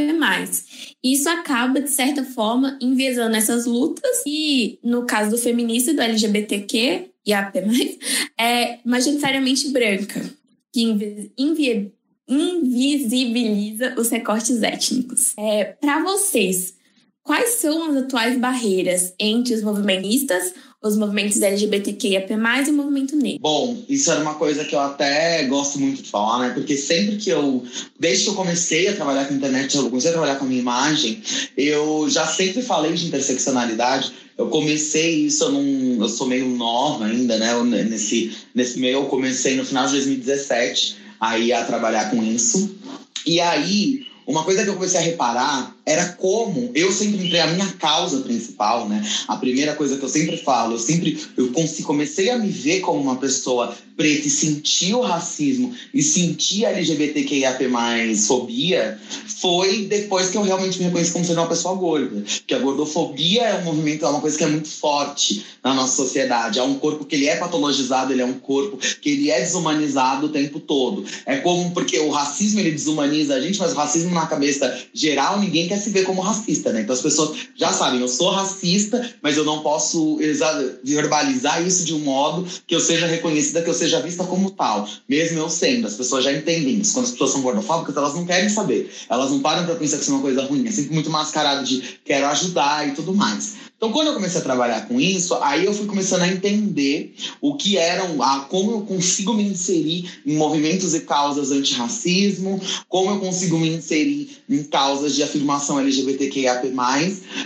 Isso 1.05 1.29
acaba, 1.29 1.81
de 1.81 1.91
certa 1.91 2.25
forma, 2.25 2.79
enviesando 2.81 3.37
essas 3.37 3.67
lutas 3.67 4.23
e, 4.27 4.79
no 4.83 5.05
caso 5.05 5.31
do 5.31 5.39
feminista 5.39 5.93
do 5.93 6.01
LGBTQ 6.01 7.12
e 7.25 7.33
AP+, 7.33 7.55
é 8.39 8.79
majoritariamente 8.85 9.71
branca, 9.71 10.23
que 10.73 10.83
invi 11.39 11.93
invisibiliza 12.29 13.95
os 13.99 14.09
recortes 14.09 14.63
étnicos. 14.63 15.37
É, 15.37 15.65
Para 15.65 16.03
vocês, 16.03 16.75
quais 17.23 17.51
são 17.55 17.91
as 17.91 17.97
atuais 17.97 18.39
barreiras 18.39 19.13
entre 19.19 19.55
os 19.55 19.63
movimentistas, 19.63 20.55
os 20.83 20.97
movimentos 20.97 21.41
LGBTQIAP+, 21.41 22.33
e 22.33 22.71
o 22.71 22.73
movimento 22.73 23.15
negro? 23.15 23.39
Bom, 23.41 23.83
isso 23.89 24.11
era 24.11 24.21
uma 24.21 24.35
coisa 24.35 24.65
que 24.65 24.75
eu 24.75 24.81
até 24.81 25.45
gosto 25.45 25.79
muito 25.79 26.03
de 26.03 26.11
falar, 26.11 26.41
né? 26.41 26.55
Porque 26.55 26.77
sempre 26.77 27.17
que 27.17 27.31
eu, 27.31 27.63
desde 27.99 28.25
que 28.25 28.31
eu 28.31 28.35
comecei 28.35 28.89
a 28.89 28.97
trabalhar 28.97 29.27
com 29.27 29.35
internet, 29.35 29.77
eu 29.77 29.89
comecei 29.89 30.11
a 30.11 30.15
trabalhar 30.15 30.37
com 30.37 30.45
a 30.45 30.49
minha 30.49 30.61
imagem, 30.61 31.23
eu 31.57 32.09
já 32.11 32.27
sempre 32.27 32.63
falei 32.63 32.93
de 32.95 33.07
interseccionalidade. 33.07 34.13
Eu 34.37 34.49
comecei 34.49 35.27
isso, 35.27 35.45
eu, 35.45 35.53
não, 35.53 36.03
eu 36.03 36.09
sou 36.09 36.27
meio 36.27 36.49
nova 36.49 37.05
ainda, 37.05 37.39
né? 37.39 37.55
Nesse, 37.85 38.37
nesse 38.53 38.81
meio, 38.81 38.99
eu 38.99 39.05
comecei 39.05 39.57
no 39.57 39.65
final 39.65 39.87
de 39.87 39.93
2017 39.93 40.97
aí 41.21 41.53
a 41.53 41.65
trabalhar 41.65 42.11
com 42.11 42.21
isso. 42.23 42.75
E 43.25 43.41
aí, 43.41 44.05
uma 44.27 44.43
coisa 44.43 44.65
que 44.65 44.71
eu 44.71 44.75
comecei 44.75 44.99
a 44.99 45.03
reparar 45.03 45.77
era 45.85 46.13
como 46.13 46.71
eu 46.75 46.93
sempre 46.93 47.25
entrei 47.25 47.41
a 47.41 47.49
minha 47.49 47.67
causa 47.73 48.21
principal, 48.21 48.89
né? 48.89 49.05
A 49.27 49.37
primeira 49.37 49.75
coisa 49.75 49.97
que 49.97 50.05
eu 50.05 50.09
sempre 50.09 50.37
falo, 50.37 50.75
eu 50.75 50.79
sempre 50.79 51.19
eu 51.37 51.53
comecei 51.85 52.31
a 52.31 52.39
me 52.39 52.49
ver 52.49 52.81
como 52.81 53.01
uma 53.01 53.17
pessoa 53.17 53.75
preta 53.97 54.27
e 54.27 54.31
sentir 54.31 54.95
o 54.95 55.01
racismo 55.01 55.75
e 55.93 56.03
sentir 56.03 56.65
a 56.65 56.71
LGBTQIAP+, 56.71 57.69
fobia, 58.27 58.99
foi 59.41 59.87
depois 59.87 60.31
que 60.31 60.37
eu 60.37 60.43
realmente 60.43 60.79
me 60.79 60.87
reconheci 60.87 61.13
como 61.13 61.25
sendo 61.25 61.41
uma 61.41 61.49
pessoa 61.49 61.75
gorda. 61.75 62.23
Porque 62.23 62.55
a 62.55 62.59
gordofobia 62.59 63.43
é 63.43 63.59
um 63.59 63.65
movimento, 63.65 64.05
é 64.05 64.09
uma 64.09 64.21
coisa 64.21 64.39
que 64.39 64.45
é 64.45 64.49
muito 64.49 64.69
forte 64.69 65.45
na 65.63 65.75
nossa 65.75 65.97
sociedade. 65.97 66.59
É 66.59 66.63
um 66.63 66.75
corpo 66.75 67.05
que 67.05 67.17
ele 67.17 67.27
é 67.27 67.37
patologizado, 67.37 68.13
ele 68.13 68.23
é 68.23 68.27
um 68.27 68.39
corpo 68.39 68.77
que 68.77 69.11
ele 69.11 69.31
é 69.31 69.41
desumanizado 69.41 70.27
o 70.27 70.31
tempo 70.31 70.61
todo. 70.61 71.05
É 71.27 71.37
como 71.37 71.71
porque 71.73 71.99
o 71.99 72.11
racismo 72.11 72.61
ele 72.61 72.71
desumaniza 72.71 73.35
a 73.35 73.41
gente, 73.41 73.59
mas 73.59 73.73
o 73.73 73.77
racismo 73.77 74.11
na 74.11 74.27
cabeça 74.27 74.79
geral 74.93 75.41
ninguém 75.41 75.69
quer 75.73 75.79
se 75.79 75.89
ver 75.89 76.05
como 76.05 76.21
racista, 76.21 76.71
né? 76.71 76.83
Então 76.83 76.95
as 76.95 77.01
pessoas 77.01 77.39
já 77.57 77.73
sabem, 77.73 78.01
eu 78.01 78.09
sou 78.09 78.31
racista, 78.31 79.11
mas 79.23 79.39
eu 79.39 79.45
não 79.45 79.63
posso 79.63 80.19
verbalizar 80.85 81.67
isso 81.67 81.85
de 81.85 81.95
um 81.95 82.01
modo 82.01 82.47
que 82.67 82.75
eu 82.75 82.81
seja 82.81 83.07
reconhecida, 83.07 83.63
que 83.63 83.71
eu 83.71 83.75
seja 83.75 84.01
vista 84.01 84.23
como 84.25 84.51
tal, 84.51 84.87
mesmo 85.09 85.39
eu 85.39 85.49
sendo. 85.49 85.87
As 85.87 85.95
pessoas 85.95 86.25
já 86.25 86.33
entendem 86.33 86.81
isso. 86.81 86.93
Quando 86.93 87.07
as 87.07 87.13
pessoas 87.13 87.31
são 87.31 87.41
gordofóbicas, 87.41 87.97
elas 87.97 88.15
não 88.15 88.27
querem 88.27 88.51
saber. 88.51 88.93
Elas 89.09 89.31
não 89.31 89.41
param 89.41 89.65
para 89.65 89.77
pensar 89.77 89.97
que 89.97 90.03
isso 90.03 90.13
é 90.13 90.15
uma 90.15 90.23
coisa 90.23 90.45
ruim. 90.45 90.67
É 90.67 90.71
sempre 90.71 90.93
muito 90.93 91.09
mascarado 91.09 91.65
de 91.65 92.01
quero 92.05 92.27
ajudar 92.27 92.87
e 92.87 92.93
tudo 92.93 93.15
mais. 93.15 93.55
Então, 93.83 93.91
quando 93.91 94.07
eu 94.07 94.15
comecei 94.15 94.41
a 94.41 94.45
trabalhar 94.45 94.87
com 94.87 95.01
isso, 95.01 95.35
aí 95.43 95.65
eu 95.65 95.75
fui 95.75 95.87
começando 95.87 96.23
a 96.23 96.29
entender 96.29 97.17
o 97.41 97.57
que 97.57 97.77
eram, 97.77 98.23
a, 98.23 98.43
como 98.43 98.71
eu 98.71 98.83
consigo 98.83 99.35
me 99.35 99.43
inserir 99.43 100.09
em 100.25 100.37
movimentos 100.37 100.95
e 100.95 101.01
causas 101.01 101.51
antirracismo, 101.51 102.61
como 102.89 103.11
eu 103.11 103.19
consigo 103.19 103.59
me 103.59 103.69
inserir 103.69 104.39
em 104.49 104.63
causas 104.63 105.17
de 105.17 105.25
afirmação 105.25 105.81
LGBTQIAP+. 105.81 106.73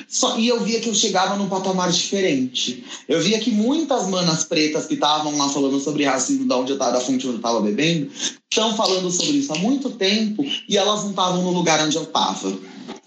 Só, 0.06 0.38
e 0.38 0.46
eu 0.46 0.62
via 0.62 0.78
que 0.78 0.90
eu 0.90 0.94
chegava 0.94 1.36
num 1.36 1.48
patamar 1.48 1.90
diferente. 1.90 2.84
Eu 3.08 3.22
via 3.22 3.38
que 3.38 3.50
muitas 3.50 4.06
manas 4.06 4.44
pretas 4.44 4.84
que 4.84 4.92
estavam 4.92 5.38
lá 5.38 5.48
falando 5.48 5.80
sobre 5.80 6.04
racismo 6.04 6.44
da 6.44 6.58
onde 6.58 6.70
eu 6.70 6.76
tava, 6.76 6.92
da 6.92 7.00
fonte 7.00 7.26
onde 7.26 7.36
eu 7.36 7.36
estava 7.36 7.62
bebendo, 7.62 8.10
estão 8.52 8.76
falando 8.76 9.10
sobre 9.10 9.38
isso 9.38 9.54
há 9.54 9.58
muito 9.58 9.88
tempo 9.88 10.44
e 10.68 10.76
elas 10.76 11.02
não 11.02 11.10
estavam 11.10 11.42
no 11.42 11.50
lugar 11.50 11.82
onde 11.82 11.96
eu 11.96 12.02
estava. 12.02 12.58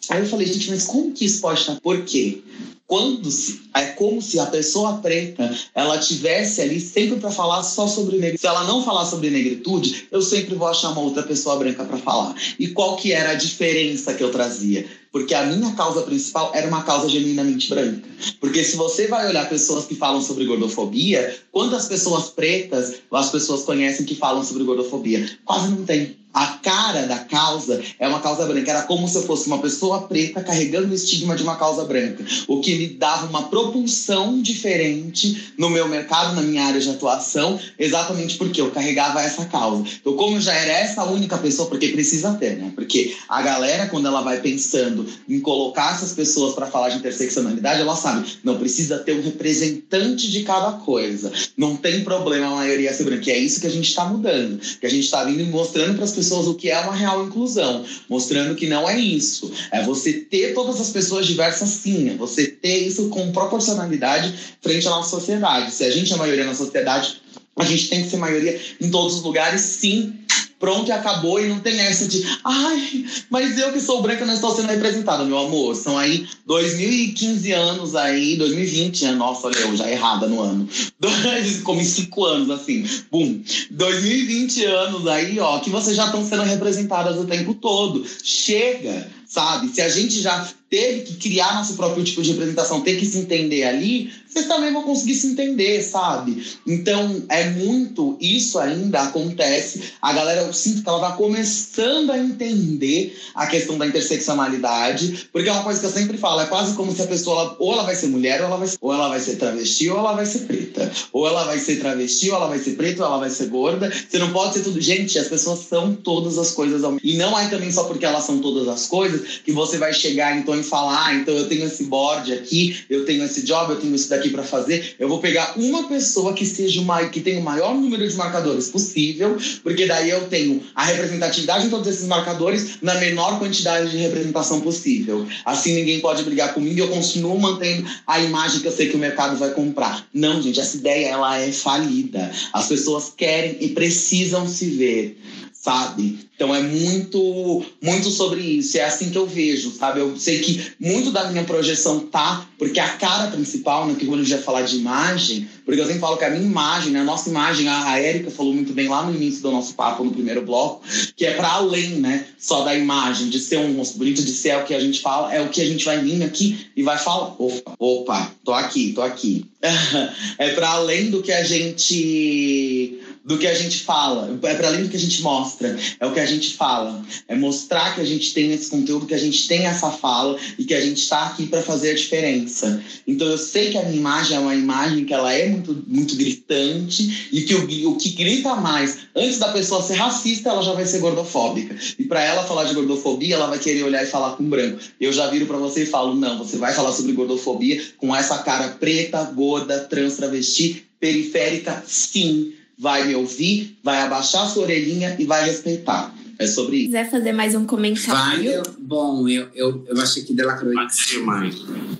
Aí 0.09 0.19
eu 0.19 0.25
falei, 0.25 0.47
gente, 0.47 0.71
mas 0.71 0.85
como 0.85 1.11
que 1.11 1.25
isso 1.25 1.39
pode 1.41 1.59
estar? 1.59 1.79
Por 1.79 2.01
quê? 2.01 2.41
Quando 2.89 3.29
se, 3.29 3.61
é 3.75 3.85
como 3.85 4.19
se 4.19 4.39
a 4.39 4.47
pessoa 4.47 4.97
preta 4.97 5.55
ela 5.75 5.99
tivesse 5.99 6.59
ali 6.59 6.81
sempre 6.81 7.19
para 7.19 7.29
falar 7.29 7.61
só 7.61 7.87
sobre 7.87 8.17
negritude. 8.17 8.41
Se 8.41 8.47
ela 8.47 8.63
não 8.63 8.83
falar 8.83 9.05
sobre 9.05 9.29
negritude, 9.29 10.07
eu 10.11 10.23
sempre 10.23 10.55
vou 10.55 10.67
achar 10.67 10.89
uma 10.89 11.01
outra 11.01 11.21
pessoa 11.21 11.55
branca 11.55 11.85
para 11.85 11.97
falar. 11.97 12.33
E 12.57 12.69
qual 12.69 12.95
que 12.95 13.13
era 13.13 13.29
a 13.29 13.35
diferença 13.35 14.15
que 14.15 14.23
eu 14.23 14.31
trazia? 14.31 14.87
Porque 15.11 15.35
a 15.35 15.45
minha 15.45 15.71
causa 15.73 16.01
principal 16.01 16.51
era 16.55 16.67
uma 16.67 16.83
causa 16.83 17.07
genuinamente 17.07 17.69
branca. 17.69 18.09
Porque 18.39 18.63
se 18.63 18.75
você 18.75 19.05
vai 19.05 19.27
olhar 19.27 19.47
pessoas 19.47 19.85
que 19.85 19.93
falam 19.93 20.19
sobre 20.19 20.45
gordofobia, 20.45 21.37
quantas 21.51 21.87
pessoas 21.87 22.29
pretas 22.29 22.95
as 23.11 23.29
pessoas 23.29 23.61
conhecem 23.61 24.03
que 24.03 24.15
falam 24.15 24.43
sobre 24.43 24.63
gordofobia? 24.63 25.29
Quase 25.45 25.69
não 25.69 25.85
tem. 25.85 26.18
A 26.33 26.45
cara 26.45 27.07
da 27.07 27.17
causa 27.19 27.81
é 27.97 28.07
uma 28.07 28.19
causa 28.19 28.45
branca. 28.45 28.69
Era 28.69 28.83
como 28.83 29.07
se 29.07 29.15
eu 29.15 29.23
fosse 29.23 29.47
uma 29.47 29.57
pessoa 29.59 30.01
preta 30.01 30.43
carregando 30.43 30.91
o 30.91 30.95
estigma 30.95 31.35
de 31.35 31.43
uma 31.43 31.55
causa 31.55 31.83
branca. 31.85 32.23
O 32.47 32.61
que 32.61 32.75
me 32.75 32.87
dava 32.87 33.25
uma 33.25 33.43
propulsão 33.49 34.41
diferente 34.41 35.53
no 35.57 35.69
meu 35.69 35.87
mercado, 35.87 36.35
na 36.35 36.41
minha 36.41 36.63
área 36.63 36.79
de 36.79 36.89
atuação, 36.89 37.59
exatamente 37.77 38.37
porque 38.37 38.61
eu 38.61 38.69
carregava 38.71 39.21
essa 39.21 39.45
causa. 39.45 39.83
Então, 39.99 40.13
como 40.13 40.37
eu 40.37 40.41
já 40.41 40.53
era 40.53 40.71
essa 40.71 41.03
única 41.03 41.37
pessoa, 41.37 41.67
porque 41.67 41.89
precisa 41.89 42.33
ter, 42.35 42.57
né? 42.57 42.71
Porque 42.75 43.15
a 43.27 43.41
galera, 43.41 43.87
quando 43.87 44.07
ela 44.07 44.21
vai 44.21 44.39
pensando 44.39 45.05
em 45.27 45.39
colocar 45.39 45.95
essas 45.95 46.13
pessoas 46.13 46.53
para 46.53 46.67
falar 46.67 46.89
de 46.89 46.97
interseccionalidade, 46.97 47.81
ela 47.81 47.95
sabe, 47.95 48.39
não 48.43 48.57
precisa 48.57 48.99
ter 48.99 49.13
um 49.13 49.21
representante 49.21 50.29
de 50.29 50.43
cada 50.43 50.73
coisa. 50.73 51.31
Não 51.57 51.75
tem 51.75 52.03
problema 52.03 52.47
a 52.47 52.55
maioria 52.55 52.93
ser 52.93 53.03
branca. 53.03 53.29
E 53.29 53.33
é 53.33 53.37
isso 53.37 53.59
que 53.59 53.67
a 53.67 53.71
gente 53.71 53.89
está 53.89 54.05
mudando. 54.05 54.59
Que 54.79 54.85
a 54.85 54.89
gente 54.89 55.05
está 55.05 55.23
vindo 55.23 55.41
e 55.41 55.45
mostrando 55.45 55.95
para 55.95 56.05
as 56.05 56.18
pessoas 56.19 56.47
o 56.47 56.55
que 56.55 56.69
é 56.69 56.77
uma 56.81 56.93
real 56.93 57.25
inclusão, 57.25 57.85
mostrando 58.09 58.55
que 58.55 58.67
não 58.67 58.89
é 58.89 58.99
isso. 58.99 59.51
É 59.71 59.83
você 59.83 60.13
ter 60.13 60.53
todas 60.53 60.79
as 60.81 60.89
pessoas 60.89 61.25
diversas 61.25 61.69
sim, 61.69 62.09
é 62.09 62.15
você 62.15 62.47
ter 62.47 62.79
isso 62.85 63.07
com 63.07 63.31
proporcionalidade 63.31 64.33
frente 64.61 64.85
à 64.87 64.91
nossa 64.91 65.09
sociedade. 65.09 65.71
Se 65.71 65.85
a 65.85 65.89
gente 65.89 66.13
é 66.13 66.17
maioria 66.17 66.43
na 66.43 66.53
sociedade, 66.53 67.21
a 67.55 67.63
gente 67.63 67.89
tem 67.89 68.03
que 68.03 68.09
ser 68.09 68.17
maioria 68.17 68.59
em 68.81 68.91
todos 68.91 69.15
os 69.15 69.23
lugares, 69.23 69.61
sim, 69.61 70.13
pronto 70.59 70.89
e 70.89 70.91
acabou, 70.91 71.39
e 71.39 71.47
não 71.47 71.59
tem 71.59 71.79
essa 71.79 72.07
de 72.07 72.23
ai, 72.43 73.05
mas 73.29 73.57
eu 73.57 73.71
que 73.71 73.79
sou 73.79 74.01
branca 74.01 74.25
não 74.25 74.33
estou 74.33 74.53
sendo 74.55 74.67
representada, 74.67 75.23
meu 75.23 75.37
amor. 75.37 75.75
São 75.75 75.97
aí 75.97 76.27
2015 76.45 77.51
anos 77.53 77.95
aí, 77.95 78.35
2020, 78.35 79.05
né? 79.05 79.11
nossa, 79.13 79.47
olha, 79.47 79.57
eu 79.57 79.75
já 79.75 79.89
errada 79.89 80.27
no 80.27 80.41
ano. 80.41 80.67
Como 81.63 81.81
em 81.81 81.85
cinco 81.85 82.25
anos, 82.25 82.49
assim, 82.49 82.85
bum. 83.09 83.41
2020 83.71 84.65
anos 84.65 85.07
aí, 85.07 85.39
ó, 85.39 85.59
que 85.59 85.69
vocês 85.69 85.95
já 85.95 86.05
estão 86.05 86.23
sendo 86.27 86.43
representadas 86.43 87.17
o 87.17 87.25
tempo 87.25 87.53
todo. 87.53 88.05
Chega, 88.23 89.09
sabe? 89.29 89.69
Se 89.69 89.79
a 89.79 89.87
gente 89.87 90.19
já 90.21 90.49
teve 90.69 91.01
que 91.01 91.15
criar 91.15 91.55
nosso 91.55 91.75
próprio 91.75 92.03
tipo 92.03 92.21
de 92.21 92.31
representação, 92.31 92.81
ter 92.81 92.97
que 92.97 93.05
se 93.05 93.17
entender 93.17 93.63
ali, 93.63 94.11
vocês 94.27 94.45
também 94.45 94.71
vão 94.71 94.83
conseguir 94.83 95.15
se 95.15 95.27
entender, 95.27 95.81
sabe? 95.81 96.45
Então, 96.65 97.23
é 97.29 97.49
muito, 97.49 98.15
isso 98.21 98.59
ainda 98.59 99.01
acontece. 99.01 99.93
A 99.99 100.13
galera, 100.13 100.41
eu 100.41 100.53
sinto 100.53 100.83
que 100.83 100.89
ela 100.89 100.99
tá 100.99 101.15
começando 101.15 102.11
a 102.11 102.17
entender 102.17 103.17
a 103.33 103.47
questão 103.47 103.79
da 103.79 103.87
interseccionalidade, 103.87 105.29
porque 105.33 105.49
é 105.49 105.51
uma 105.51 105.63
coisa 105.63 105.79
que 105.79 105.85
eu 105.87 105.91
sempre 105.91 106.17
falo, 106.17 106.41
é 106.41 106.45
quase 106.45 106.75
como 106.75 106.93
se 106.93 107.01
a 107.01 107.07
pessoa, 107.07 107.41
ela, 107.41 107.55
ou 107.57 107.73
ela 107.73 107.83
vai 107.83 107.95
ser 107.95 108.07
mulher, 108.07 108.39
ou 108.41 108.47
ela 108.47 108.57
vai, 108.57 108.69
ou 108.79 108.93
ela 108.93 109.09
vai 109.09 109.19
ser 109.19 109.37
travesti, 109.37 109.89
ou 109.89 109.97
ela 109.97 110.13
vai 110.13 110.25
ser 110.25 110.39
preta. 110.41 110.91
Ou 111.11 111.27
ela 111.27 111.45
vai 111.45 111.57
ser 111.57 111.79
travesti, 111.79 112.29
ou 112.29 112.35
ela 112.35 112.47
vai 112.47 112.59
ser 112.59 112.71
preta, 112.71 113.01
ou 113.01 113.07
ela 113.07 113.19
vai 113.19 113.29
ser 113.31 113.47
gorda. 113.47 113.91
Você 113.91 114.19
não 114.19 114.31
pode 114.31 114.53
ser 114.53 114.63
tudo. 114.63 114.79
Gente, 114.79 115.17
as 115.17 115.27
pessoas 115.27 115.61
são 115.67 115.95
todas 115.95 116.37
as 116.37 116.51
coisas. 116.51 116.81
E 117.03 117.17
não 117.17 117.37
é 117.37 117.47
também 117.47 117.71
só 117.71 117.85
porque 117.85 118.05
elas 118.05 118.23
são 118.23 118.39
todas 118.39 118.67
as 118.67 118.85
coisas 118.85 119.18
que 119.43 119.51
você 119.51 119.77
vai 119.77 119.93
chegar, 119.93 120.37
então, 120.37 120.59
e 120.59 120.63
falar, 120.63 121.07
ah, 121.07 121.13
então 121.13 121.33
eu 121.35 121.47
tenho 121.47 121.65
esse 121.65 121.83
board 121.83 122.31
aqui, 122.33 122.77
eu 122.89 123.05
tenho 123.05 123.23
esse 123.23 123.43
job, 123.43 123.73
eu 123.73 123.79
tenho 123.79 123.95
isso 123.95 124.09
daqui 124.09 124.29
para 124.29 124.43
fazer. 124.43 124.95
Eu 124.99 125.07
vou 125.07 125.19
pegar 125.19 125.53
uma 125.57 125.87
pessoa 125.87 126.33
que 126.33 126.45
seja 126.45 126.81
uma, 126.81 127.05
que 127.05 127.21
tenha 127.21 127.39
o 127.39 127.43
maior 127.43 127.73
número 127.73 128.07
de 128.07 128.15
marcadores 128.15 128.69
possível, 128.69 129.37
porque 129.63 129.85
daí 129.85 130.09
eu 130.09 130.27
tenho 130.27 130.63
a 130.75 130.85
representatividade 130.85 131.65
em 131.65 131.69
todos 131.69 131.87
esses 131.87 132.07
marcadores 132.07 132.77
na 132.81 132.95
menor 132.95 133.39
quantidade 133.39 133.91
de 133.91 133.97
representação 133.97 134.61
possível. 134.61 135.27
Assim 135.45 135.73
ninguém 135.73 135.99
pode 135.99 136.23
brigar 136.23 136.53
comigo 136.53 136.75
e 136.77 136.79
eu 136.79 136.89
continuo 136.89 137.39
mantendo 137.39 137.87
a 138.05 138.19
imagem 138.19 138.59
que 138.59 138.67
eu 138.67 138.71
sei 138.71 138.89
que 138.89 138.95
o 138.95 138.99
mercado 138.99 139.37
vai 139.37 139.51
comprar. 139.51 140.07
Não, 140.13 140.41
gente, 140.41 140.59
essa 140.59 140.77
ideia 140.77 141.07
ela 141.07 141.39
é 141.39 141.51
falida. 141.51 142.31
As 142.53 142.67
pessoas 142.67 143.11
querem 143.15 143.57
e 143.59 143.69
precisam 143.69 144.47
se 144.47 144.69
ver 144.69 145.17
sabe? 145.61 146.19
Então 146.35 146.55
é 146.55 146.61
muito, 146.61 147.65
muito 147.81 148.09
sobre 148.09 148.39
isso. 148.39 148.77
É 148.77 148.85
assim 148.85 149.09
que 149.09 149.17
eu 149.17 149.27
vejo, 149.27 149.71
sabe? 149.71 149.99
Eu 149.99 150.17
sei 150.17 150.39
que 150.39 150.71
muito 150.79 151.11
da 151.11 151.29
minha 151.29 151.43
projeção 151.43 151.99
tá, 151.99 152.47
porque 152.57 152.79
a 152.79 152.87
cara 152.87 153.29
principal, 153.29 153.85
né, 153.85 153.95
que 153.99 154.05
quando 154.05 154.21
a 154.21 154.23
gente 154.23 154.35
vai 154.35 154.41
falar 154.41 154.61
de 154.61 154.77
imagem, 154.77 155.49
porque 155.65 155.81
eu 155.81 155.85
sempre 155.85 155.99
falo 155.99 156.15
que 156.15 156.23
a 156.23 156.29
minha 156.29 156.41
imagem, 156.41 156.93
né, 156.93 157.01
a 157.01 157.03
nossa 157.03 157.29
imagem, 157.29 157.67
a, 157.67 157.91
a 157.91 157.99
Érica 157.99 158.31
falou 158.31 158.53
muito 158.53 158.71
bem 158.71 158.87
lá 158.87 159.05
no 159.05 159.13
início 159.13 159.41
do 159.41 159.51
nosso 159.51 159.73
papo, 159.73 160.03
no 160.03 160.11
primeiro 160.11 160.41
bloco, 160.41 160.81
que 161.15 161.25
é 161.25 161.33
para 161.33 161.49
além, 161.49 161.89
né, 161.95 162.25
só 162.39 162.63
da 162.63 162.73
imagem, 162.73 163.29
de 163.29 163.39
ser 163.39 163.57
um 163.57 163.75
rosto 163.75 163.97
bonito, 163.97 164.23
de 164.23 164.31
ser 164.31 164.55
o 164.55 164.63
que 164.63 164.73
a 164.73 164.79
gente 164.79 165.01
fala, 165.01 165.33
é 165.33 165.41
o 165.41 165.49
que 165.49 165.61
a 165.61 165.65
gente 165.65 165.83
vai 165.83 165.99
vir 165.99 166.23
aqui 166.23 166.67
e 166.73 166.81
vai 166.81 166.97
falar. 166.97 167.35
Opa, 167.37 167.73
opa, 167.77 168.31
tô 168.45 168.53
aqui, 168.53 168.93
tô 168.93 169.01
aqui. 169.01 169.45
é 170.39 170.53
para 170.53 170.69
além 170.69 171.11
do 171.11 171.21
que 171.21 171.33
a 171.33 171.43
gente 171.43 172.97
do 173.29 173.37
que 173.37 173.45
a 173.45 173.53
gente 173.53 173.83
fala, 173.83 174.27
é 174.41 174.55
para 174.55 174.69
além 174.69 174.81
do 174.81 174.89
que 174.89 174.97
a 174.97 174.99
gente 174.99 175.21
mostra, 175.21 175.77
é 175.99 176.05
o 176.07 176.11
que 176.11 176.19
a 176.19 176.25
gente 176.25 176.55
fala. 176.55 176.99
É 177.27 177.35
mostrar 177.35 177.93
que 177.93 178.01
a 178.01 178.03
gente 178.03 178.33
tem 178.33 178.51
esse 178.51 178.71
conteúdo, 178.71 179.05
que 179.05 179.13
a 179.13 179.19
gente 179.19 179.47
tem 179.47 179.67
essa 179.67 179.91
fala 179.91 180.35
e 180.57 180.65
que 180.65 180.73
a 180.73 180.81
gente 180.81 180.97
está 180.97 181.27
aqui 181.27 181.45
para 181.45 181.61
fazer 181.61 181.91
a 181.91 181.93
diferença. 181.93 182.83
Então 183.05 183.27
eu 183.27 183.37
sei 183.37 183.69
que 183.69 183.77
a 183.77 183.83
minha 183.83 183.97
imagem 183.97 184.35
é 184.35 184.39
uma 184.39 184.55
imagem 184.55 185.05
que 185.05 185.13
ela 185.13 185.31
é 185.31 185.47
muito, 185.47 185.83
muito 185.85 186.15
gritante 186.15 187.29
e 187.31 187.43
que 187.43 187.53
o, 187.53 187.91
o 187.91 187.97
que 187.97 188.09
grita 188.09 188.55
mais, 188.55 188.97
antes 189.15 189.37
da 189.37 189.49
pessoa 189.49 189.83
ser 189.83 189.93
racista, 189.93 190.49
ela 190.49 190.63
já 190.63 190.73
vai 190.73 190.87
ser 190.87 190.97
gordofóbica. 190.97 191.75
E 191.99 192.05
para 192.05 192.23
ela 192.23 192.43
falar 192.45 192.63
de 192.63 192.73
gordofobia, 192.73 193.35
ela 193.35 193.45
vai 193.45 193.59
querer 193.59 193.83
olhar 193.83 194.03
e 194.03 194.07
falar 194.07 194.37
com 194.37 194.43
branco. 194.43 194.79
Eu 194.99 195.13
já 195.13 195.27
viro 195.27 195.45
para 195.45 195.57
você 195.57 195.83
e 195.83 195.85
falo: 195.85 196.15
não, 196.15 196.39
você 196.39 196.57
vai 196.57 196.73
falar 196.73 196.93
sobre 196.93 197.11
gordofobia 197.11 197.79
com 197.95 198.15
essa 198.15 198.39
cara 198.39 198.69
preta, 198.69 199.23
gorda, 199.25 199.81
trans, 199.81 200.15
travesti, 200.15 200.83
periférica, 200.99 201.83
sim 201.85 202.57
vai 202.79 203.05
me 203.05 203.15
ouvir, 203.15 203.77
vai 203.83 204.01
abaixar 204.01 204.49
sua 204.49 204.63
orelhinha 204.63 205.15
e 205.19 205.25
vai 205.25 205.43
respeitar. 205.43 206.13
É 206.39 206.47
sobre 206.47 206.77
isso. 206.77 206.85
quiser 206.85 207.11
fazer 207.11 207.33
mais 207.33 207.53
um 207.53 207.65
comentário. 207.65 208.63
Vai, 208.63 208.73
bom, 208.79 209.27
eu, 209.27 209.49
eu, 209.53 209.85
eu 209.85 210.01
achei 210.01 210.23
que 210.23 210.33
Delacroix. 210.33 210.73
Pode 210.73 210.95
ser, 210.95 211.19
mãe. 211.19 211.51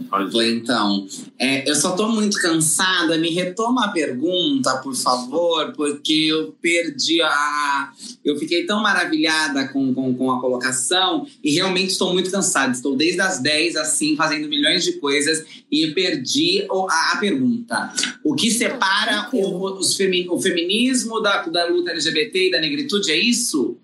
Pode 0.09 0.31
Foi, 0.31 0.49
então. 0.49 1.05
É, 1.37 1.69
eu 1.69 1.75
só 1.75 1.91
tô 1.91 2.07
muito 2.07 2.39
cansada. 2.39 3.17
Me 3.17 3.31
retoma 3.31 3.83
a 3.83 3.87
pergunta, 3.89 4.77
por 4.77 4.95
favor, 4.95 5.73
porque 5.73 6.27
eu 6.29 6.55
perdi 6.61 7.21
a. 7.21 7.91
Eu 8.23 8.37
fiquei 8.37 8.65
tão 8.65 8.81
maravilhada 8.81 9.67
com, 9.67 9.93
com, 9.93 10.15
com 10.15 10.31
a 10.31 10.39
colocação 10.39 11.27
e 11.43 11.51
realmente 11.51 11.91
estou 11.91 12.13
muito 12.13 12.31
cansada. 12.31 12.71
Estou 12.71 12.95
desde 12.95 13.19
as 13.19 13.39
10, 13.39 13.75
assim, 13.75 14.15
fazendo 14.15 14.47
milhões 14.47 14.85
de 14.85 14.93
coisas 14.93 15.43
e 15.69 15.87
perdi 15.87 16.65
a, 16.89 17.11
a 17.11 17.17
pergunta. 17.17 17.91
O 18.23 18.33
que 18.35 18.49
separa 18.49 19.27
o, 19.33 19.79
os 19.79 19.97
femi, 19.97 20.29
o 20.29 20.39
feminismo 20.39 21.19
da, 21.19 21.41
da 21.41 21.67
luta 21.67 21.91
LGBT 21.91 22.47
e 22.47 22.51
da 22.51 22.61
negritude 22.61 23.11
é 23.11 23.19
isso? 23.19 23.77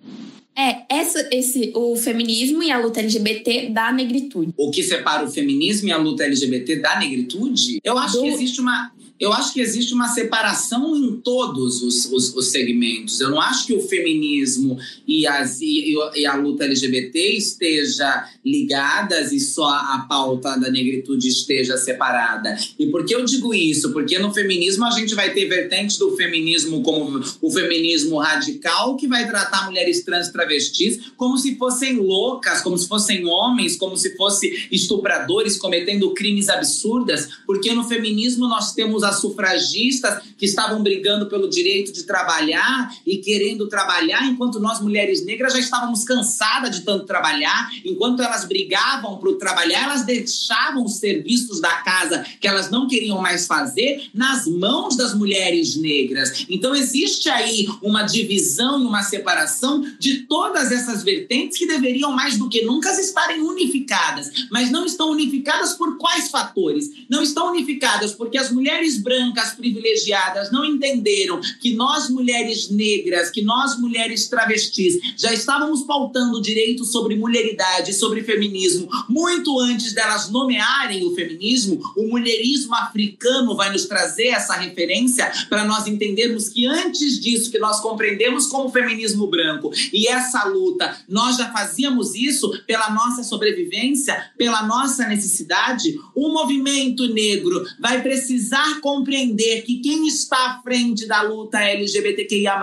É, 0.57 0.86
essa, 0.90 1.27
esse, 1.32 1.73
o 1.76 1.95
feminismo 1.98 2.64
e 2.64 2.72
a 2.72 2.80
luta 2.80 3.02
LGBT 3.02 3.69
da 3.69 3.91
negritude. 3.91 4.53
O 4.57 4.72
que 4.72 4.82
separa 4.84 5.26
o 5.26 5.30
feminismo 5.30 5.90
e 5.90 5.91
a 5.91 5.98
luta 5.98 6.23
LGBT 6.23 6.77
da 6.77 6.98
negritude? 6.98 7.80
Eu 7.84 7.98
acho 7.98 8.15
Do... 8.15 8.22
que 8.22 8.30
existe 8.30 8.61
uma 8.61 8.91
eu 9.18 9.32
acho 9.32 9.54
que 9.54 9.62
existe 9.62 9.94
uma 9.94 10.10
separação 10.10 10.96
em 10.96 11.16
todos 11.18 11.82
os, 11.82 12.06
os, 12.12 12.36
os 12.36 12.48
segmentos. 12.48 13.22
Eu 13.22 13.30
não 13.30 13.40
acho 13.40 13.66
que 13.66 13.74
o 13.74 13.82
feminismo 13.82 14.78
e, 15.08 15.26
as, 15.26 15.62
e, 15.62 15.96
e, 16.16 16.26
a 16.26 16.36
luta 16.36 16.66
LGBT 16.66 17.18
esteja 17.38 18.28
ligadas 18.44 19.32
e 19.32 19.40
só 19.40 19.70
a 19.70 20.06
pauta 20.10 20.58
da 20.60 20.70
negritude 20.70 21.30
esteja 21.30 21.78
separada. 21.78 22.58
E 22.78 22.88
por 22.88 23.06
que 23.06 23.16
eu 23.16 23.24
digo 23.24 23.54
isso? 23.54 23.94
Porque 23.94 24.20
no 24.20 24.34
feminismo 24.34 24.84
a 24.84 24.92
gente 24.92 25.16
vai 25.16 25.34
ter 25.34 25.46
vertentes 25.46 25.98
do 25.98 26.16
feminismo 26.18 26.84
como 26.84 27.24
o 27.42 27.52
feminismo 27.52 28.18
radical, 28.18 28.98
que 28.98 29.08
vai 29.08 29.26
tratar 29.28 29.66
mulheres 29.66 30.04
trans 30.04 30.30
travestis 30.30 31.12
como 31.16 31.38
se 31.38 31.56
fossem 31.56 31.96
loucas, 31.96 32.62
como 32.62 32.78
se 32.78 32.88
fossem 32.88 33.26
homens, 33.26 33.78
como 33.78 33.96
se 33.96 34.16
fossem 34.18 34.52
estupradores 34.70 35.58
cometendo 35.58 36.14
crimes 36.14 36.50
absurdas, 36.50 37.30
porque 37.48 37.74
no 37.74 37.88
feminismo 37.88 38.48
nós 38.48 38.74
temos 38.74 39.05
as 39.06 39.19
sufragistas 39.19 40.23
que 40.38 40.45
estavam 40.45 40.84
brigando 40.84 41.27
pelo 41.27 41.49
direito 41.49 41.91
de 41.91 42.03
trabalhar 42.03 42.94
e 43.06 43.18
querendo 43.18 43.68
trabalhar, 43.68 44.26
enquanto 44.26 44.60
nós, 44.60 44.82
mulheres 44.82 45.23
negras, 45.23 45.53
já 45.53 45.60
estávamos 45.60 46.03
cansadas 46.03 46.76
de 46.76 46.82
tanto 46.82 47.06
trabalhar. 47.06 47.72
Enquanto 47.86 48.22
elas 48.22 48.45
brigavam 48.45 49.18
para 49.18 49.34
trabalhar, 49.34 49.84
elas 49.84 50.03
deixavam 50.03 50.84
os 50.84 50.98
serviços 50.98 51.60
da 51.60 51.77
casa 51.77 52.26
que 52.40 52.48
elas 52.48 52.69
não 52.69 52.88
queriam 52.88 53.22
mais 53.22 53.45
fazer 53.48 54.10
nas 54.14 54.45
mãos 54.48 54.95
das 54.95 55.14
mulheres 55.14 55.76
negras. 55.76 56.45
Então, 56.49 56.76
existe 56.76 57.30
aí 57.30 57.68
uma 57.82 58.03
divisão 58.03 58.82
e 58.82 58.86
uma 58.86 59.03
separação 59.03 59.86
de 59.99 60.23
todas 60.23 60.72
essas 60.72 61.03
vertentes 61.03 61.57
que 61.57 61.68
deveriam, 61.68 62.11
mais 62.11 62.38
do 62.38 62.49
que 62.49 62.64
nunca, 62.64 62.91
estarem 62.99 63.41
unificadas. 63.41 64.48
Mas 64.52 64.72
não 64.72 64.86
estão 64.86 65.10
unificadas 65.11 65.73
por 65.73 65.98
quais 65.98 66.30
fatores? 66.30 66.90
Não 67.10 67.22
estão 67.22 67.52
unificadas 67.52 68.14
porque 68.14 68.38
as 68.38 68.52
mulheres 68.52 68.95
mulheres 68.96 69.00
brancas 69.00 69.54
privilegiadas 69.54 70.52
não 70.52 70.66
entenderam 70.66 71.40
que 71.60 71.74
nós, 71.74 72.10
mulheres 72.10 72.70
negras, 72.70 73.30
que 73.30 73.42
nós, 73.42 73.80
mulheres 73.80 74.28
travestis, 74.28 75.00
já 75.18 75.34
estávamos 75.34 75.84
pautando 75.84 76.42
direitos 76.42 76.92
sobre 76.92 77.16
mulheridade, 77.16 77.94
sobre 77.94 78.24
feminismo, 78.24 78.88
muito 79.10 79.60
antes 79.60 79.94
delas 79.94 80.30
nomearem 80.30 81.06
o 81.06 81.14
feminismo, 81.14 81.80
o 81.96 82.08
mulherismo 82.08 82.76
africano 82.76 83.56
vai 83.56 83.72
nos 83.72 83.86
trazer 83.86 84.28
essa 84.28 84.54
referência 84.54 85.32
para 85.50 85.66
nós 85.66 85.88
entendermos 85.88 86.50
que 86.50 86.66
antes 86.66 87.20
disso, 87.20 87.52
que 87.52 87.60
nós 87.60 87.80
compreendemos 87.80 88.48
como 88.48 88.72
feminismo 88.72 89.28
branco 89.28 89.72
e 89.92 90.08
essa 90.08 90.46
luta, 90.46 90.98
nós 91.08 91.38
já 91.38 91.52
fazíamos 91.52 92.16
isso 92.16 92.52
pela 92.66 92.90
nossa 92.90 93.24
sobrevivência, 93.24 94.32
pela 94.38 94.64
nossa 94.64 95.08
necessidade, 95.08 96.00
o 96.14 96.30
movimento 96.30 97.08
negro 97.08 97.66
vai 97.80 98.02
precisar 98.02 98.80
compreender 98.86 99.64
que 99.64 99.78
quem 99.78 100.06
está 100.06 100.38
à 100.38 100.62
frente 100.62 101.07
da 101.07 101.24
luta 101.24 101.60
LGBTQIA, 101.60 102.56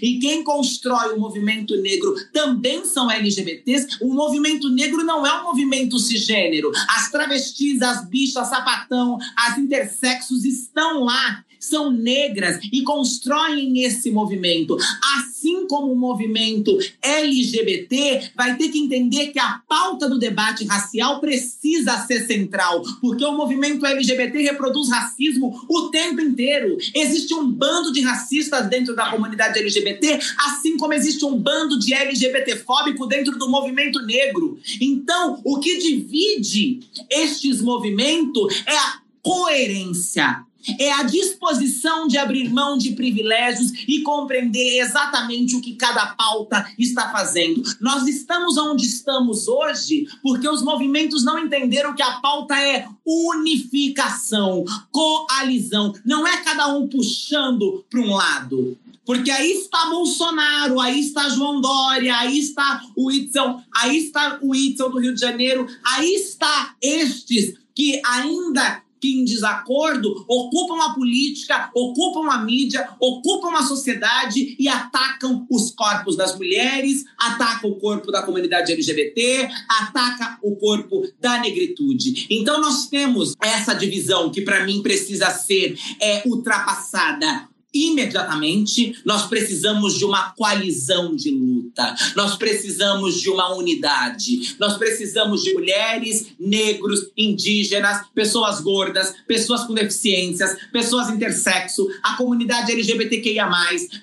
e 0.00 0.18
quem 0.18 0.42
constrói 0.42 1.12
o 1.12 1.20
movimento 1.20 1.76
negro 1.76 2.14
também 2.32 2.86
são 2.86 3.10
LGBTs, 3.10 3.98
o 4.00 4.14
movimento 4.14 4.70
negro 4.70 5.04
não 5.04 5.26
é 5.26 5.38
um 5.38 5.44
movimento 5.44 5.98
cisgênero. 5.98 6.72
As 6.88 7.10
travestis, 7.10 7.82
as 7.82 8.08
bichas, 8.08 8.48
sapatão, 8.48 9.18
as 9.36 9.58
intersexos 9.58 10.46
estão 10.46 11.04
lá 11.04 11.44
são 11.58 11.90
negras 11.90 12.58
e 12.72 12.82
constroem 12.82 13.82
esse 13.82 14.10
movimento. 14.10 14.76
Assim 15.18 15.66
como 15.66 15.92
o 15.92 15.96
movimento 15.96 16.76
LGBT 17.02 18.30
vai 18.34 18.56
ter 18.56 18.68
que 18.68 18.78
entender 18.78 19.28
que 19.28 19.38
a 19.38 19.60
pauta 19.68 20.08
do 20.08 20.18
debate 20.18 20.64
racial 20.64 21.20
precisa 21.20 21.98
ser 22.06 22.26
central, 22.26 22.82
porque 23.00 23.24
o 23.24 23.36
movimento 23.36 23.86
LGBT 23.86 24.42
reproduz 24.42 24.90
racismo 24.90 25.64
o 25.68 25.88
tempo 25.88 26.20
inteiro. 26.20 26.76
Existe 26.94 27.34
um 27.34 27.50
bando 27.50 27.92
de 27.92 28.00
racistas 28.00 28.68
dentro 28.68 28.94
da 28.94 29.10
comunidade 29.10 29.58
LGBT, 29.58 30.18
assim 30.46 30.76
como 30.76 30.94
existe 30.94 31.24
um 31.24 31.38
bando 31.38 31.78
de 31.78 31.94
LGBTfóbico 31.94 33.06
dentro 33.06 33.38
do 33.38 33.48
movimento 33.48 34.00
negro. 34.04 34.58
Então, 34.80 35.40
o 35.44 35.58
que 35.58 35.78
divide 35.78 36.80
estes 37.10 37.60
movimentos 37.60 38.62
é 38.66 38.76
a 38.76 39.00
coerência 39.22 40.45
é 40.78 40.92
a 40.92 41.02
disposição 41.02 42.06
de 42.06 42.18
abrir 42.18 42.48
mão 42.48 42.76
de 42.76 42.92
privilégios 42.92 43.72
e 43.86 44.02
compreender 44.02 44.80
exatamente 44.80 45.56
o 45.56 45.60
que 45.60 45.74
cada 45.74 46.06
pauta 46.06 46.66
está 46.78 47.10
fazendo. 47.10 47.62
Nós 47.80 48.06
estamos 48.06 48.56
onde 48.56 48.86
estamos 48.86 49.48
hoje 49.48 50.06
porque 50.22 50.48
os 50.48 50.62
movimentos 50.62 51.24
não 51.24 51.38
entenderam 51.38 51.94
que 51.94 52.02
a 52.02 52.20
pauta 52.20 52.58
é 52.60 52.88
unificação, 53.04 54.64
coalizão. 54.90 55.94
Não 56.04 56.26
é 56.26 56.38
cada 56.38 56.68
um 56.68 56.88
puxando 56.88 57.84
para 57.90 58.00
um 58.00 58.14
lado. 58.14 58.76
Porque 59.04 59.30
aí 59.30 59.52
está 59.52 59.86
Bolsonaro, 59.86 60.80
aí 60.80 60.98
está 60.98 61.28
João 61.28 61.60
Dória, 61.60 62.16
aí 62.18 62.40
está 62.40 62.82
o 62.96 63.08
Itzel, 63.08 63.60
aí 63.72 63.98
está 63.98 64.38
o 64.42 64.52
Itzel 64.52 64.90
do 64.90 64.98
Rio 64.98 65.14
de 65.14 65.20
Janeiro, 65.20 65.64
aí 65.84 66.12
está 66.14 66.74
estes 66.82 67.54
que 67.72 68.02
ainda 68.04 68.82
que 69.00 69.20
em 69.20 69.24
desacordo 69.24 70.24
ocupam 70.28 70.84
a 70.84 70.94
política, 70.94 71.70
ocupam 71.74 72.30
a 72.30 72.38
mídia, 72.38 72.88
ocupam 73.00 73.56
a 73.56 73.62
sociedade 73.62 74.56
e 74.58 74.68
atacam 74.68 75.46
os 75.50 75.70
corpos 75.70 76.16
das 76.16 76.36
mulheres, 76.36 77.04
atacam 77.18 77.70
o 77.70 77.76
corpo 77.76 78.10
da 78.10 78.22
comunidade 78.22 78.72
LGBT, 78.72 79.48
ataca 79.68 80.38
o 80.42 80.56
corpo 80.56 81.06
da 81.20 81.38
negritude. 81.38 82.26
Então 82.30 82.60
nós 82.60 82.88
temos 82.88 83.34
essa 83.42 83.74
divisão 83.74 84.30
que 84.30 84.40
para 84.40 84.64
mim 84.64 84.82
precisa 84.82 85.30
ser 85.30 85.78
é, 86.00 86.22
ultrapassada 86.26 87.48
imediatamente. 87.84 89.00
Nós 89.04 89.26
precisamos 89.26 89.98
de 89.98 90.04
uma 90.04 90.30
coalizão 90.30 91.14
de 91.14 91.30
luta, 91.30 91.94
nós 92.14 92.36
precisamos 92.36 93.20
de 93.20 93.28
uma 93.28 93.54
unidade, 93.54 94.56
nós 94.58 94.76
precisamos 94.76 95.42
de 95.42 95.52
mulheres, 95.52 96.28
negros, 96.38 97.10
indígenas, 97.16 98.06
pessoas 98.14 98.60
gordas, 98.60 99.14
pessoas 99.26 99.64
com 99.64 99.74
deficiências, 99.74 100.56
pessoas 100.72 101.10
intersexo, 101.10 101.86
a 102.02 102.16
comunidade 102.16 102.72
LGBTQIA, 102.72 103.46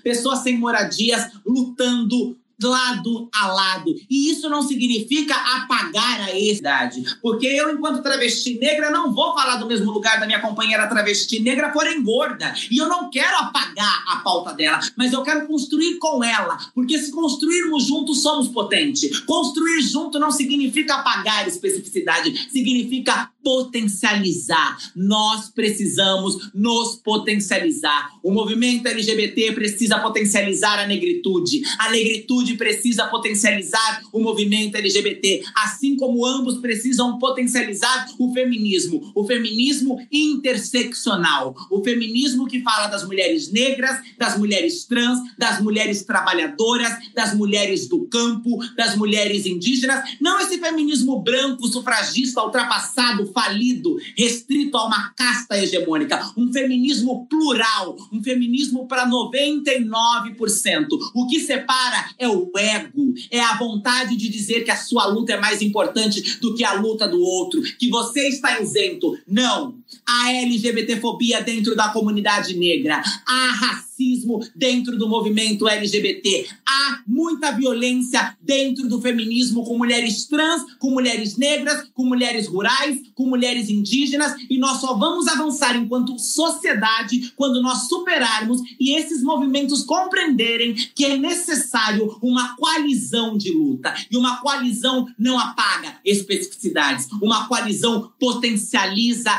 pessoas 0.03 0.39
sem 0.39 0.57
moradias 0.57 1.31
lutando 1.45 2.37
lado 2.61 3.29
a 3.33 3.47
lado. 3.47 3.95
E 4.09 4.31
isso 4.31 4.49
não 4.49 4.61
significa 4.61 5.35
apagar 5.35 6.21
a 6.21 6.37
idade. 6.37 7.03
Porque 7.21 7.47
eu, 7.47 7.71
enquanto 7.71 8.01
travesti 8.01 8.57
negra, 8.59 8.89
não 8.89 9.13
vou 9.13 9.33
falar 9.33 9.57
do 9.57 9.65
mesmo 9.65 9.91
lugar 9.91 10.19
da 10.19 10.25
minha 10.25 10.41
companheira 10.41 10.87
travesti 10.87 11.39
negra, 11.39 11.69
porém 11.69 12.03
gorda. 12.03 12.53
E 12.69 12.77
eu 12.77 12.87
não 12.87 13.09
quero 13.09 13.37
apagar 13.37 14.03
a 14.07 14.17
pauta 14.17 14.53
dela, 14.53 14.79
mas 14.95 15.13
eu 15.13 15.23
quero 15.23 15.47
construir 15.47 15.97
com 15.97 16.23
ela. 16.23 16.57
Porque 16.73 16.97
se 16.97 17.11
construirmos 17.11 17.85
juntos, 17.85 18.21
somos 18.21 18.47
potentes. 18.47 19.19
Construir 19.21 19.81
junto 19.81 20.19
não 20.19 20.31
significa 20.31 20.95
apagar 20.95 21.47
especificidade, 21.47 22.49
significa 22.51 23.29
potencializar. 23.43 24.77
Nós 24.95 25.49
precisamos 25.49 26.51
nos 26.53 26.95
potencializar. 26.95 28.11
O 28.23 28.31
movimento 28.31 28.87
LGBT 28.87 29.51
precisa 29.51 29.99
potencializar 29.99 30.79
a 30.79 30.87
negritude. 30.87 31.61
A 31.77 31.91
negritude 31.91 32.55
precisa 32.55 33.05
potencializar 33.07 34.01
o 34.11 34.19
movimento 34.19 34.75
LGBT, 34.75 35.43
assim 35.55 35.95
como 35.97 36.25
ambos 36.25 36.57
precisam 36.59 37.19
potencializar 37.19 38.07
o 38.17 38.33
feminismo, 38.33 39.11
o 39.13 39.25
feminismo 39.25 40.05
interseccional, 40.11 41.55
o 41.69 41.83
feminismo 41.83 42.47
que 42.47 42.61
fala 42.61 42.87
das 42.87 43.05
mulheres 43.05 43.51
negras, 43.51 43.99
das 44.17 44.37
mulheres 44.37 44.85
trans, 44.85 45.19
das 45.37 45.61
mulheres 45.61 46.03
trabalhadoras, 46.03 46.93
das 47.13 47.33
mulheres 47.33 47.87
do 47.87 48.05
campo, 48.07 48.57
das 48.75 48.95
mulheres 48.95 49.45
indígenas, 49.45 50.03
não 50.21 50.39
esse 50.39 50.57
feminismo 50.57 51.19
branco, 51.21 51.67
sufragista, 51.67 52.41
ultrapassado, 52.41 53.32
falido, 53.33 53.97
restrito 54.17 54.77
a 54.77 54.85
uma 54.85 55.09
casta 55.09 55.57
hegemônica, 55.57 56.31
um 56.37 56.51
feminismo 56.51 57.27
plural, 57.27 57.97
um 58.11 58.21
feminismo 58.23 58.87
para 58.87 59.09
99%. 59.09 60.87
O 61.13 61.27
que 61.27 61.39
separa 61.39 62.09
é 62.17 62.27
o 62.27 62.51
ego, 62.55 63.13
é 63.31 63.39
a 63.41 63.57
vontade 63.57 64.15
de 64.15 64.29
dizer 64.29 64.63
que 64.63 64.71
a 64.71 64.77
sua 64.77 65.05
luta 65.05 65.33
é 65.33 65.39
mais 65.39 65.61
importante 65.61 66.39
do 66.39 66.55
que 66.55 66.63
a 66.63 66.73
luta 66.73 67.07
do 67.07 67.19
outro, 67.19 67.61
que 67.77 67.89
você 67.89 68.27
está 68.27 68.59
isento. 68.59 69.17
Não. 69.27 69.82
Há 70.05 70.31
LGBTfobia 70.31 71.41
dentro 71.41 71.75
da 71.75 71.89
comunidade 71.89 72.55
negra, 72.55 73.01
há 73.25 73.51
racismo 73.51 74.39
dentro 74.55 74.97
do 74.97 75.07
movimento 75.07 75.67
LGBT, 75.67 76.47
há 76.67 77.01
muita 77.07 77.51
violência 77.51 78.35
dentro 78.41 78.87
do 78.87 79.01
feminismo 79.01 79.63
com 79.63 79.77
mulheres 79.77 80.25
trans, 80.25 80.63
com 80.79 80.91
mulheres 80.91 81.37
negras, 81.37 81.87
com 81.93 82.05
mulheres 82.05 82.47
rurais, 82.47 82.99
com 83.13 83.27
mulheres 83.27 83.69
indígenas, 83.69 84.33
e 84.49 84.57
nós 84.57 84.81
só 84.81 84.95
vamos 84.95 85.27
avançar 85.27 85.75
enquanto 85.75 86.19
sociedade 86.19 87.31
quando 87.35 87.61
nós 87.61 87.87
superarmos 87.87 88.61
e 88.79 88.95
esses 88.95 89.21
movimentos 89.23 89.83
compreenderem 89.83 90.73
que 90.95 91.05
é 91.05 91.17
necessário 91.17 92.17
uma 92.21 92.55
coalizão 92.55 93.37
de 93.37 93.51
luta. 93.51 93.93
E 94.09 94.17
uma 94.17 94.37
coalizão 94.37 95.07
não 95.17 95.37
apaga 95.37 95.97
especificidades, 96.03 97.07
uma 97.21 97.47
coalizão 97.47 98.11
potencializa 98.19 99.31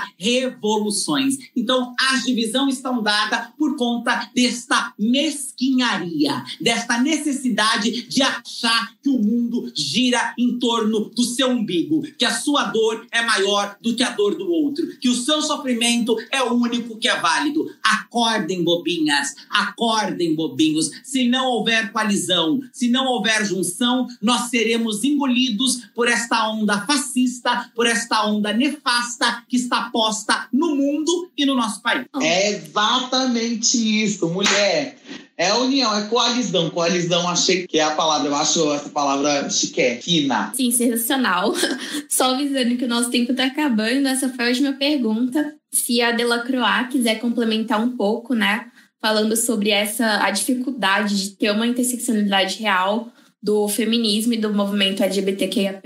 revoluções. 0.47 1.39
Então, 1.57 1.95
as 1.99 2.25
divisões 2.25 2.77
estão 2.77 3.03
dadas 3.03 3.49
por 3.59 3.77
conta 3.77 4.31
desta 4.35 4.93
mesquinharia, 4.99 6.45
desta 6.61 6.99
necessidade 7.01 8.07
de 8.09 8.23
achar 8.23 8.95
que 9.03 9.09
o 9.09 9.19
mundo 9.19 9.73
gira 9.75 10.35
em 10.39 10.59
torno 10.59 11.11
do 11.11 11.25
seu 11.25 11.51
umbigo, 11.51 12.03
que 12.19 12.25
a 12.25 12.33
sua 12.33 12.65
dor 12.65 13.07
é 13.11 13.23
maior 13.23 13.77
do 13.81 13.95
que 13.95 14.03
a 14.03 14.11
dor 14.11 14.37
do 14.37 14.51
outro, 14.51 14.99
que 14.99 15.09
o 15.09 15.15
seu 15.15 15.43
sofrimento 15.43 16.17
é 16.31 16.43
o 16.43 16.55
único 16.55 16.99
que 16.99 17.09
é 17.09 17.21
válido. 17.21 17.71
Acordem, 17.83 18.63
bobinhas, 18.63 19.35
acordem, 19.51 20.35
bobinhos. 20.35 20.91
Se 21.03 21.29
não 21.29 21.47
houver 21.47 21.93
coalizão, 21.93 22.61
se 22.73 22.89
não 22.89 23.07
houver 23.07 23.45
junção, 23.45 24.07
nós 24.21 24.51
seremos 24.51 25.05
engolidos 25.05 25.83
por 25.95 26.09
esta 26.09 26.49
onda 26.49 26.85
fascista, 26.87 27.71
por 27.75 27.87
esta 27.87 28.27
onda 28.27 28.53
nefasta 28.53 29.45
que 29.49 29.57
está 29.57 29.91
posta 29.91 30.34
no 30.53 30.75
mundo 30.75 31.31
e 31.37 31.45
no 31.45 31.55
nosso 31.55 31.83
país. 31.83 32.07
É 32.21 32.51
exatamente 32.51 33.77
isso, 34.05 34.29
mulher. 34.29 34.97
É 35.37 35.53
união, 35.53 35.97
é 35.97 36.07
coalizão. 36.07 36.71
Coalizão, 36.71 37.29
achei 37.29 37.67
que 37.67 37.79
é 37.79 37.83
a 37.83 37.91
palavra. 37.91 38.29
Eu 38.29 38.35
acho 38.35 38.73
essa 38.73 38.89
palavra 38.89 39.51
chiquetina. 39.51 40.53
Sim, 40.55 40.71
sensacional. 40.71 41.53
Só 42.09 42.35
avisando 42.35 42.77
que 42.77 42.85
o 42.85 42.89
nosso 42.89 43.11
tempo 43.11 43.33
está 43.33 43.47
acabando. 43.47 44.07
Essa 44.07 44.29
foi 44.29 44.45
a 44.45 44.49
última 44.49 44.73
pergunta. 44.75 45.55
Se 45.73 46.01
a 46.01 46.13
Delacroix 46.13 46.89
quiser 46.91 47.17
complementar 47.17 47.81
um 47.81 47.97
pouco, 47.97 48.35
né? 48.35 48.67
Falando 49.03 49.37
sobre 49.37 49.71
essa 49.71 50.25
a 50.25 50.31
dificuldade 50.31 51.21
de 51.21 51.31
ter 51.37 51.51
uma 51.51 51.67
interseccionalidade 51.67 52.63
real 52.63 53.13
do 53.43 53.69
feminismo 53.69 54.33
e 54.33 54.39
do 54.39 54.55
movimento 54.55 55.03
LGBTQIA+, 55.03 55.83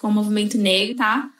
com 0.00 0.08
o 0.08 0.12
movimento 0.12 0.58
negro, 0.58 0.96
tá? 0.96 1.30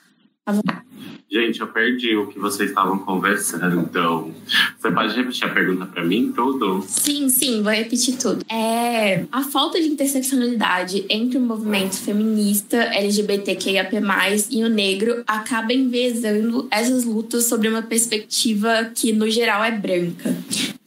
Gente, 1.31 1.61
eu 1.61 1.67
perdi 1.67 2.17
o 2.17 2.29
que 2.29 2.39
vocês 2.39 2.69
estavam 2.69 2.99
conversando. 3.01 3.81
Então, 3.81 4.33
você 4.79 4.91
pode 4.93 5.17
repetir 5.17 5.45
a 5.45 5.49
pergunta 5.49 5.85
para 5.85 6.05
mim, 6.05 6.33
tudo? 6.35 6.85
Sim, 6.87 7.29
sim, 7.29 7.63
vou 7.63 7.73
repetir 7.73 8.17
tudo. 8.17 8.45
É, 8.49 9.25
a 9.33 9.43
falta 9.43 9.81
de 9.81 9.89
interseccionalidade 9.89 11.05
entre 11.11 11.37
o 11.37 11.41
movimento 11.41 11.97
feminista, 11.97 12.77
LGBTQIAP+, 12.77 13.97
e 14.51 14.63
o 14.63 14.69
negro 14.69 15.25
acaba 15.27 15.73
envezando 15.73 16.69
essas 16.71 17.05
lutas 17.05 17.45
sobre 17.45 17.69
uma 17.69 17.83
perspectiva 17.83 18.91
que, 18.95 19.13
no 19.13 19.29
geral, 19.29 19.65
é 19.65 19.73
branca. 19.73 20.37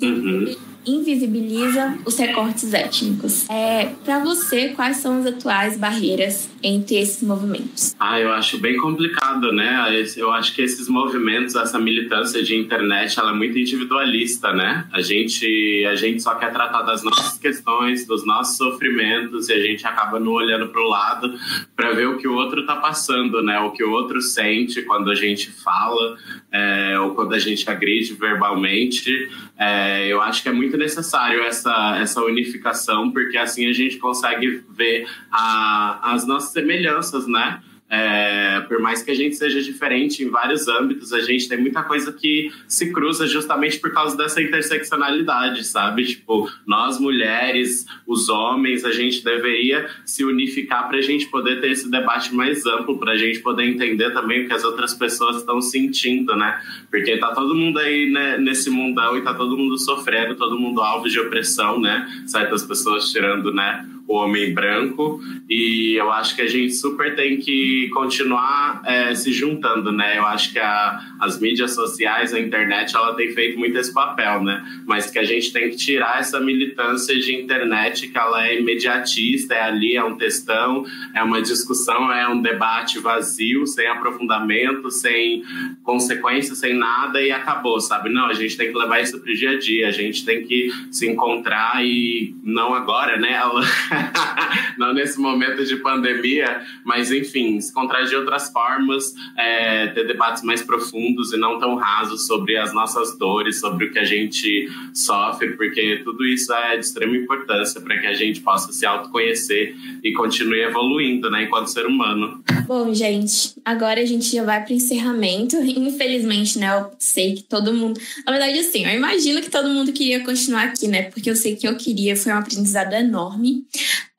Uhum 0.02 0.69
invisibiliza 0.90 1.98
os 2.06 2.18
recortes 2.18 2.74
étnicos. 2.74 3.49
É, 3.49 3.94
para 4.03 4.20
você, 4.20 4.70
quais 4.70 4.98
são 4.98 5.20
as 5.20 5.26
atuais 5.26 5.78
barreiras 5.78 6.49
entre 6.64 6.98
esses 6.98 7.24
movimentos? 7.24 7.95
Ah, 7.99 8.20
eu 8.20 8.32
acho 8.32 8.57
bem 8.60 8.78
complicado, 8.78 9.52
né? 9.52 10.03
Eu 10.18 10.32
acho 10.32 10.53
que 10.53 10.61
esses 10.61 10.88
movimentos, 10.88 11.56
essa 11.56 11.80
militância 11.80 12.44
de 12.44 12.56
internet, 12.56 13.20
ela 13.20 13.32
é 13.32 13.36
muito 13.36 13.57
individualista, 13.57 14.53
né? 14.53 14.86
A 14.91 15.02
gente, 15.02 15.86
a 15.86 15.95
gente 15.95 16.22
só 16.22 16.36
quer 16.36 16.52
tratar 16.52 16.82
das 16.82 17.03
nossas 17.03 17.38
questões, 17.38 18.06
dos 18.06 18.26
nossos 18.26 18.57
sofrimentos 18.57 19.49
e 19.49 19.53
a 19.53 19.60
gente 19.60 19.86
acaba 19.86 20.20
não 20.20 20.34
olhando 20.34 20.70
para 20.70 20.82
o 20.82 20.88
lado 20.88 21.34
para 21.76 21.91
ver 21.91 22.07
o 22.07 22.18
que 22.18 22.28
o 22.28 22.34
outro 22.34 22.61
está 22.61 22.76
passando, 22.76 23.41
né? 23.41 23.60
O 23.60 23.72
que 23.72 23.84
o 23.84 23.91
outro 23.91 24.22
sente 24.22 24.82
quando 24.84 25.10
a 25.10 25.16
gente 25.16 25.52
fala 25.52 26.18
é, 26.52 26.99
ou 26.99 27.16
quando 27.16 27.34
a 27.34 27.40
gente 27.40 27.70
agride 27.70 28.14
verbalmente. 28.14 29.30
É, 29.57 30.07
eu 30.07 30.22
acho 30.22 30.41
que 30.41 30.49
é 30.49 30.52
muito 30.52 30.78
necessário 30.80 31.44
essa, 31.44 31.98
essa 32.00 32.22
unificação, 32.24 33.12
porque 33.12 33.38
assim 33.38 33.68
a 33.68 33.74
gente 33.74 33.98
consegue 33.98 34.64
ver 34.70 35.08
a, 35.32 36.14
as 36.14 36.26
nossas 36.26 36.52
semelhanças, 36.52 37.28
né? 37.28 37.62
É, 37.90 38.61
por 38.68 38.80
mais 38.80 39.02
que 39.02 39.10
a 39.10 39.16
gente 39.16 39.36
seja 39.36 39.60
diferente 39.61 40.24
em 40.24 40.30
vários 40.30 40.68
âmbitos, 40.68 41.11
a 41.11 41.22
gente 41.22 41.49
tem 41.49 41.60
muita 41.60 41.82
coisa 41.82 42.14
que 42.14 42.52
se 42.68 42.94
cruza 42.94 43.26
justamente 43.26 43.80
por 43.80 43.91
causa 43.91 44.16
dessa 44.16 44.40
interseccionalidade, 44.41 45.66
sabe? 45.66 46.06
Tipo, 46.06 46.48
nós 46.68 46.99
mulheres, 46.99 47.86
os 48.06 48.30
homens, 48.30 48.86
a 48.86 48.91
gente 48.91 49.24
deveria 49.24 49.90
se 50.06 50.24
unificar 50.24 50.88
para 50.88 50.99
a 50.99 51.02
gente 51.02 51.28
poder 51.28 51.60
ter 51.61 51.72
esse 51.72 51.90
debate 51.90 52.34
mais 52.34 52.64
amplo, 52.68 52.99
para 52.99 53.14
a 53.14 53.18
gente 53.18 53.40
poder 53.40 53.68
entender 53.68 54.11
também 54.11 54.44
o 54.44 54.48
que 54.48 54.53
as 54.53 54.64
outras 54.64 54.94
pessoas 54.94 55.38
estão 55.38 55.60
sentindo, 55.60 56.36
né? 56.36 56.61
Porque 56.91 57.18
tá 57.18 57.34
todo 57.34 57.56
mundo 57.56 57.80
aí 57.80 58.11
né, 58.11 58.38
nesse 58.38 58.70
mundão 58.70 59.18
e 59.18 59.24
tá 59.24 59.34
todo 59.34 59.57
mundo 59.57 59.78
sofrendo, 59.80 60.36
todo 60.36 60.60
mundo 60.60 60.82
alvo 60.82 61.10
de 61.10 61.20
opressão, 61.20 61.80
né? 61.80 62.07
Certas 62.28 62.64
pessoas 62.64 63.11
tirando, 63.11 63.52
né? 63.52 63.84
Homem 64.10 64.53
branco 64.53 65.22
e 65.48 65.95
eu 65.95 66.11
acho 66.11 66.36
que 66.36 66.41
a 66.41 66.48
gente 66.48 66.73
super 66.73 67.15
tem 67.15 67.38
que 67.38 67.90
continuar 67.94 68.81
é, 68.86 69.14
se 69.14 69.31
juntando, 69.31 69.91
né? 69.91 70.18
Eu 70.18 70.26
acho 70.26 70.52
que 70.52 70.60
a, 70.60 70.99
as 71.19 71.40
mídias 71.40 71.76
sociais, 71.76 72.34
a 72.34 72.40
internet, 72.40 72.95
ela 72.95 73.14
tem 73.15 73.31
feito 73.34 73.60
muito 73.60 73.77
esse 73.77 73.94
papel, 73.94 74.44
né? 74.44 74.64
Mas 74.86 75.11
que 75.11 75.19
a 75.19 75.23
gente 75.23 75.53
tem 75.53 75.69
que 75.69 75.76
tirar 75.76 76.19
essa 76.19 76.40
militância 76.40 77.18
de 77.19 77.36
internet 77.36 78.07
que 78.07 78.18
ela 78.18 78.48
é 78.48 78.60
imediatista, 78.60 79.53
é 79.53 79.61
ali, 79.61 79.95
é 79.95 80.03
um 80.03 80.18
textão, 80.18 80.86
é 81.14 81.22
uma 81.22 81.41
discussão, 81.41 82.11
é 82.11 82.27
um 82.27 82.41
debate 82.41 82.99
vazio, 82.99 83.68
sem 83.68 83.88
aprofundamento, 83.88 84.90
sem 84.90 85.44
consequência, 85.84 86.56
sem 86.56 86.73
nada 86.73 87.22
e 87.22 87.31
acabou, 87.31 87.80
sabe? 87.80 88.10
Não, 88.10 88.26
a 88.26 88.34
gente 88.34 88.57
tem 88.57 88.72
que 88.72 88.77
levar 88.77 89.02
isso 89.02 89.19
pro 89.19 89.36
dia 89.36 89.52
a 89.52 89.60
dia, 89.60 89.88
a 89.88 89.91
gente 89.91 90.26
tem 90.26 90.44
que 90.44 90.72
se 90.91 91.07
encontrar 91.07 91.86
e 91.86 92.36
não 92.44 92.73
agora, 92.73 93.18
né? 93.18 93.34
Ela 93.34 93.61
não 94.78 94.94
nesse 94.94 95.20
momento 95.20 95.66
de 95.66 95.76
pandemia, 95.78 96.62
mas 96.84 97.12
enfim, 97.12 97.60
se 97.60 97.72
encontrar 97.72 98.04
de 98.04 98.16
outras 98.16 98.50
formas, 98.52 99.14
é, 99.38 99.88
ter 99.88 100.08
debates 100.08 100.44
mais 100.44 100.62
profundos 100.62 101.34
e 101.34 101.38
não 101.38 101.60
tão 101.60 101.76
rasos 101.76 102.28
sobre 102.28 102.58
as 102.58 102.74
nossas 102.74 103.18
dores, 103.18 103.60
sobre 103.60 103.86
o 103.86 103.92
que 103.92 104.00
a 104.00 104.06
gente 104.06 104.70
sofre, 104.94 105.52
porque 105.56 106.02
tudo 106.04 106.26
isso 106.26 106.54
é 106.54 106.78
de 106.78 106.86
extrema 106.86 107.16
importância 107.16 107.82
para 107.82 107.98
que 108.00 108.08
a 108.08 108.14
gente 108.14 108.42
possa 108.42 108.72
se 108.72 108.86
autoconhecer 108.86 109.76
e 110.04 110.14
continue 110.14 110.62
evoluindo, 110.62 111.30
né, 111.30 111.44
enquanto 111.44 111.68
ser 111.68 111.86
humano. 111.86 112.44
Bom, 112.66 112.94
gente, 112.94 113.54
agora 113.66 114.02
a 114.02 114.06
gente 114.06 114.32
já 114.32 114.44
vai 114.44 114.64
para 114.64 114.72
o 114.72 114.76
encerramento. 114.76 115.56
Infelizmente, 115.58 116.60
né, 116.60 116.78
eu 116.78 116.92
sei 117.00 117.36
que 117.36 117.44
todo 117.44 117.74
mundo. 117.74 118.00
Na 118.26 118.32
verdade, 118.32 118.60
assim, 118.60 118.86
eu 118.86 118.96
imagino 118.96 119.42
que 119.42 119.50
todo 119.50 119.70
mundo 119.70 119.92
queria 119.92 120.24
continuar 120.24 120.66
aqui, 120.66 120.88
né, 120.88 121.04
porque 121.04 121.30
eu 121.30 121.36
sei 121.36 121.56
que 121.56 121.68
eu 121.68 121.76
queria, 121.76 122.16
foi 122.16 122.32
um 122.32 122.38
aprendizado 122.38 122.94
enorme. 122.94 123.66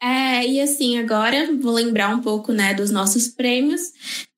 É, 0.02 0.46
e 0.46 0.60
assim, 0.60 0.98
agora 0.98 1.54
vou 1.60 1.72
lembrar 1.72 2.14
um 2.14 2.22
pouco 2.22 2.52
né, 2.52 2.72
dos 2.72 2.90
nossos 2.90 3.28
prêmios, 3.28 3.80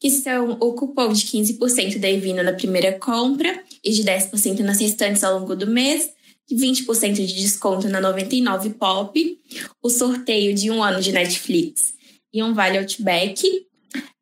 que 0.00 0.10
são 0.10 0.58
o 0.60 0.72
cupom 0.74 1.12
de 1.12 1.24
15% 1.24 1.98
da 1.98 2.10
Evina 2.10 2.42
na 2.42 2.52
primeira 2.52 2.98
compra 2.98 3.62
e 3.84 3.92
de 3.92 4.02
10% 4.02 4.60
nas 4.60 4.80
restantes 4.80 5.22
ao 5.22 5.38
longo 5.38 5.54
do 5.54 5.66
mês, 5.66 6.10
de 6.48 6.56
20% 6.56 7.12
de 7.12 7.34
desconto 7.34 7.88
na 7.88 8.00
99 8.00 8.70
Pop, 8.70 9.40
o 9.82 9.88
sorteio 9.88 10.54
de 10.54 10.70
um 10.70 10.82
ano 10.82 11.00
de 11.00 11.12
Netflix 11.12 11.94
e 12.32 12.42
um 12.42 12.52
Vale 12.52 12.78
Outback. 12.78 13.46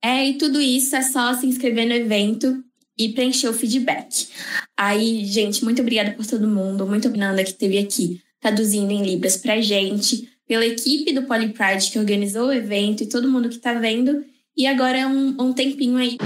É, 0.03 0.29
e 0.29 0.35
tudo 0.35 0.61
isso 0.61 0.95
é 0.97 1.03
só 1.03 1.35
se 1.35 1.47
inscrever 1.47 1.87
no 1.87 1.95
evento 1.95 2.63
e 2.99 3.09
preencher 3.09 3.49
o 3.49 3.55
feedback. 3.55 4.29
Aí, 4.77 5.25
gente, 5.25 5.65
muito 5.65 5.81
obrigada 5.81 6.11
por 6.11 6.27
todo 6.27 6.47
mundo, 6.47 6.87
muito 6.87 7.09
obrigada 7.09 7.43
que 7.43 7.51
esteve 7.51 7.79
aqui 7.79 8.21
traduzindo 8.41 8.91
em 8.91 9.03
Libras 9.03 9.37
pra 9.37 9.61
gente 9.61 10.30
pela 10.51 10.67
equipe 10.67 11.13
do 11.13 11.23
Poly 11.23 11.51
Pride 11.51 11.93
que 11.93 11.99
organizou 12.01 12.49
o 12.49 12.53
evento 12.53 13.05
e 13.05 13.09
todo 13.09 13.31
mundo 13.31 13.49
que 13.49 13.55
está 13.55 13.73
vendo. 13.75 14.25
E 14.57 14.67
agora 14.67 14.99
é 14.99 15.07
um, 15.07 15.37
um 15.39 15.53
tempinho 15.53 15.97
aí. 15.97 16.19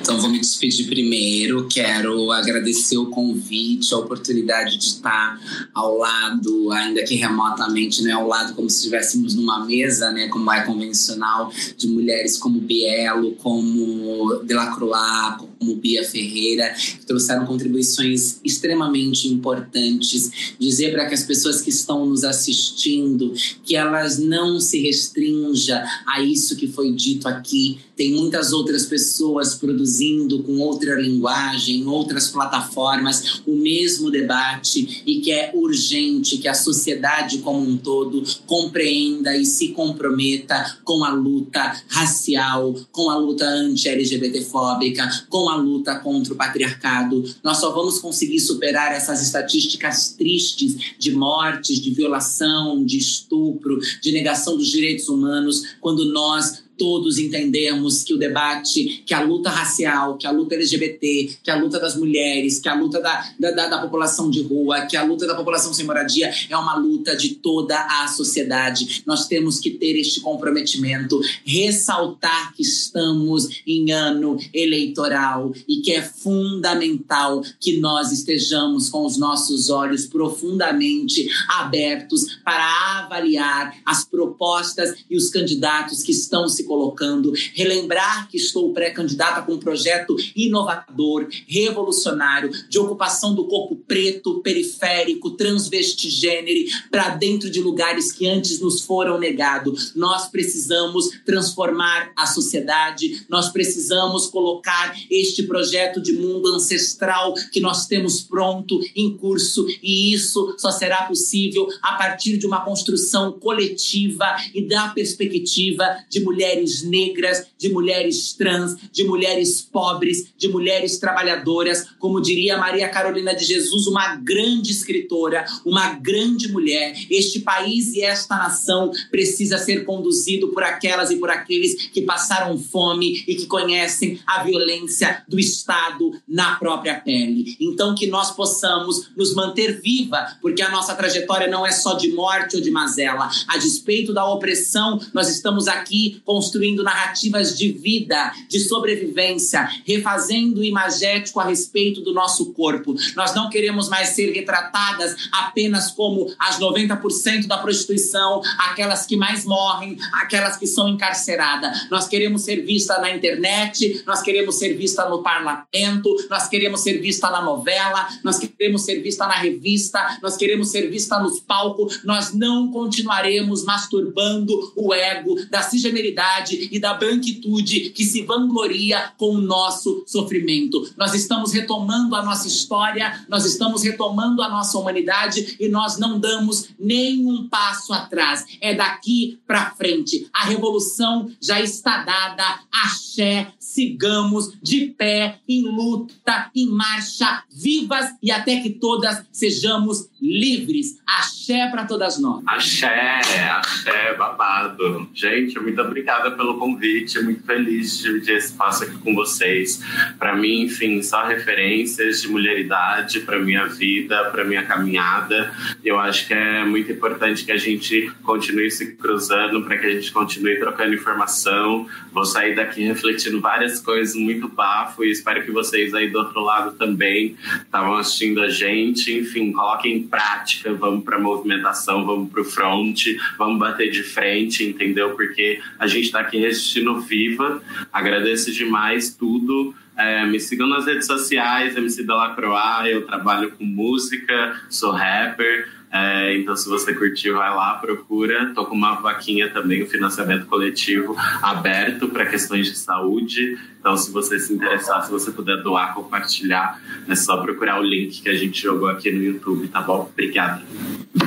Então 0.00 0.20
vou 0.20 0.30
me 0.30 0.38
despedir 0.38 0.86
primeiro. 0.86 1.66
Quero 1.68 2.30
agradecer 2.30 2.96
o 2.96 3.06
convite, 3.06 3.92
a 3.92 3.98
oportunidade 3.98 4.76
de 4.76 4.84
estar 4.84 5.40
ao 5.74 5.96
lado, 5.96 6.70
ainda 6.72 7.02
que 7.02 7.14
remotamente, 7.14 8.02
né, 8.02 8.12
ao 8.12 8.26
lado 8.26 8.54
como 8.54 8.68
se 8.70 8.76
estivéssemos 8.76 9.34
numa 9.34 9.64
mesa, 9.64 10.10
né, 10.10 10.28
como 10.28 10.50
é 10.52 10.62
convencional, 10.62 11.52
de 11.76 11.88
mulheres 11.88 12.36
como 12.38 12.60
Bielo, 12.60 13.32
como 13.36 14.42
Delacroix, 14.44 15.36
como 15.58 15.76
Bia 15.76 16.04
Ferreira, 16.04 16.74
que 16.74 17.06
trouxeram 17.06 17.46
contribuições 17.46 18.40
extremamente 18.44 19.28
importantes. 19.28 20.54
Dizer 20.58 20.92
para 20.92 21.06
que 21.06 21.14
as 21.14 21.22
pessoas 21.22 21.60
que 21.60 21.70
estão 21.70 22.06
nos 22.06 22.24
assistindo 22.24 23.32
que 23.64 23.76
elas 23.76 24.18
não 24.18 24.60
se 24.60 24.80
restrinja 24.80 25.84
a 26.06 26.20
isso 26.20 26.56
que 26.56 26.68
foi 26.68 26.92
dito 26.92 27.28
aqui. 27.28 27.80
Tem 27.96 28.12
muitas 28.12 28.52
outras 28.52 28.86
pessoas 28.86 29.54
produzindo 29.54 30.42
com 30.42 30.58
outra 30.58 31.00
linguagem, 31.00 31.86
outras 31.86 32.28
plataformas, 32.28 33.42
o 33.46 33.54
mesmo 33.54 34.10
debate 34.10 35.02
e 35.06 35.20
que 35.20 35.30
é 35.30 35.52
urgente 35.54 36.38
que 36.38 36.48
a 36.48 36.54
sociedade 36.54 37.38
como 37.38 37.60
um 37.60 37.76
todo 37.76 38.22
compreenda 38.46 39.36
e 39.36 39.44
se 39.44 39.68
comprometa 39.68 40.78
com 40.84 41.04
a 41.04 41.10
luta 41.10 41.82
racial, 41.88 42.74
com 42.90 43.10
a 43.10 43.16
luta 43.16 43.44
anti-LGBTfóbica, 43.44 45.08
com 45.28 45.48
a 45.48 45.56
luta 45.56 45.98
contra 45.98 46.32
o 46.32 46.36
patriarcado. 46.36 47.22
Nós 47.42 47.58
só 47.58 47.72
vamos 47.72 47.98
conseguir 47.98 48.40
superar 48.40 48.92
essas 48.92 49.22
estatísticas 49.22 50.14
tristes 50.16 50.94
de 50.98 51.12
mortes, 51.12 51.80
de 51.80 51.90
violação, 51.90 52.84
de 52.84 52.98
estupro, 52.98 53.78
de 54.00 54.12
negação 54.12 54.56
dos 54.56 54.68
direitos 54.68 55.08
humanos, 55.08 55.62
quando 55.80 56.04
nós 56.06 56.61
todos 56.76 57.18
entendemos 57.18 58.02
que 58.02 58.14
o 58.14 58.18
debate, 58.18 59.02
que 59.06 59.14
a 59.14 59.22
luta 59.22 59.50
racial, 59.50 60.16
que 60.16 60.26
a 60.26 60.30
luta 60.30 60.54
LGBT, 60.54 61.38
que 61.42 61.50
a 61.50 61.56
luta 61.56 61.78
das 61.78 61.96
mulheres, 61.96 62.58
que 62.58 62.68
a 62.68 62.74
luta 62.74 63.00
da, 63.00 63.32
da, 63.38 63.68
da, 63.68 63.78
população 63.78 64.30
de 64.30 64.42
rua, 64.42 64.82
que 64.82 64.96
a 64.96 65.02
luta 65.02 65.26
da 65.26 65.34
população 65.34 65.72
sem 65.72 65.84
moradia 65.84 66.32
é 66.48 66.56
uma 66.56 66.76
luta 66.76 67.16
de 67.16 67.36
toda 67.36 67.76
a 67.76 68.08
sociedade. 68.08 69.02
Nós 69.06 69.26
temos 69.26 69.58
que 69.58 69.70
ter 69.70 69.98
este 69.98 70.20
comprometimento, 70.20 71.20
ressaltar 71.44 72.54
que 72.54 72.62
estamos 72.62 73.62
em 73.66 73.90
ano 73.92 74.36
eleitoral 74.52 75.52
e 75.68 75.80
que 75.80 75.92
é 75.92 76.02
fundamental 76.02 77.42
que 77.60 77.78
nós 77.78 78.12
estejamos 78.12 78.88
com 78.88 79.04
os 79.04 79.16
nossos 79.16 79.70
olhos 79.70 80.06
profundamente 80.06 81.28
abertos 81.48 82.40
para 82.44 83.00
avaliar 83.00 83.76
as 83.84 84.04
propostas 84.04 84.94
e 85.08 85.16
os 85.16 85.28
candidatos 85.30 86.02
que 86.02 86.12
estão 86.12 86.48
se 86.48 86.61
se 86.62 86.64
colocando, 86.64 87.32
relembrar 87.54 88.28
que 88.28 88.36
estou 88.36 88.72
pré-candidata 88.72 89.42
com 89.42 89.54
um 89.54 89.58
projeto 89.58 90.16
inovador, 90.36 91.28
revolucionário, 91.46 92.50
de 92.68 92.78
ocupação 92.78 93.34
do 93.34 93.46
corpo 93.46 93.76
preto, 93.76 94.40
periférico, 94.40 95.32
transvestigênero, 95.32 96.70
para 96.90 97.10
dentro 97.10 97.50
de 97.50 97.60
lugares 97.60 98.12
que 98.12 98.26
antes 98.26 98.60
nos 98.60 98.80
foram 98.80 99.18
negados. 99.18 99.92
Nós 99.94 100.28
precisamos 100.28 101.10
transformar 101.24 102.12
a 102.16 102.26
sociedade, 102.26 103.24
nós 103.28 103.50
precisamos 103.50 104.26
colocar 104.26 104.96
este 105.10 105.42
projeto 105.42 106.00
de 106.00 106.12
mundo 106.12 106.54
ancestral 106.54 107.34
que 107.52 107.60
nós 107.60 107.86
temos 107.86 108.20
pronto, 108.20 108.80
em 108.94 109.16
curso, 109.16 109.66
e 109.82 110.12
isso 110.12 110.54
só 110.58 110.70
será 110.70 111.02
possível 111.02 111.66
a 111.82 111.94
partir 111.94 112.36
de 112.36 112.46
uma 112.46 112.64
construção 112.64 113.32
coletiva 113.32 114.36
e 114.54 114.66
da 114.66 114.88
perspectiva 114.88 116.04
de 116.08 116.20
mulheres 116.20 116.51
mulheres 116.52 116.82
negras, 116.82 117.46
de 117.58 117.68
mulheres 117.70 118.32
trans, 118.34 118.76
de 118.92 119.04
mulheres 119.04 119.62
pobres, 119.62 120.32
de 120.36 120.48
mulheres 120.48 120.98
trabalhadoras, 120.98 121.86
como 121.98 122.20
diria 122.20 122.58
Maria 122.58 122.88
Carolina 122.88 123.34
de 123.34 123.44
Jesus, 123.44 123.86
uma 123.86 124.16
grande 124.16 124.70
escritora, 124.70 125.44
uma 125.64 125.94
grande 125.94 126.50
mulher. 126.50 126.94
Este 127.10 127.40
país 127.40 127.94
e 127.94 128.02
esta 128.02 128.36
nação 128.36 128.90
precisa 129.10 129.58
ser 129.58 129.84
conduzido 129.84 130.48
por 130.48 130.62
aquelas 130.62 131.10
e 131.10 131.16
por 131.16 131.30
aqueles 131.30 131.88
que 131.88 132.02
passaram 132.02 132.58
fome 132.58 133.24
e 133.26 133.34
que 133.34 133.46
conhecem 133.46 134.20
a 134.26 134.42
violência 134.42 135.24
do 135.28 135.38
Estado 135.38 136.12
na 136.28 136.56
própria 136.56 137.00
pele. 137.00 137.56
Então 137.60 137.94
que 137.94 138.06
nós 138.06 138.30
possamos 138.30 139.10
nos 139.16 139.34
manter 139.34 139.80
viva, 139.80 140.36
porque 140.40 140.62
a 140.62 140.70
nossa 140.70 140.94
trajetória 140.94 141.48
não 141.48 141.66
é 141.66 141.72
só 141.72 141.94
de 141.94 142.12
morte 142.12 142.56
ou 142.56 142.62
de 142.62 142.70
mazela. 142.70 143.30
A 143.48 143.58
despeito 143.58 144.12
da 144.12 144.28
opressão, 144.28 145.00
nós 145.12 145.28
estamos 145.28 145.68
aqui 145.68 146.20
construindo 146.42 146.82
narrativas 146.82 147.56
de 147.56 147.70
vida, 147.70 148.32
de 148.48 148.58
sobrevivência, 148.58 149.68
refazendo 149.86 150.60
o 150.60 150.64
imagético 150.64 151.38
a 151.38 151.44
respeito 151.44 152.00
do 152.00 152.12
nosso 152.12 152.52
corpo. 152.52 152.96
Nós 153.14 153.32
não 153.32 153.48
queremos 153.48 153.88
mais 153.88 154.08
ser 154.08 154.32
retratadas 154.32 155.14
apenas 155.30 155.92
como 155.92 156.34
as 156.36 156.58
90% 156.58 157.46
da 157.46 157.58
prostituição, 157.58 158.42
aquelas 158.58 159.06
que 159.06 159.16
mais 159.16 159.44
morrem, 159.44 159.96
aquelas 160.14 160.56
que 160.56 160.66
são 160.66 160.88
encarceradas. 160.88 161.88
Nós 161.88 162.08
queremos 162.08 162.42
ser 162.42 162.62
vista 162.62 162.98
na 162.98 163.14
internet, 163.14 164.02
nós 164.04 164.20
queremos 164.20 164.56
ser 164.58 164.74
vista 164.74 165.08
no 165.08 165.22
parlamento, 165.22 166.12
nós 166.28 166.48
queremos 166.48 166.80
ser 166.80 166.98
vista 166.98 167.30
na 167.30 167.40
novela, 167.40 168.08
nós 168.24 168.36
queremos 168.36 168.82
ser 168.82 169.00
vista 169.00 169.28
na 169.28 169.34
revista, 169.34 170.18
nós 170.20 170.36
queremos 170.36 170.72
ser 170.72 170.90
vista 170.90 171.20
nos 171.20 171.38
palcos. 171.38 172.02
Nós 172.02 172.34
não 172.34 172.72
continuaremos 172.72 173.64
masturbando 173.64 174.72
o 174.74 174.92
ego 174.92 175.36
da 175.48 175.62
cisgeneridade 175.62 176.31
e 176.70 176.78
da 176.78 176.94
branquitude 176.94 177.90
que 177.90 178.04
se 178.04 178.22
vangloria 178.22 179.12
com 179.16 179.34
o 179.36 179.40
nosso 179.40 180.04
sofrimento. 180.06 180.90
Nós 180.96 181.14
estamos 181.14 181.52
retomando 181.52 182.14
a 182.14 182.22
nossa 182.22 182.48
história, 182.48 183.24
nós 183.28 183.44
estamos 183.44 183.82
retomando 183.82 184.42
a 184.42 184.48
nossa 184.48 184.78
humanidade 184.78 185.56
e 185.58 185.68
nós 185.68 185.98
não 185.98 186.18
damos 186.18 186.68
nenhum 186.78 187.48
passo 187.48 187.92
atrás. 187.92 188.44
É 188.60 188.74
daqui 188.74 189.40
para 189.46 189.70
frente. 189.72 190.28
A 190.32 190.44
revolução 190.44 191.30
já 191.40 191.60
está 191.60 192.02
dada. 192.02 192.60
Axé, 192.84 193.52
sigamos 193.72 194.52
de 194.62 194.94
pé, 194.98 195.38
em 195.48 195.62
luta, 195.62 196.50
em 196.54 196.66
marcha, 196.66 197.42
vivas 197.50 198.10
e 198.22 198.30
até 198.30 198.60
que 198.60 198.68
todas 198.68 199.24
sejamos 199.32 200.10
livres. 200.20 201.00
Axé 201.06 201.68
para 201.68 201.84
todas 201.84 202.18
nós. 202.18 202.42
Axé, 202.46 203.20
axé, 203.50 204.14
babado. 204.14 205.08
Gente, 205.14 205.58
muito 205.58 205.80
obrigada 205.80 206.30
pelo 206.32 206.58
convite. 206.58 207.18
Muito 207.20 207.44
feliz 207.44 207.98
de 207.98 208.04
dividir 208.04 208.36
esse 208.36 208.48
espaço 208.48 208.84
aqui 208.84 208.98
com 208.98 209.14
vocês. 209.14 209.80
Para 210.18 210.36
mim, 210.36 210.62
enfim, 210.62 211.02
só 211.02 211.24
referências 211.24 212.22
de 212.22 212.28
mulheridade 212.28 213.20
para 213.20 213.38
minha 213.38 213.66
vida, 213.66 214.30
para 214.30 214.44
minha 214.44 214.64
caminhada. 214.64 215.52
Eu 215.84 215.98
acho 215.98 216.26
que 216.26 216.34
é 216.34 216.64
muito 216.64 216.92
importante 216.92 217.44
que 217.44 217.52
a 217.52 217.56
gente 217.56 218.12
continue 218.22 218.70
se 218.70 218.94
cruzando, 218.96 219.62
para 219.64 219.78
que 219.78 219.86
a 219.86 219.90
gente 219.90 220.12
continue 220.12 220.58
trocando 220.58 220.94
informação. 220.94 221.86
Vou 222.12 222.24
sair 222.24 222.54
daqui 222.54 222.84
refletindo 222.84 223.40
várias 223.40 223.61
coisas 223.80 224.14
muito 224.14 224.48
bafo 224.48 225.04
e 225.04 225.10
espero 225.10 225.44
que 225.44 225.50
vocês 225.50 225.94
aí 225.94 226.10
do 226.10 226.18
outro 226.18 226.40
lado 226.40 226.72
também 226.76 227.36
estavam 227.62 227.94
assistindo 227.94 228.42
a 228.42 228.48
gente. 228.48 229.12
Enfim, 229.12 229.52
coloquem 229.52 230.02
prática, 230.02 230.72
vamos 230.72 231.04
para 231.04 231.18
movimentação, 231.18 232.04
vamos 232.04 232.30
para 232.30 232.42
o 232.42 232.44
front, 232.44 233.04
vamos 233.38 233.58
bater 233.58 233.90
de 233.90 234.02
frente, 234.02 234.64
entendeu? 234.64 235.10
Porque 235.10 235.60
a 235.78 235.86
gente 235.86 236.06
está 236.06 236.20
aqui 236.20 236.38
resistindo 236.38 237.00
viva. 237.00 237.62
Agradeço 237.92 238.52
demais 238.52 239.14
tudo. 239.14 239.74
É, 239.96 240.24
me 240.24 240.40
sigam 240.40 240.66
nas 240.66 240.86
redes 240.86 241.06
sociais, 241.06 241.76
MC 241.76 242.02
Delacroix, 242.02 242.90
eu 242.90 243.06
trabalho 243.06 243.52
com 243.52 243.64
música, 243.64 244.60
sou 244.68 244.90
rapper. 244.90 245.68
É, 245.92 246.34
então, 246.36 246.56
se 246.56 246.66
você 246.68 246.94
curtiu, 246.94 247.36
vai 247.36 247.54
lá, 247.54 247.74
procura. 247.74 248.52
Tô 248.54 248.64
com 248.64 248.74
uma 248.74 248.94
vaquinha 248.94 249.50
também, 249.50 249.82
o 249.82 249.84
um 249.84 249.88
financiamento 249.88 250.46
coletivo 250.46 251.14
aberto 251.42 252.08
para 252.08 252.24
questões 252.24 252.66
de 252.66 252.78
saúde. 252.78 253.58
Então, 253.82 253.96
se 253.96 254.12
você 254.12 254.38
se 254.38 254.52
interessar, 254.52 255.04
se 255.04 255.10
você 255.10 255.32
puder 255.32 255.60
doar, 255.60 255.92
compartilhar, 255.92 256.80
é 257.08 257.16
só 257.16 257.38
procurar 257.38 257.80
o 257.80 257.82
link 257.82 258.22
que 258.22 258.28
a 258.28 258.34
gente 258.36 258.62
jogou 258.62 258.88
aqui 258.88 259.10
no 259.10 259.20
YouTube, 259.20 259.66
tá 259.66 259.80
bom? 259.80 260.08
Obrigado. 260.12 260.62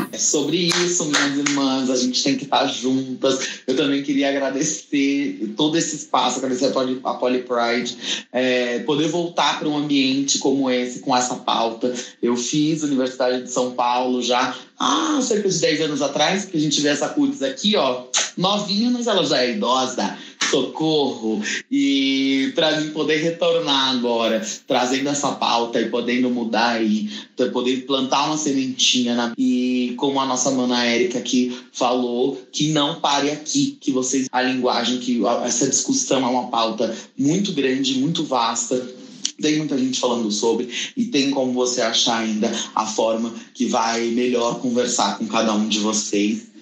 É 0.09 0.17
sobre 0.17 0.69
isso, 0.69 1.03
minhas 1.03 1.37
irmãs. 1.37 1.89
A 1.89 1.97
gente 1.97 2.23
tem 2.23 2.37
que 2.37 2.45
estar 2.45 2.65
juntas. 2.67 3.59
Eu 3.67 3.75
também 3.75 4.01
queria 4.01 4.29
agradecer 4.29 5.53
todo 5.57 5.77
esse 5.77 5.97
espaço, 5.97 6.37
agradecer 6.37 6.67
a 6.67 6.71
Poly, 6.71 7.01
a 7.03 7.13
Poly 7.15 7.43
Pride, 7.43 8.25
é, 8.31 8.79
poder 8.79 9.09
voltar 9.09 9.59
para 9.59 9.67
um 9.67 9.75
ambiente 9.75 10.39
como 10.39 10.71
esse, 10.71 11.01
com 11.01 11.13
essa 11.13 11.35
pauta. 11.35 11.93
Eu 12.23 12.37
fiz 12.37 12.83
Universidade 12.83 13.43
de 13.43 13.51
São 13.51 13.71
Paulo 13.71 14.21
já 14.21 14.55
há 14.79 15.19
cerca 15.21 15.49
de 15.49 15.59
10 15.59 15.81
anos 15.81 16.01
atrás, 16.01 16.45
que 16.45 16.55
a 16.55 16.59
gente 16.59 16.79
vê 16.79 16.87
essa 16.87 17.09
Cutis 17.09 17.43
aqui, 17.43 17.75
ó, 17.75 18.05
novinha, 18.37 18.89
mas 18.91 19.07
ela 19.07 19.25
já 19.25 19.41
é 19.41 19.51
idosa 19.51 20.17
socorro 20.49 21.41
e 21.71 22.51
para 22.55 22.79
mim 22.79 22.89
poder 22.91 23.17
retornar 23.17 23.95
agora, 23.95 24.45
trazendo 24.67 25.09
essa 25.09 25.31
pauta 25.33 25.79
e 25.81 25.89
podendo 25.89 26.29
mudar 26.29 26.83
e 26.83 27.09
poder 27.51 27.85
plantar 27.85 28.27
uma 28.27 28.37
sementinha 28.37 29.15
na... 29.15 29.33
e 29.37 29.93
como 29.97 30.19
a 30.19 30.25
nossa 30.25 30.51
mana 30.51 30.85
Érica 30.85 31.19
aqui 31.19 31.57
falou, 31.71 32.41
que 32.51 32.69
não 32.71 32.99
pare 32.99 33.31
aqui, 33.31 33.77
que 33.79 33.91
vocês 33.91 34.27
a 34.31 34.41
linguagem 34.41 34.99
que 34.99 35.21
essa 35.43 35.69
discussão 35.69 36.25
é 36.25 36.29
uma 36.29 36.47
pauta 36.47 36.95
muito 37.17 37.51
grande, 37.51 37.99
muito 37.99 38.23
vasta. 38.23 38.95
Tem 39.41 39.57
muita 39.57 39.77
gente 39.77 39.99
falando 39.99 40.31
sobre 40.31 40.69
e 40.95 41.05
tem 41.05 41.29
como 41.29 41.51
você 41.51 41.81
achar 41.81 42.19
ainda 42.19 42.49
a 42.73 42.85
forma 42.85 43.33
que 43.53 43.65
vai 43.65 44.05
melhor 44.07 44.59
conversar 44.59 45.17
com 45.17 45.27
cada 45.27 45.53
um 45.53 45.67
de 45.67 45.79
vocês 45.79 46.54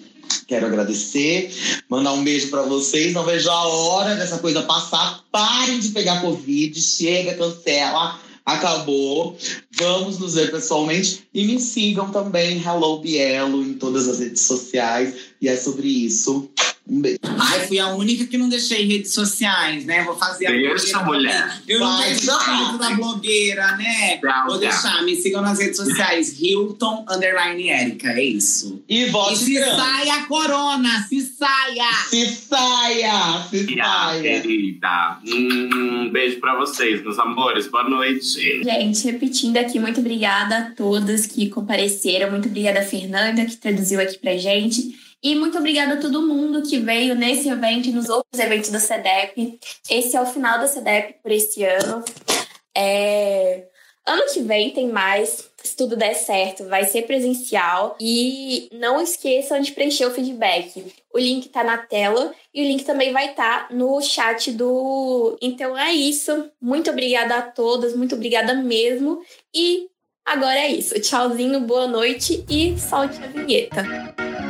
Quero 0.46 0.66
agradecer, 0.66 1.50
mandar 1.88 2.12
um 2.12 2.22
beijo 2.22 2.48
para 2.48 2.62
vocês. 2.62 3.12
Não 3.12 3.24
vejo 3.24 3.50
a 3.50 3.66
hora 3.66 4.14
dessa 4.14 4.38
coisa 4.38 4.62
passar. 4.62 5.24
Parem 5.32 5.78
de 5.78 5.88
pegar 5.88 6.20
Covid, 6.20 6.80
chega, 6.80 7.34
cancela, 7.34 8.20
acabou. 8.44 9.36
Vamos 9.72 10.18
nos 10.18 10.34
ver 10.34 10.50
pessoalmente 10.50 11.26
e 11.32 11.46
me 11.46 11.58
sigam 11.58 12.10
também, 12.10 12.62
Hello 12.62 13.00
Bielo, 13.00 13.62
em 13.62 13.74
todas 13.74 14.08
as 14.08 14.18
redes 14.18 14.42
sociais. 14.42 15.14
E 15.40 15.48
é 15.48 15.56
sobre 15.56 15.88
isso. 15.88 16.50
Um 16.86 17.00
beijo. 17.00 17.18
Ai, 17.22 17.66
fui 17.66 17.78
a 17.78 17.94
única 17.94 18.26
que 18.26 18.36
não 18.36 18.46
deixei 18.46 18.84
redes 18.86 19.10
sociais, 19.14 19.86
né? 19.86 20.04
Vou 20.04 20.14
fazer 20.18 20.48
a 20.48 20.50
Deixa, 20.50 21.02
mulher. 21.02 21.62
Eu 21.66 21.80
não 21.80 21.98
tenho 22.02 22.12
espírito 22.14 22.78
da 22.78 22.90
blogueira, 22.90 23.74
né? 23.78 24.20
Não, 24.22 24.46
Vou 24.48 24.58
deixar, 24.58 25.02
me 25.02 25.16
sigam 25.16 25.40
nas 25.40 25.58
redes 25.58 25.78
sociais, 25.78 26.38
Hilton 26.38 27.06
Underline 27.10 27.70
Erika, 27.70 28.08
é 28.10 28.22
isso. 28.22 28.82
E 28.86 29.04
E 29.04 29.06
vote 29.06 29.38
se 29.38 29.54
grande. 29.54 29.76
saia 29.76 30.24
corona, 30.26 31.06
se 31.08 31.22
saia! 31.22 31.90
Se 32.10 32.26
saia! 32.26 33.46
Se 33.48 33.64
E 33.74 33.80
a 33.80 33.84
saia! 33.84 34.40
querida. 34.42 35.18
Um 35.26 36.10
beijo 36.10 36.38
pra 36.38 36.54
vocês, 36.58 37.02
meus 37.02 37.18
amores. 37.18 37.66
Boa 37.66 37.88
noite. 37.88 38.62
Gente, 38.62 39.04
repetindo 39.04 39.56
aqui, 39.56 39.78
muito 39.80 40.00
obrigada 40.00 40.58
a 40.58 40.62
todas 40.72 41.24
que 41.26 41.48
compareceram. 41.48 42.30
Muito 42.30 42.46
obrigada 42.48 42.80
a 42.80 42.84
Fernanda, 42.84 43.44
que 43.46 43.56
traduziu 43.56 44.00
aqui 44.00 44.18
pra 44.18 44.36
gente. 44.36 45.02
E 45.24 45.34
muito 45.34 45.56
obrigada 45.58 45.94
a 45.94 46.00
todo 46.00 46.20
mundo 46.20 46.62
que 46.62 46.78
veio 46.78 47.14
nesse 47.14 47.48
evento 47.48 47.88
e 47.88 47.92
nos 47.92 48.10
outros 48.10 48.38
eventos 48.38 48.68
da 48.68 48.78
CEDEP. 48.78 49.58
Esse 49.90 50.16
é 50.16 50.20
o 50.20 50.26
final 50.26 50.58
da 50.58 50.68
CEDEP 50.68 51.14
por 51.22 51.32
esse 51.32 51.64
ano. 51.64 52.04
É, 52.76 53.64
Ano 54.06 54.22
que 54.30 54.42
vem 54.42 54.70
tem 54.70 54.88
mais. 54.88 55.50
Se 55.62 55.74
tudo 55.74 55.96
der 55.96 56.12
certo, 56.12 56.64
vai 56.68 56.84
ser 56.84 57.02
presencial. 57.02 57.96
E 57.98 58.68
não 58.72 59.00
esqueçam 59.00 59.60
de 59.60 59.72
preencher 59.72 60.04
o 60.04 60.10
feedback. 60.10 60.92
O 61.12 61.18
link 61.18 61.48
tá 61.48 61.64
na 61.64 61.78
tela 61.78 62.34
e 62.52 62.62
o 62.62 62.66
link 62.66 62.84
também 62.84 63.12
vai 63.12 63.30
estar 63.30 63.68
no 63.72 63.98
chat 64.02 64.52
do. 64.52 65.38
Então 65.40 65.76
é 65.76 65.90
isso. 65.92 66.50
Muito 66.60 66.90
obrigada 66.90 67.36
a 67.36 67.42
todas, 67.42 67.96
muito 67.96 68.14
obrigada 68.14 68.52
mesmo. 68.52 69.22
E 69.54 69.88
agora 70.22 70.58
é 70.58 70.68
isso. 70.68 71.00
Tchauzinho, 71.00 71.60
boa 71.60 71.88
noite 71.88 72.44
e 72.46 72.78
solte 72.78 73.16
a 73.24 73.26
vinheta. 73.26 74.43